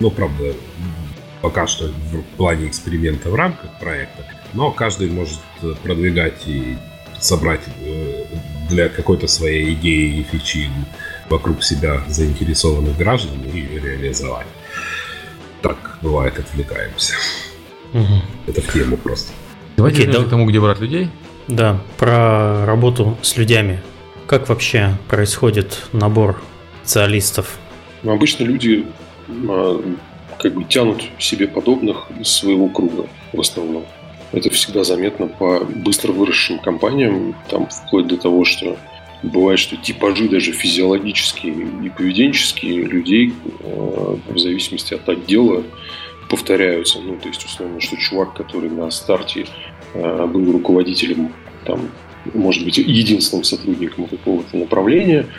Ну, 0.00 0.10
правда, 0.10 0.54
пока 1.42 1.66
что 1.66 1.88
в 1.88 2.22
плане 2.36 2.68
эксперимента 2.68 3.28
в 3.28 3.34
рамках 3.34 3.78
проекта, 3.78 4.24
но 4.54 4.70
каждый 4.70 5.10
может 5.10 5.40
продвигать 5.82 6.46
и 6.46 6.76
собрать 7.20 7.60
э, 7.80 8.24
для 8.70 8.88
какой-то 8.88 9.26
своей 9.26 9.74
идеи 9.74 10.20
и 10.20 10.22
фичи 10.22 10.70
вокруг 11.28 11.62
себя 11.62 12.02
заинтересованных 12.08 12.96
граждан 12.96 13.42
и 13.52 13.60
реализовать. 13.78 14.46
Так 15.62 15.98
бывает, 16.02 16.38
отвлекаемся. 16.38 17.14
Угу. 17.92 18.22
Это 18.46 18.60
в 18.60 18.72
тему 18.72 18.96
просто. 18.96 19.32
Давайте 19.76 20.02
Окей, 20.02 20.12
да. 20.12 20.24
к 20.24 20.30
тому, 20.30 20.46
где 20.46 20.60
брать 20.60 20.80
людей. 20.80 21.08
Да, 21.46 21.80
про 21.96 22.66
работу 22.66 23.16
с 23.22 23.36
людьми. 23.36 23.78
Как 24.26 24.48
вообще 24.48 24.98
происходит 25.08 25.84
набор 25.92 26.42
специалистов? 26.82 27.58
Ну, 28.02 28.12
обычно 28.12 28.44
люди 28.44 28.86
а, 29.28 29.94
как 30.38 30.54
бы 30.54 30.64
тянут 30.64 31.04
себе 31.18 31.48
подобных 31.48 32.08
из 32.20 32.28
своего 32.28 32.68
круга 32.68 33.06
в 33.32 33.40
основном. 33.40 33.86
Это 34.32 34.50
всегда 34.50 34.84
заметно 34.84 35.26
по 35.26 35.60
быстро 35.60 36.12
выросшим 36.12 36.58
компаниям, 36.58 37.34
там 37.48 37.68
вплоть 37.68 38.06
до 38.06 38.18
того, 38.18 38.44
что 38.44 38.76
бывает, 39.22 39.58
что 39.58 39.76
типажи 39.76 40.28
даже 40.28 40.52
физиологические 40.52 41.68
и 41.84 41.88
поведенческие 41.88 42.82
людей 42.84 43.32
э, 43.60 44.16
в 44.28 44.38
зависимости 44.38 44.94
от 44.94 45.08
отдела 45.08 45.62
повторяются. 46.28 47.00
Ну, 47.00 47.16
то 47.16 47.28
есть, 47.28 47.44
условно, 47.44 47.80
что 47.80 47.96
чувак, 47.96 48.34
который 48.34 48.70
на 48.70 48.90
старте 48.90 49.46
э, 49.94 50.26
был 50.26 50.52
руководителем, 50.52 51.32
там, 51.64 51.88
может 52.34 52.64
быть, 52.64 52.78
единственным 52.78 53.44
сотрудником 53.44 54.06
какого-то 54.06 54.56
направления– 54.56 55.26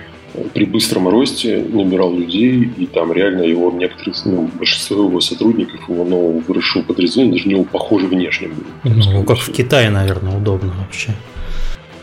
при 0.54 0.66
быстром 0.66 1.08
росте 1.10 1.58
набирал 1.58 2.16
людей, 2.16 2.72
и 2.78 2.86
там 2.86 3.12
реально 3.12 3.44
его 3.44 3.72
некоторые, 3.72 4.14
ну, 4.26 4.50
большинство 4.54 5.04
его 5.04 5.20
сотрудников, 5.22 5.90
его 5.90 6.04
нового 6.04 6.40
выросшего 6.40 6.84
подразделения 6.84 7.34
даже 7.34 7.48
не 7.48 7.64
похожи 7.64 8.08
внешне 8.08 8.50
были. 8.50 8.96
Ну, 8.96 9.24
как 9.24 9.40
в 9.40 9.52
Китае, 9.52 9.90
наверное, 9.90 10.38
удобно 10.38 10.74
вообще. 10.80 11.14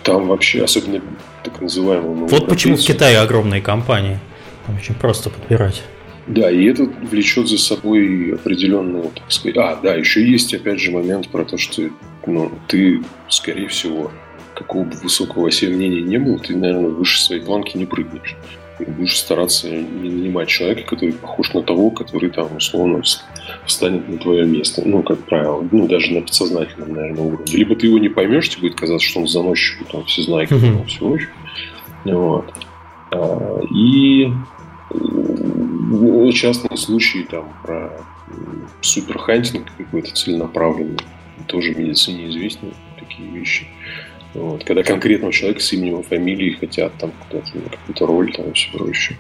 Там 0.07 0.28
вообще, 0.28 0.62
особенно 0.62 1.03
так 1.43 1.61
называемые... 1.61 2.28
Вот 2.28 2.49
почему 2.49 2.77
в 2.77 2.81
Китае 2.81 3.19
огромные 3.19 3.61
компании. 3.61 4.20
Там 4.65 4.77
очень 4.77 4.95
просто 4.95 5.31
подбирать. 5.31 5.83
Да, 6.28 6.49
и 6.49 6.65
это 6.65 6.85
влечет 6.85 7.49
за 7.49 7.59
собой 7.59 8.35
определенную, 8.35 9.11
так 9.15 9.31
сказать... 9.31 9.57
А, 9.57 9.77
да, 9.83 9.95
еще 9.95 10.24
есть, 10.24 10.55
опять 10.55 10.81
же, 10.81 10.93
момент 10.93 11.28
про 11.28 11.45
то, 11.45 11.59
что 11.59 11.91
ну, 12.24 12.53
ты, 12.69 13.03
скорее 13.28 13.66
всего, 13.66 14.12
какого 14.55 14.85
бы 14.85 14.97
высокого 15.03 15.51
себе 15.51 15.74
мнения 15.74 16.03
не 16.03 16.19
было, 16.19 16.39
ты, 16.39 16.57
наверное, 16.57 16.91
выше 16.91 17.20
своей 17.20 17.43
планки 17.43 17.77
не 17.77 17.87
прыгнешь. 17.87 18.37
Будешь 18.78 19.19
стараться 19.19 19.69
не 19.69 20.11
нанимать 20.11 20.48
человека, 20.48 20.82
который 20.82 21.12
похож 21.12 21.55
на 21.55 21.62
того, 21.62 21.90
который 21.90 22.31
там 22.31 22.57
условно 22.57 23.03
встанет 23.65 24.09
на 24.09 24.19
твое 24.19 24.47
место. 24.47 24.82
Ну, 24.85 25.03
как 25.03 25.19
правило, 25.20 25.66
ну, 25.70 25.89
даже 25.89 26.12
на 26.12 26.20
подсознательном, 26.20 26.93
наверное, 26.93 27.23
уровне. 27.23 27.57
Либо 27.57 27.74
ты 27.74 27.86
его 27.86 27.98
не 27.98 28.09
поймешь, 28.09 28.48
тебе 28.48 28.69
будет 28.69 28.78
казаться, 28.78 29.07
что 29.07 29.20
он 29.20 29.28
заносчик, 29.28 29.86
там 29.90 30.05
все 30.05 30.23
знают, 30.23 30.53
он 30.53 30.85
все 30.86 31.07
очень. 31.07 31.28
Вот. 32.05 32.53
А, 33.12 33.61
и 33.74 34.31
частные 36.32 36.77
случаи 36.77 37.27
там 37.31 37.53
про 37.62 37.93
суперхантинг 38.81 39.66
какой-то 39.77 40.12
целенаправленный 40.12 40.98
тоже 41.47 41.73
в 41.73 41.78
медицине 41.78 42.28
известны 42.28 42.73
такие 42.98 43.31
вещи. 43.31 43.66
Вот, 44.37 44.65
когда 44.65 44.83
конкретного 44.83 45.33
человека 45.33 45.61
с 45.61 45.73
именем 45.73 46.01
и 46.01 46.03
фамилией 46.03 46.57
хотят 46.57 46.93
там 46.99 47.13
какую-то 47.31 48.07
роль 48.07 48.33
там 48.35 48.51
и 48.51 48.53
все 48.53 48.71
прочее. 48.73 49.19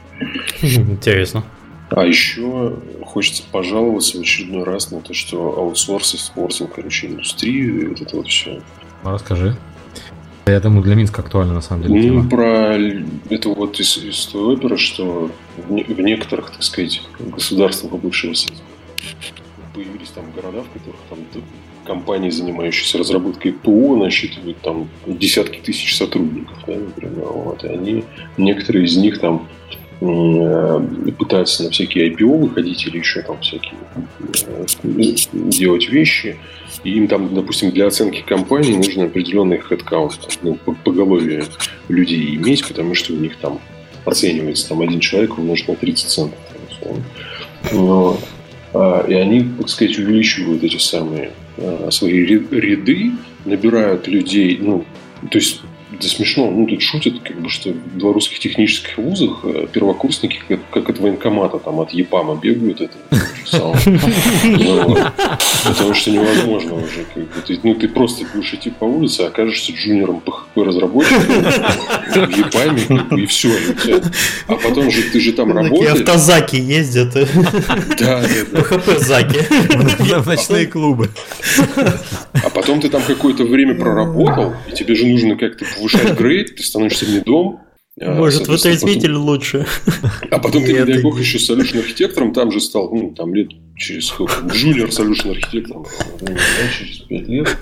Интересно. 0.62 1.44
А 1.90 2.04
еще 2.04 2.76
хочется 3.04 3.44
пожаловаться 3.50 4.18
в 4.18 4.20
очередной 4.20 4.64
раз 4.64 4.90
на 4.90 5.00
то, 5.00 5.14
что 5.14 5.58
аутсорс 5.58 6.14
и 6.14 6.16
спортинг, 6.18 6.74
короче, 6.74 7.06
индустрии, 7.06 7.86
вот 7.86 8.00
это 8.00 8.16
вот 8.16 8.26
все. 8.26 8.60
Ну, 9.04 9.10
расскажи. 9.10 9.56
Я 10.46 10.60
думаю, 10.60 10.82
для 10.82 10.94
Минска 10.94 11.22
актуально, 11.22 11.54
на 11.54 11.60
самом 11.60 11.82
деле. 11.82 11.94
Ну, 11.94 12.02
тема. 12.02 12.30
про 12.30 12.76
это 13.30 13.48
вот 13.48 13.80
из, 13.80 13.96
из 13.98 14.26
той 14.26 14.54
оперы, 14.54 14.76
что 14.76 15.30
в, 15.56 15.72
не, 15.72 15.82
в 15.82 16.00
некоторых, 16.00 16.50
так 16.50 16.62
сказать, 16.62 17.02
государствах 17.18 17.92
бывшего 18.00 18.34
появились 19.74 20.10
там 20.10 20.24
города, 20.32 20.62
в 20.62 20.70
которых 20.70 21.00
там 21.08 21.18
компании, 21.86 22.30
занимающиеся 22.30 22.98
разработкой 22.98 23.52
ПО, 23.52 23.96
насчитывают 23.96 24.58
там 24.58 24.88
десятки 25.06 25.58
тысяч 25.58 25.96
сотрудников, 25.96 26.56
да, 26.66 26.74
например, 26.74 27.26
вот, 27.26 27.64
и 27.64 27.68
они, 27.68 28.04
некоторые 28.36 28.84
из 28.84 28.96
них 28.96 29.20
там 29.20 29.48
э, 30.00 30.80
пытаются 31.18 31.64
на 31.64 31.70
всякие 31.70 32.10
IPO 32.10 32.38
выходить 32.38 32.86
или 32.86 32.98
еще 32.98 33.22
там 33.22 33.40
всякие 33.40 33.74
э, 34.02 35.14
делать 35.32 35.88
вещи, 35.88 36.36
и 36.84 36.90
им 36.90 37.08
там, 37.08 37.34
допустим, 37.34 37.70
для 37.70 37.86
оценки 37.86 38.22
компании 38.26 38.74
нужно 38.74 39.04
определенный 39.04 39.58
headcount, 39.58 40.38
ну, 40.42 40.58
поголовье 40.84 41.44
людей 41.88 42.36
иметь, 42.36 42.66
потому 42.66 42.94
что 42.94 43.12
у 43.12 43.16
них 43.16 43.36
там 43.36 43.60
оценивается 44.04 44.68
там 44.68 44.80
один 44.80 45.00
человек 45.00 45.38
умножить 45.38 45.68
на 45.68 45.76
30 45.76 46.08
центов. 46.08 46.38
Вот. 47.72 48.20
А, 48.72 49.04
и 49.08 49.14
они, 49.14 49.48
так 49.58 49.68
сказать, 49.68 49.98
увеличивают 49.98 50.62
эти 50.62 50.76
самые 50.76 51.32
свои 51.90 52.24
ряды, 52.24 53.12
набирают 53.44 54.08
людей, 54.08 54.58
ну, 54.60 54.84
то 55.30 55.38
есть 55.38 55.62
это 55.98 56.08
смешно, 56.08 56.50
ну, 56.50 56.66
тут 56.66 56.82
шутят, 56.82 57.20
как 57.20 57.40
бы, 57.40 57.48
что 57.48 57.70
в 57.70 57.96
белорусских 57.96 58.38
технических 58.38 58.98
вузах 58.98 59.40
э, 59.44 59.66
первокурсники, 59.72 60.40
как, 60.48 60.60
как 60.70 60.90
от 60.90 60.98
военкомата, 60.98 61.58
там, 61.58 61.80
от 61.80 61.90
ЕПАМа 61.90 62.36
бегают, 62.36 62.80
это 62.80 62.94
Потому 65.64 65.94
что 65.94 66.10
невозможно 66.10 66.74
уже. 66.74 67.06
Ну, 67.62 67.74
ты 67.74 67.88
просто 67.88 68.24
будешь 68.34 68.52
идти 68.54 68.70
по 68.70 68.84
улице, 68.84 69.22
окажешься 69.22 69.72
джуниором 69.72 70.20
PHP-разработчиком 70.24 71.20
в 72.26 72.30
ЕПАМе, 72.36 73.22
и 73.22 73.26
все. 73.26 73.50
А 74.48 74.54
потом 74.54 74.90
же 74.90 75.02
ты 75.02 75.20
же 75.20 75.32
там 75.32 75.52
работаешь. 75.52 76.00
автозаки 76.00 76.56
ездят. 76.56 77.14
Да. 77.14 78.22
PHP-заки. 78.24 79.38
В 80.20 80.26
ночные 80.26 80.66
клубы. 80.66 81.10
А 81.76 82.50
потом 82.50 82.80
ты 82.80 82.88
там 82.88 83.02
какое-то 83.02 83.44
время 83.44 83.74
проработал, 83.74 84.54
и 84.68 84.72
тебе 84.72 84.94
же 84.94 85.06
нужно 85.06 85.36
как-то 85.36 85.64
повышать 85.86 86.18
грейд, 86.18 86.56
ты 86.56 86.62
становишься 86.62 87.06
медом, 87.10 87.60
а, 87.98 88.14
Может, 88.14 88.46
вытрезвитель 88.46 89.12
потом... 89.12 89.24
лучше. 89.24 89.66
А 90.30 90.38
потом 90.38 90.64
ты, 90.64 90.72
не 90.72 90.84
дай 90.84 91.00
бог, 91.00 91.18
еще 91.18 91.38
solution 91.38 91.78
архитектором 91.78 92.34
там 92.34 92.52
же 92.52 92.60
стал, 92.60 92.90
ну, 92.94 93.12
там 93.12 93.34
лет 93.34 93.48
через 93.76 94.06
сколько, 94.06 94.34
junior 94.46 94.88
solution 94.88 95.30
архитектором, 95.30 95.86
через 96.78 96.98
пять 96.98 97.28
лет. 97.28 97.56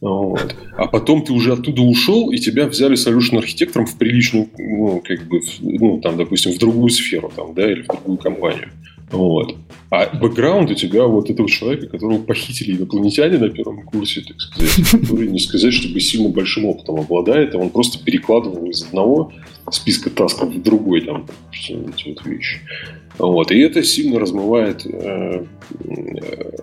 Вот. 0.00 0.54
А 0.76 0.86
потом 0.86 1.24
ты 1.24 1.32
уже 1.32 1.52
оттуда 1.52 1.82
ушел, 1.82 2.30
и 2.30 2.38
тебя 2.38 2.66
взяли 2.66 2.94
solution 2.94 3.38
архитектором 3.38 3.86
в 3.86 3.98
приличную, 3.98 4.48
ну, 4.58 5.02
как 5.04 5.26
бы, 5.26 5.40
ну, 5.60 6.00
там, 6.00 6.16
допустим, 6.18 6.52
в 6.52 6.58
другую 6.58 6.90
сферу, 6.90 7.32
там, 7.34 7.54
да, 7.54 7.70
или 7.70 7.82
в 7.82 7.86
другую 7.86 8.18
компанию. 8.18 8.68
Вот. 9.10 9.56
А 9.90 10.06
бэкграунд 10.16 10.70
у 10.70 10.74
тебя 10.74 11.04
вот 11.04 11.30
этого 11.30 11.48
человека, 11.48 11.86
которого 11.86 12.18
похитили 12.18 12.76
инопланетяне 12.76 13.38
на 13.38 13.48
первом 13.48 13.82
курсе, 13.84 14.22
так 14.22 14.40
сказать, 14.40 14.90
который 14.90 15.28
не 15.28 15.38
сказать, 15.38 15.72
чтобы 15.72 16.00
сильно 16.00 16.28
большим 16.28 16.66
опытом 16.66 16.96
обладает, 16.96 17.54
а 17.54 17.58
он 17.58 17.70
просто 17.70 18.02
перекладывал 18.02 18.66
из 18.66 18.82
одного 18.82 19.32
списка 19.70 20.10
тасков 20.10 20.52
в 20.52 20.62
другой 20.62 21.02
там 21.02 21.26
эти 21.52 22.08
вот 22.08 22.26
вещи. 22.26 22.58
Вот. 23.18 23.52
И 23.52 23.58
это 23.58 23.82
сильно 23.84 24.18
размывает 24.18 24.84
э, 24.84 25.44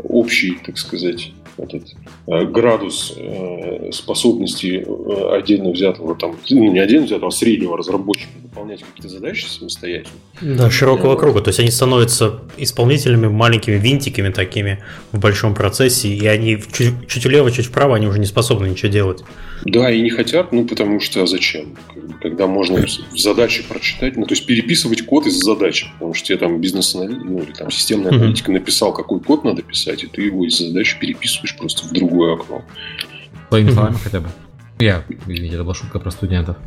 общий, 0.03 0.57
так 0.65 0.77
сказать, 0.77 1.31
этот 1.57 1.95
э, 2.27 2.45
градус 2.45 3.13
э, 3.15 3.91
способности 3.91 4.83
э, 4.85 5.37
отдельно 5.37 5.71
взятого 5.71 6.15
там, 6.15 6.35
ну 6.49 6.71
не 6.71 6.79
отдельно 6.79 7.05
взятого, 7.05 7.29
а 7.29 7.31
среднего 7.31 7.77
разработчика 7.77 8.29
выполнять 8.51 8.83
какие-то 8.83 9.07
задачи 9.07 9.45
самостоятельно. 9.45 10.17
Да, 10.41 10.69
широкого 10.69 11.15
круга. 11.15 11.41
То 11.41 11.49
есть 11.49 11.59
они 11.59 11.71
становятся 11.71 12.41
исполнителями, 12.57 13.27
маленькими 13.27 13.75
винтиками 13.75 14.29
такими 14.29 14.83
в 15.13 15.19
большом 15.19 15.55
процессе, 15.55 16.09
и 16.09 16.25
они 16.27 16.61
чуть, 16.71 17.07
чуть 17.07 17.25
влево, 17.25 17.49
чуть 17.51 17.67
вправо, 17.67 17.95
они 17.95 18.07
уже 18.07 18.19
не 18.19 18.25
способны 18.25 18.67
ничего 18.67 18.91
делать. 18.91 19.23
Да, 19.63 19.89
и 19.89 20.01
не 20.01 20.09
хотят, 20.09 20.51
ну 20.51 20.65
потому 20.65 20.99
что 20.99 21.23
а 21.23 21.27
зачем? 21.27 21.77
Когда 22.21 22.45
можно 22.47 22.85
в 22.85 23.17
задаче 23.17 23.63
прочитать, 23.63 24.17
ну 24.17 24.25
то 24.25 24.33
есть 24.33 24.45
переписывать 24.45 25.05
код 25.05 25.27
из 25.27 25.39
задачи, 25.39 25.87
потому 25.93 26.13
что 26.13 26.27
тебе 26.27 26.37
там 26.37 26.59
бизнес 26.59 26.93
ну 26.93 27.41
или 27.41 27.53
там 27.53 27.71
системная 27.71 28.11
аналитика 28.11 28.51
mm-hmm. 28.51 28.55
написал, 28.55 28.93
какой 28.93 29.21
код 29.21 29.45
надо 29.45 29.61
писать, 29.61 30.03
и 30.03 30.07
ты 30.07 30.23
его 30.23 30.45
из 30.45 30.57
задачи 30.57 30.97
переписываешь 30.99 31.55
просто 31.55 31.87
в 31.87 31.91
другое 31.91 32.35
окно. 32.35 32.63
Своими 33.49 33.71
словами 33.71 33.97
хотя 34.03 34.19
бы. 34.19 34.29
Я, 34.81 35.03
извините, 35.27 35.55
это 35.55 35.63
была 35.63 35.75
шутка 35.75 35.99
про 35.99 36.09
студентов. 36.11 36.57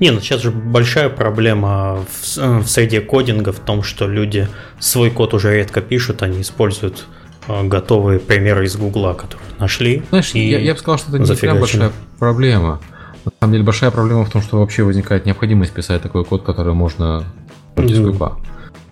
Не, 0.00 0.10
ну 0.10 0.20
сейчас 0.20 0.42
же 0.42 0.50
большая 0.50 1.08
проблема 1.08 2.04
в, 2.10 2.38
э, 2.38 2.58
в 2.58 2.66
среде 2.66 3.00
кодинга 3.00 3.52
в 3.52 3.60
том, 3.60 3.82
что 3.82 4.08
люди 4.08 4.48
свой 4.80 5.10
код 5.10 5.34
уже 5.34 5.54
редко 5.54 5.80
пишут, 5.80 6.22
они 6.22 6.40
используют 6.40 7.06
э, 7.46 7.64
готовые 7.64 8.18
примеры 8.18 8.64
из 8.64 8.76
Гугла, 8.76 9.14
которые 9.14 9.46
нашли. 9.58 10.02
Знаешь, 10.10 10.32
я, 10.32 10.58
я 10.58 10.72
бы 10.72 10.78
сказал, 10.80 10.98
что 10.98 11.16
это 11.16 11.18
не 11.18 11.36
прям 11.36 11.60
большая 11.60 11.92
проблема. 12.18 12.80
На 13.24 13.32
самом 13.40 13.52
деле 13.52 13.64
большая 13.64 13.90
проблема 13.90 14.24
в 14.24 14.30
том, 14.30 14.42
что 14.42 14.58
вообще 14.58 14.82
возникает 14.82 15.24
необходимость 15.24 15.72
писать 15.72 16.02
такой 16.02 16.24
код, 16.24 16.42
который 16.42 16.74
можно 16.74 17.24
из 17.76 18.00
Гугла. 18.00 18.38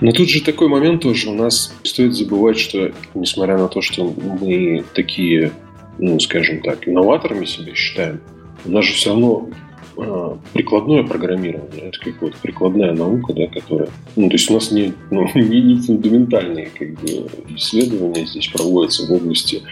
Но 0.00 0.10
тут 0.12 0.28
же 0.28 0.40
такой 0.42 0.68
момент 0.68 1.02
тоже. 1.02 1.30
У 1.30 1.34
нас 1.34 1.74
стоит 1.84 2.14
забывать, 2.14 2.58
что 2.58 2.92
несмотря 3.14 3.58
на 3.58 3.68
то, 3.68 3.82
что 3.82 4.04
мы 4.04 4.84
такие, 4.94 5.52
ну, 5.98 6.18
скажем 6.18 6.60
так, 6.60 6.88
инноваторами 6.88 7.44
себя 7.44 7.74
считаем, 7.74 8.20
у 8.64 8.70
нас 8.70 8.84
же 8.84 8.94
все 8.94 9.10
равно 9.10 9.48
а, 9.96 10.38
прикладное 10.52 11.02
программирование, 11.02 11.88
это 11.88 11.98
как 11.98 12.22
вот 12.22 12.34
прикладная 12.36 12.92
наука, 12.92 13.32
да, 13.34 13.46
которая, 13.46 13.88
ну, 14.16 14.28
то 14.28 14.34
есть 14.34 14.50
у 14.50 14.54
нас 14.54 14.70
не, 14.70 14.92
ну, 15.10 15.28
не, 15.34 15.60
не 15.60 15.80
фундаментальные 15.80 16.70
как 16.78 16.94
бы, 17.00 17.26
исследования 17.56 18.26
здесь 18.26 18.48
проводятся 18.48 19.06
в 19.06 19.12
области 19.12 19.62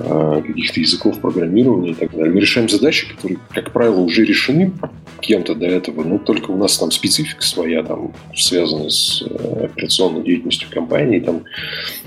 а, 0.00 0.42
каких-то 0.42 0.80
языков 0.80 1.20
программирования 1.20 1.92
и 1.92 1.94
так 1.94 2.10
далее. 2.10 2.32
Мы 2.32 2.40
решаем 2.40 2.68
задачи, 2.68 3.08
которые, 3.14 3.38
как 3.50 3.72
правило, 3.72 4.00
уже 4.00 4.24
решены 4.24 4.72
кем-то 5.20 5.54
до 5.54 5.66
этого, 5.66 6.02
но 6.02 6.18
только 6.18 6.50
у 6.50 6.56
нас 6.56 6.76
там 6.76 6.90
специфика 6.90 7.42
своя, 7.42 7.82
там, 7.84 8.12
связанная 8.34 8.90
с 8.90 9.22
э, 9.22 9.66
операционной 9.66 10.24
деятельностью 10.24 10.68
компании 10.70 11.20
там, 11.20 11.44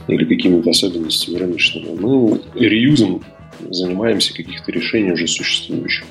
или 0.07 0.25
какими-то 0.25 0.69
особенностями 0.69 1.37
рыночными. 1.37 1.97
Мы 1.97 2.41
реюзом 2.55 3.23
занимаемся 3.69 4.33
каких-то 4.33 4.71
решений 4.71 5.11
уже 5.11 5.27
существующих. 5.27 6.05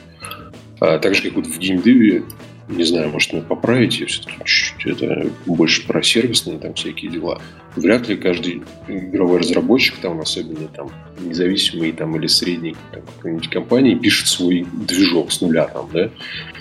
А 0.81 0.99
так 0.99 1.15
же, 1.15 1.23
как 1.23 1.35
вот 1.35 1.47
в 1.47 1.59
геймдеве, 1.59 2.25
не 2.69 2.85
знаю, 2.85 3.11
может, 3.11 3.33
вы 3.33 3.43
поправите, 3.43 4.07
все-таки 4.07 4.37
чуть-чуть 4.45 5.01
это 5.01 5.31
больше 5.47 5.87
про 5.87 6.03
сервисные 6.03 6.59
там 6.59 6.75
всякие 6.75 7.11
дела. 7.11 7.41
Вряд 7.77 8.09
ли 8.09 8.17
каждый 8.17 8.63
игровой 8.89 9.41
разработчик, 9.41 9.97
там, 9.97 10.21
особенно 10.21 10.67
там 10.69 10.91
независимый 11.21 11.93
там, 11.93 12.17
или 12.17 12.27
средний 12.27 12.75
там, 12.93 13.03
какой-нибудь 13.17 13.51
компании, 13.51 13.95
пишет 13.95 14.27
свой 14.27 14.67
движок 14.73 15.31
с 15.31 15.41
нуля 15.41 15.67
там, 15.67 15.89
да? 15.93 16.11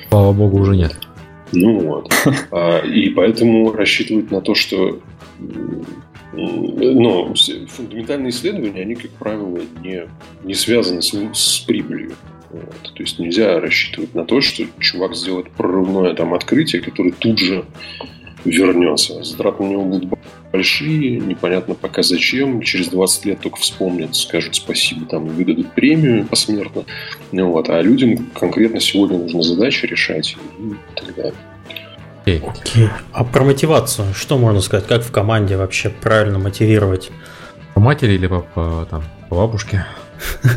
Слава 0.09 0.33
богу, 0.33 0.59
уже 0.59 0.75
нет. 0.75 0.95
Ну 1.51 1.79
вот. 1.79 2.13
А, 2.51 2.79
и 2.79 3.09
поэтому 3.09 3.71
рассчитывают 3.71 4.31
на 4.31 4.41
то, 4.41 4.55
что 4.55 4.99
но 6.35 7.33
фундаментальные 7.67 8.29
исследования, 8.29 8.81
они, 8.81 8.95
как 8.95 9.11
правило, 9.11 9.59
не, 9.81 10.07
не 10.43 10.53
связаны 10.53 11.01
с, 11.01 11.13
с 11.33 11.59
прибылью. 11.59 12.15
Вот. 12.49 12.93
То 12.93 13.03
есть 13.03 13.19
нельзя 13.19 13.59
рассчитывать 13.59 14.13
на 14.13 14.25
то, 14.25 14.41
что 14.41 14.63
чувак 14.79 15.15
сделает 15.15 15.51
прорывное 15.51 16.13
там 16.13 16.33
открытие, 16.33 16.81
которое 16.81 17.11
тут 17.11 17.39
же 17.39 17.65
вернется. 18.45 19.23
Затраты 19.23 19.63
на 19.63 19.69
него 19.69 19.83
будут 19.83 20.13
большие, 20.51 21.19
непонятно 21.19 21.75
пока 21.75 22.03
зачем. 22.03 22.61
Через 22.61 22.89
20 22.89 23.25
лет 23.25 23.39
только 23.41 23.57
вспомнят, 23.57 24.15
скажут 24.15 24.55
спасибо, 24.55 25.05
там 25.05 25.27
выдадут 25.27 25.73
премию 25.73 26.25
посмертно. 26.27 26.85
Ну, 27.31 27.51
вот. 27.51 27.69
А 27.69 27.81
людям 27.81 28.29
конкретно 28.33 28.79
сегодня 28.79 29.17
нужно 29.17 29.41
задачи 29.41 29.85
решать 29.85 30.37
и 30.59 30.95
так 30.95 31.15
далее. 31.15 31.33
Окей. 32.25 32.39
Okay. 32.39 32.89
А 33.13 33.23
про 33.23 33.43
мотивацию, 33.43 34.07
что 34.15 34.37
можно 34.37 34.59
сказать? 34.61 34.87
Как 34.87 35.03
в 35.03 35.11
команде 35.11 35.57
вообще 35.57 35.89
правильно 35.89 36.39
мотивировать? 36.39 37.11
По 37.75 37.79
матери 37.79 38.13
или 38.13 38.25
по, 38.25 38.39
по, 38.41 38.87
там, 38.89 39.03
по 39.29 39.35
бабушке? 39.35 39.85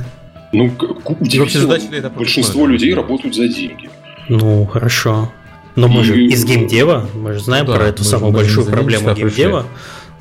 Ну, 0.51 0.73
удивительно, 1.05 2.09
большинство 2.09 2.67
людей 2.67 2.95
работают 2.95 3.35
за 3.35 3.49
деньги. 3.49 3.91
Ну, 4.31 4.65
хорошо. 4.65 5.31
Но 5.77 5.89
мы 5.89 6.03
же 6.03 6.25
из 6.25 6.43
геймдева, 6.47 7.07
мы 7.15 7.35
же 7.35 7.41
знаем 7.41 7.67
ну 7.67 7.75
про 7.75 7.85
эту 7.85 8.03
самую 8.03 8.33
большую 8.33 8.67
проблему 8.67 9.15
геймдева, 9.15 9.67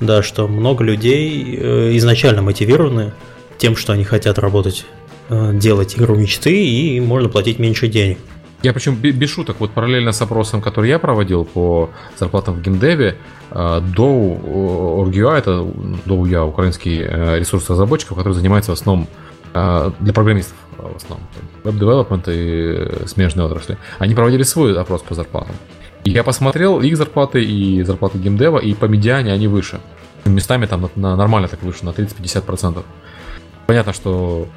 да, 0.02 0.22
что 0.22 0.50
много 0.50 0.84
людей 0.84 1.58
э, 1.58 1.96
изначально 1.96 2.42
мотивированы 2.42 3.14
тем, 3.58 3.78
что 3.78 3.94
они 3.94 4.04
хотят 4.04 4.38
работать, 4.38 4.86
э, 5.30 5.52
делать 5.54 5.98
игру 5.98 6.16
мечты, 6.16 6.54
и 6.54 7.00
можно 7.00 7.30
платить 7.30 7.58
меньше 7.58 7.88
денег. 7.88 8.20
Я 8.64 8.74
причем 8.74 8.96
без 8.96 9.30
шуток, 9.30 9.58
вот 9.60 9.72
параллельно 9.72 10.12
с 10.12 10.22
опросом, 10.22 10.62
который 10.62 10.90
я 10.90 10.98
проводил 10.98 11.46
по 11.46 11.92
зарплатам 12.18 12.56
в 12.56 12.62
геймдеве, 12.62 13.18
э, 13.52 13.82
до 13.96 14.06
Org.ua, 14.06 15.38
это 15.38 15.52
DOU.ua, 16.06 16.48
украинский 16.48 17.02
э, 17.02 17.40
ресурс 17.40 17.70
разработчиков, 17.70 18.18
который 18.18 18.34
занимается 18.34 18.72
в 18.72 18.74
основном 18.74 19.08
э, 19.54 19.92
для 20.00 20.14
программистов 20.14 20.56
в 20.78 20.96
основном, 20.96 21.28
веб-девелопмент 21.64 22.28
и 22.28 23.08
смежные 23.08 23.46
отрасли, 23.46 23.78
они 24.00 24.16
проводили 24.16 24.44
свой 24.44 24.80
опрос 24.80 25.02
по 25.02 25.16
зарплатам. 25.16 25.56
И 26.04 26.12
я 26.12 26.24
посмотрел 26.24 26.82
их 26.82 26.98
зарплаты 26.98 27.44
и 27.44 27.84
зарплаты 27.84 28.18
геймдева, 28.18 28.60
и 28.60 28.74
по 28.74 28.86
медиане 28.86 29.34
они 29.34 29.48
выше. 29.48 29.80
Местами 30.26 30.66
там 30.66 30.82
на, 30.82 30.90
на 30.96 31.16
нормально 31.16 31.48
так 31.48 31.64
выше, 31.64 31.86
на 31.86 31.90
30-50%. 31.90 32.84
Понятно, 33.66 33.94
что 33.94 34.48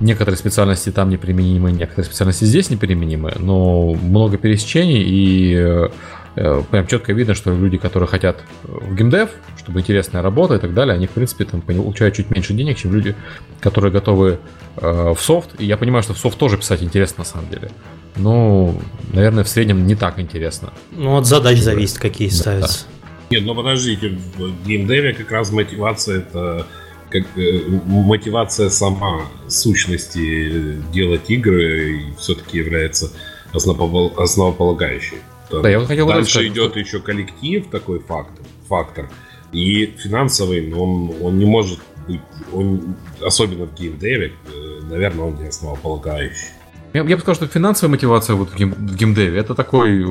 некоторые 0.00 0.38
специальности 0.38 0.90
там 0.90 1.10
неприменимы, 1.10 1.72
некоторые 1.72 2.06
специальности 2.06 2.44
здесь 2.44 2.70
неприменимы, 2.70 3.34
но 3.38 3.94
много 3.94 4.38
пересечений 4.38 5.02
и 5.02 5.54
э, 5.54 5.88
э, 6.36 6.62
прям 6.70 6.86
четко 6.86 7.12
видно, 7.12 7.34
что 7.34 7.52
люди, 7.52 7.78
которые 7.78 8.08
хотят 8.08 8.42
в 8.62 8.94
геймдев, 8.94 9.30
чтобы 9.58 9.80
интересная 9.80 10.22
работа 10.22 10.54
и 10.54 10.58
так 10.58 10.74
далее, 10.74 10.94
они, 10.94 11.06
в 11.06 11.10
принципе, 11.10 11.44
там 11.44 11.60
получают 11.60 12.14
чуть 12.14 12.30
меньше 12.30 12.54
денег, 12.54 12.78
чем 12.78 12.94
люди, 12.94 13.14
которые 13.60 13.92
готовы 13.92 14.38
э, 14.76 15.14
в 15.14 15.20
софт. 15.20 15.50
И 15.58 15.66
я 15.66 15.76
понимаю, 15.76 16.02
что 16.02 16.14
в 16.14 16.18
софт 16.18 16.38
тоже 16.38 16.58
писать 16.58 16.82
интересно 16.82 17.18
на 17.18 17.24
самом 17.24 17.48
деле. 17.50 17.70
Но, 18.16 18.74
наверное, 19.12 19.44
в 19.44 19.48
среднем 19.48 19.86
не 19.86 19.94
так 19.94 20.18
интересно. 20.18 20.72
Ну, 20.92 21.16
от 21.16 21.26
задач 21.26 21.58
зависит, 21.58 21.98
какие 21.98 22.28
да, 22.28 22.34
ставятся. 22.34 22.84
Да. 22.84 22.98
Нет, 23.30 23.44
ну 23.44 23.54
подождите, 23.54 24.16
в 24.36 24.66
геймдеве 24.66 25.12
как 25.12 25.30
раз 25.30 25.52
мотивация 25.52 26.18
это 26.18 26.66
как 27.10 27.24
э, 27.36 27.60
мотивация 27.86 28.68
сама 28.70 29.22
сущности 29.48 30.76
делать 30.92 31.30
игры 31.30 32.12
все-таки 32.18 32.58
является 32.58 33.10
основополагающей. 33.52 35.18
Да, 35.50 35.68
я 35.68 35.80
хотел 35.80 36.06
Дальше 36.08 36.30
сказать, 36.30 36.48
идет 36.50 36.70
что... 36.72 36.80
еще 36.80 37.00
коллектив, 37.00 37.66
такой 37.70 38.00
фактор, 38.00 38.44
фактор. 38.68 39.10
И 39.52 39.86
финансовый, 39.96 40.66
но 40.66 40.84
он, 40.84 41.14
он 41.22 41.38
не 41.38 41.46
может 41.46 41.78
быть, 42.06 42.20
он, 42.52 42.96
особенно 43.20 43.66
в 43.66 43.74
геймдеве, 43.74 44.32
э, 44.52 44.80
наверное, 44.90 45.26
он 45.26 45.36
не 45.36 45.48
основополагающий. 45.48 46.48
Я, 46.94 47.02
я 47.02 47.16
бы 47.16 47.20
сказал, 47.20 47.34
что 47.34 47.46
финансовая 47.46 47.90
мотивация 47.90 48.34
вот 48.36 48.50
в, 48.50 48.56
гейм, 48.56 48.72
в 48.72 48.96
геймдеве 48.96 49.38
это 49.38 49.54
такой, 49.54 50.02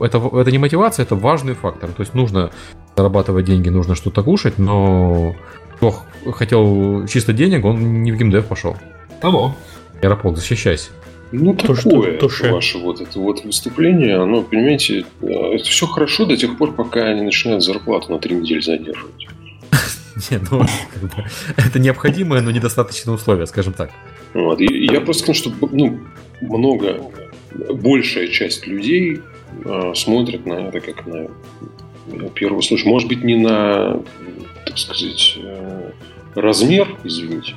это, 0.00 0.18
это 0.18 0.50
не 0.50 0.58
мотивация, 0.58 1.02
это 1.02 1.14
важный 1.14 1.54
фактор. 1.54 1.90
То 1.90 2.02
есть 2.02 2.14
нужно 2.14 2.50
зарабатывать 2.96 3.46
деньги, 3.46 3.68
нужно 3.68 3.94
что-то 3.94 4.22
кушать, 4.22 4.58
но 4.58 5.34
кто 5.76 6.04
хотел 6.32 7.06
чисто 7.06 7.32
денег, 7.32 7.64
он 7.64 8.02
не 8.02 8.12
в 8.12 8.16
геймдев 8.16 8.46
пошел. 8.46 8.76
Того. 9.20 9.54
Аэрополк, 10.02 10.36
защищайся. 10.36 10.90
Ну, 11.32 11.54
то, 11.54 11.74
такое 11.74 12.18
то, 12.18 12.28
что, 12.28 12.52
ваше 12.52 12.78
вот 12.78 13.00
это 13.00 13.18
вот 13.18 13.44
выступление, 13.44 14.16
оно, 14.16 14.42
понимаете, 14.42 15.04
э, 15.22 15.26
это 15.26 15.64
все 15.64 15.86
хорошо 15.86 16.24
до 16.24 16.36
тех 16.36 16.56
пор, 16.56 16.72
пока 16.72 17.06
они 17.06 17.22
начинают 17.22 17.64
зарплату 17.64 18.12
на 18.12 18.18
три 18.20 18.36
недели 18.36 18.60
задерживать. 18.60 19.26
Нет, 20.30 20.42
ну, 20.50 20.64
это 21.56 21.78
необходимое, 21.80 22.42
но 22.42 22.52
недостаточное 22.52 23.14
условие, 23.14 23.46
скажем 23.46 23.72
так. 23.72 23.90
Вот. 24.34 24.60
И 24.60 24.86
я 24.86 25.00
просто 25.00 25.24
скажу, 25.24 25.40
что 25.40 25.68
ну, 25.72 25.98
много, 26.40 27.00
большая 27.74 28.28
часть 28.28 28.66
людей 28.66 29.20
э, 29.64 29.92
смотрят 29.94 30.46
на 30.46 30.68
это 30.68 30.80
как 30.80 31.06
на 31.06 31.28
первый 32.34 32.62
случай. 32.62 32.88
Может 32.88 33.08
быть, 33.08 33.24
не 33.24 33.36
на 33.36 34.00
так 34.66 34.78
сказать, 34.78 35.38
э, 35.38 35.90
размер, 36.34 36.98
извините, 37.04 37.54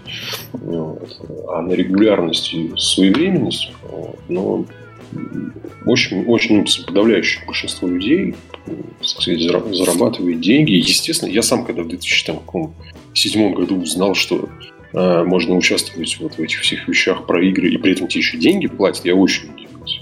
вот, 0.54 1.22
а 1.50 1.62
на 1.62 1.74
регулярность 1.74 2.54
и 2.54 2.72
своевременность. 2.78 3.72
Вот, 3.84 4.20
но 4.30 4.66
очень, 5.86 6.26
очень 6.26 6.66
подавляющее 6.86 7.44
большинство 7.46 7.88
людей 7.88 8.36
так 8.66 9.08
сказать, 9.08 9.42
зарабатывает 9.42 10.42
деньги. 10.42 10.72
Естественно, 10.72 11.30
я 11.30 11.42
сам, 11.42 11.66
когда 11.66 11.84
в 11.84 11.88
2007 11.88 13.54
году 13.54 13.82
узнал, 13.82 14.14
что 14.14 14.50
э, 14.94 15.24
можно 15.24 15.56
участвовать 15.56 16.18
вот 16.20 16.36
в 16.36 16.40
этих 16.40 16.60
всех 16.62 16.88
вещах 16.88 17.26
про 17.26 17.44
игры, 17.44 17.70
и 17.70 17.78
при 17.78 17.94
этом 17.94 18.08
тебе 18.08 18.20
еще 18.20 18.38
деньги 18.38 18.68
платят, 18.68 19.06
я 19.06 19.16
очень 19.16 19.50
удивился. 19.52 20.02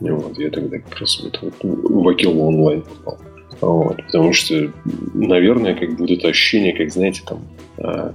Вот, 0.00 0.38
я 0.38 0.50
тогда 0.50 0.78
как 0.78 0.98
раз 1.00 1.20
вот, 1.22 1.38
вот 1.42 1.54
в 1.62 2.08
Акилу 2.08 2.46
онлайн 2.46 2.82
попал. 2.82 3.18
Вот, 3.60 3.96
потому 4.06 4.32
что, 4.32 4.72
наверное, 5.12 5.74
как 5.74 6.00
это 6.00 6.28
ощущение, 6.28 6.72
как, 6.72 6.90
знаете, 6.90 7.22
там, 7.26 7.40
э, 7.78 8.12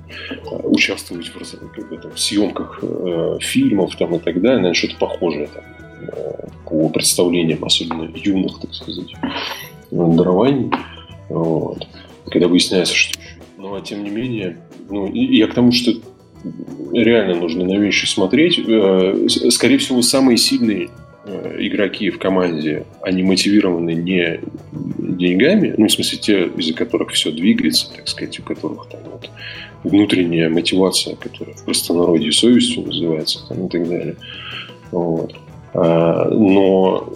участвовать 0.64 1.28
в, 1.28 1.70
как 1.76 1.90
бы, 1.90 1.98
там, 1.98 2.18
съемках 2.18 2.80
э, 2.82 3.38
фильмов 3.42 3.96
там, 3.96 4.16
и 4.16 4.20
так 4.20 4.42
далее, 4.42 4.58
наверное, 4.58 4.74
что-то 4.74 4.98
похожее 4.98 5.48
там, 5.48 5.64
э, 6.08 6.48
по 6.66 6.90
представлениям, 6.90 7.64
особенно 7.64 8.10
юных, 8.16 8.60
так 8.60 8.74
сказать, 8.74 9.14
дарований. 9.92 10.72
Вот. 11.30 11.88
Когда 12.26 12.48
выясняется, 12.48 12.96
что 12.96 13.20
ну, 13.58 13.76
а 13.76 13.82
тем 13.82 14.04
не 14.04 14.10
менее, 14.10 14.58
ну, 14.90 15.12
я 15.12 15.48
к 15.48 15.54
тому, 15.54 15.72
что 15.72 15.92
реально 16.94 17.36
нужно 17.36 17.66
на 17.66 17.78
вещи 17.78 18.06
смотреть. 18.06 18.60
Э, 18.60 19.28
скорее 19.50 19.78
всего, 19.80 20.02
самые 20.02 20.38
сильные 20.38 20.90
игроки 21.26 22.10
в 22.10 22.20
команде, 22.20 22.86
они 23.02 23.24
мотивированы 23.24 23.92
не 23.92 24.40
деньгами, 24.72 25.74
ну, 25.78 25.88
в 25.88 25.92
смысле, 25.92 26.18
те, 26.20 26.46
из-за 26.46 26.74
которых 26.74 27.12
все 27.12 27.32
двигается, 27.32 27.92
так 27.96 28.08
сказать, 28.08 28.40
у 28.40 28.44
которых 28.44 28.88
там 28.90 29.02
вот 29.12 29.30
внутренняя 29.84 30.50
мотивация, 30.50 31.16
которая 31.16 31.56
в 31.56 31.66
простонародье 31.66 32.32
совестью 32.32 32.86
называется, 32.86 33.48
там, 33.48 33.66
и 33.66 33.70
так 33.70 33.88
далее. 33.88 34.16
Вот. 34.92 35.36
А, 35.74 36.30
но 36.30 37.12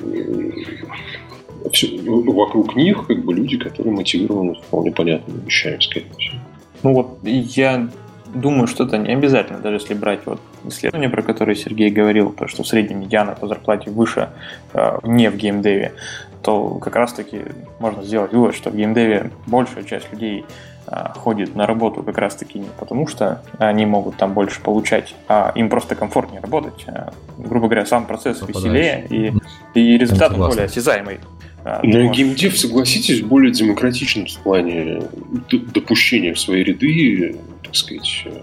все, 1.71 1.99
вокруг 2.05 2.75
них 2.75 3.05
как 3.07 3.23
бы 3.23 3.33
люди, 3.33 3.57
которые 3.57 3.93
мотивированы 3.93 4.55
вполне 4.55 4.91
понятными 4.91 5.45
вещами, 5.45 5.79
скорее 5.81 6.11
всего. 6.17 6.35
Ну 6.83 6.93
вот 6.93 7.19
я 7.23 7.89
думаю, 8.33 8.67
что 8.67 8.85
это 8.85 8.97
не 8.97 9.13
обязательно, 9.13 9.59
даже 9.59 9.77
если 9.77 9.93
брать 9.93 10.21
вот 10.25 10.39
исследование, 10.65 11.09
про 11.09 11.21
которое 11.21 11.55
Сергей 11.55 11.89
говорил, 11.89 12.31
то, 12.31 12.47
что 12.47 12.63
в 12.63 12.67
среднем 12.67 13.01
медиана 13.01 13.35
по 13.35 13.47
зарплате 13.47 13.89
выше 13.89 14.29
э, 14.73 14.99
не 15.03 15.29
в 15.29 15.35
геймдеве, 15.35 15.93
то 16.41 16.75
как 16.75 16.95
раз-таки 16.95 17.41
можно 17.79 18.03
сделать 18.03 18.31
вывод, 18.31 18.55
что 18.55 18.69
в 18.69 18.75
геймдеве 18.75 19.31
большая 19.45 19.83
часть 19.83 20.11
людей 20.11 20.45
э, 20.87 21.05
ходит 21.15 21.55
на 21.55 21.65
работу 21.65 22.03
как 22.03 22.17
раз-таки 22.17 22.59
не 22.59 22.69
потому, 22.79 23.07
что 23.07 23.41
они 23.57 23.85
могут 23.85 24.17
там 24.17 24.33
больше 24.33 24.61
получать, 24.61 25.15
а 25.27 25.51
им 25.55 25.69
просто 25.69 25.95
комфортнее 25.95 26.41
работать. 26.41 26.85
А, 26.87 27.11
грубо 27.37 27.67
говоря, 27.67 27.85
сам 27.85 28.05
процесс 28.05 28.41
веселее 28.47 29.05
и, 29.09 29.33
и 29.73 29.97
результат 29.97 30.37
более 30.37 30.65
осязаемый. 30.65 31.19
Но 31.63 31.79
ну, 31.83 32.11
геймдев, 32.11 32.57
согласитесь, 32.57 33.21
более 33.21 33.51
демократичным 33.51 34.27
в 34.27 34.39
плане 34.39 35.01
допущения 35.49 36.33
в 36.33 36.39
свои 36.39 36.63
ряды, 36.63 37.37
так 37.63 37.75
сказать, 37.75 38.23
э, 38.25 38.39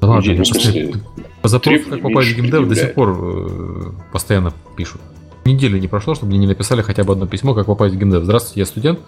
да 0.00 0.08
ладно, 0.08 0.34
ну, 0.34 0.44
смысле, 0.44 0.94
запрос, 1.42 1.80
как 1.88 2.02
попасть 2.02 2.28
в 2.28 2.36
геймдев, 2.36 2.68
до 2.68 2.74
сих 2.74 2.94
пор 2.94 3.16
э, 3.18 3.92
постоянно 4.12 4.52
пишут. 4.76 5.00
Недели 5.44 5.78
не 5.78 5.86
прошло, 5.86 6.14
чтобы 6.14 6.30
мне 6.30 6.38
не 6.38 6.46
написали 6.46 6.82
хотя 6.82 7.04
бы 7.04 7.12
одно 7.12 7.26
письмо, 7.26 7.54
как 7.54 7.66
попасть 7.66 7.94
в 7.94 7.98
геймдев. 7.98 8.24
Здравствуйте, 8.24 8.60
я 8.60 8.66
студент. 8.66 8.98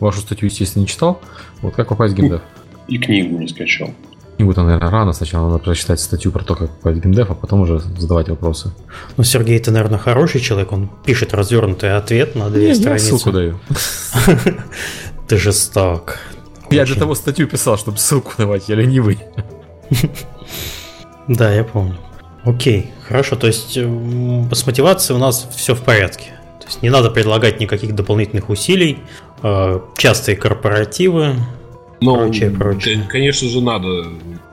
Вашу 0.00 0.20
статью, 0.20 0.48
естественно, 0.48 0.82
не 0.82 0.88
читал. 0.88 1.20
Вот 1.62 1.74
как 1.74 1.88
попасть 1.88 2.14
в 2.14 2.16
геймдев? 2.16 2.40
И 2.88 2.98
книгу 2.98 3.38
не 3.38 3.46
скачал. 3.46 3.90
Книгу-то, 4.36 4.64
наверное, 4.64 4.90
рано. 4.90 5.12
Сначала 5.12 5.46
надо 5.48 5.62
прочитать 5.62 6.00
статью 6.00 6.32
про 6.32 6.42
то, 6.42 6.56
как 6.56 6.70
попасть 6.70 6.98
в 6.98 7.02
геймдев, 7.02 7.30
а 7.30 7.34
потом 7.34 7.60
уже 7.60 7.78
задавать 7.78 8.28
вопросы. 8.28 8.72
Ну, 9.16 9.22
Сергей, 9.22 9.58
ты, 9.60 9.70
наверное, 9.70 9.98
хороший 9.98 10.40
человек. 10.40 10.72
Он 10.72 10.90
пишет 11.06 11.32
развернутый 11.32 11.96
ответ 11.96 12.34
на 12.34 12.50
две 12.50 12.68
я, 12.68 12.74
страницы. 12.74 13.04
Я 13.04 13.10
ссылку 13.10 13.30
даю. 13.30 13.60
Ты 15.28 15.38
жесток. 15.38 16.18
Я 16.70 16.84
для 16.84 16.96
того 16.96 17.14
статью 17.14 17.46
писал, 17.46 17.78
чтобы 17.78 17.98
ссылку 17.98 18.32
давать, 18.36 18.68
я 18.68 18.74
ленивый. 18.74 19.18
Да, 21.28 21.52
я 21.52 21.64
помню. 21.64 21.96
Окей, 22.44 22.90
хорошо, 23.06 23.36
то 23.36 23.46
есть 23.46 23.72
с 23.72 24.66
мотивацией 24.66 25.16
у 25.16 25.20
нас 25.20 25.48
все 25.56 25.74
в 25.74 25.82
порядке. 25.82 26.32
То 26.60 26.66
есть 26.66 26.82
не 26.82 26.90
надо 26.90 27.10
предлагать 27.10 27.60
никаких 27.60 27.94
дополнительных 27.94 28.50
усилий, 28.50 28.98
э, 29.42 29.80
частые 29.96 30.36
корпоративы, 30.36 31.36
ну, 32.00 32.16
прочее, 32.16 32.50
прочее. 32.50 33.06
Конечно 33.08 33.48
же, 33.48 33.60
надо 33.62 34.06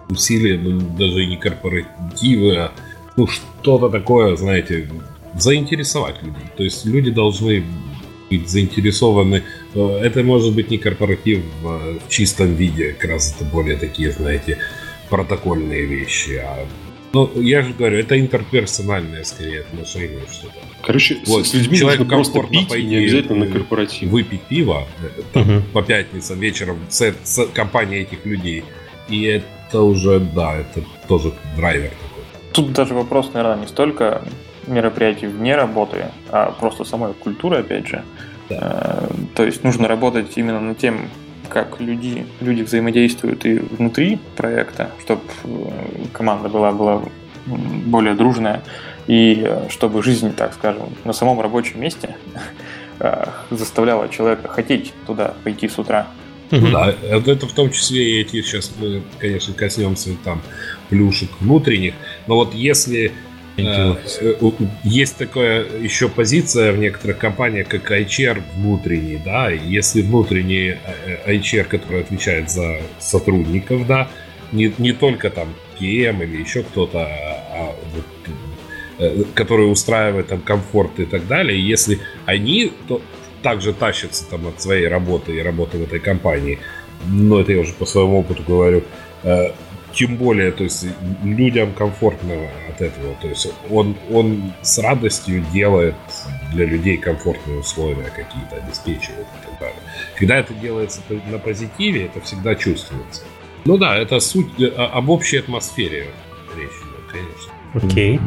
усилия, 0.10 0.57
ну, 0.57 0.80
даже 0.98 1.26
не 1.26 1.38
корпоративы, 1.38 2.56
а 2.56 2.72
ну, 3.18 3.28
что-то 3.28 3.90
такое, 3.90 4.36
знаете, 4.38 4.90
заинтересовать 5.38 6.22
людей. 6.23 6.45
То 6.56 6.64
есть 6.64 6.86
люди 6.86 7.11
должны 7.11 7.64
быть 8.30 8.49
заинтересованы. 8.49 9.44
Э, 9.73 9.99
это 10.02 10.23
может 10.23 10.53
быть 10.53 10.72
не 10.72 10.78
корпоратив 10.78 11.44
в 11.61 12.10
чистом 12.10 12.53
виде, 12.56 12.94
как 12.94 13.11
раз 13.11 13.36
это 13.36 13.44
более 13.44 13.76
такие, 13.76 14.11
знаете, 14.11 14.57
протокольные 15.11 15.85
вещи, 15.85 16.41
а 16.43 16.65
ну, 17.13 17.29
я 17.35 17.61
же 17.61 17.73
говорю, 17.73 17.97
это 17.97 18.17
интерперсональное 18.17 19.23
скорее 19.25 19.61
отношение 19.61 20.21
что-то. 20.31 20.53
Короче, 20.81 21.17
вот, 21.27 21.45
с 21.45 21.53
людьми 21.53 21.77
человек 21.77 21.99
нужно 21.99 22.15
просто 22.15 22.43
пить, 22.43 22.69
пойти, 22.69 22.88
не 22.88 22.95
обязательно 22.97 23.45
на 23.45 23.51
корпоратив. 23.51 24.09
Выпить 24.09 24.41
пиво 24.43 24.88
э, 25.03 25.21
там, 25.33 25.41
угу. 25.41 25.63
по 25.73 25.81
пятницам 25.81 26.39
вечером 26.39 26.77
с, 26.89 27.13
с 27.23 27.45
компанией 27.47 28.03
этих 28.03 28.25
людей. 28.25 28.63
И 29.09 29.23
это 29.23 29.81
уже, 29.81 30.19
да, 30.19 30.55
это 30.55 30.81
тоже 31.07 31.33
драйвер 31.57 31.89
такой. 31.89 32.23
Тут 32.53 32.71
даже 32.71 32.93
вопрос, 32.93 33.31
наверное, 33.33 33.61
не 33.61 33.67
столько 33.67 34.23
мероприятий 34.67 35.27
вне 35.27 35.55
работы, 35.55 36.05
а 36.29 36.51
просто 36.51 36.85
самой 36.85 37.13
культуры, 37.13 37.57
опять 37.57 37.88
же. 37.88 38.03
Да. 38.49 39.09
Э, 39.09 39.13
то 39.35 39.45
есть 39.45 39.65
нужно 39.65 39.89
работать 39.89 40.38
именно 40.38 40.61
над 40.61 40.77
тем, 40.77 41.09
как 41.52 41.82
люди, 41.82 42.26
люди 42.40 42.61
взаимодействуют 42.61 43.45
и 43.45 43.56
внутри 43.60 44.19
проекта, 44.38 44.90
чтобы 45.02 45.22
э, 45.44 45.72
команда 46.14 46.48
была, 46.48 46.72
была 46.72 47.03
более 47.45 48.14
дружная, 48.15 48.64
и 49.07 49.44
э, 49.45 49.68
чтобы 49.69 50.02
жизнь, 50.02 50.34
так 50.34 50.53
скажем, 50.53 50.90
на 51.03 51.14
самом 51.14 51.41
рабочем 51.41 51.82
месте 51.82 52.15
э, 52.99 53.26
заставляла 53.49 54.07
человека 54.07 54.48
хотеть 54.48 54.94
туда 55.06 55.34
пойти 55.44 55.68
с 55.68 55.78
утра. 55.78 56.07
Да, 56.52 56.94
это 57.02 57.48
в 57.48 57.53
том 57.53 57.72
числе 57.72 58.03
и 58.03 58.22
эти, 58.22 58.41
сейчас 58.41 58.73
мы, 58.78 59.03
конечно, 59.19 59.53
коснемся 59.53 60.10
там 60.23 60.41
плюшек 60.90 61.30
внутренних, 61.40 61.94
но 62.28 62.36
вот 62.36 62.53
если 62.53 63.14
есть 64.83 65.17
такая 65.17 65.65
еще 65.79 66.09
позиция 66.09 66.71
в 66.71 66.77
некоторых 66.77 67.17
компаниях, 67.17 67.67
как 67.67 67.91
HR 67.91 68.41
внутренний, 68.55 69.19
да, 69.23 69.49
если 69.49 70.01
внутренний 70.01 70.77
э, 71.05 71.33
HR, 71.33 71.65
который 71.65 72.01
отвечает 72.01 72.49
за 72.49 72.79
сотрудников, 72.99 73.88
да, 73.88 74.09
не, 74.51 74.73
не 74.77 74.93
только 74.93 75.29
там 75.29 75.53
PM 75.79 76.23
или 76.23 76.41
еще 76.41 76.63
кто-то, 76.63 76.99
а, 76.99 77.43
а 77.53 77.75
вот, 77.95 78.05
э, 78.99 79.23
который 79.33 79.71
устраивает 79.71 80.27
там 80.27 80.41
комфорт 80.41 80.99
и 80.99 81.05
так 81.05 81.27
далее, 81.27 81.59
если 81.59 81.99
они 82.25 82.71
то 82.88 83.01
также 83.41 83.73
тащатся 83.73 84.29
там 84.29 84.47
от 84.47 84.61
своей 84.61 84.88
работы 84.88 85.35
и 85.35 85.41
работы 85.41 85.77
в 85.77 85.83
этой 85.83 85.99
компании, 85.99 86.59
но 87.07 87.41
это 87.41 87.51
я 87.53 87.59
уже 87.59 87.73
по 87.73 87.85
своему 87.85 88.19
опыту 88.19 88.43
говорю, 88.47 88.83
тем 89.93 90.18
более, 90.18 90.51
то 90.51 90.63
есть 90.63 90.85
людям 91.23 91.73
комфортно 91.73 92.34
от 92.69 92.81
этого. 92.81 93.15
То 93.22 93.27
есть 93.27 93.47
он, 93.69 93.95
он 94.11 94.53
с 94.61 94.77
радостью 94.80 95.43
делает 95.53 95.95
для 96.53 96.65
людей 96.65 96.97
комфортные 96.97 97.59
условия 97.59 98.11
какие-то, 98.15 98.57
обеспечивает 98.57 99.27
и 99.41 99.45
так 99.47 99.59
далее. 99.59 99.80
Когда 100.18 100.38
это 100.38 100.53
делается 100.53 101.01
на 101.30 101.39
позитиве, 101.39 102.05
это 102.05 102.22
всегда 102.22 102.55
чувствуется. 102.55 103.23
Ну 103.65 103.77
да, 103.77 103.95
это 103.95 104.19
суть 104.19 104.59
э, 104.59 104.68
об 104.68 105.09
общей 105.09 105.38
атмосфере 105.38 106.07
речь 106.55 106.69
идет, 106.69 107.11
конечно. 107.11 107.53
Окей. 107.73 108.18
Okay. 108.18 108.22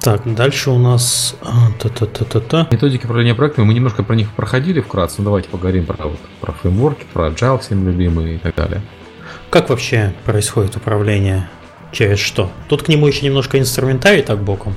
Так, 0.00 0.32
дальше 0.32 0.70
у 0.70 0.78
нас... 0.78 1.36
А, 1.42 1.70
та-та-та-та-та. 1.78 2.68
Методики 2.70 3.04
управления 3.04 3.34
проектами, 3.34 3.66
мы 3.66 3.74
немножко 3.74 4.04
про 4.04 4.14
них 4.14 4.30
проходили 4.30 4.80
вкратце, 4.80 5.16
но 5.18 5.24
давайте 5.24 5.48
поговорим 5.48 5.86
про, 5.86 6.08
вот, 6.08 6.20
про 6.40 6.52
фреймворки, 6.52 7.04
про 7.12 7.28
Agile, 7.28 7.58
всем 7.58 7.84
любимые 7.84 8.36
и 8.36 8.38
так 8.38 8.54
далее. 8.54 8.80
Как 9.50 9.70
вообще 9.70 10.12
происходит 10.24 10.76
управление? 10.76 11.48
Через 11.92 12.18
что? 12.18 12.50
Тут 12.68 12.82
к 12.82 12.88
нему 12.88 13.06
еще 13.06 13.24
немножко 13.24 13.58
инструментарий 13.58 14.22
так 14.22 14.42
боком 14.42 14.74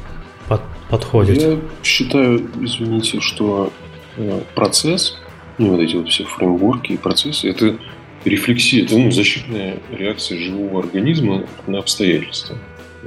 под, 0.47 0.61
подходит. 0.89 1.41
Я 1.41 1.59
считаю, 1.83 2.49
извините, 2.61 3.19
что 3.19 3.73
э, 4.15 4.41
процесс, 4.55 5.17
ну, 5.57 5.71
вот 5.71 5.81
эти 5.81 5.95
вот 5.95 6.07
все 6.07 6.23
фреймворки 6.23 6.93
и 6.93 6.97
процессы, 6.97 7.49
это 7.49 7.77
рефлексия, 8.23 8.85
это 8.85 8.97
ну, 8.97 9.11
защитная 9.11 9.79
реакция 9.91 10.39
живого 10.39 10.79
организма 10.79 11.43
на 11.67 11.79
обстоятельства. 11.79 12.57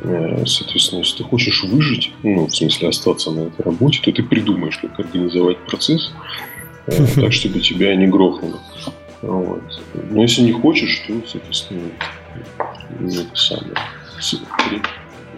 Э, 0.02 0.44
соответственно, 0.46 0.98
если 1.00 1.18
ты 1.18 1.24
хочешь 1.24 1.64
выжить, 1.64 2.12
ну, 2.22 2.46
в 2.46 2.54
смысле 2.54 2.88
остаться 2.88 3.30
на 3.30 3.46
этой 3.46 3.62
работе, 3.62 4.00
то 4.02 4.12
ты 4.12 4.22
придумаешь, 4.22 4.76
как 4.76 5.00
организовать 5.00 5.58
процесс 5.60 6.12
э, 6.88 7.06
так, 7.14 7.32
чтобы 7.32 7.60
тебя 7.60 7.94
не 7.96 8.06
грохнуло. 8.06 8.60
Вот. 9.26 9.62
Но 10.10 10.22
если 10.22 10.42
не 10.42 10.52
хочешь, 10.52 11.02
то, 11.06 11.14
соответственно, 11.26 11.90
не 13.00 13.16
это 13.16 13.34
самое, 13.34 13.74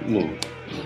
ну, 0.07 0.29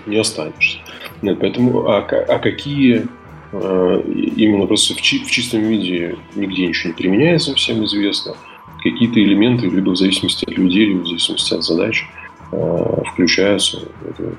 не 0.05 0.17
останешься. 0.17 0.77
Нет, 1.21 1.37
поэтому, 1.39 1.87
а, 1.87 1.99
а 1.99 2.39
какие 2.39 3.07
а, 3.53 3.99
именно 4.35 4.67
просто 4.67 4.93
в, 4.93 5.01
чи, 5.01 5.19
в 5.23 5.31
чистом 5.31 5.61
виде 5.61 6.15
нигде 6.35 6.67
ничего 6.67 6.91
не 6.91 6.97
применяется, 6.97 7.55
всем 7.55 7.83
известно. 7.85 8.35
Какие-то 8.83 9.19
элементы, 9.19 9.67
либо 9.67 9.91
в 9.91 9.95
зависимости 9.95 10.45
от 10.45 10.57
людей, 10.57 10.85
либо 10.85 11.01
в 11.01 11.07
зависимости 11.07 11.53
от 11.53 11.63
задач, 11.63 12.05
а, 12.51 13.03
включаются 13.11 13.79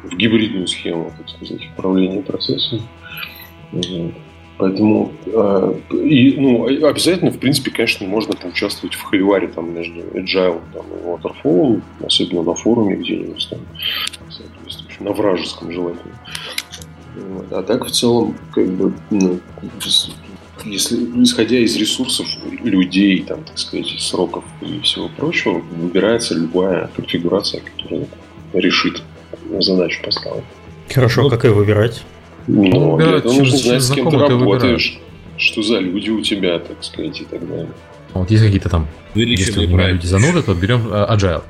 в 0.04 0.16
гибридную 0.16 0.68
схему, 0.68 1.12
так 1.18 1.28
сказать, 1.28 1.68
управления 1.76 2.22
процессом. 2.22 2.80
Поэтому 4.58 5.12
э, 5.26 5.74
и, 5.92 6.36
ну, 6.38 6.66
обязательно, 6.86 7.30
в 7.30 7.38
принципе, 7.38 7.70
конечно, 7.70 8.06
можно 8.06 8.34
поучаствовать 8.34 8.94
в 8.94 9.02
холиваре 9.02 9.48
там, 9.48 9.74
между 9.74 10.00
Agile 10.00 10.60
там, 10.72 10.86
и 10.86 11.06
Waterfall, 11.06 11.80
особенно 12.04 12.42
на 12.42 12.54
форуме 12.54 12.96
где-нибудь 12.96 13.48
там, 13.50 13.60
на 15.00 15.12
вражеском 15.12 15.72
желательно. 15.72 16.14
Вот. 17.16 17.52
А 17.52 17.62
так 17.62 17.86
в 17.86 17.90
целом, 17.90 18.36
как 18.52 18.68
бы, 18.68 18.92
ну, 19.10 19.40
если 20.64 20.96
исходя 21.22 21.58
из 21.58 21.76
ресурсов 21.76 22.26
людей, 22.62 23.22
там, 23.22 23.42
так 23.44 23.58
сказать, 23.58 23.88
сроков 23.98 24.44
и 24.60 24.80
всего 24.80 25.08
прочего, 25.08 25.58
выбирается 25.58 26.34
любая 26.34 26.88
конфигурация, 26.94 27.62
которая 27.62 28.06
решит 28.52 29.02
задачу 29.60 30.02
поставить. 30.04 30.44
Хорошо, 30.88 31.22
ну, 31.22 31.30
как 31.30 31.44
ее 31.44 31.52
выбирать? 31.52 32.02
Ну, 32.46 32.96
для 32.96 33.16
этого 33.16 33.32
нужно 33.32 33.56
знать, 33.56 33.82
с 33.82 33.90
кем 33.90 34.10
ты 34.10 34.16
работаешь, 34.16 34.98
что 35.36 35.62
за 35.62 35.78
люди 35.78 36.10
у 36.10 36.20
тебя, 36.20 36.58
так 36.58 36.82
сказать, 36.82 37.20
и 37.20 37.24
так 37.24 37.46
далее. 37.48 37.70
Вот 38.14 38.30
есть 38.30 38.44
какие-то 38.44 38.68
там, 38.68 38.88
если 39.14 39.66
у 39.66 39.68
меня 39.68 39.90
люди 39.90 40.06
зануды, 40.06 40.42
то 40.42 40.54
берем 40.54 40.88
uh, 40.88 41.10
Agile. 41.10 41.42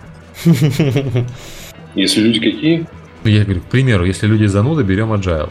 Если 1.94 2.20
люди 2.20 2.40
какие? 2.40 2.86
Ну, 3.24 3.30
я 3.30 3.44
говорю, 3.44 3.60
к 3.60 3.66
примеру, 3.66 4.04
если 4.04 4.26
люди 4.26 4.46
зануды, 4.46 4.82
берем 4.82 5.12
Agile. 5.12 5.50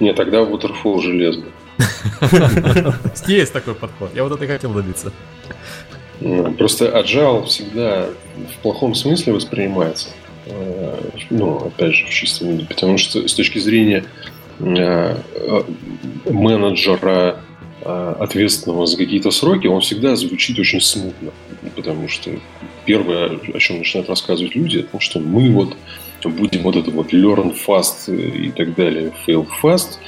Нет, 0.00 0.16
тогда 0.16 0.38
Waterfall 0.38 1.00
железно. 1.02 1.44
Есть 3.26 3.52
такой 3.52 3.74
подход. 3.74 4.10
Я 4.14 4.24
вот 4.24 4.32
это 4.32 4.44
и 4.44 4.48
хотел 4.48 4.72
добиться. 4.72 5.12
Ну, 6.20 6.52
просто 6.52 6.86
Agile 6.86 7.46
всегда 7.46 8.06
в 8.36 8.62
плохом 8.62 8.94
смысле 8.94 9.32
воспринимается. 9.32 10.08
Э, 10.46 11.00
ну, 11.30 11.66
опять 11.66 11.94
же, 11.94 12.06
в 12.06 12.10
чистом 12.10 12.50
виде. 12.50 12.66
Потому 12.66 12.98
что 12.98 13.26
с 13.26 13.34
точки 13.34 13.58
зрения 13.58 13.98
э, 13.98 14.02
э, 14.02 14.37
менеджера, 16.24 17.40
ответственного 17.84 18.86
за 18.86 18.96
какие-то 18.98 19.30
сроки, 19.30 19.66
он 19.66 19.80
всегда 19.80 20.16
звучит 20.16 20.58
очень 20.58 20.80
смутно. 20.80 21.30
Потому 21.76 22.08
что 22.08 22.30
первое, 22.84 23.38
о 23.54 23.58
чем 23.58 23.78
начинают 23.78 24.08
рассказывать 24.08 24.54
люди, 24.54 24.78
о 24.78 24.82
том, 24.82 25.00
что 25.00 25.20
мы 25.20 25.50
вот 25.50 25.76
будем 26.24 26.62
вот 26.62 26.76
это 26.76 26.90
вот 26.90 27.12
learn 27.12 27.56
fast 27.66 28.14
и 28.14 28.50
так 28.50 28.74
далее, 28.74 29.12
fail 29.26 29.46
fast, 29.62 29.98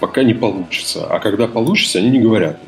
пока 0.00 0.22
не 0.22 0.34
получится. 0.34 1.06
А 1.06 1.18
когда 1.20 1.46
получится, 1.46 1.98
они 1.98 2.10
не 2.10 2.20
говорят. 2.20 2.58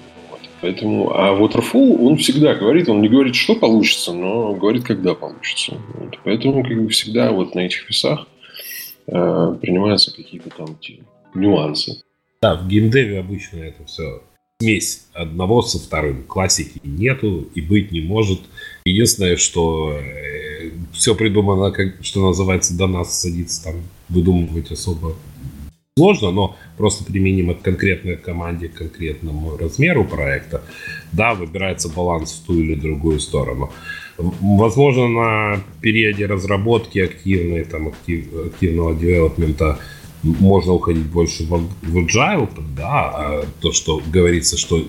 Поэтому, 0.61 1.11
а 1.15 1.35
Waterfall, 1.35 2.07
он 2.07 2.19
всегда 2.19 2.55
говорит, 2.55 2.89
он 2.91 3.01
не 3.01 3.09
говорит, 3.09 3.35
что 3.35 3.55
получится, 3.55 4.13
но 4.13 4.53
говорит, 4.53 4.85
когда 4.85 5.15
получится. 5.15 5.79
Вот. 5.95 6.19
Поэтому 6.23 6.63
как 6.63 6.83
бы 6.83 6.89
всегда 6.91 7.33
вот 7.33 7.55
на 7.55 7.61
этих 7.61 7.89
весах 7.89 8.27
э, 9.07 9.57
принимаются 9.61 10.15
какие-то 10.15 10.51
там 10.51 10.77
те, 10.79 10.99
нюансы. 11.35 12.03
Да, 12.43 12.57
в 12.57 12.69
геймдеве 12.69 13.21
обычно 13.21 13.59
это 13.59 13.85
все 13.85 14.23
смесь 14.61 15.07
одного 15.15 15.63
со 15.63 15.79
вторым. 15.79 16.25
Классики 16.25 16.81
нету 16.85 17.49
и 17.55 17.61
быть 17.61 17.93
не 17.93 18.01
может. 18.01 18.41
Единственное, 18.85 19.37
что 19.37 19.93
э, 19.93 20.71
все 20.93 21.15
придумано, 21.15 21.71
как, 21.71 21.95
что 22.03 22.27
называется, 22.27 22.77
до 22.77 22.87
нас 22.87 23.21
садится 23.21 23.65
там 23.65 23.83
выдумывать 24.09 24.71
особо 24.71 25.17
сложно, 25.97 26.31
но 26.31 26.57
просто 26.77 27.05
применимо 27.05 27.55
к 27.55 27.63
конкретной 27.63 28.17
команде, 28.17 28.69
к 28.69 28.75
конкретному 28.75 29.57
размеру 29.57 30.05
проекта, 30.05 30.63
да, 31.13 31.35
выбирается 31.35 31.89
баланс 31.89 32.33
в 32.33 32.47
ту 32.47 32.59
или 32.59 32.75
другую 32.75 33.21
сторону. 33.21 33.71
Возможно, 34.17 35.09
на 35.09 35.61
периоде 35.81 36.27
разработки 36.27 36.99
активной, 36.99 37.65
там, 37.65 37.89
актив, 37.89 38.27
активного 38.47 38.95
девелопмента 38.95 39.79
можно 40.23 40.73
уходить 40.73 41.07
больше 41.07 41.45
в, 41.45 41.69
в 41.83 41.99
agile, 41.99 42.49
да, 42.77 43.11
а 43.11 43.45
то, 43.61 43.73
что 43.73 44.03
говорится, 44.13 44.57
что 44.57 44.85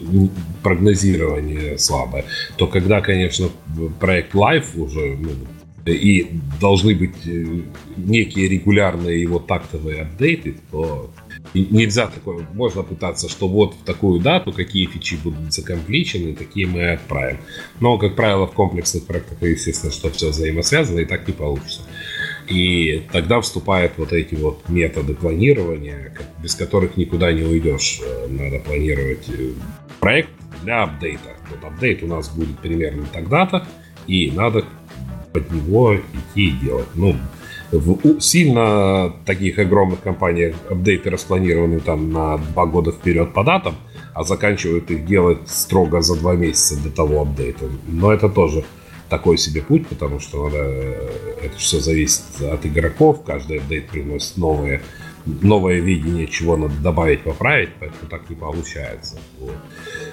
прогнозирование 0.64 1.78
слабое, 1.78 2.26
то 2.58 2.68
когда, 2.68 3.02
конечно, 3.02 3.50
проект 4.00 4.34
live 4.36 4.78
уже 4.78 5.18
ну, 5.18 5.32
и 5.86 6.28
должны 6.60 6.96
быть 6.96 7.16
э, 7.26 7.62
некие 7.98 8.48
регулярные 8.48 9.22
его 9.22 9.40
тактовые 9.40 10.04
апдейты, 10.04 10.56
то 10.70 11.12
нельзя 11.54 12.08
такое, 12.08 12.46
можно 12.54 12.84
пытаться, 12.84 13.30
что 13.30 13.48
вот 13.48 13.74
в 13.74 13.84
такую 13.84 14.20
дату 14.20 14.52
какие 14.52 14.86
фичи 14.86 15.16
будут 15.16 15.54
закомпличены, 15.54 16.36
такие 16.36 16.68
мы 16.68 16.92
отправим. 16.92 17.40
Но, 17.80 17.98
как 17.98 18.16
правило, 18.16 18.48
в 18.48 18.52
комплексных 18.52 19.06
проектах, 19.06 19.42
естественно, 19.42 19.92
что 19.92 20.10
все 20.12 20.30
взаимосвязано, 20.30 21.00
и 21.00 21.06
так 21.06 21.28
не 21.28 21.34
получится. 21.34 21.82
И 22.48 23.04
тогда 23.12 23.40
вступают 23.42 23.94
вот 23.98 24.14
эти 24.14 24.36
вот 24.36 24.68
методы 24.68 25.14
планирования, 25.14 26.14
без 26.42 26.56
которых 26.56 26.98
никуда 26.98 27.32
не 27.32 27.44
уйдешь. 27.44 28.02
Э, 28.04 28.28
надо 28.28 28.60
планировать 28.60 29.30
э, 29.30 29.52
проект 30.00 30.30
для 30.64 30.84
апдейта. 30.84 31.36
Вот 31.50 31.64
апдейт 31.64 32.04
у 32.04 32.08
нас 32.08 32.30
будет 32.30 32.60
примерно 32.60 33.06
тогда-то, 33.12 33.68
и 34.08 34.32
надо 34.32 34.66
под 35.34 35.52
него 35.52 35.96
идти 35.96 36.50
и 36.50 36.52
делать. 36.52 36.88
Ну, 36.96 37.16
в 37.72 38.20
сильно 38.20 39.14
таких 39.26 39.58
огромных 39.60 40.02
компаниях 40.02 40.56
апдейты 40.70 41.10
распланированы 41.10 41.80
там 41.80 42.12
на 42.12 42.38
два 42.38 42.66
года 42.66 42.92
вперед 42.92 43.34
по 43.34 43.44
датам, 43.44 43.76
а 44.14 44.24
заканчивают 44.24 44.92
их 44.92 45.06
делать 45.06 45.48
строго 45.48 46.02
за 46.02 46.20
два 46.20 46.36
месяца 46.36 46.82
до 46.84 46.90
того 46.90 47.22
апдейта. 47.22 47.66
Но 47.88 48.12
это 48.12 48.28
тоже 48.28 48.66
такой 49.12 49.38
себе 49.38 49.62
путь, 49.62 49.88
потому 49.88 50.22
что 50.22 50.46
надо, 50.46 50.58
э, 50.58 51.44
это 51.44 51.58
все 51.58 51.82
зависит 51.82 52.24
от 52.42 52.66
игроков, 52.66 53.24
каждый 53.26 53.58
апдейт 53.58 53.90
приносит 53.90 54.38
новые, 54.38 54.82
новое 55.26 55.82
видение, 55.82 56.28
чего 56.28 56.56
надо 56.56 56.76
добавить, 56.76 57.22
поправить, 57.24 57.72
поэтому 57.78 58.10
так 58.10 58.30
не 58.30 58.38
получается. 58.38 59.20
Вот. 59.38 59.56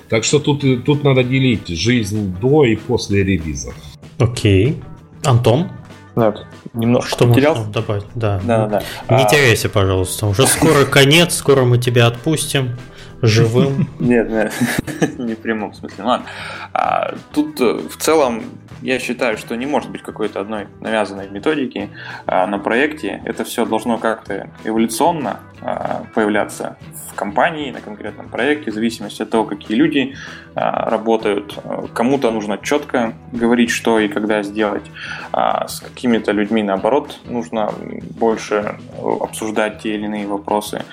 Так 0.09 0.25
что 0.25 0.41
тут, 0.41 0.65
тут 0.85 1.05
надо 1.05 1.23
делить 1.23 1.69
жизнь 1.69 2.35
до 2.41 2.65
и 2.65 2.75
после 2.75 3.23
релиза. 3.23 3.73
Окей. 4.19 4.83
Антон? 5.25 5.71
Нет, 6.17 6.45
немножко 6.75 7.11
Что 7.11 7.29
потерял. 7.29 7.55
можно 7.55 7.73
добавить? 7.73 8.05
Да. 8.17 8.41
Да, 8.43 8.67
да, 8.67 8.83
да. 9.09 9.17
Не 9.17 9.23
а... 9.23 9.29
теряйся, 9.29 9.69
пожалуйста. 9.69 10.27
Уже 10.27 10.45
скоро 10.49 10.85
конец, 10.91 11.37
скоро 11.37 11.65
мы 11.65 11.79
тебя 11.79 12.09
отпустим 12.09 12.77
живым. 13.23 13.89
Нет, 14.01 14.29
нет, 14.29 14.53
не 15.19 15.35
в 15.35 15.39
прямом 15.39 15.73
смысле. 15.73 16.03
Ладно. 16.03 16.27
А, 16.73 17.15
тут 17.33 17.61
э, 17.61 17.81
в 17.89 17.97
целом 17.97 18.43
я 18.83 18.99
считаю, 18.99 19.37
что 19.37 19.57
не 19.57 19.67
может 19.67 19.91
быть 19.91 20.03
какой-то 20.03 20.41
одной 20.41 20.69
навязанной 20.81 21.29
методики 21.29 21.91
а, 22.27 22.47
на 22.47 22.59
проекте. 22.59 23.21
Это 23.25 23.45
все 23.45 23.65
должно 23.65 23.99
как-то 23.99 24.51
эволюционно 24.65 25.41
а, 25.61 26.05
появляться 26.15 26.77
в 27.11 27.15
компании, 27.15 27.73
на 27.73 27.81
конкретном 27.81 28.29
проекте, 28.29 28.71
в 28.71 28.75
зависимости 28.75 29.23
от 29.23 29.31
того, 29.31 29.45
какие 29.45 29.77
люди 29.77 30.15
а, 30.55 30.89
работают. 30.89 31.59
Кому-то 31.93 32.31
нужно 32.31 32.59
четко 32.59 33.15
говорить, 33.33 33.71
что 33.71 33.99
и 33.99 34.09
когда 34.09 34.43
сделать. 34.43 34.85
А 35.33 35.67
с 35.67 35.81
какими-то 35.81 36.31
людьми, 36.33 36.63
наоборот, 36.63 37.19
нужно 37.25 37.73
больше 38.19 38.77
обсуждать 39.21 39.81
те 39.81 39.95
или 39.95 40.05
иные 40.05 40.27
вопросы, 40.27 40.85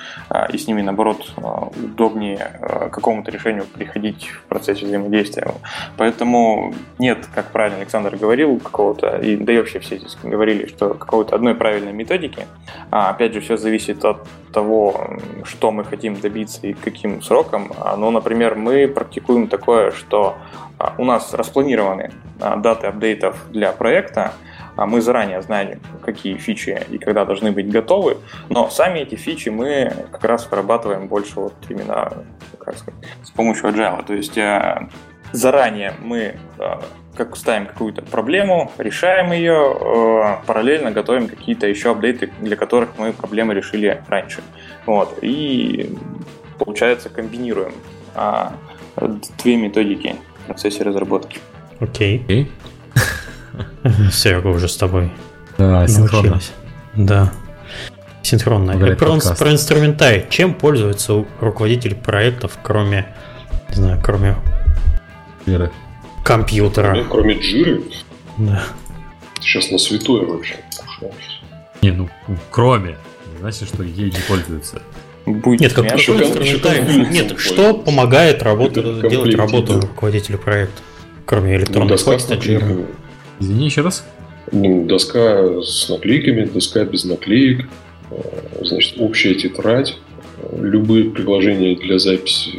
и 0.51 0.57
с 0.57 0.67
ними, 0.67 0.81
наоборот, 0.81 1.33
удобнее 1.77 2.59
к 2.61 2.89
какому-то 2.89 3.31
решению 3.31 3.65
приходить 3.65 4.27
в 4.27 4.43
процессе 4.43 4.85
взаимодействия. 4.85 5.51
Поэтому 5.97 6.73
нет, 6.97 7.27
как 7.33 7.51
правильно 7.65 7.81
Александр 7.81 8.15
говорил, 8.15 8.59
какого-то, 8.59 9.17
и 9.17 9.37
да 9.37 9.53
и 9.53 9.57
вообще 9.57 9.79
все 9.79 9.97
здесь 9.97 10.15
говорили, 10.21 10.67
что 10.67 10.93
какой-то 10.93 11.35
одной 11.35 11.55
правильной 11.55 11.93
методики. 11.93 12.45
А, 12.91 13.09
опять 13.09 13.33
же, 13.33 13.39
все 13.39 13.57
зависит 13.57 14.05
от 14.05 14.17
того, 14.53 15.17
что 15.45 15.71
мы 15.71 15.83
хотим 15.83 16.15
добиться 16.19 16.67
и 16.67 16.73
каким 16.73 17.23
сроком. 17.23 17.71
А, 17.79 17.97
ну, 17.97 18.11
например, 18.11 18.53
мы 18.53 18.87
практикуем 18.87 19.47
такое, 19.47 19.89
что 19.89 20.35
а, 20.77 20.93
у 20.99 21.05
нас 21.05 21.33
распланированы 21.33 22.11
а, 22.39 22.55
даты 22.57 22.85
апдейтов 22.85 23.35
для 23.49 23.71
проекта, 23.71 24.33
мы 24.77 24.99
заранее 24.99 25.41
знаем, 25.41 25.79
какие 26.03 26.35
фичи 26.35 26.85
и 26.91 26.97
когда 26.97 27.23
должны 27.23 27.53
быть 27.53 27.71
готовы, 27.71 28.17
но 28.49 28.69
сами 28.69 28.99
эти 28.99 29.15
фичи 29.15 29.47
мы 29.47 29.93
как 30.11 30.25
раз 30.25 30.51
вырабатываем 30.51 31.07
больше 31.07 31.39
вот 31.39 31.53
именно 31.69 32.11
как 32.59 32.77
сказать, 32.77 32.99
с 33.23 33.31
помощью 33.31 33.69
agile. 33.69 34.05
То 34.05 34.13
есть 34.13 34.37
э, 34.37 34.89
заранее 35.31 35.93
мы 36.01 36.35
э, 36.59 36.79
как 37.15 37.35
ставим 37.37 37.65
какую-то 37.65 38.01
проблему, 38.01 38.71
решаем 38.77 39.31
ее, 39.31 39.75
э, 39.79 40.45
параллельно 40.45 40.91
готовим 40.91 41.27
какие-то 41.27 41.67
еще 41.67 41.91
апдейты, 41.91 42.31
для 42.41 42.55
которых 42.55 42.97
мы 42.97 43.13
проблемы 43.13 43.53
решили 43.53 44.01
раньше. 44.07 44.41
Вот. 44.85 45.19
И 45.21 45.95
получается 46.59 47.09
комбинируем 47.09 47.73
а, 48.13 48.53
две 49.43 49.57
методики 49.57 50.15
в 50.43 50.47
процессе 50.47 50.83
разработки. 50.83 51.39
Окей. 51.79 52.49
Okay. 53.83 54.11
Серега 54.11 54.47
уже 54.47 54.67
с 54.67 54.77
тобой. 54.77 55.11
Да, 55.57 55.87
синхронно. 55.87 56.39
Да. 56.95 57.31
Синхронно. 58.21 58.73
Про, 58.95 59.19
про 59.19 59.51
инструментарий. 59.51 60.25
Чем 60.29 60.53
пользуется 60.53 61.25
руководитель 61.39 61.95
проектов, 61.95 62.57
кроме, 62.63 63.07
не 63.69 63.75
знаю, 63.75 63.99
кроме 64.03 64.35
Веры 65.45 65.71
компьютера. 66.25 66.93
Ну, 66.95 67.05
кроме 67.05 67.35
джиры? 67.35 67.83
Да. 68.37 68.63
Сейчас 69.39 69.69
на 69.71 69.77
святое 69.77 70.25
вообще. 70.25 70.55
Не, 71.81 71.91
ну, 71.91 72.09
кроме. 72.49 72.97
Не 73.31 73.39
значит, 73.39 73.67
что 73.67 73.83
ей 73.83 74.09
не 74.09 74.17
пользуются. 74.27 74.81
Будет 75.25 75.59
нет, 75.59 75.73
как 75.73 75.95
еще 75.95 76.13
инструментарий. 76.13 77.09
Нет, 77.09 77.35
что 77.37 77.75
помогает 77.75 78.43
работу, 78.43 79.01
делать 79.07 79.35
работу 79.35 79.79
руководителю 79.79 80.39
проекта, 80.39 80.81
кроме 81.25 81.57
электронной 81.57 81.95
ну, 81.97 82.03
почты, 82.03 82.39
Извини 83.39 83.65
еще 83.65 83.81
раз. 83.81 84.05
Ну, 84.51 84.85
доска 84.85 85.61
с 85.61 85.89
наклейками, 85.89 86.45
доска 86.45 86.85
без 86.85 87.03
наклеек, 87.05 87.67
э, 88.11 88.15
значит, 88.61 88.95
общая 88.99 89.33
тетрадь, 89.33 89.97
любые 90.59 91.11
приложения 91.11 91.75
для 91.75 91.99
записи 91.99 92.51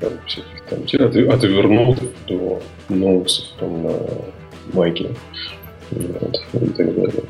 там, 0.00 0.10
всяких 0.26 0.62
там, 0.68 1.06
от, 1.06 1.16
от 1.16 1.44
Evernote 1.44 2.08
до 2.28 2.62
ноутсов 2.88 3.46
там, 3.58 3.82
на 3.82 3.94
майке 4.72 5.10
вот, 5.90 6.36
и 6.54 6.66
так 6.68 6.94
далее. 6.94 7.22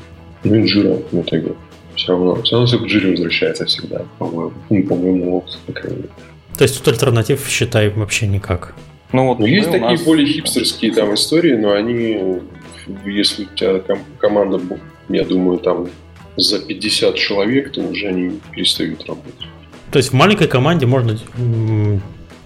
Ну 0.43 0.55
и 0.55 0.61
Jira 0.63 1.03
в 1.11 1.21
итоге. 1.21 1.53
Все 1.95 2.09
равно, 2.09 2.41
все 2.43 2.55
равно 2.55 2.67
все 2.67 2.79
к 2.79 2.83
Jira 2.83 3.11
возвращается 3.11 3.65
всегда, 3.65 4.05
по-моему. 4.19 4.53
Ну, 4.69 4.83
по-моему, 4.83 5.31
вот, 5.31 5.57
по 5.65 5.73
крайней 5.73 5.97
мере. 5.97 6.09
То 6.57 6.63
есть 6.63 6.77
тут 6.77 6.87
альтернатив, 6.87 7.47
считай, 7.47 7.89
вообще 7.89 8.27
никак. 8.27 8.73
Ну, 9.13 9.27
вот 9.27 9.39
ну 9.39 9.45
есть 9.45 9.71
такие 9.71 9.91
нас... 9.91 10.03
более 10.03 10.27
хипстерские 10.27 10.93
там 10.93 11.13
истории, 11.13 11.55
но 11.55 11.73
они, 11.73 12.41
если 13.05 13.43
у 13.43 13.55
тебя 13.55 13.79
ком- 13.79 14.03
команда, 14.19 14.59
я 15.09 15.23
думаю, 15.23 15.59
там 15.59 15.87
за 16.35 16.59
50 16.59 17.15
человек, 17.15 17.71
то 17.71 17.81
уже 17.81 18.07
они 18.07 18.39
перестают 18.51 19.05
работать. 19.07 19.47
То 19.91 19.97
есть 19.97 20.11
в 20.11 20.13
маленькой 20.13 20.47
команде 20.47 20.85
можно 20.85 21.17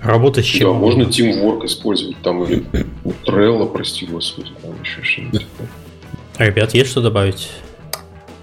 работать 0.02 0.46
с 0.46 0.48
чем? 0.48 0.74
Да, 0.74 0.80
можно 0.80 1.04
Teamwork 1.04 1.66
использовать, 1.66 2.18
там 2.22 2.44
или 2.44 2.64
Trello, 3.26 3.72
прости 3.72 4.06
господи, 4.06 4.50
там 4.62 4.72
еще 4.82 5.04
что-нибудь. 5.04 5.48
Ребят, 6.38 6.74
есть 6.74 6.92
что 6.92 7.02
добавить? 7.02 7.52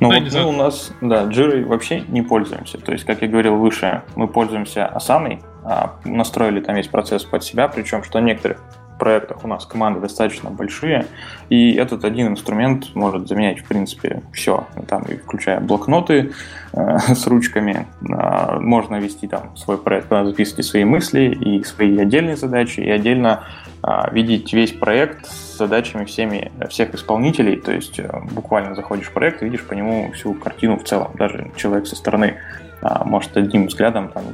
Ну, 0.00 0.12
вот 0.12 0.32
мы 0.32 0.44
у 0.46 0.52
нас, 0.52 0.92
да, 1.00 1.24
Jira 1.24 1.64
вообще 1.64 2.04
не 2.08 2.22
пользуемся. 2.22 2.78
То 2.78 2.92
есть, 2.92 3.04
как 3.04 3.22
я 3.22 3.28
говорил 3.28 3.56
выше, 3.56 4.02
мы 4.14 4.28
пользуемся 4.28 4.86
Asana, 4.94 5.42
а, 5.64 5.98
настроили 6.04 6.60
там 6.60 6.76
весь 6.76 6.86
процесс 6.86 7.24
под 7.24 7.42
себя, 7.42 7.66
причем, 7.66 8.04
что 8.04 8.20
некоторых 8.20 8.62
проектах 8.98 9.44
у 9.44 9.48
нас 9.48 9.64
команды 9.64 10.00
достаточно 10.00 10.50
большие, 10.50 11.06
и 11.48 11.74
этот 11.74 12.04
один 12.04 12.28
инструмент 12.28 12.94
может 12.94 13.28
заменять, 13.28 13.60
в 13.60 13.64
принципе, 13.64 14.22
все, 14.32 14.66
там, 14.88 15.02
и 15.02 15.16
включая 15.16 15.60
блокноты 15.60 16.32
э, 16.72 16.98
с 17.14 17.26
ручками, 17.26 17.86
э, 18.00 18.58
можно 18.60 18.96
вести 18.96 19.26
там 19.26 19.56
свой 19.56 19.78
проект, 19.78 20.08
записывать 20.08 20.66
свои 20.66 20.84
мысли 20.84 21.26
и 21.30 21.64
свои 21.64 21.98
отдельные 21.98 22.36
задачи, 22.36 22.80
и 22.80 22.90
отдельно 22.90 23.44
э, 23.82 24.12
видеть 24.12 24.52
весь 24.52 24.72
проект 24.72 25.26
с 25.26 25.56
задачами 25.56 26.04
всеми, 26.04 26.52
всех 26.68 26.94
исполнителей, 26.94 27.56
то 27.56 27.72
есть 27.72 27.98
э, 27.98 28.10
буквально 28.32 28.74
заходишь 28.74 29.06
в 29.06 29.12
проект 29.12 29.42
и 29.42 29.46
видишь 29.46 29.64
по 29.64 29.74
нему 29.74 30.12
всю 30.12 30.34
картину 30.34 30.78
в 30.78 30.84
целом, 30.84 31.12
даже 31.14 31.50
человек 31.56 31.86
со 31.86 31.96
стороны 31.96 32.36
э, 32.82 32.86
может 33.04 33.36
одним 33.36 33.66
взглядом 33.66 34.08
там 34.08 34.24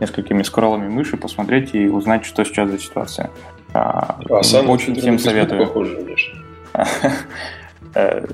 несколькими 0.00 0.42
скроллами 0.42 0.88
мыши 0.88 1.16
посмотреть 1.16 1.74
и 1.74 1.88
узнать, 1.88 2.24
что 2.24 2.44
сейчас 2.44 2.70
за 2.70 2.78
ситуация. 2.78 3.30
А, 3.72 4.18
а 4.28 4.60
очень 4.62 4.94
всем 4.96 5.18
советую. 5.18 5.60
Похоже, 5.66 5.98
э, 7.94 8.26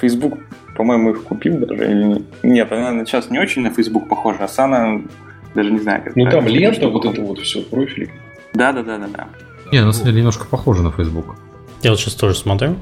Facebook, 0.00 0.38
по-моему, 0.76 1.10
их 1.10 1.24
купил 1.24 1.58
даже 1.58 1.90
или 1.90 2.04
нет? 2.04 2.22
Нет, 2.42 2.72
она 2.72 3.04
сейчас 3.04 3.30
не 3.30 3.38
очень 3.38 3.62
на 3.62 3.70
Facebook 3.70 4.08
похожа, 4.08 4.44
а 4.44 4.48
Сана 4.48 5.02
даже 5.54 5.70
не 5.70 5.78
знаю, 5.78 6.02
как 6.04 6.16
Ну 6.16 6.28
там 6.28 6.46
лента, 6.46 6.88
вот 6.88 7.04
это 7.04 7.20
вот 7.22 7.38
все, 7.40 7.62
профили. 7.62 8.10
Да, 8.54 8.72
да, 8.72 8.82
да, 8.82 8.98
да, 8.98 9.06
да. 9.12 9.28
Не, 9.72 9.84
на 9.84 9.92
самом 9.92 10.06
деле 10.06 10.18
немножко 10.18 10.46
похоже 10.46 10.82
на 10.82 10.90
Facebook. 10.90 11.36
Я 11.82 11.90
вот 11.90 12.00
сейчас 12.00 12.14
тоже 12.14 12.34
смотрю. 12.34 12.76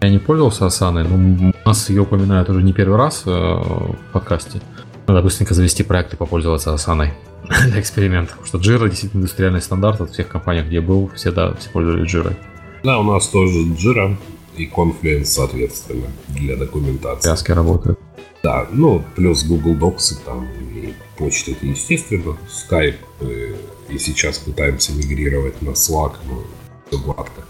Я 0.00 0.10
не 0.10 0.18
пользовался 0.18 0.66
Асаной, 0.66 1.04
но 1.04 1.50
у 1.64 1.68
нас 1.68 1.90
ее 1.90 2.02
упоминают 2.02 2.48
уже 2.48 2.62
не 2.62 2.72
первый 2.72 2.96
раз 2.96 3.24
э, 3.26 3.30
в 3.30 3.96
подкасте. 4.12 4.60
Надо 5.06 5.22
быстренько 5.22 5.54
завести 5.54 5.82
проект 5.82 6.14
и 6.14 6.16
попользоваться 6.16 6.72
Асаной 6.72 7.12
для 7.66 7.80
эксперимента. 7.80 8.36
Потому 8.36 8.46
что 8.46 8.58
Jira 8.58 8.88
действительно 8.88 9.20
индустриальный 9.20 9.62
стандарт 9.62 10.00
от 10.00 10.10
всех 10.10 10.28
компаний, 10.28 10.62
где 10.62 10.80
был, 10.80 11.10
все, 11.14 11.30
да, 11.30 11.54
все 11.54 11.70
пользовались 11.70 12.12
Jira. 12.12 12.36
Да, 12.84 12.98
у 12.98 13.02
нас 13.02 13.28
тоже 13.28 13.60
Jira 13.60 14.16
и 14.56 14.68
Confluence, 14.68 15.24
соответственно, 15.24 16.06
для 16.28 16.56
документации. 16.56 17.28
Связки 17.28 17.52
работают. 17.52 17.98
Да, 18.42 18.66
ну, 18.70 19.04
плюс 19.16 19.44
Google 19.44 19.74
Docs 19.74 20.24
там 20.24 20.46
и 20.72 20.94
почта, 21.16 21.52
это 21.52 21.66
естественно. 21.66 22.36
Skype 22.48 22.96
э, 23.20 23.54
и 23.88 23.98
сейчас 23.98 24.38
пытаемся 24.38 24.92
мигрировать 24.92 25.60
на 25.60 25.70
Slack, 25.70 26.14
но 26.28 26.44
все 26.88 26.98
гладко. 27.00 27.42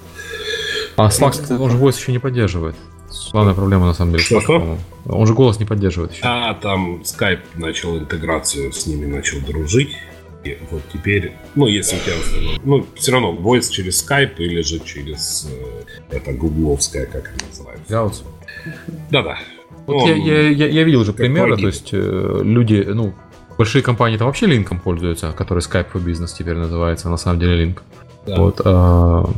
А 0.97 1.09
Slack, 1.09 1.59
он 1.59 1.71
же 1.71 1.77
voice 1.77 1.99
еще 1.99 2.13
не 2.13 2.19
поддерживает. 2.19 2.75
Главная 3.33 3.55
проблема 3.55 3.87
на 3.87 3.95
самом 3.95 4.13
деле. 4.13 4.25
Что, 4.25 4.41
что? 4.41 4.79
Он 5.07 5.27
же 5.27 5.35
голос 5.35 5.59
не 5.59 5.65
поддерживает 5.65 6.13
еще. 6.13 6.23
А, 6.25 6.55
там 6.55 7.03
Skype 7.03 7.41
начал 7.55 7.99
интеграцию, 7.99 8.73
с 8.73 8.87
ними 8.87 9.07
начал 9.07 9.41
дружить. 9.41 9.97
И 10.45 10.57
вот 10.71 10.83
теперь, 10.93 11.33
ну, 11.55 11.67
если 11.67 11.97
у 11.97 12.01
тебя, 12.01 12.15
ну, 12.63 12.87
все 12.95 13.13
равно 13.13 13.35
voice 13.35 13.71
через 13.71 14.07
Skype 14.07 14.37
или 14.37 14.63
же 14.63 14.79
через 14.79 15.49
э, 15.51 16.17
это 16.17 16.33
гугловская, 16.33 17.07
как 17.07 17.35
это 17.35 17.45
называется. 17.45 17.85
Гаус. 17.89 18.25
Да-да. 19.11 19.39
Вот 19.87 20.03
Он, 20.03 20.09
я, 20.09 20.15
я, 20.15 20.49
я, 20.51 20.67
я 20.69 20.85
видел 20.85 21.01
уже 21.01 21.13
примеры, 21.13 21.57
то 21.57 21.67
есть 21.67 21.91
э, 21.93 22.41
люди, 22.45 22.87
ну, 22.87 23.15
большие 23.57 23.83
компании 23.83 24.17
там 24.17 24.29
вообще 24.29 24.47
линком 24.47 24.79
пользуются, 24.79 25.33
который 25.33 25.59
Skype 25.59 25.87
for 25.93 26.05
Business 26.05 26.31
теперь 26.39 26.55
называется, 26.55 27.09
на 27.09 27.17
самом 27.17 27.41
деле 27.41 27.57
линк. 27.57 27.83
Да. 28.27 28.37
Вот, 28.37 28.61
а 28.65 29.29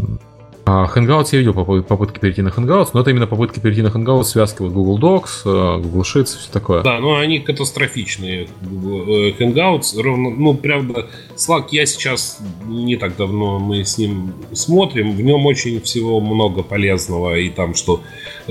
Hangouts 0.94 1.28
я 1.32 1.38
видел 1.38 1.52
попытки 1.82 2.18
перейти 2.18 2.42
на 2.42 2.48
Hangouts, 2.48 2.90
но 2.92 3.00
это 3.00 3.10
именно 3.10 3.26
попытки 3.26 3.60
перейти 3.60 3.82
на 3.82 3.88
Hangouts, 3.88 4.24
связки 4.24 4.62
вот 4.62 4.72
Google 4.72 4.98
Docs, 4.98 5.30
э, 5.44 5.82
Google 5.82 6.02
Sheets, 6.02 6.38
все 6.38 6.50
такое. 6.52 6.82
Да, 6.82 6.98
но 7.00 7.16
они 7.16 7.40
катастрофичные. 7.40 8.44
Э, 8.44 9.30
Hangouts, 9.38 10.00
ровно, 10.00 10.30
ну, 10.30 10.54
правда, 10.54 11.06
Slack 11.40 11.68
я 11.70 11.86
сейчас 11.86 12.38
не 12.66 12.96
так 12.96 13.16
давно 13.16 13.58
мы 13.58 13.82
с 13.82 13.96
ним 13.96 14.34
смотрим, 14.52 15.16
в 15.16 15.22
нем 15.22 15.46
очень 15.46 15.80
всего 15.80 16.20
много 16.20 16.62
полезного, 16.62 17.38
и 17.38 17.48
там, 17.48 17.74
что 17.74 18.02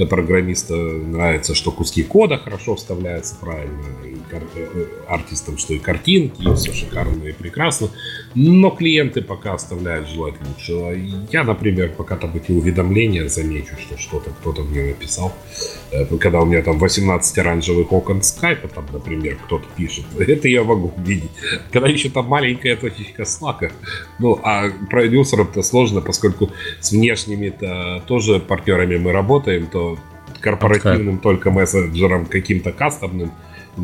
программиста 0.09 0.75
нравится, 0.75 1.53
что 1.53 1.71
куски 1.71 2.01
кода 2.01 2.37
хорошо 2.37 2.75
вставляются 2.75 3.35
правильно, 3.35 3.83
и 4.03 4.15
э, 4.31 4.85
артистам, 5.07 5.57
что 5.57 5.73
и 5.73 5.79
картинки, 5.79 6.41
и 6.41 6.55
все 6.55 6.73
шикарно 6.73 7.25
и 7.25 7.31
прекрасно, 7.31 7.89
но 8.33 8.71
клиенты 8.71 9.21
пока 9.21 9.53
оставляют 9.53 10.09
желать 10.09 10.35
лучшего. 10.47 10.93
Я, 11.31 11.43
например, 11.43 11.93
пока 11.95 12.15
там 12.15 12.35
эти 12.35 12.51
уведомления 12.51 13.27
замечу, 13.27 13.75
что 13.79 13.97
что-то 13.97 14.31
кто-то 14.31 14.63
мне 14.63 14.83
написал. 14.83 15.31
Э, 15.91 16.05
когда 16.17 16.41
у 16.41 16.45
меня 16.45 16.61
там 16.63 16.79
18 16.79 17.37
оранжевых 17.37 17.91
окон 17.91 18.23
скайпа, 18.23 18.67
там, 18.67 18.85
например, 18.91 19.37
кто-то 19.45 19.65
пишет, 19.75 20.05
это 20.19 20.47
я 20.47 20.63
могу 20.63 20.91
увидеть. 20.97 21.31
Когда 21.71 21.87
еще 21.87 22.09
там 22.09 22.25
маленькая 22.25 22.78
точечка 22.79 23.25
слака. 23.25 23.71
Ну, 24.19 24.39
а 24.43 24.69
продюсерам-то 24.89 25.61
сложно, 25.61 26.01
поскольку 26.01 26.49
с 26.79 26.91
внешними-то 26.91 28.03
тоже 28.07 28.39
партнерами 28.39 28.97
мы 28.97 29.11
работаем, 29.11 29.67
то 29.67 29.97
корпоративным 30.39 31.19
только 31.19 31.51
мессенджером 31.51 32.25
каким-то 32.25 32.71
кастомным 32.71 33.31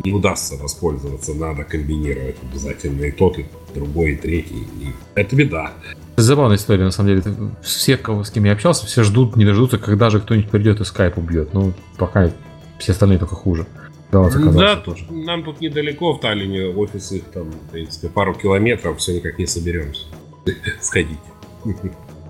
не 0.04 0.12
удастся 0.12 0.56
воспользоваться, 0.56 1.34
надо 1.34 1.64
комбинировать 1.64 2.36
обязательно 2.42 3.04
и 3.04 3.10
тот, 3.10 3.38
и 3.38 3.46
другой, 3.74 4.12
и 4.12 4.16
третий. 4.16 4.66
И 4.80 4.92
это 5.14 5.36
беда. 5.36 5.72
Забавная 6.16 6.56
история, 6.56 6.84
на 6.84 6.90
самом 6.90 7.08
деле. 7.08 7.22
Все, 7.62 7.96
кого, 7.96 8.24
с 8.24 8.30
кем 8.30 8.44
я 8.44 8.52
общался, 8.52 8.86
все 8.86 9.02
ждут, 9.02 9.36
не 9.36 9.44
дождутся, 9.44 9.78
когда 9.78 10.10
же 10.10 10.20
кто-нибудь 10.20 10.50
придет 10.50 10.80
и 10.80 10.84
скайп 10.84 11.18
убьет. 11.18 11.52
Ну, 11.54 11.72
пока 11.98 12.30
все 12.78 12.92
остальные 12.92 13.18
только 13.18 13.34
хуже. 13.34 13.66
Да, 14.12 14.76
тоже. 14.76 15.04
нам 15.10 15.42
тут 15.44 15.60
недалеко 15.60 16.14
в 16.14 16.20
Таллине 16.20 16.66
офисы, 16.66 17.22
там, 17.34 17.50
в 17.50 17.70
принципе, 17.70 18.08
пару 18.08 18.34
километров, 18.34 18.98
все 18.98 19.14
никак 19.14 19.38
не 19.38 19.46
соберемся. 19.46 20.04
Сходить. 20.80 21.18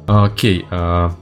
Окей. 0.06 0.64
А, 0.70 1.14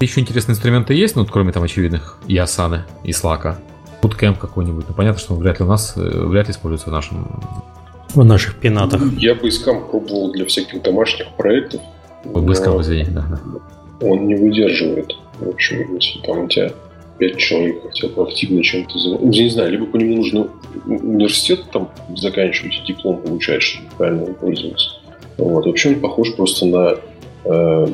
еще 0.00 0.20
интересные 0.20 0.54
инструменты 0.54 0.94
есть, 0.94 1.16
ну, 1.16 1.24
кроме 1.24 1.52
там 1.52 1.62
очевидных 1.62 2.18
и 2.26 2.36
Asana, 2.36 2.82
и 3.04 3.10
Slack? 3.10 3.56
Bootcamp 4.02 4.38
какой-нибудь. 4.38 4.84
Ну, 4.88 4.94
понятно, 4.94 5.18
что 5.18 5.34
он 5.34 5.40
вряд 5.40 5.60
ли 5.60 5.64
у 5.64 5.68
нас, 5.68 5.94
э, 5.96 6.00
вряд 6.00 6.48
ли 6.48 6.52
используется 6.52 6.90
в 6.90 6.92
нашем 6.92 7.42
в 8.14 8.24
наших 8.24 8.56
пенатах. 8.56 9.02
Я 9.18 9.34
бы 9.34 9.48
искам 9.48 9.88
пробовал 9.88 10.30
для 10.32 10.44
всяких 10.46 10.82
домашних 10.82 11.28
проектов. 11.36 11.80
Basecamp, 12.24 12.80
извини, 12.80 13.04
да, 13.10 13.26
да. 13.28 14.06
Он 14.06 14.26
не 14.26 14.34
выдерживает. 14.34 15.14
В 15.38 15.48
общем, 15.48 15.96
если 15.96 16.20
там 16.20 16.44
у 16.44 16.48
тебя 16.48 16.72
пять 17.18 17.38
человек 17.38 17.82
хотя 17.82 18.08
бы 18.08 18.22
активно 18.22 18.62
чем-то 18.62 18.98
занимаются. 18.98 19.26
Ну, 19.26 19.32
я 19.32 19.44
не 19.44 19.50
знаю, 19.50 19.70
либо 19.72 19.86
по 19.86 19.96
нему 19.96 20.16
нужно 20.16 20.48
университет 20.86 21.64
там 21.72 21.90
заканчивать 22.16 22.82
диплом 22.86 23.22
получать, 23.22 23.62
чтобы 23.62 23.86
правильно 23.96 24.24
им 24.24 24.34
пользоваться. 24.34 24.88
Вот. 25.38 25.66
Вообще 25.66 25.90
он 25.90 26.00
похож 26.00 26.34
просто 26.34 26.66
на 26.66 26.96
э, 27.44 27.86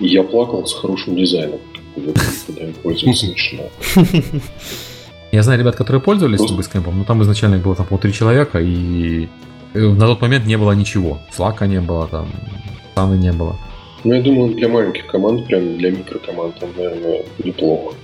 «Я 0.00 0.22
плакал 0.22 0.66
с 0.66 0.72
хорошим 0.72 1.16
дизайном», 1.16 1.58
когда 1.94 2.64
им 2.64 2.74
пользоваться 2.82 3.26
начинал. 3.26 3.70
Я 5.32 5.44
знаю 5.44 5.60
ребят, 5.60 5.76
которые 5.76 6.02
пользовались. 6.02 6.40
Basecamp, 6.40 6.90
но 6.92 7.04
там 7.04 7.22
изначально 7.22 7.58
было 7.58 7.76
там 7.76 7.86
полтора 7.86 8.12
человека, 8.12 8.58
и 8.58 9.28
Э, 9.74 9.78
на 9.78 10.06
тот 10.06 10.20
момент 10.20 10.46
не 10.46 10.56
было 10.56 10.72
ничего. 10.72 11.18
Слака 11.30 11.66
не 11.66 11.80
было, 11.80 12.08
там, 12.08 12.28
Саны 12.94 13.16
не 13.16 13.32
было. 13.32 13.56
Ну, 14.02 14.14
я 14.14 14.22
думаю, 14.22 14.54
для 14.54 14.68
маленьких 14.68 15.06
команд, 15.06 15.46
прям 15.46 15.76
для 15.78 15.90
микрокоманд, 15.90 16.54
он, 16.62 16.70
наверное, 16.76 17.22
неплохо. 17.42 17.94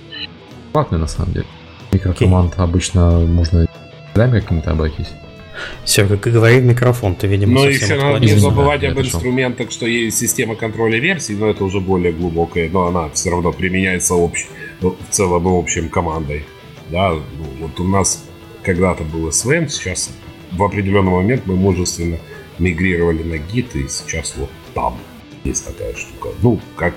Платный, 0.77 0.99
на 0.99 1.07
самом 1.07 1.33
деле. 1.33 1.47
Микрокоманд 1.91 2.53
okay. 2.53 2.63
обычно 2.63 3.21
можно 3.21 3.65
для 4.13 4.29
какими-то 4.29 4.73
обойтись. 4.73 5.07
Все, 5.83 6.05
как 6.05 6.27
и 6.27 6.29
говори 6.29 6.59
в 6.59 6.65
микрофон, 6.65 7.15
ты, 7.15 7.25
видимо, 7.25 7.53
Но 7.53 7.67
еще 7.67 7.95
надо 7.95 8.19
не 8.19 8.35
забывать 8.35 8.83
об 8.83 8.99
инструментах, 8.99 9.71
что 9.71 9.87
есть 9.87 10.19
система 10.19 10.53
контроля 10.53 10.99
версий, 10.99 11.33
но 11.33 11.49
это 11.49 11.63
уже 11.63 11.79
более 11.79 12.13
глубокая, 12.13 12.69
но 12.69 12.85
она 12.85 13.09
все 13.09 13.31
равно 13.31 13.53
применяется 13.53 14.13
общ... 14.13 14.45
Ну, 14.81 14.95
в 15.09 15.11
целом 15.11 15.47
и 15.47 15.59
общем 15.59 15.89
командой. 15.89 16.45
Да, 16.91 17.13
ну, 17.13 17.45
вот 17.59 17.79
у 17.79 17.83
нас 17.83 18.23
когда-то 18.61 19.03
был 19.03 19.29
SVM, 19.29 19.69
сейчас 19.69 20.11
в 20.51 20.61
определенный 20.61 21.11
момент 21.11 21.47
мы 21.47 21.55
мужественно 21.55 22.19
мигрировали 22.59 23.23
на 23.23 23.39
гид, 23.39 23.75
и 23.75 23.87
сейчас 23.87 24.35
вот 24.37 24.51
там 24.75 24.95
есть 25.43 25.65
такая 25.65 25.95
штука. 25.95 26.29
Ну, 26.43 26.59
как 26.75 26.93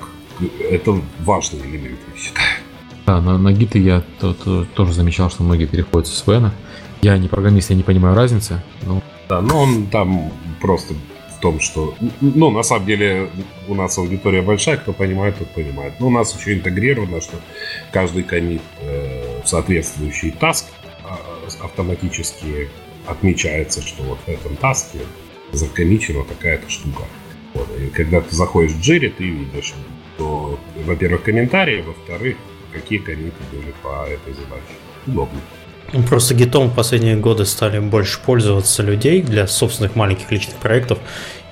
это 0.71 1.01
важный 1.21 1.61
элемент, 1.61 1.99
я 2.15 2.21
считаю. 2.21 2.50
Да, 3.11 3.21
на, 3.21 3.39
на 3.39 3.53
гиты 3.53 3.81
я 3.81 4.05
то, 4.21 4.35
то, 4.35 4.65
тоже 4.65 4.93
замечал, 4.93 5.31
что 5.31 5.43
многие 5.43 5.67
переходят 5.67 6.07
с 6.07 6.25
SVN. 6.25 6.51
Я 7.03 7.19
не 7.19 7.27
программист, 7.27 7.71
я 7.71 7.75
не 7.75 7.83
понимаю 7.83 8.15
разницы. 8.15 8.63
Но... 8.87 9.03
Да, 9.29 9.41
но 9.41 9.63
он 9.63 9.87
там 9.89 10.31
просто 10.61 10.95
в 11.37 11.41
том, 11.41 11.59
что... 11.59 11.97
Ну, 12.21 12.53
на 12.53 12.63
самом 12.63 12.87
деле, 12.87 13.29
у 13.67 13.75
нас 13.75 13.99
аудитория 13.99 14.43
большая, 14.43 14.77
кто 14.77 14.93
понимает, 14.93 15.37
тот 15.39 15.49
понимает. 15.49 15.95
Но 15.99 16.07
у 16.07 16.11
нас 16.11 16.39
еще 16.39 16.55
интегрировано, 16.55 17.21
что 17.21 17.37
каждый 17.91 18.23
комит 18.23 18.63
э, 18.81 19.41
соответствующий 19.45 20.31
таск 20.31 20.67
э, 21.03 21.65
автоматически 21.65 22.69
отмечается, 23.09 23.83
что 23.83 24.05
вот 24.05 24.21
в 24.25 24.29
этом 24.29 24.55
таске 24.55 25.01
закомичена 25.51 26.23
такая-то 26.23 26.71
штука. 26.71 27.03
Вот. 27.55 27.69
И 27.77 27.89
когда 27.89 28.21
ты 28.21 28.37
заходишь 28.37 28.71
в 28.71 28.81
Jira, 28.81 29.11
ты 29.11 29.25
видишь, 29.25 29.75
что, 30.15 30.61
во-первых, 30.85 31.25
комментарии, 31.25 31.83
во-вторых, 31.83 32.37
какие 32.73 32.99
комиты 32.99 33.37
были 33.53 33.75
по 33.83 34.07
этой 34.07 34.33
задаче. 34.35 34.75
Удобно. 35.07 35.41
Ну, 35.93 36.03
просто 36.05 36.35
гитом 36.35 36.69
в 36.69 36.75
последние 36.75 37.17
годы 37.17 37.45
стали 37.45 37.81
больше 37.81 38.21
пользоваться 38.21 38.83
людей 38.83 39.23
для 39.23 39.47
собственных 39.47 39.97
маленьких 39.97 40.31
личных 40.31 40.57
проектов, 40.57 40.99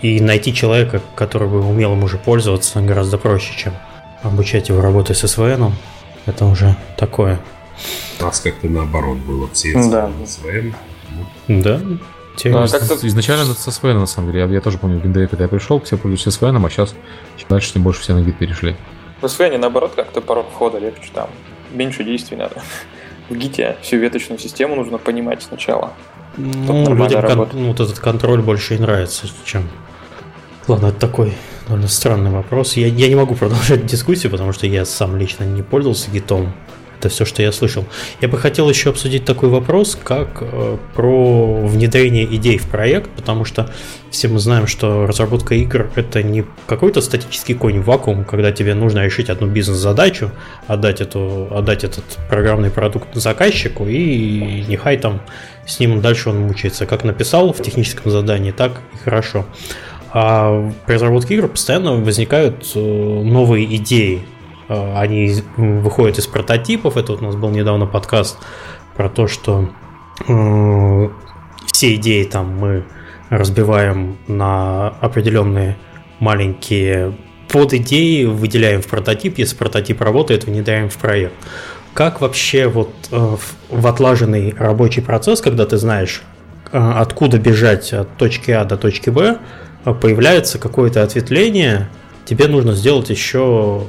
и 0.00 0.20
найти 0.20 0.54
человека, 0.54 1.02
который 1.16 1.48
бы 1.48 1.60
умел 1.60 1.94
им 1.94 2.04
уже 2.04 2.18
пользоваться, 2.18 2.80
гораздо 2.80 3.18
проще, 3.18 3.52
чем 3.56 3.74
обучать 4.22 4.68
его 4.68 4.80
работать 4.80 5.16
с 5.16 5.24
SVN. 5.24 5.72
Это 6.26 6.44
уже 6.44 6.76
такое. 6.96 7.40
У 8.20 8.24
нас 8.24 8.40
как-то 8.40 8.68
наоборот 8.68 9.18
было 9.18 9.48
все 9.52 9.72
да. 9.74 10.10
SVN. 10.24 10.74
Да, 11.48 11.80
ну, 12.44 12.68
как 12.68 12.82
изначально 13.04 13.44
со 13.46 13.70
SVN, 13.70 13.98
на 13.98 14.06
самом 14.06 14.30
деле. 14.30 14.44
Я, 14.44 14.52
я 14.52 14.60
тоже 14.60 14.78
помню, 14.78 15.00
в 15.00 15.02
Гиндее, 15.02 15.26
когда 15.26 15.44
я 15.44 15.48
пришел, 15.48 15.80
все 15.80 15.96
пользуются 15.96 16.30
SVN, 16.30 16.64
а 16.64 16.70
сейчас 16.70 16.94
чем 17.36 17.48
дальше, 17.48 17.72
тем 17.72 17.82
больше 17.82 18.00
все 18.02 18.14
на 18.14 18.22
гид 18.22 18.38
перешли. 18.38 18.76
В 19.20 19.24
SVN, 19.24 19.58
наоборот, 19.58 19.92
как-то 19.96 20.20
порог 20.20 20.46
входа 20.50 20.78
легче 20.78 21.10
там. 21.12 21.28
Меньше 21.72 22.04
действий 22.04 22.36
надо. 22.36 22.62
В 23.28 23.34
гите 23.34 23.76
всю 23.82 23.96
веточную 23.96 24.38
систему 24.38 24.74
нужно 24.76 24.98
понимать 24.98 25.42
сначала. 25.42 25.92
Ну, 26.36 26.94
людям 26.94 27.22
кон- 27.22 27.48
ну, 27.52 27.68
вот 27.68 27.80
этот 27.80 27.98
контроль 27.98 28.40
больше 28.40 28.76
и 28.76 28.78
нравится, 28.78 29.26
чем... 29.44 29.68
Ладно, 30.68 30.86
это 30.86 31.00
такой 31.00 31.32
довольно 31.66 31.88
странный 31.88 32.30
вопрос. 32.30 32.74
Я, 32.74 32.86
я 32.86 33.08
не 33.08 33.16
могу 33.16 33.34
продолжать 33.34 33.86
дискуссию, 33.86 34.30
потому 34.30 34.52
что 34.52 34.66
я 34.66 34.84
сам 34.84 35.16
лично 35.16 35.44
не 35.44 35.62
пользовался 35.62 36.10
гитом. 36.10 36.52
Это 36.98 37.08
все, 37.08 37.24
что 37.24 37.42
я 37.42 37.52
слышал. 37.52 37.84
Я 38.20 38.28
бы 38.28 38.38
хотел 38.38 38.68
еще 38.68 38.90
обсудить 38.90 39.24
такой 39.24 39.48
вопрос, 39.48 39.96
как 40.02 40.38
э, 40.40 40.76
про 40.94 41.64
внедрение 41.64 42.24
идей 42.24 42.58
в 42.58 42.66
проект, 42.66 43.10
потому 43.10 43.44
что 43.44 43.70
все 44.10 44.26
мы 44.26 44.40
знаем, 44.40 44.66
что 44.66 45.06
разработка 45.06 45.54
игр 45.54 45.90
это 45.94 46.22
не 46.24 46.44
какой-то 46.66 47.00
статический 47.00 47.54
конь 47.54 47.80
в 47.80 47.84
вакуум, 47.84 48.24
когда 48.24 48.50
тебе 48.50 48.74
нужно 48.74 49.04
решить 49.04 49.30
одну 49.30 49.46
бизнес-задачу, 49.46 50.32
отдать, 50.66 51.00
эту, 51.00 51.48
отдать 51.52 51.84
этот 51.84 52.04
программный 52.28 52.70
продукт 52.70 53.14
заказчику 53.14 53.86
и 53.86 54.64
нехай 54.66 54.96
там 54.96 55.20
с 55.66 55.78
ним 55.78 56.00
дальше 56.00 56.30
он 56.30 56.40
мучается. 56.40 56.86
Как 56.86 57.04
написал 57.04 57.52
в 57.52 57.62
техническом 57.62 58.10
задании, 58.10 58.50
так 58.50 58.80
и 58.94 58.96
хорошо. 59.04 59.46
А 60.10 60.72
при 60.86 60.94
разработке 60.94 61.34
игр 61.34 61.48
постоянно 61.48 61.92
возникают 61.92 62.72
э, 62.74 62.78
новые 62.78 63.76
идеи, 63.76 64.22
они 64.68 65.34
выходят 65.56 66.18
из 66.18 66.26
прототипов. 66.26 66.96
Это 66.96 67.12
вот 67.12 67.22
у 67.22 67.24
нас 67.24 67.36
был 67.36 67.50
недавно 67.50 67.86
подкаст 67.86 68.38
про 68.96 69.08
то, 69.08 69.26
что 69.26 69.70
э, 70.26 71.08
все 71.66 71.94
идеи 71.94 72.24
там 72.24 72.56
мы 72.58 72.84
разбиваем 73.30 74.18
на 74.26 74.88
определенные 75.00 75.76
маленькие 76.18 77.16
под 77.48 77.72
идеи, 77.74 78.24
выделяем 78.24 78.82
в 78.82 78.86
прототип. 78.86 79.38
Если 79.38 79.56
прототип 79.56 80.00
работает, 80.02 80.44
внедряем 80.44 80.90
в 80.90 80.96
проект. 80.96 81.34
Как 81.94 82.20
вообще 82.20 82.68
вот 82.68 82.90
э, 83.10 83.36
в 83.70 83.86
отлаженный 83.86 84.54
рабочий 84.56 85.00
процесс, 85.00 85.40
когда 85.40 85.66
ты 85.66 85.78
знаешь, 85.78 86.22
откуда 86.70 87.38
бежать 87.38 87.92
от 87.92 88.16
точки 88.16 88.50
А 88.50 88.64
до 88.64 88.76
точки 88.76 89.10
Б, 89.10 89.38
появляется 89.84 90.58
какое-то 90.58 91.02
ответвление, 91.02 91.88
тебе 92.24 92.46
нужно 92.46 92.74
сделать 92.74 93.10
еще 93.10 93.86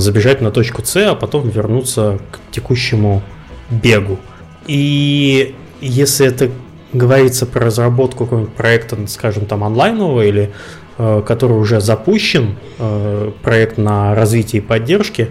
забежать 0.00 0.40
на 0.40 0.50
точку 0.50 0.82
С, 0.84 0.96
а 0.96 1.14
потом 1.14 1.48
вернуться 1.48 2.18
к 2.30 2.38
текущему 2.50 3.22
бегу. 3.70 4.18
И 4.66 5.54
если 5.80 6.26
это 6.26 6.50
говорится 6.92 7.46
про 7.46 7.66
разработку 7.66 8.24
какого-нибудь 8.24 8.54
проекта, 8.54 8.96
скажем, 9.08 9.46
там 9.46 9.64
онлайнового 9.64 10.22
или 10.22 10.52
э, 10.96 11.22
который 11.26 11.58
уже 11.58 11.80
запущен, 11.80 12.56
э, 12.78 13.32
проект 13.42 13.78
на 13.78 14.14
развитие 14.14 14.62
и 14.62 14.64
поддержке, 14.64 15.28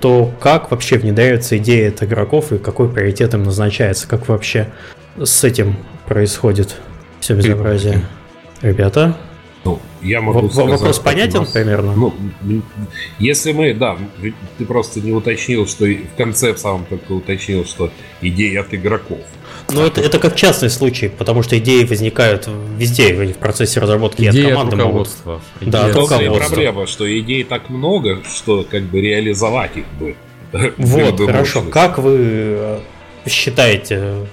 то 0.00 0.32
как 0.40 0.70
вообще 0.70 0.98
внедряется 0.98 1.58
идея 1.58 1.90
от 1.90 2.02
игроков 2.02 2.52
и 2.52 2.58
какой 2.58 2.88
приоритет 2.88 3.34
им 3.34 3.44
назначается? 3.44 4.08
Как 4.08 4.28
вообще 4.28 4.68
с 5.22 5.44
этим 5.44 5.76
происходит 6.06 6.76
все 7.20 7.34
безобразие? 7.34 8.02
Ребята? 8.62 9.16
Ну, 9.64 9.80
я 10.02 10.20
могу 10.20 10.48
в- 10.48 10.52
сказать, 10.52 10.70
Вопрос 10.72 10.98
понятен 10.98 11.40
нас, 11.40 11.50
примерно? 11.50 11.94
Ну, 11.94 12.14
если 13.18 13.52
мы, 13.52 13.74
да, 13.74 13.96
ты 14.58 14.64
просто 14.64 15.00
не 15.00 15.12
уточнил, 15.12 15.66
что 15.68 15.84
в 15.84 16.16
конце 16.16 16.52
в 16.52 16.58
самом 16.58 16.84
только 16.84 17.12
уточнил, 17.12 17.64
что 17.64 17.90
идеи 18.20 18.56
от 18.56 18.74
игроков. 18.74 19.20
Ну, 19.70 19.82
это, 19.86 20.00
это 20.00 20.18
как 20.18 20.34
частный 20.34 20.68
случай, 20.70 21.08
потому 21.08 21.42
что 21.42 21.56
идеи 21.58 21.84
возникают 21.84 22.48
везде, 22.76 23.12
в 23.14 23.38
процессе 23.38 23.78
разработки 23.78 24.22
идеи 24.22 24.46
от 24.46 24.50
команды 24.50 24.74
от 24.74 24.80
руководства. 24.82 25.30
Могут. 25.60 25.70
Да, 25.72 25.86
от 25.86 25.94
руководства. 25.94 26.46
проблема, 26.48 26.86
что 26.86 27.20
идей 27.20 27.44
так 27.44 27.70
много, 27.70 28.22
что 28.24 28.66
как 28.68 28.82
бы 28.82 29.00
реализовать 29.00 29.76
их 29.76 29.84
бы. 30.00 30.16
Вот, 30.76 31.20
хорошо. 31.26 31.62
Как 31.70 31.98
вы 31.98 32.16
э, 32.18 32.80
считаете, 33.28 34.26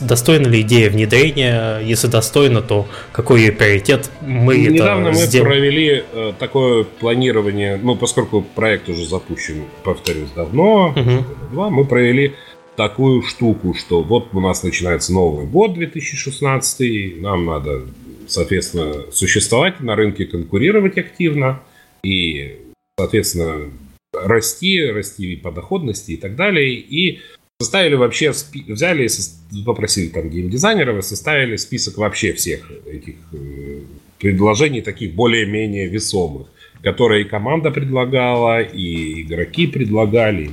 достойна 0.00 0.46
ли 0.46 0.60
идея 0.62 0.90
внедрения, 0.90 1.78
если 1.80 2.06
достойна, 2.06 2.62
то 2.62 2.86
какой 3.12 3.40
ее 3.40 3.52
приоритет 3.52 4.10
мы 4.20 4.56
Недавно 4.56 5.08
это 5.08 5.18
мы 5.18 5.26
сдел... 5.26 5.44
провели 5.44 6.04
э, 6.12 6.32
такое 6.38 6.84
планирование, 6.84 7.76
ну, 7.82 7.96
поскольку 7.96 8.42
проект 8.42 8.88
уже 8.88 9.06
запущен, 9.06 9.64
повторюсь, 9.84 10.30
давно, 10.34 10.94
угу. 10.96 11.70
мы 11.70 11.84
провели 11.84 12.34
такую 12.76 13.22
штуку, 13.22 13.74
что 13.74 14.02
вот 14.02 14.28
у 14.32 14.40
нас 14.40 14.62
начинается 14.62 15.12
новый 15.12 15.46
год 15.46 15.74
2016, 15.74 17.20
нам 17.20 17.44
надо, 17.44 17.82
соответственно, 18.26 19.10
существовать 19.12 19.80
на 19.80 19.96
рынке, 19.96 20.24
конкурировать 20.24 20.96
активно 20.96 21.60
и, 22.02 22.56
соответственно, 22.98 23.70
расти, 24.12 24.84
расти 24.90 25.36
по 25.36 25.52
доходности 25.52 26.12
и 26.12 26.16
так 26.16 26.36
далее. 26.36 26.72
И 26.74 27.20
составили 27.60 27.94
вообще, 27.94 28.32
взяли 28.68 29.06
и 29.52 29.62
попросили 29.64 30.08
там 30.08 30.30
геймдизайнеров 30.30 30.98
и 30.98 31.02
составили 31.02 31.56
список 31.56 31.98
вообще 31.98 32.32
всех 32.32 32.70
этих 32.86 33.16
э, 33.34 33.80
предложений, 34.18 34.80
таких 34.80 35.14
более-менее 35.14 35.86
весомых, 35.86 36.46
которые 36.82 37.22
и 37.22 37.28
команда 37.28 37.70
предлагала, 37.70 38.62
и 38.62 39.22
игроки 39.22 39.66
предлагали, 39.66 40.50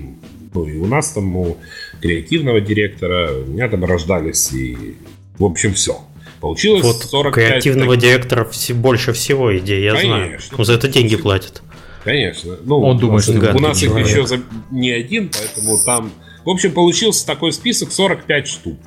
ну 0.54 0.66
и 0.66 0.78
у 0.78 0.86
нас 0.86 1.14
там 1.14 1.38
у 1.38 1.58
креативного 2.02 2.60
директора, 2.60 3.32
у 3.32 3.52
меня 3.52 3.70
там 3.70 3.86
рождались 3.86 4.52
и, 4.52 4.76
в 5.40 5.46
общем, 5.46 5.74
все. 5.76 6.02
Получилось 6.42 6.84
вот 6.84 6.98
45... 6.98 7.34
креативного 7.34 7.94
так... 7.94 8.04
директора 8.04 8.50
больше 8.74 9.14
всего 9.14 9.58
идей, 9.58 9.82
я 9.82 9.92
Конечно. 9.92 10.18
знаю. 10.18 10.40
Ну, 10.58 10.64
за 10.66 10.74
это 10.74 10.90
деньги 10.90 11.16
платят. 11.16 11.64
Конечно. 12.04 12.58
Ну, 12.64 12.82
Он 12.82 12.98
думает, 12.98 13.24
что 13.24 13.32
у 13.32 13.60
нас 13.60 13.82
их 13.82 13.98
еще 13.98 14.28
за... 14.28 14.42
не 14.72 14.92
один, 14.92 15.32
поэтому 15.34 15.78
там 15.86 16.12
в 16.48 16.50
общем, 16.50 16.72
получился 16.72 17.28
такой 17.28 17.52
список 17.52 17.92
45 17.92 18.48
штук. 18.48 18.78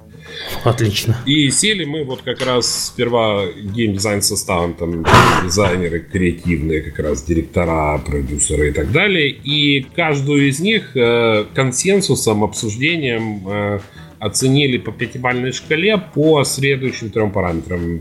Отлично. 0.64 1.14
И 1.26 1.50
сели 1.50 1.84
мы 1.84 2.04
вот 2.04 2.22
как 2.22 2.40
раз 2.40 2.86
сперва 2.86 3.48
геймдизайн 3.48 4.22
составом, 4.22 4.72
там 4.72 5.04
дизайнеры 5.44 6.00
креативные, 6.00 6.80
как 6.80 6.98
раз 7.00 7.22
директора, 7.22 7.98
продюсеры 7.98 8.70
и 8.70 8.72
так 8.72 8.90
далее. 8.92 9.28
И 9.28 9.86
каждую 9.94 10.48
из 10.48 10.60
них 10.60 10.96
э, 10.96 11.44
консенсусом, 11.54 12.44
обсуждением 12.44 13.46
э, 13.46 13.80
оценили 14.18 14.78
по 14.78 14.90
пятибалльной 14.90 15.52
шкале 15.52 15.98
по 15.98 16.42
следующим 16.44 17.10
трем 17.10 17.30
параметрам. 17.30 18.00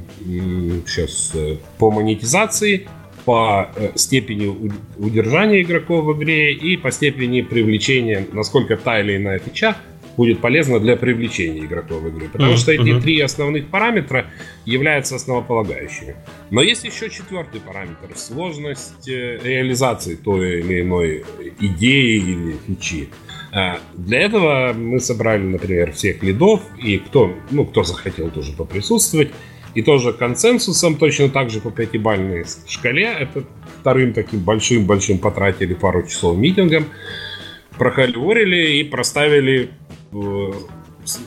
Сейчас 0.88 1.31
э, 1.34 1.57
по 1.77 1.91
монетизации, 1.91 2.88
по 3.30 3.69
э, 3.76 3.91
степени 3.93 4.72
удержания 4.97 5.61
игроков 5.61 6.03
в 6.03 6.18
игре 6.18 6.51
и 6.51 6.77
по 6.77 6.89
степени 6.89 7.41
привлечения, 7.41 8.26
насколько 8.34 8.76
та 8.76 9.01
или 9.01 9.18
иная 9.18 9.38
фича 9.38 9.76
будет 10.18 10.39
полезно 10.39 10.80
для 10.80 10.95
привлечения 10.95 11.60
игроков 11.60 12.01
в 12.01 12.10
игру. 12.10 12.26
Потому 12.34 12.53
mm-hmm. 12.53 12.57
что 12.57 12.72
эти 12.72 12.99
три 12.99 13.22
основных 13.22 13.68
параметра 13.68 14.26
являются 14.65 15.18
основополагающими. 15.18 16.15
Но 16.49 16.64
есть 16.64 16.84
еще 16.85 17.11
четвертый 17.11 17.61
параметр– 17.61 18.07
сложность 18.15 19.07
э, 19.07 19.38
реализации 19.43 20.15
той 20.15 20.61
или 20.61 20.81
иной 20.81 21.23
идеи 21.60 22.18
или 22.18 22.56
фичи. 22.65 23.10
А, 23.51 23.80
для 23.93 24.22
этого 24.22 24.73
мы 24.73 24.99
собрали, 24.99 25.43
например, 25.43 25.91
всех 25.91 26.23
лидов, 26.23 26.61
и 26.84 26.97
кто, 26.97 27.35
ну, 27.51 27.64
кто 27.65 27.84
захотел 27.84 28.31
тоже 28.31 28.53
поприсутствовать, 28.53 29.30
и 29.75 29.81
тоже 29.81 30.13
консенсусом, 30.13 30.95
точно 30.95 31.29
так 31.29 31.49
же 31.49 31.59
по 31.59 31.71
пятибальной 31.71 32.45
шкале, 32.67 33.05
это 33.05 33.43
вторым 33.79 34.13
таким 34.13 34.41
большим-большим 34.41 35.19
потратили 35.19 35.73
пару 35.73 36.05
часов 36.07 36.37
митингом, 36.37 36.85
прокалорили 37.77 38.79
и 38.79 38.83
проставили 38.83 39.71
э, 40.11 40.51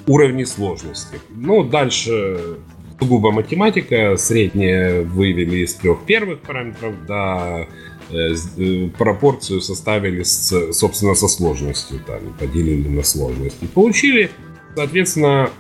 уровни 0.07 0.45
сложности. 0.45 1.19
Ну, 1.31 1.65
дальше 1.65 2.59
сугубо 3.03 3.33
математика, 3.33 4.17
среднее 4.17 5.03
вывели 5.03 5.65
из 5.65 5.75
трех 5.75 6.05
первых 6.05 6.41
параметров, 6.41 6.95
да, 7.07 7.67
э, 8.11 8.35
э, 8.59 8.89
пропорцию 8.97 9.61
составили, 9.61 10.23
с, 10.23 10.73
собственно, 10.73 11.15
со 11.15 11.27
сложностью, 11.27 12.01
там, 12.07 12.21
поделили 12.39 12.89
на 12.89 13.03
сложность. 13.03 13.57
И 13.61 13.67
получили, 13.67 14.31
соответственно, 14.77 15.51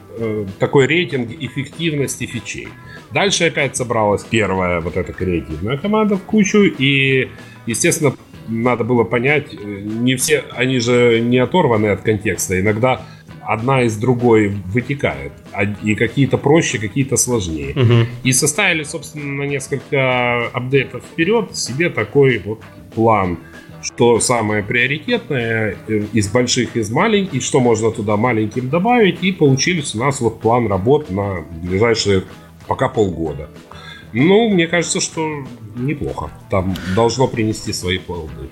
такой 0.59 0.86
рейтинг 0.86 1.30
эффективности 1.40 2.26
фичей. 2.26 2.68
Дальше 3.12 3.44
опять 3.44 3.76
собралась 3.76 4.24
первая 4.24 4.80
вот 4.80 4.97
эта 4.97 5.12
креативная 5.12 5.76
команда 5.76 6.16
в 6.16 6.22
кучу, 6.22 6.62
и, 6.62 7.28
естественно, 7.66 8.14
надо 8.48 8.84
было 8.84 9.05
понять, 9.05 9.55
э, 9.55 9.56
не 9.56 10.16
все, 10.16 10.44
они 10.51 10.78
же 10.78 11.20
не 11.20 11.39
оторваны 11.39 11.89
от 11.89 12.02
контекста. 12.02 12.60
Иногда 12.60 13.02
одна 13.43 13.82
из 13.82 13.97
другой 13.97 14.48
вытекает, 14.66 15.32
а, 15.52 15.64
и 15.64 15.94
какие-то 15.94 16.39
проще, 16.39 16.78
какие-то 16.78 17.16
сложнее. 17.16 17.72
Угу. 17.74 18.09
И 18.24 18.32
составили, 18.32 18.84
собственно, 18.84 19.32
на 19.32 19.43
несколько 19.44 20.47
апдейтов 20.48 21.02
вперед 21.05 21.56
себе 21.56 21.90
такой 21.90 22.39
вот 22.44 22.60
план, 22.94 23.39
что 23.82 24.20
самое 24.20 24.62
приоритетное 24.62 25.76
э, 25.88 26.04
из 26.12 26.28
больших, 26.28 26.76
из 26.76 26.90
маленьких, 26.90 27.42
что 27.42 27.60
можно 27.60 27.90
туда 27.90 28.16
маленьким 28.16 28.70
добавить, 28.70 29.22
и 29.22 29.32
получились 29.32 29.94
у 29.94 29.98
нас 29.98 30.20
вот 30.20 30.40
план 30.40 30.66
работ 30.68 31.10
на 31.10 31.44
ближайшие 31.62 32.24
пока 32.66 32.88
полгода. 32.88 33.48
Ну, 34.12 34.48
мне 34.50 34.66
кажется, 34.66 35.00
что 35.00 35.44
неплохо. 35.74 36.30
Там 36.50 36.74
должно 36.94 37.26
принести 37.28 37.72
свои 37.72 37.98
плоды. 37.98 38.50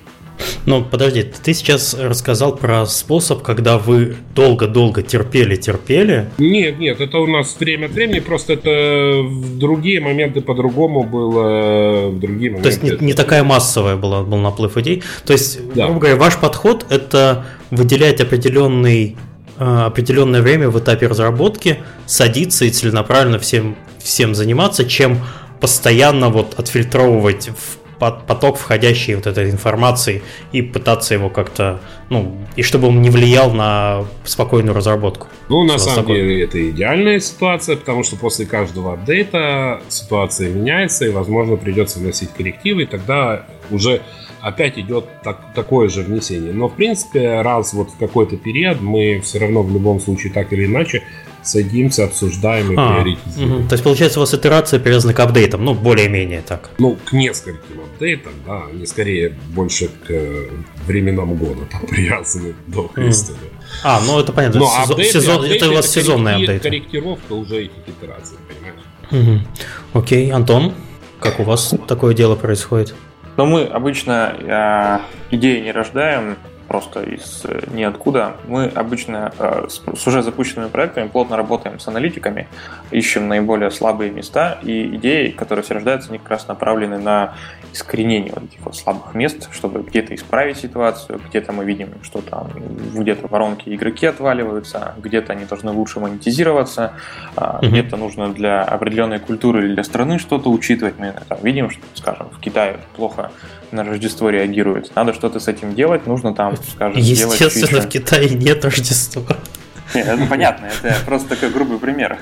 Ну, 0.67 0.85
подожди, 0.85 1.23
ты 1.23 1.55
сейчас 1.55 1.95
рассказал 1.95 2.57
про 2.57 2.87
способ, 2.87 3.43
когда 3.43 3.79
вы 3.79 4.17
долго-долго 4.35 5.03
терпели-терпели. 5.03 6.29
Нет, 6.39 6.79
нет, 6.79 7.01
это 7.01 7.19
у 7.19 7.27
нас 7.27 7.57
время 7.59 7.87
от 7.87 7.93
времени, 7.93 8.21
просто 8.21 8.55
это 8.55 9.23
в 9.23 9.59
другие 9.59 10.01
моменты 10.01 10.41
по-другому 10.41 11.05
было, 11.05 12.09
в 12.09 12.19
другие 12.19 12.51
моменты. 12.53 12.71
То 12.71 12.87
есть 12.87 13.01
не, 13.01 13.07
не 13.07 13.13
такая 13.15 13.43
массовая 13.45 13.97
была, 13.97 14.23
был 14.23 14.39
наплыв 14.39 14.77
идей. 14.77 15.03
То 15.25 15.33
есть, 15.33 15.61
да. 15.75 15.87
грубо 15.87 16.01
говоря, 16.01 16.17
ваш 16.17 16.39
подход 16.39 16.87
это 16.91 17.47
выделять 17.71 18.21
определенный 18.21 19.17
э, 19.59 19.65
определенное 19.65 20.43
время 20.43 20.71
в 20.71 20.79
этапе 20.79 21.07
разработки, 21.07 21.79
садиться 22.07 22.65
и 22.65 22.71
целенаправленно 22.71 23.39
всем, 23.39 23.77
всем 23.99 24.35
заниматься, 24.35 24.85
чем 24.85 25.21
постоянно 25.61 26.31
вот 26.31 26.59
отфильтровывать 26.59 27.49
в 27.49 27.80
поток 28.01 28.57
входящей 28.57 29.15
вот 29.15 29.27
этой 29.27 29.51
информации 29.51 30.23
и 30.53 30.63
пытаться 30.63 31.15
его 31.15 31.29
как-то, 31.29 31.81
ну, 32.09 32.37
и 32.57 32.63
чтобы 32.63 32.89
он 32.89 33.03
не 33.03 33.11
влиял 33.11 33.53
на 33.53 34.05
спокойную 34.25 34.75
разработку. 34.75 35.29
Ну, 35.49 35.65
на 35.65 35.79
самом 35.79 36.05
такое. 36.05 36.17
деле, 36.17 36.45
это 36.45 36.71
идеальная 36.71 37.21
ситуация, 37.21 37.77
потому 37.77 38.03
что 38.03 38.17
после 38.17 38.47
каждого 38.47 38.95
апдейта 38.95 39.83
ситуация 39.89 40.49
меняется, 40.49 41.05
и, 41.05 41.11
возможно, 41.11 41.57
придется 41.57 41.99
вносить 41.99 42.31
коррективы, 42.31 42.83
и 42.83 42.87
тогда 42.87 43.45
уже 43.71 44.01
опять 44.41 44.79
идет 44.79 45.05
так, 45.23 45.53
такое 45.55 45.89
же 45.89 46.03
внесение. 46.03 46.53
Но, 46.53 46.69
в 46.69 46.75
принципе, 46.75 47.43
раз 47.43 47.75
вот 47.75 47.91
в 47.91 47.99
какой-то 47.99 48.37
период 48.37 48.81
мы 48.81 49.21
все 49.21 49.39
равно 49.39 49.63
в 49.63 49.71
любом 49.73 50.01
случае 50.01 50.33
так 50.33 50.53
или 50.53 50.65
иначе 50.65 51.03
садимся, 51.51 52.05
обсуждаем 52.05 52.73
и 52.73 52.77
а, 52.77 52.93
приоритизируем. 52.93 53.61
Угу. 53.61 53.69
То 53.69 53.75
есть, 53.75 53.85
получается, 53.85 54.19
у 54.19 54.23
вас 54.23 54.35
итерация 54.35 54.81
привязана 54.81 55.15
к 55.15 55.21
апдейтам, 55.21 55.65
ну, 55.65 55.75
более-менее 55.75 56.43
так. 56.43 56.71
Ну, 56.79 56.97
к 57.05 57.13
нескольким 57.13 57.81
апдейтам, 57.81 58.33
да, 58.47 58.67
они 58.73 58.87
скорее 58.87 59.37
больше 59.49 59.89
к 60.07 60.13
временам 60.87 61.35
года 61.35 61.63
там 61.71 61.81
привязаны 61.87 62.55
до 62.67 62.89
Христа. 62.89 63.33
Mm. 63.33 63.61
А, 63.85 64.01
ну 64.05 64.19
это 64.19 64.33
понятно, 64.33 64.61
Но 64.61 64.67
сезон, 64.67 64.91
апдейты, 64.91 65.13
сезон, 65.13 65.37
апдейты, 65.37 65.57
это 65.57 65.71
у 65.71 65.75
вас 65.75 65.85
это 65.85 66.01
сезонные 66.01 66.35
апдейты. 66.37 66.69
корректировка 66.69 67.33
уже 67.33 67.65
этих 67.65 67.89
итераций, 67.89 68.37
понимаешь? 68.49 69.45
Угу. 69.93 70.01
Окей, 70.01 70.33
Антон, 70.33 70.75
как 71.21 71.41
у 71.41 71.45
вас 71.45 71.75
такое 71.87 72.15
дело 72.15 72.35
происходит? 72.37 72.95
Ну, 73.37 73.47
мы 73.47 73.65
обычно 73.65 74.35
э, 75.31 75.35
идеи 75.35 75.61
не 75.61 75.73
рождаем, 75.73 76.37
просто 76.71 77.03
из 77.03 77.45
э, 77.47 77.63
ниоткуда. 77.75 78.37
Мы 78.47 78.67
обычно 78.67 79.33
э, 79.37 79.67
с 79.69 80.07
уже 80.07 80.23
запущенными 80.23 80.69
проектами 80.69 81.09
плотно 81.09 81.37
работаем 81.37 81.81
с 81.81 81.89
аналитиками, 81.89 82.47
ищем 82.93 83.27
наиболее 83.27 83.73
слабые 83.73 84.13
места 84.13 84.57
и 84.63 84.95
идеи, 84.95 85.31
которые 85.31 85.65
все 85.65 85.75
рождаются, 85.75 86.11
они 86.11 86.19
как 86.19 86.31
раз 86.31 86.47
направлены 86.47 86.99
на 86.99 87.35
искоренение 87.73 88.33
вот 88.33 88.45
этих 88.45 88.61
вот 88.61 88.77
слабых 88.77 89.15
мест, 89.15 89.49
чтобы 89.51 89.83
где-то 89.83 90.15
исправить 90.15 90.59
ситуацию, 90.59 91.21
где-то 91.29 91.53
мы 91.53 91.65
видим, 91.65 91.89
что 92.03 92.21
там 92.21 92.47
где-то 92.95 93.27
воронки 93.27 93.69
игроки 93.75 94.07
отваливаются, 94.07 94.95
где-то 95.03 95.33
они 95.33 95.47
должны 95.47 95.73
лучше 95.73 95.99
монетизироваться, 95.99 96.93
mm-hmm. 97.35 97.67
где-то 97.67 97.97
нужно 97.97 98.33
для 98.33 98.63
определенной 98.63 99.19
культуры 99.19 99.65
или 99.65 99.75
для 99.75 99.83
страны 99.83 100.21
что-то 100.21 100.49
учитывать. 100.53 100.95
Мы 101.01 101.15
там, 101.29 101.39
видим, 101.43 101.69
что, 101.69 101.83
скажем, 101.95 102.31
в 102.31 102.39
Китае 102.39 102.79
плохо 102.95 103.33
на 103.73 103.85
Рождество 103.85 104.31
реагирует. 104.31 104.95
Надо 104.95 105.13
что-то 105.13 105.41
с 105.41 105.49
этим 105.49 105.75
делать, 105.75 106.07
нужно 106.07 106.35
там, 106.35 106.57
скажем, 106.57 107.01
Естественно, 107.01 107.83
в 107.83 107.89
Китае 107.89 108.31
нет 108.31 108.65
Рождества. 108.65 109.37
Нет, 109.95 110.07
это 110.07 110.27
понятно, 110.27 110.67
это 110.67 110.95
просто 111.05 111.31
такой 111.31 111.51
грубый 111.51 111.79
пример. 111.79 112.19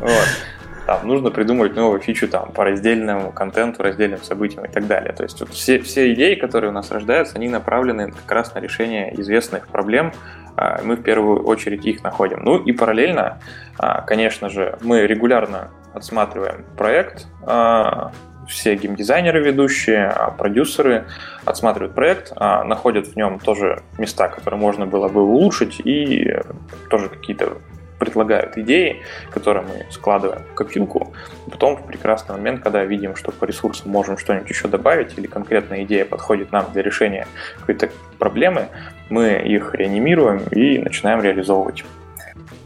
Вот. 0.00 0.28
Там 0.88 1.06
нужно 1.06 1.30
придумать 1.30 1.76
новую 1.76 2.00
фичу 2.00 2.28
там, 2.28 2.50
по 2.52 2.64
раздельному 2.64 3.30
контенту, 3.30 3.82
раздельным 3.82 4.22
событиям 4.22 4.64
и 4.64 4.68
так 4.68 4.86
далее. 4.86 5.12
То 5.12 5.22
есть 5.22 5.38
вот 5.38 5.50
все, 5.50 5.80
все 5.80 6.14
идеи, 6.14 6.34
которые 6.34 6.70
у 6.70 6.72
нас 6.72 6.90
рождаются, 6.90 7.36
они 7.36 7.50
направлены 7.50 8.10
как 8.10 8.32
раз 8.32 8.54
на 8.54 8.60
решение 8.60 9.12
известных 9.20 9.68
проблем. 9.68 10.14
А, 10.56 10.80
мы 10.82 10.96
в 10.96 11.02
первую 11.02 11.44
очередь 11.44 11.84
их 11.84 12.02
находим. 12.02 12.40
Ну 12.42 12.56
и 12.56 12.72
параллельно, 12.72 13.38
а, 13.76 14.00
конечно 14.00 14.48
же, 14.48 14.78
мы 14.80 15.06
регулярно 15.06 15.68
отсматриваем 15.92 16.64
проект, 16.78 17.26
а, 17.42 18.12
все 18.48 18.74
геймдизайнеры 18.74 19.40
ведущие, 19.42 20.06
а 20.08 20.30
продюсеры 20.30 21.04
отсматривают 21.44 21.94
проект, 21.94 22.32
а 22.36 22.64
находят 22.64 23.06
в 23.06 23.16
нем 23.16 23.38
тоже 23.38 23.82
места, 23.98 24.28
которые 24.28 24.58
можно 24.58 24.86
было 24.86 25.08
бы 25.08 25.22
улучшить, 25.22 25.80
и 25.84 26.34
тоже 26.90 27.08
какие-то 27.08 27.58
предлагают 27.98 28.56
идеи, 28.56 29.02
которые 29.30 29.64
мы 29.66 29.92
складываем 29.92 30.42
в 30.52 30.54
копилку. 30.54 31.12
Потом 31.50 31.76
в 31.76 31.86
прекрасный 31.86 32.36
момент, 32.36 32.62
когда 32.62 32.84
видим, 32.84 33.16
что 33.16 33.32
по 33.32 33.44
ресурсам 33.44 33.90
можем 33.90 34.18
что-нибудь 34.18 34.48
еще 34.48 34.68
добавить, 34.68 35.18
или 35.18 35.26
конкретная 35.26 35.82
идея 35.84 36.04
подходит 36.04 36.52
нам 36.52 36.66
для 36.72 36.82
решения 36.82 37.26
какой-то 37.58 37.90
проблемы, 38.18 38.68
мы 39.10 39.42
их 39.44 39.74
реанимируем 39.74 40.42
и 40.50 40.78
начинаем 40.78 41.22
реализовывать. 41.22 41.84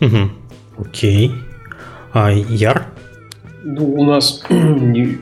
Угу. 0.00 0.86
Окей. 0.86 1.32
А 2.12 2.30
Яр? 2.30 2.86
Ну, 3.64 3.94
у 3.94 4.04
нас 4.04 4.44
не, 4.50 5.18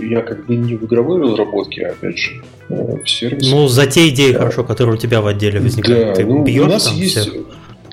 я 0.00 0.22
как 0.22 0.46
бы 0.46 0.56
не 0.56 0.76
в 0.76 0.84
игровой 0.84 1.20
разработке, 1.20 1.86
а 1.86 1.92
опять 1.92 2.18
же, 2.18 2.42
э, 2.68 2.96
в 3.02 3.08
сервисе. 3.08 3.54
Ну, 3.54 3.68
за 3.68 3.86
те 3.86 4.08
идеи 4.08 4.32
да. 4.32 4.38
хорошо, 4.38 4.64
которые 4.64 4.94
у 4.94 4.98
тебя 4.98 5.20
в 5.20 5.26
отделе 5.26 5.60
возникают. 5.60 6.08
Да, 6.08 6.14
Ты 6.14 6.26
ну, 6.26 6.42
у 6.42 6.66
нас 6.66 6.92
есть... 6.92 7.18
Всех? 7.18 7.34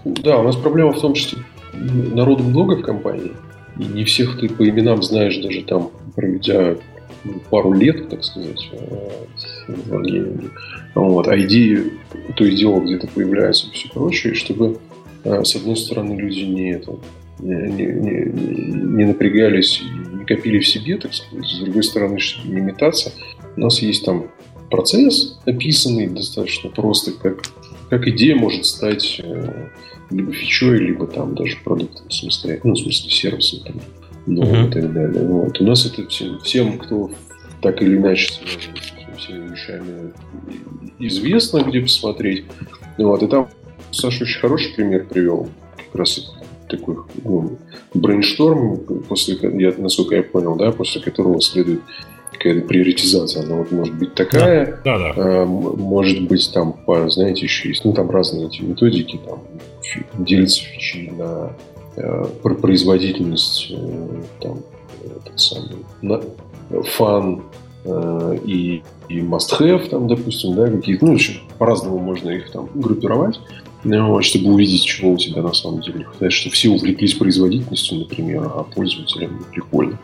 Да, 0.06 0.40
у 0.40 0.44
нас 0.44 0.56
проблема 0.56 0.94
в 0.94 1.00
том, 1.00 1.16
что 1.16 1.38
народу 1.74 2.44
много 2.44 2.76
в 2.76 2.82
компании, 2.82 3.32
и 3.78 3.84
не 3.84 4.04
всех 4.04 4.40
ты 4.40 4.50
по 4.50 4.68
именам 4.68 5.04
знаешь 5.04 5.38
даже 5.38 5.64
там, 5.64 5.92
проведя 6.16 6.76
пару 7.50 7.74
лет, 7.74 8.10
так 8.10 8.24
сказать, 8.24 8.70
э, 8.74 9.10
в 9.68 10.02
гейминге. 10.04 10.50
Вот. 10.96 11.28
А 11.28 11.40
идеи 11.40 11.94
то 12.36 12.44
и 12.44 12.56
дело 12.56 12.80
где-то 12.80 13.08
появляются 13.08 13.68
и 13.68 13.72
все 13.72 13.90
прочее, 13.90 14.34
чтобы 14.34 14.78
э, 15.24 15.44
с 15.44 15.56
одной 15.56 15.78
стороны 15.78 16.16
люди 16.16 16.42
не, 16.42 16.74
это, 16.74 16.94
не, 17.40 17.86
не, 17.86 18.26
не 18.26 19.06
напрягались 19.06 19.82
и 19.82 20.11
не 20.22 20.26
копили 20.26 20.60
в 20.60 20.68
себе, 20.68 20.98
так 20.98 21.14
сказать. 21.14 21.46
С 21.46 21.60
другой 21.60 21.84
стороны, 21.84 22.20
чтобы 22.20 22.54
не 22.54 22.62
метаться, 22.62 23.12
у 23.58 23.60
нас 23.60 23.82
есть 23.82 24.06
там 24.06 24.28
процесс, 24.70 25.40
описанный 25.46 26.08
достаточно 26.08 26.70
просто, 26.70 27.12
как, 27.12 27.44
как 27.90 28.08
идея 28.08 28.36
может 28.36 28.66
стать 28.66 29.20
э, 29.22 29.68
либо 30.10 30.32
фичой, 30.32 30.80
либо 30.80 31.08
там 31.08 31.36
даже 31.36 31.58
продуктом 31.64 32.10
самостоятельно, 32.10 32.74
ну, 32.74 32.76
в 32.76 32.84
смысле, 32.84 33.12
сервисом 33.12 33.60
там, 33.66 33.82
новым 34.26 34.66
uh-huh. 34.66 34.70
и 34.70 34.72
так 34.72 34.94
далее. 34.94 35.28
Вот. 35.28 35.60
У 35.60 35.66
нас 35.66 35.86
это 35.86 36.08
всем, 36.08 36.40
всем, 36.40 36.78
кто 36.78 37.12
так 37.62 37.82
или 37.82 37.98
иначе 37.98 38.32
связан 38.32 38.76
с 38.78 39.24
всеми 39.24 39.50
вещами, 39.50 40.14
известно, 41.00 41.60
где 41.60 41.82
посмотреть. 41.82 42.46
Вот. 42.98 43.22
И 43.24 43.28
там 43.28 43.50
Саша 43.92 44.24
очень 44.24 44.40
хороший 44.40 44.74
пример 44.74 45.06
привел. 45.08 45.50
Как 45.78 45.96
раз 45.96 46.34
такой 46.72 46.98
ну, 47.24 47.58
брейншторм, 47.94 48.78
после, 49.08 49.38
я, 49.60 49.74
насколько 49.78 50.16
я 50.16 50.24
понял, 50.24 50.56
да, 50.56 50.72
после 50.72 51.02
которого 51.02 51.40
следует 51.42 51.82
какая-то 52.32 52.68
приоритизация. 52.68 53.44
Она 53.44 53.56
вот 53.56 53.72
может 53.72 53.94
быть 53.96 54.16
такая, 54.16 54.80
да, 54.84 54.98
да, 54.98 55.14
да. 55.14 55.22
Э, 55.22 55.46
может 55.46 56.28
быть 56.28 56.52
там, 56.54 56.74
по, 56.74 57.10
знаете, 57.10 57.44
еще 57.44 57.70
есть, 57.70 57.86
ну 57.86 57.94
там 57.94 58.10
разные 58.10 58.48
эти 58.48 58.62
методики, 58.62 59.20
там 59.26 59.40
делятся 60.18 60.64
фичи 60.64 61.14
на 61.18 61.52
э, 61.98 62.26
производительность, 62.42 63.68
э, 63.72 64.22
там, 64.40 64.60
этот 65.06 65.40
самый, 65.40 65.86
на, 66.02 66.22
фан 66.84 67.44
э, 67.86 68.38
и, 68.46 68.84
и 69.10 69.20
must-have, 69.20 69.90
там, 69.90 70.08
допустим, 70.08 70.56
да, 70.56 70.68
какие-то, 70.68 71.06
ну, 71.06 71.14
еще 71.14 71.34
по-разному 71.58 72.00
можно 72.00 72.30
их 72.30 72.52
там 72.52 72.70
группировать. 72.74 73.40
Ну, 73.84 74.22
чтобы 74.22 74.54
увидеть, 74.54 74.86
чего 74.86 75.14
у 75.14 75.18
тебя 75.18 75.42
на 75.42 75.54
самом 75.54 75.82
деле 75.82 76.00
не 76.00 76.04
хватает, 76.04 76.34
что 76.34 76.50
все 76.50 76.70
увлеклись 76.70 77.16
производительностью, 77.16 78.00
например, 78.00 78.44
а 78.44 78.64
пользователям 78.64 79.40
не 79.40 79.46
прикольно. 79.52 79.98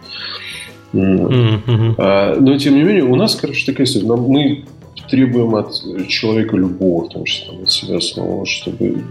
Mm-hmm. 0.94 1.96
А, 1.98 2.36
но, 2.40 2.58
тем 2.58 2.76
не 2.76 2.84
менее, 2.84 3.04
у 3.04 3.16
нас, 3.16 3.36
короче, 3.36 3.66
такая 3.66 3.86
история. 3.86 4.08
Мы 4.08 4.66
требуем 5.10 5.56
от 5.56 5.74
человека 6.08 6.58
любого, 6.58 7.06
в 7.06 7.10
том 7.10 7.24
числе 7.26 7.60
от 7.62 7.72
себя 7.72 8.02
самого, 8.02 8.46
чтобы, 8.46 9.04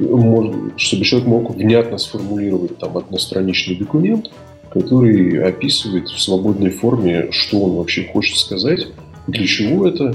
чтобы 0.76 1.05
человек 1.05 1.28
мог 1.28 1.55
внятно 1.55 1.98
сформулировать 1.98 2.78
там 2.78 2.97
одностраничный 2.97 3.76
документ, 3.76 4.30
который 4.70 5.43
описывает 5.43 6.09
в 6.09 6.20
свободной 6.20 6.70
форме, 6.70 7.28
что 7.30 7.60
он 7.60 7.76
вообще 7.76 8.05
хочет 8.05 8.36
сказать, 8.36 8.88
для 9.26 9.47
чего 9.47 9.88
это, 9.88 10.14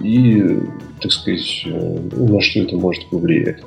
и, 0.00 0.60
так 1.00 1.12
сказать, 1.12 1.62
э, 1.66 1.98
на 2.16 2.40
что 2.40 2.60
это 2.60 2.76
может 2.76 3.08
повлиять. 3.10 3.58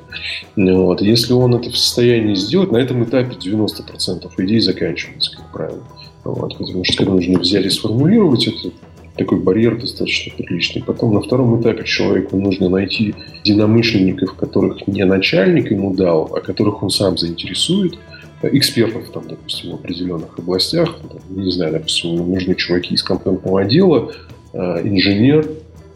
Вот. 0.55 1.01
Если 1.01 1.33
он 1.33 1.55
это 1.55 1.69
в 1.69 1.77
состоянии 1.77 2.35
сделать, 2.35 2.71
на 2.71 2.77
этом 2.77 3.03
этапе 3.03 3.35
90% 3.35 4.29
идей 4.37 4.59
заканчивается, 4.59 5.37
как 5.37 5.51
правило. 5.51 5.83
Вот. 6.23 6.57
Потому 6.57 6.83
что 6.83 6.97
когда 6.97 7.13
нужно 7.13 7.39
взять 7.39 7.65
и 7.65 7.69
сформулировать 7.69 8.47
это, 8.47 8.71
такой 9.15 9.39
барьер 9.39 9.79
достаточно 9.79 10.33
приличный. 10.35 10.83
Потом 10.83 11.13
на 11.13 11.21
втором 11.21 11.59
этапе 11.61 11.85
человеку 11.85 12.37
нужно 12.37 12.69
найти 12.69 13.15
единомышленников, 13.43 14.33
которых 14.35 14.87
не 14.87 15.05
начальник 15.05 15.71
ему 15.71 15.93
дал, 15.93 16.31
а 16.35 16.41
которых 16.41 16.83
он 16.83 16.89
сам 16.89 17.17
заинтересует, 17.17 17.97
экспертов, 18.41 19.09
там, 19.11 19.27
допустим, 19.27 19.71
в 19.71 19.75
определенных 19.75 20.37
областях. 20.37 20.97
Там, 21.01 21.19
не 21.29 21.51
знаю, 21.51 21.73
допустим, 21.73 22.15
нужны 22.15 22.55
чуваки 22.55 22.93
из 22.93 23.03
контентного 23.03 23.61
отдела, 23.61 24.11
э, 24.53 24.81
инженер, 24.83 25.47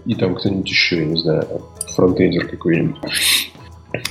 и 0.10 0.16
там 0.16 0.34
кто-нибудь 0.34 0.68
еще, 0.68 0.98
я 0.98 1.06
не 1.06 1.20
знаю, 1.20 1.46
фронтендер 1.96 2.48
какой-нибудь. 2.48 2.98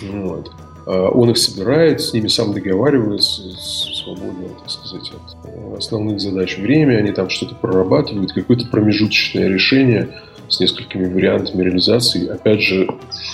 Вот. 0.02 0.52
А 0.86 1.08
он 1.08 1.30
их 1.30 1.38
собирает, 1.38 2.00
с 2.00 2.12
ними 2.12 2.28
сам 2.28 2.52
договаривается, 2.52 3.42
свободно, 3.50 4.48
так 4.60 4.70
сказать, 4.70 5.10
от 5.10 5.76
основных 5.76 6.20
задач 6.20 6.56
время, 6.56 6.98
они 6.98 7.10
там 7.10 7.28
что-то 7.28 7.56
прорабатывают, 7.56 8.32
какое-то 8.32 8.68
промежуточное 8.68 9.48
решение 9.48 10.08
с 10.48 10.60
несколькими 10.60 11.12
вариантами 11.12 11.64
реализации, 11.64 12.28
опять 12.28 12.60
же, 12.60 12.88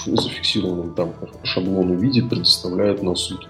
в 0.06 0.16
зафиксированном 0.16 0.94
там 0.94 1.12
по 1.12 1.46
шаблону 1.46 1.94
виде 1.96 2.22
предоставляют 2.22 3.02
на 3.02 3.14
суд 3.14 3.46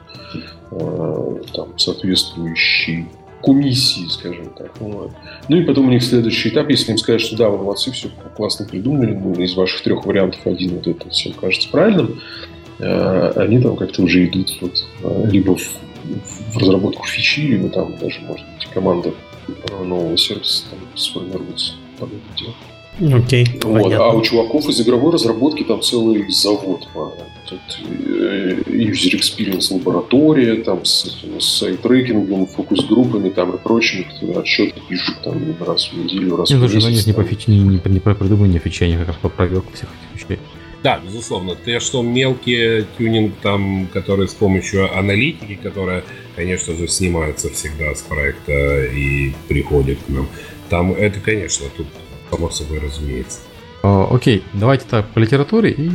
э, 0.73 1.43
там, 1.55 1.79
соответствующий 1.79 3.07
комиссии, 3.45 4.07
скажем 4.09 4.51
так. 4.57 4.73
Вот. 4.81 5.13
Ну 5.49 5.57
и 5.57 5.65
потом 5.65 5.89
у 5.89 5.91
них 5.91 6.03
следующий 6.03 6.49
этап, 6.49 6.71
если 6.71 6.93
им 6.93 6.99
сказать, 6.99 7.21
что 7.21 7.37
да, 7.37 7.49
вы 7.49 7.59
молодцы, 7.59 7.93
все 7.93 8.09
классно 8.37 8.67
придумали, 8.67 9.13
ну, 9.13 9.35
из 9.35 9.55
ваших 9.55 9.83
трех 9.83 10.05
вариантов 10.07 10.41
один 10.47 10.77
вот 10.77 10.87
это 10.87 11.09
всем 11.11 11.33
кажется 11.35 11.69
правильным, 11.71 12.21
э, 12.79 13.33
они 13.37 13.61
там 13.61 13.77
как-то 13.77 14.03
уже 14.03 14.27
идут 14.27 14.57
вот, 14.61 14.85
э, 15.03 15.31
либо 15.31 15.57
в, 15.57 15.81
в 16.53 16.57
разработку 16.59 17.07
фичи, 17.07 17.41
либо 17.41 17.69
там 17.69 17.97
даже, 17.99 18.21
может 18.21 18.47
быть, 18.55 18.67
команда 18.73 19.13
нового 19.85 20.17
сервиса 20.17 20.65
там 20.71 20.79
сформируется 20.97 21.75
под 21.99 22.11
это 22.11 22.39
дело. 22.39 22.55
Окей. 23.01 23.45
Okay, 23.45 23.67
вот. 23.67 23.93
А 23.93 24.11
у 24.11 24.23
чуваков 24.23 24.69
из 24.69 24.81
игровой 24.81 25.13
разработки 25.13 25.65
там 25.65 25.83
целый 25.83 26.31
завод. 26.31 26.87
Тут 27.47 27.61
э, 27.83 28.63
user 28.67 29.19
experience 29.19 29.73
лаборатория, 29.75 30.57
там 30.63 30.85
с, 30.85 31.25
с 31.39 31.45
сайт-трекингом, 31.59 32.47
фокус-группами 32.47 33.29
там 33.29 33.55
и 33.55 33.59
прочим, 33.59 34.07
отчеты 34.35 34.81
пишут 34.89 35.17
там 35.23 35.55
раз 35.61 35.91
в 35.93 35.97
неделю, 35.99 36.37
раз 36.37 36.51
в 36.51 36.55
месяц. 36.55 36.73
Даже 36.73 36.91
не, 36.91 37.05
не 37.05 37.13
по 37.13 37.23
фиче, 37.23 37.51
не, 37.51 37.59
не, 37.59 37.81
не 37.85 38.01
по 38.01 38.15
придумыванию 38.15 38.61
фичи, 38.61 38.85
а 38.85 38.99
как 38.99 39.09
раз 39.09 39.17
по 39.17 39.29
проверке 39.29 39.69
всех 39.75 39.89
этих 39.91 40.23
вещей. 40.23 40.39
Да, 40.83 41.01
безусловно. 41.05 41.57
Те, 41.65 41.81
что 41.81 42.03
мелкие 42.03 42.87
тюнинг, 42.97 43.35
там, 43.43 43.89
которые 43.93 44.29
с 44.29 44.35
помощью 44.35 44.97
аналитики, 44.97 45.59
которая, 45.63 46.05
конечно 46.37 46.75
же, 46.75 46.89
снимается 46.89 47.51
всегда 47.51 47.95
с 47.95 48.03
проекта 48.03 48.85
и 48.85 49.33
приходит 49.49 49.99
к 50.07 50.09
нам, 50.09 50.29
там 50.69 50.93
это, 50.93 51.21
конечно, 51.21 51.67
тут 51.77 51.87
само 52.31 52.51
собой 52.51 52.79
разумеется. 52.79 53.41
О, 53.83 54.09
окей, 54.15 54.43
давайте 54.53 54.85
так 54.89 55.07
по 55.09 55.19
литературе 55.19 55.71
и 55.71 55.91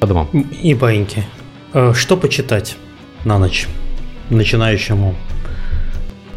по 0.00 0.06
домам. 0.06 0.28
И 0.62 0.74
баиньки. 0.74 1.24
Э, 1.72 1.92
что 1.94 2.16
почитать 2.16 2.76
на 3.24 3.38
ночь 3.38 3.66
начинающему 4.30 5.14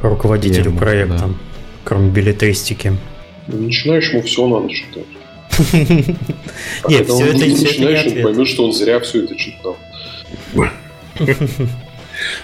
руководителю 0.02 0.66
Тему, 0.66 0.80
проекта, 0.80 1.18
да. 1.18 1.30
кроме 1.84 2.10
билетристики? 2.10 2.94
Начинающему 3.48 4.22
все 4.24 4.48
надо 4.48 4.70
читать. 4.70 5.06
Нет, 6.88 7.08
все 7.08 7.26
это 7.26 7.38
начинающим 7.38 8.24
поймет, 8.24 8.48
что 8.48 8.66
он 8.66 8.74
зря 8.74 9.00
все 9.00 9.24
это 9.24 9.36
читал. 9.36 9.78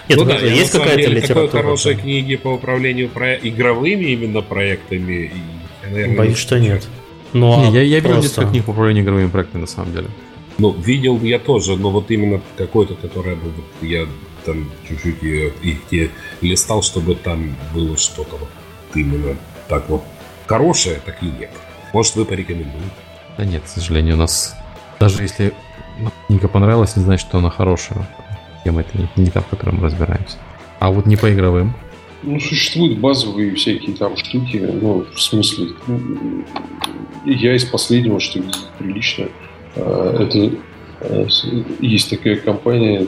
Нет, 0.08 0.18
ну, 0.18 0.24
да, 0.24 0.38
есть 0.38 0.72
какая-то 0.72 1.10
литература. 1.10 1.46
Такой 1.46 1.60
хорошей 1.62 1.96
книги 1.96 2.36
по 2.36 2.48
управлению 2.48 3.08
игровыми 3.42 4.06
именно 4.06 4.40
проектами 4.40 5.32
наверное, 5.90 6.16
Боюсь, 6.16 6.38
что 6.38 6.58
нет. 6.58 6.86
Но 7.32 7.66
не, 7.66 7.74
я, 7.74 7.82
я 7.82 8.00
просто... 8.00 8.16
видел 8.16 8.22
несколько 8.22 8.50
книг 8.50 8.64
по 8.64 8.70
управлению 8.70 9.04
игровыми 9.04 9.28
проектами, 9.28 9.62
на 9.62 9.66
самом 9.66 9.92
деле. 9.92 10.08
Ну, 10.58 10.72
видел 10.72 11.20
я 11.22 11.38
тоже, 11.38 11.76
но 11.76 11.90
вот 11.90 12.10
именно 12.10 12.40
какой-то, 12.56 12.94
который 12.94 13.36
был, 13.36 13.52
я 13.82 14.06
там 14.44 14.70
чуть-чуть 14.88 15.22
их 15.22 15.78
те 15.90 16.10
листал, 16.40 16.82
чтобы 16.82 17.14
там 17.14 17.56
было 17.74 17.96
что-то 17.98 18.36
вот 18.36 18.48
именно 18.94 19.36
так 19.68 19.88
вот 19.88 20.02
хорошее, 20.46 21.00
так 21.04 21.22
и 21.22 21.26
нет. 21.26 21.50
Может, 21.92 22.16
вы 22.16 22.24
порекомендуете? 22.24 22.90
Да 23.36 23.44
нет, 23.44 23.62
к 23.64 23.68
сожалению, 23.68 24.14
у 24.14 24.18
нас 24.18 24.54
даже 24.98 25.22
если 25.22 25.52
книга 26.26 26.48
понравилась, 26.48 26.96
не 26.96 27.02
значит, 27.02 27.28
что 27.28 27.38
она 27.38 27.50
хорошая. 27.50 28.08
Тема 28.64 28.80
это 28.80 28.98
не, 28.98 29.08
не 29.16 29.30
та, 29.30 29.40
в 29.40 29.46
которой 29.46 29.74
мы 29.74 29.82
разбираемся. 29.82 30.36
А 30.78 30.90
вот 30.90 31.06
не 31.06 31.16
по 31.16 31.32
игровым. 31.32 31.74
Ну, 32.26 32.40
существуют 32.40 32.98
базовые 32.98 33.54
всякие 33.54 33.94
там 33.94 34.16
штуки, 34.16 34.56
ну, 34.56 35.06
в 35.14 35.22
смысле, 35.22 35.68
я 37.24 37.54
из 37.54 37.64
последнего, 37.64 38.18
что 38.18 38.42
прилично, 38.78 39.28
а, 39.76 40.22
это 40.22 40.50
а, 41.02 41.26
есть 41.80 42.10
такая 42.10 42.34
компания 42.34 43.06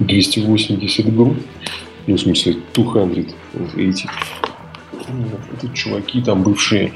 280 0.00 1.16
групп, 1.16 1.38
ну, 2.06 2.16
в 2.16 2.20
смысле, 2.20 2.58
280. 2.74 4.10
Это 5.54 5.68
чуваки 5.72 6.20
там 6.20 6.42
бывшие 6.42 6.92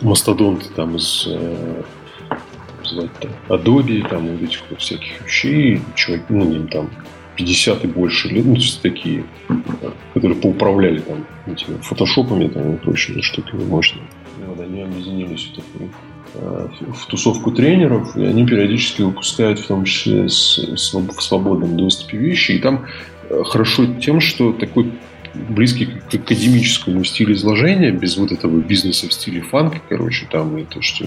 мастодонты 0.00 0.66
там 0.76 0.94
из 0.96 1.26
э, 1.26 1.82
звать 2.84 3.10
там, 3.20 3.32
Adobe, 3.48 4.08
там, 4.08 4.28
вот 4.28 4.42
этих 4.42 4.62
вот 4.70 4.80
всяких 4.80 5.22
вещей, 5.22 5.80
чуваки, 5.96 6.24
ну, 6.28 6.52
им 6.52 6.68
там 6.68 6.88
50 7.36 7.84
и 7.84 7.86
больше 7.86 8.28
лет, 8.28 8.44
ну, 8.44 8.56
то 8.56 8.82
такие, 8.82 9.24
которые 10.12 10.38
поуправляли 10.40 11.00
там 11.00 11.26
этими 11.46 11.76
фотошопами 11.78 12.48
там, 12.48 12.74
и 12.74 12.76
прочими 12.76 13.20
штуками 13.20 13.64
мощными. 13.64 14.06
Вот, 14.46 14.60
они 14.60 14.82
объединились 14.82 15.50
в 15.52 15.56
такую 15.56 15.90
э, 16.34 16.68
в 16.92 17.06
тусовку 17.06 17.50
тренеров, 17.50 18.16
и 18.16 18.24
они 18.24 18.46
периодически 18.46 19.02
выпускают 19.02 19.58
в 19.58 19.66
том 19.66 19.84
числе 19.84 20.28
с, 20.28 20.58
с, 20.58 20.94
в 20.94 21.22
свободном 21.22 21.76
доступе 21.76 22.18
вещи. 22.18 22.52
И 22.52 22.58
там 22.58 22.86
э, 23.28 23.42
хорошо 23.44 23.86
тем, 24.00 24.20
что 24.20 24.52
такой 24.52 24.92
близкий 25.34 25.86
к 25.86 26.14
академическому 26.14 27.04
стилю 27.04 27.34
изложения, 27.34 27.90
без 27.90 28.16
вот 28.16 28.32
этого 28.32 28.58
бизнеса 28.60 29.08
в 29.08 29.12
стиле 29.12 29.40
фанка, 29.40 29.80
короче, 29.88 30.26
там 30.30 30.56
и 30.58 30.64
то, 30.64 30.80
что 30.80 31.06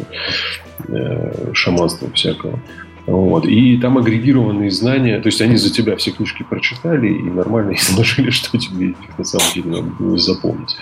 э, 0.88 1.54
шаманства 1.54 2.12
всякого. 2.12 2.60
Вот. 3.08 3.46
И 3.46 3.78
там 3.78 3.98
агрегированные 3.98 4.70
знания, 4.70 5.20
то 5.20 5.28
есть 5.28 5.42
они 5.42 5.56
за 5.56 5.72
тебя 5.72 5.96
все 5.96 6.12
книжки 6.12 6.44
прочитали 6.44 7.08
и 7.08 7.24
нормально 7.24 7.72
изложили, 7.76 8.30
что 8.32 8.58
тебе 8.58 8.96
на 9.18 9.24
самом 9.24 9.54
деле 9.54 9.70
надо 9.70 9.88
было 9.98 10.18
запомнить. 10.18 10.76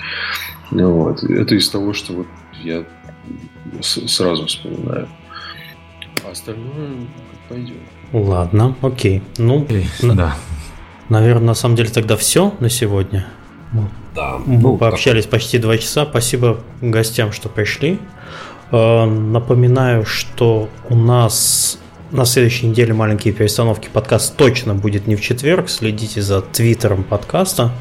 Вот. 0.71 1.23
Это 1.23 1.55
из 1.55 1.69
того, 1.69 1.93
что 1.93 2.13
вот 2.13 2.27
я 2.63 2.83
сразу 3.81 4.47
вспоминаю. 4.47 5.07
А 6.25 6.31
остальное 6.31 7.07
пойдет. 7.47 7.77
Ладно, 8.11 8.75
окей. 8.81 9.21
Ну, 9.37 9.65
Эй, 9.69 9.85
на, 10.01 10.15
да. 10.15 10.35
Наверное, 11.09 11.47
на 11.47 11.53
самом 11.53 11.75
деле 11.75 11.89
тогда 11.89 12.17
все 12.17 12.55
на 12.59 12.69
сегодня. 12.69 13.27
Да. 14.15 14.39
Мы 14.45 14.61
ну, 14.61 14.77
пообщались 14.77 15.23
так. 15.23 15.31
почти 15.31 15.59
два 15.59 15.77
часа. 15.77 16.05
Спасибо 16.05 16.59
гостям, 16.81 17.31
что 17.31 17.49
пришли. 17.49 17.99
Э, 18.71 19.05
напоминаю, 19.05 20.05
что 20.05 20.69
у 20.89 20.95
нас 20.95 21.79
на 22.15 22.25
следующей 22.25 22.67
неделе 22.67 22.93
маленькие 22.93 23.33
перестановки. 23.33 23.89
Подкаст 23.91 24.37
точно 24.37 24.73
будет 24.73 25.05
не 25.05 25.15
в 25.15 25.21
четверг. 25.21 25.69
Следите 25.69 26.21
за 26.21 26.41
твиттером 26.41 27.03
подкаста 27.03 27.71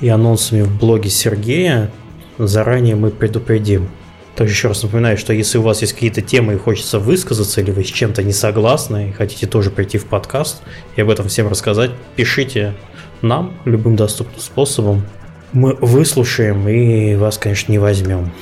и 0.00 0.08
анонсами 0.08 0.62
в 0.62 0.78
блоге 0.78 1.10
Сергея. 1.10 1.90
Заранее 2.38 2.94
мы 2.94 3.10
предупредим. 3.10 3.88
Также 4.36 4.54
еще 4.54 4.68
раз 4.68 4.82
напоминаю, 4.84 5.18
что 5.18 5.32
если 5.32 5.58
у 5.58 5.62
вас 5.62 5.80
есть 5.80 5.92
какие-то 5.92 6.22
темы 6.22 6.54
и 6.54 6.56
хочется 6.56 7.00
высказаться, 7.00 7.60
или 7.60 7.72
вы 7.72 7.82
с 7.82 7.88
чем-то 7.88 8.22
не 8.22 8.32
согласны 8.32 9.10
и 9.10 9.12
хотите 9.12 9.46
тоже 9.46 9.70
прийти 9.70 9.98
в 9.98 10.06
подкаст 10.06 10.62
и 10.94 11.00
об 11.00 11.10
этом 11.10 11.26
всем 11.26 11.48
рассказать, 11.48 11.90
пишите 12.14 12.74
нам 13.22 13.54
любым 13.64 13.96
доступным 13.96 14.40
способом. 14.40 15.04
Мы 15.52 15.74
выслушаем 15.74 16.68
и 16.68 17.16
вас, 17.16 17.38
конечно, 17.38 17.72
не 17.72 17.78
возьмем. 17.78 18.32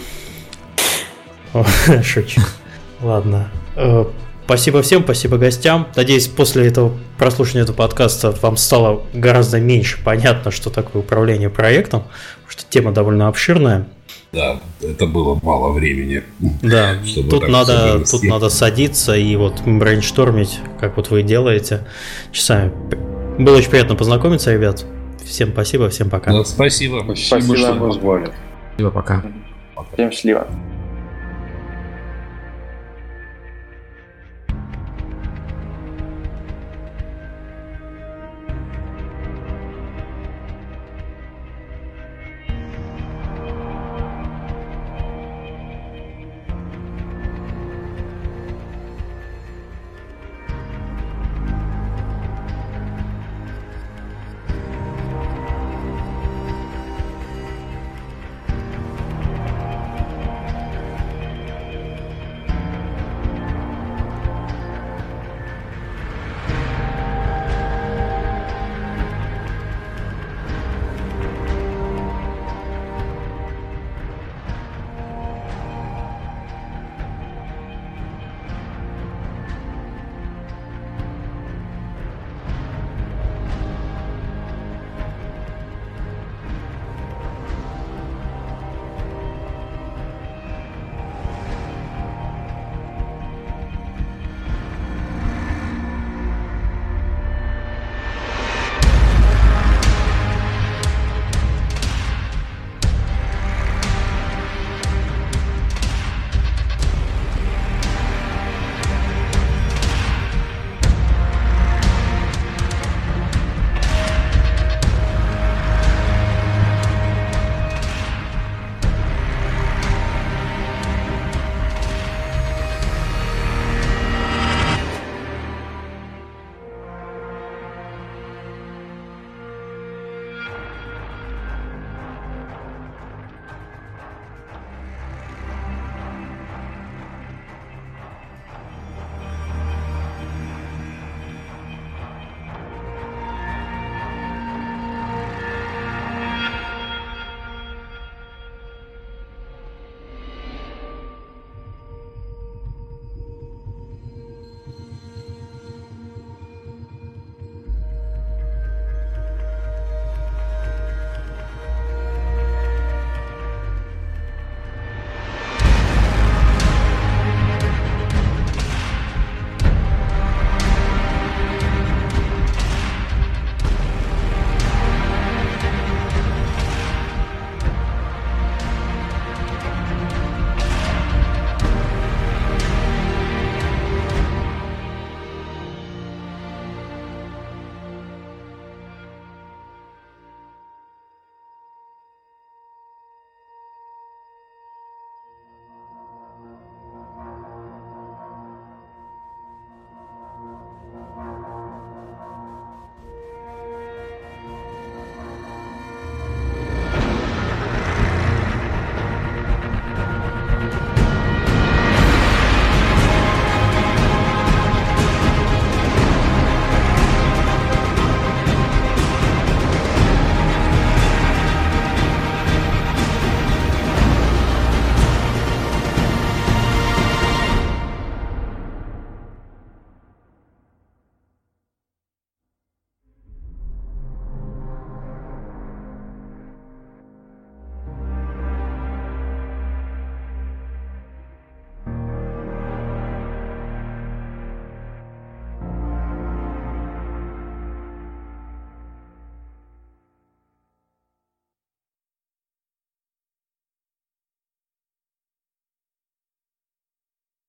Шучу. 2.02 2.42
Ладно. 3.00 3.50
Спасибо 4.48 4.80
всем, 4.80 5.02
спасибо 5.02 5.36
гостям. 5.36 5.88
Надеюсь, 5.94 6.26
после 6.26 6.68
этого 6.68 6.96
прослушивания 7.18 7.64
этого 7.64 7.76
подкаста 7.76 8.34
вам 8.40 8.56
стало 8.56 9.02
гораздо 9.12 9.60
меньше 9.60 9.98
понятно, 10.02 10.50
что 10.50 10.70
такое 10.70 11.02
управление 11.02 11.50
проектом, 11.50 12.04
потому 12.36 12.48
что 12.48 12.64
тема 12.66 12.92
довольно 12.92 13.28
обширная. 13.28 13.86
Да, 14.32 14.58
это 14.80 15.06
было 15.06 15.38
мало 15.42 15.72
времени. 15.72 16.22
Да, 16.62 16.94
тут 17.30 17.46
надо, 17.46 18.02
тут 18.10 18.22
надо 18.22 18.48
садиться 18.48 19.14
и 19.14 19.36
вот 19.36 19.60
брейнштормить, 19.66 20.60
как 20.80 20.96
вот 20.96 21.10
вы 21.10 21.22
делаете 21.22 21.86
часами. 22.32 22.72
Было 23.38 23.58
очень 23.58 23.68
приятно 23.68 23.96
познакомиться, 23.96 24.50
ребят. 24.50 24.82
Всем 25.26 25.52
спасибо, 25.52 25.90
всем 25.90 26.08
пока. 26.08 26.32
Да, 26.32 26.42
спасибо. 26.44 27.02
Спасибо, 27.04 27.42
спасибо 27.42 27.56
что 27.58 27.74
позвали. 27.74 28.30
Спасибо, 28.76 28.90
пока. 28.92 29.22
Всем 29.92 30.10
счастливо. 30.10 30.48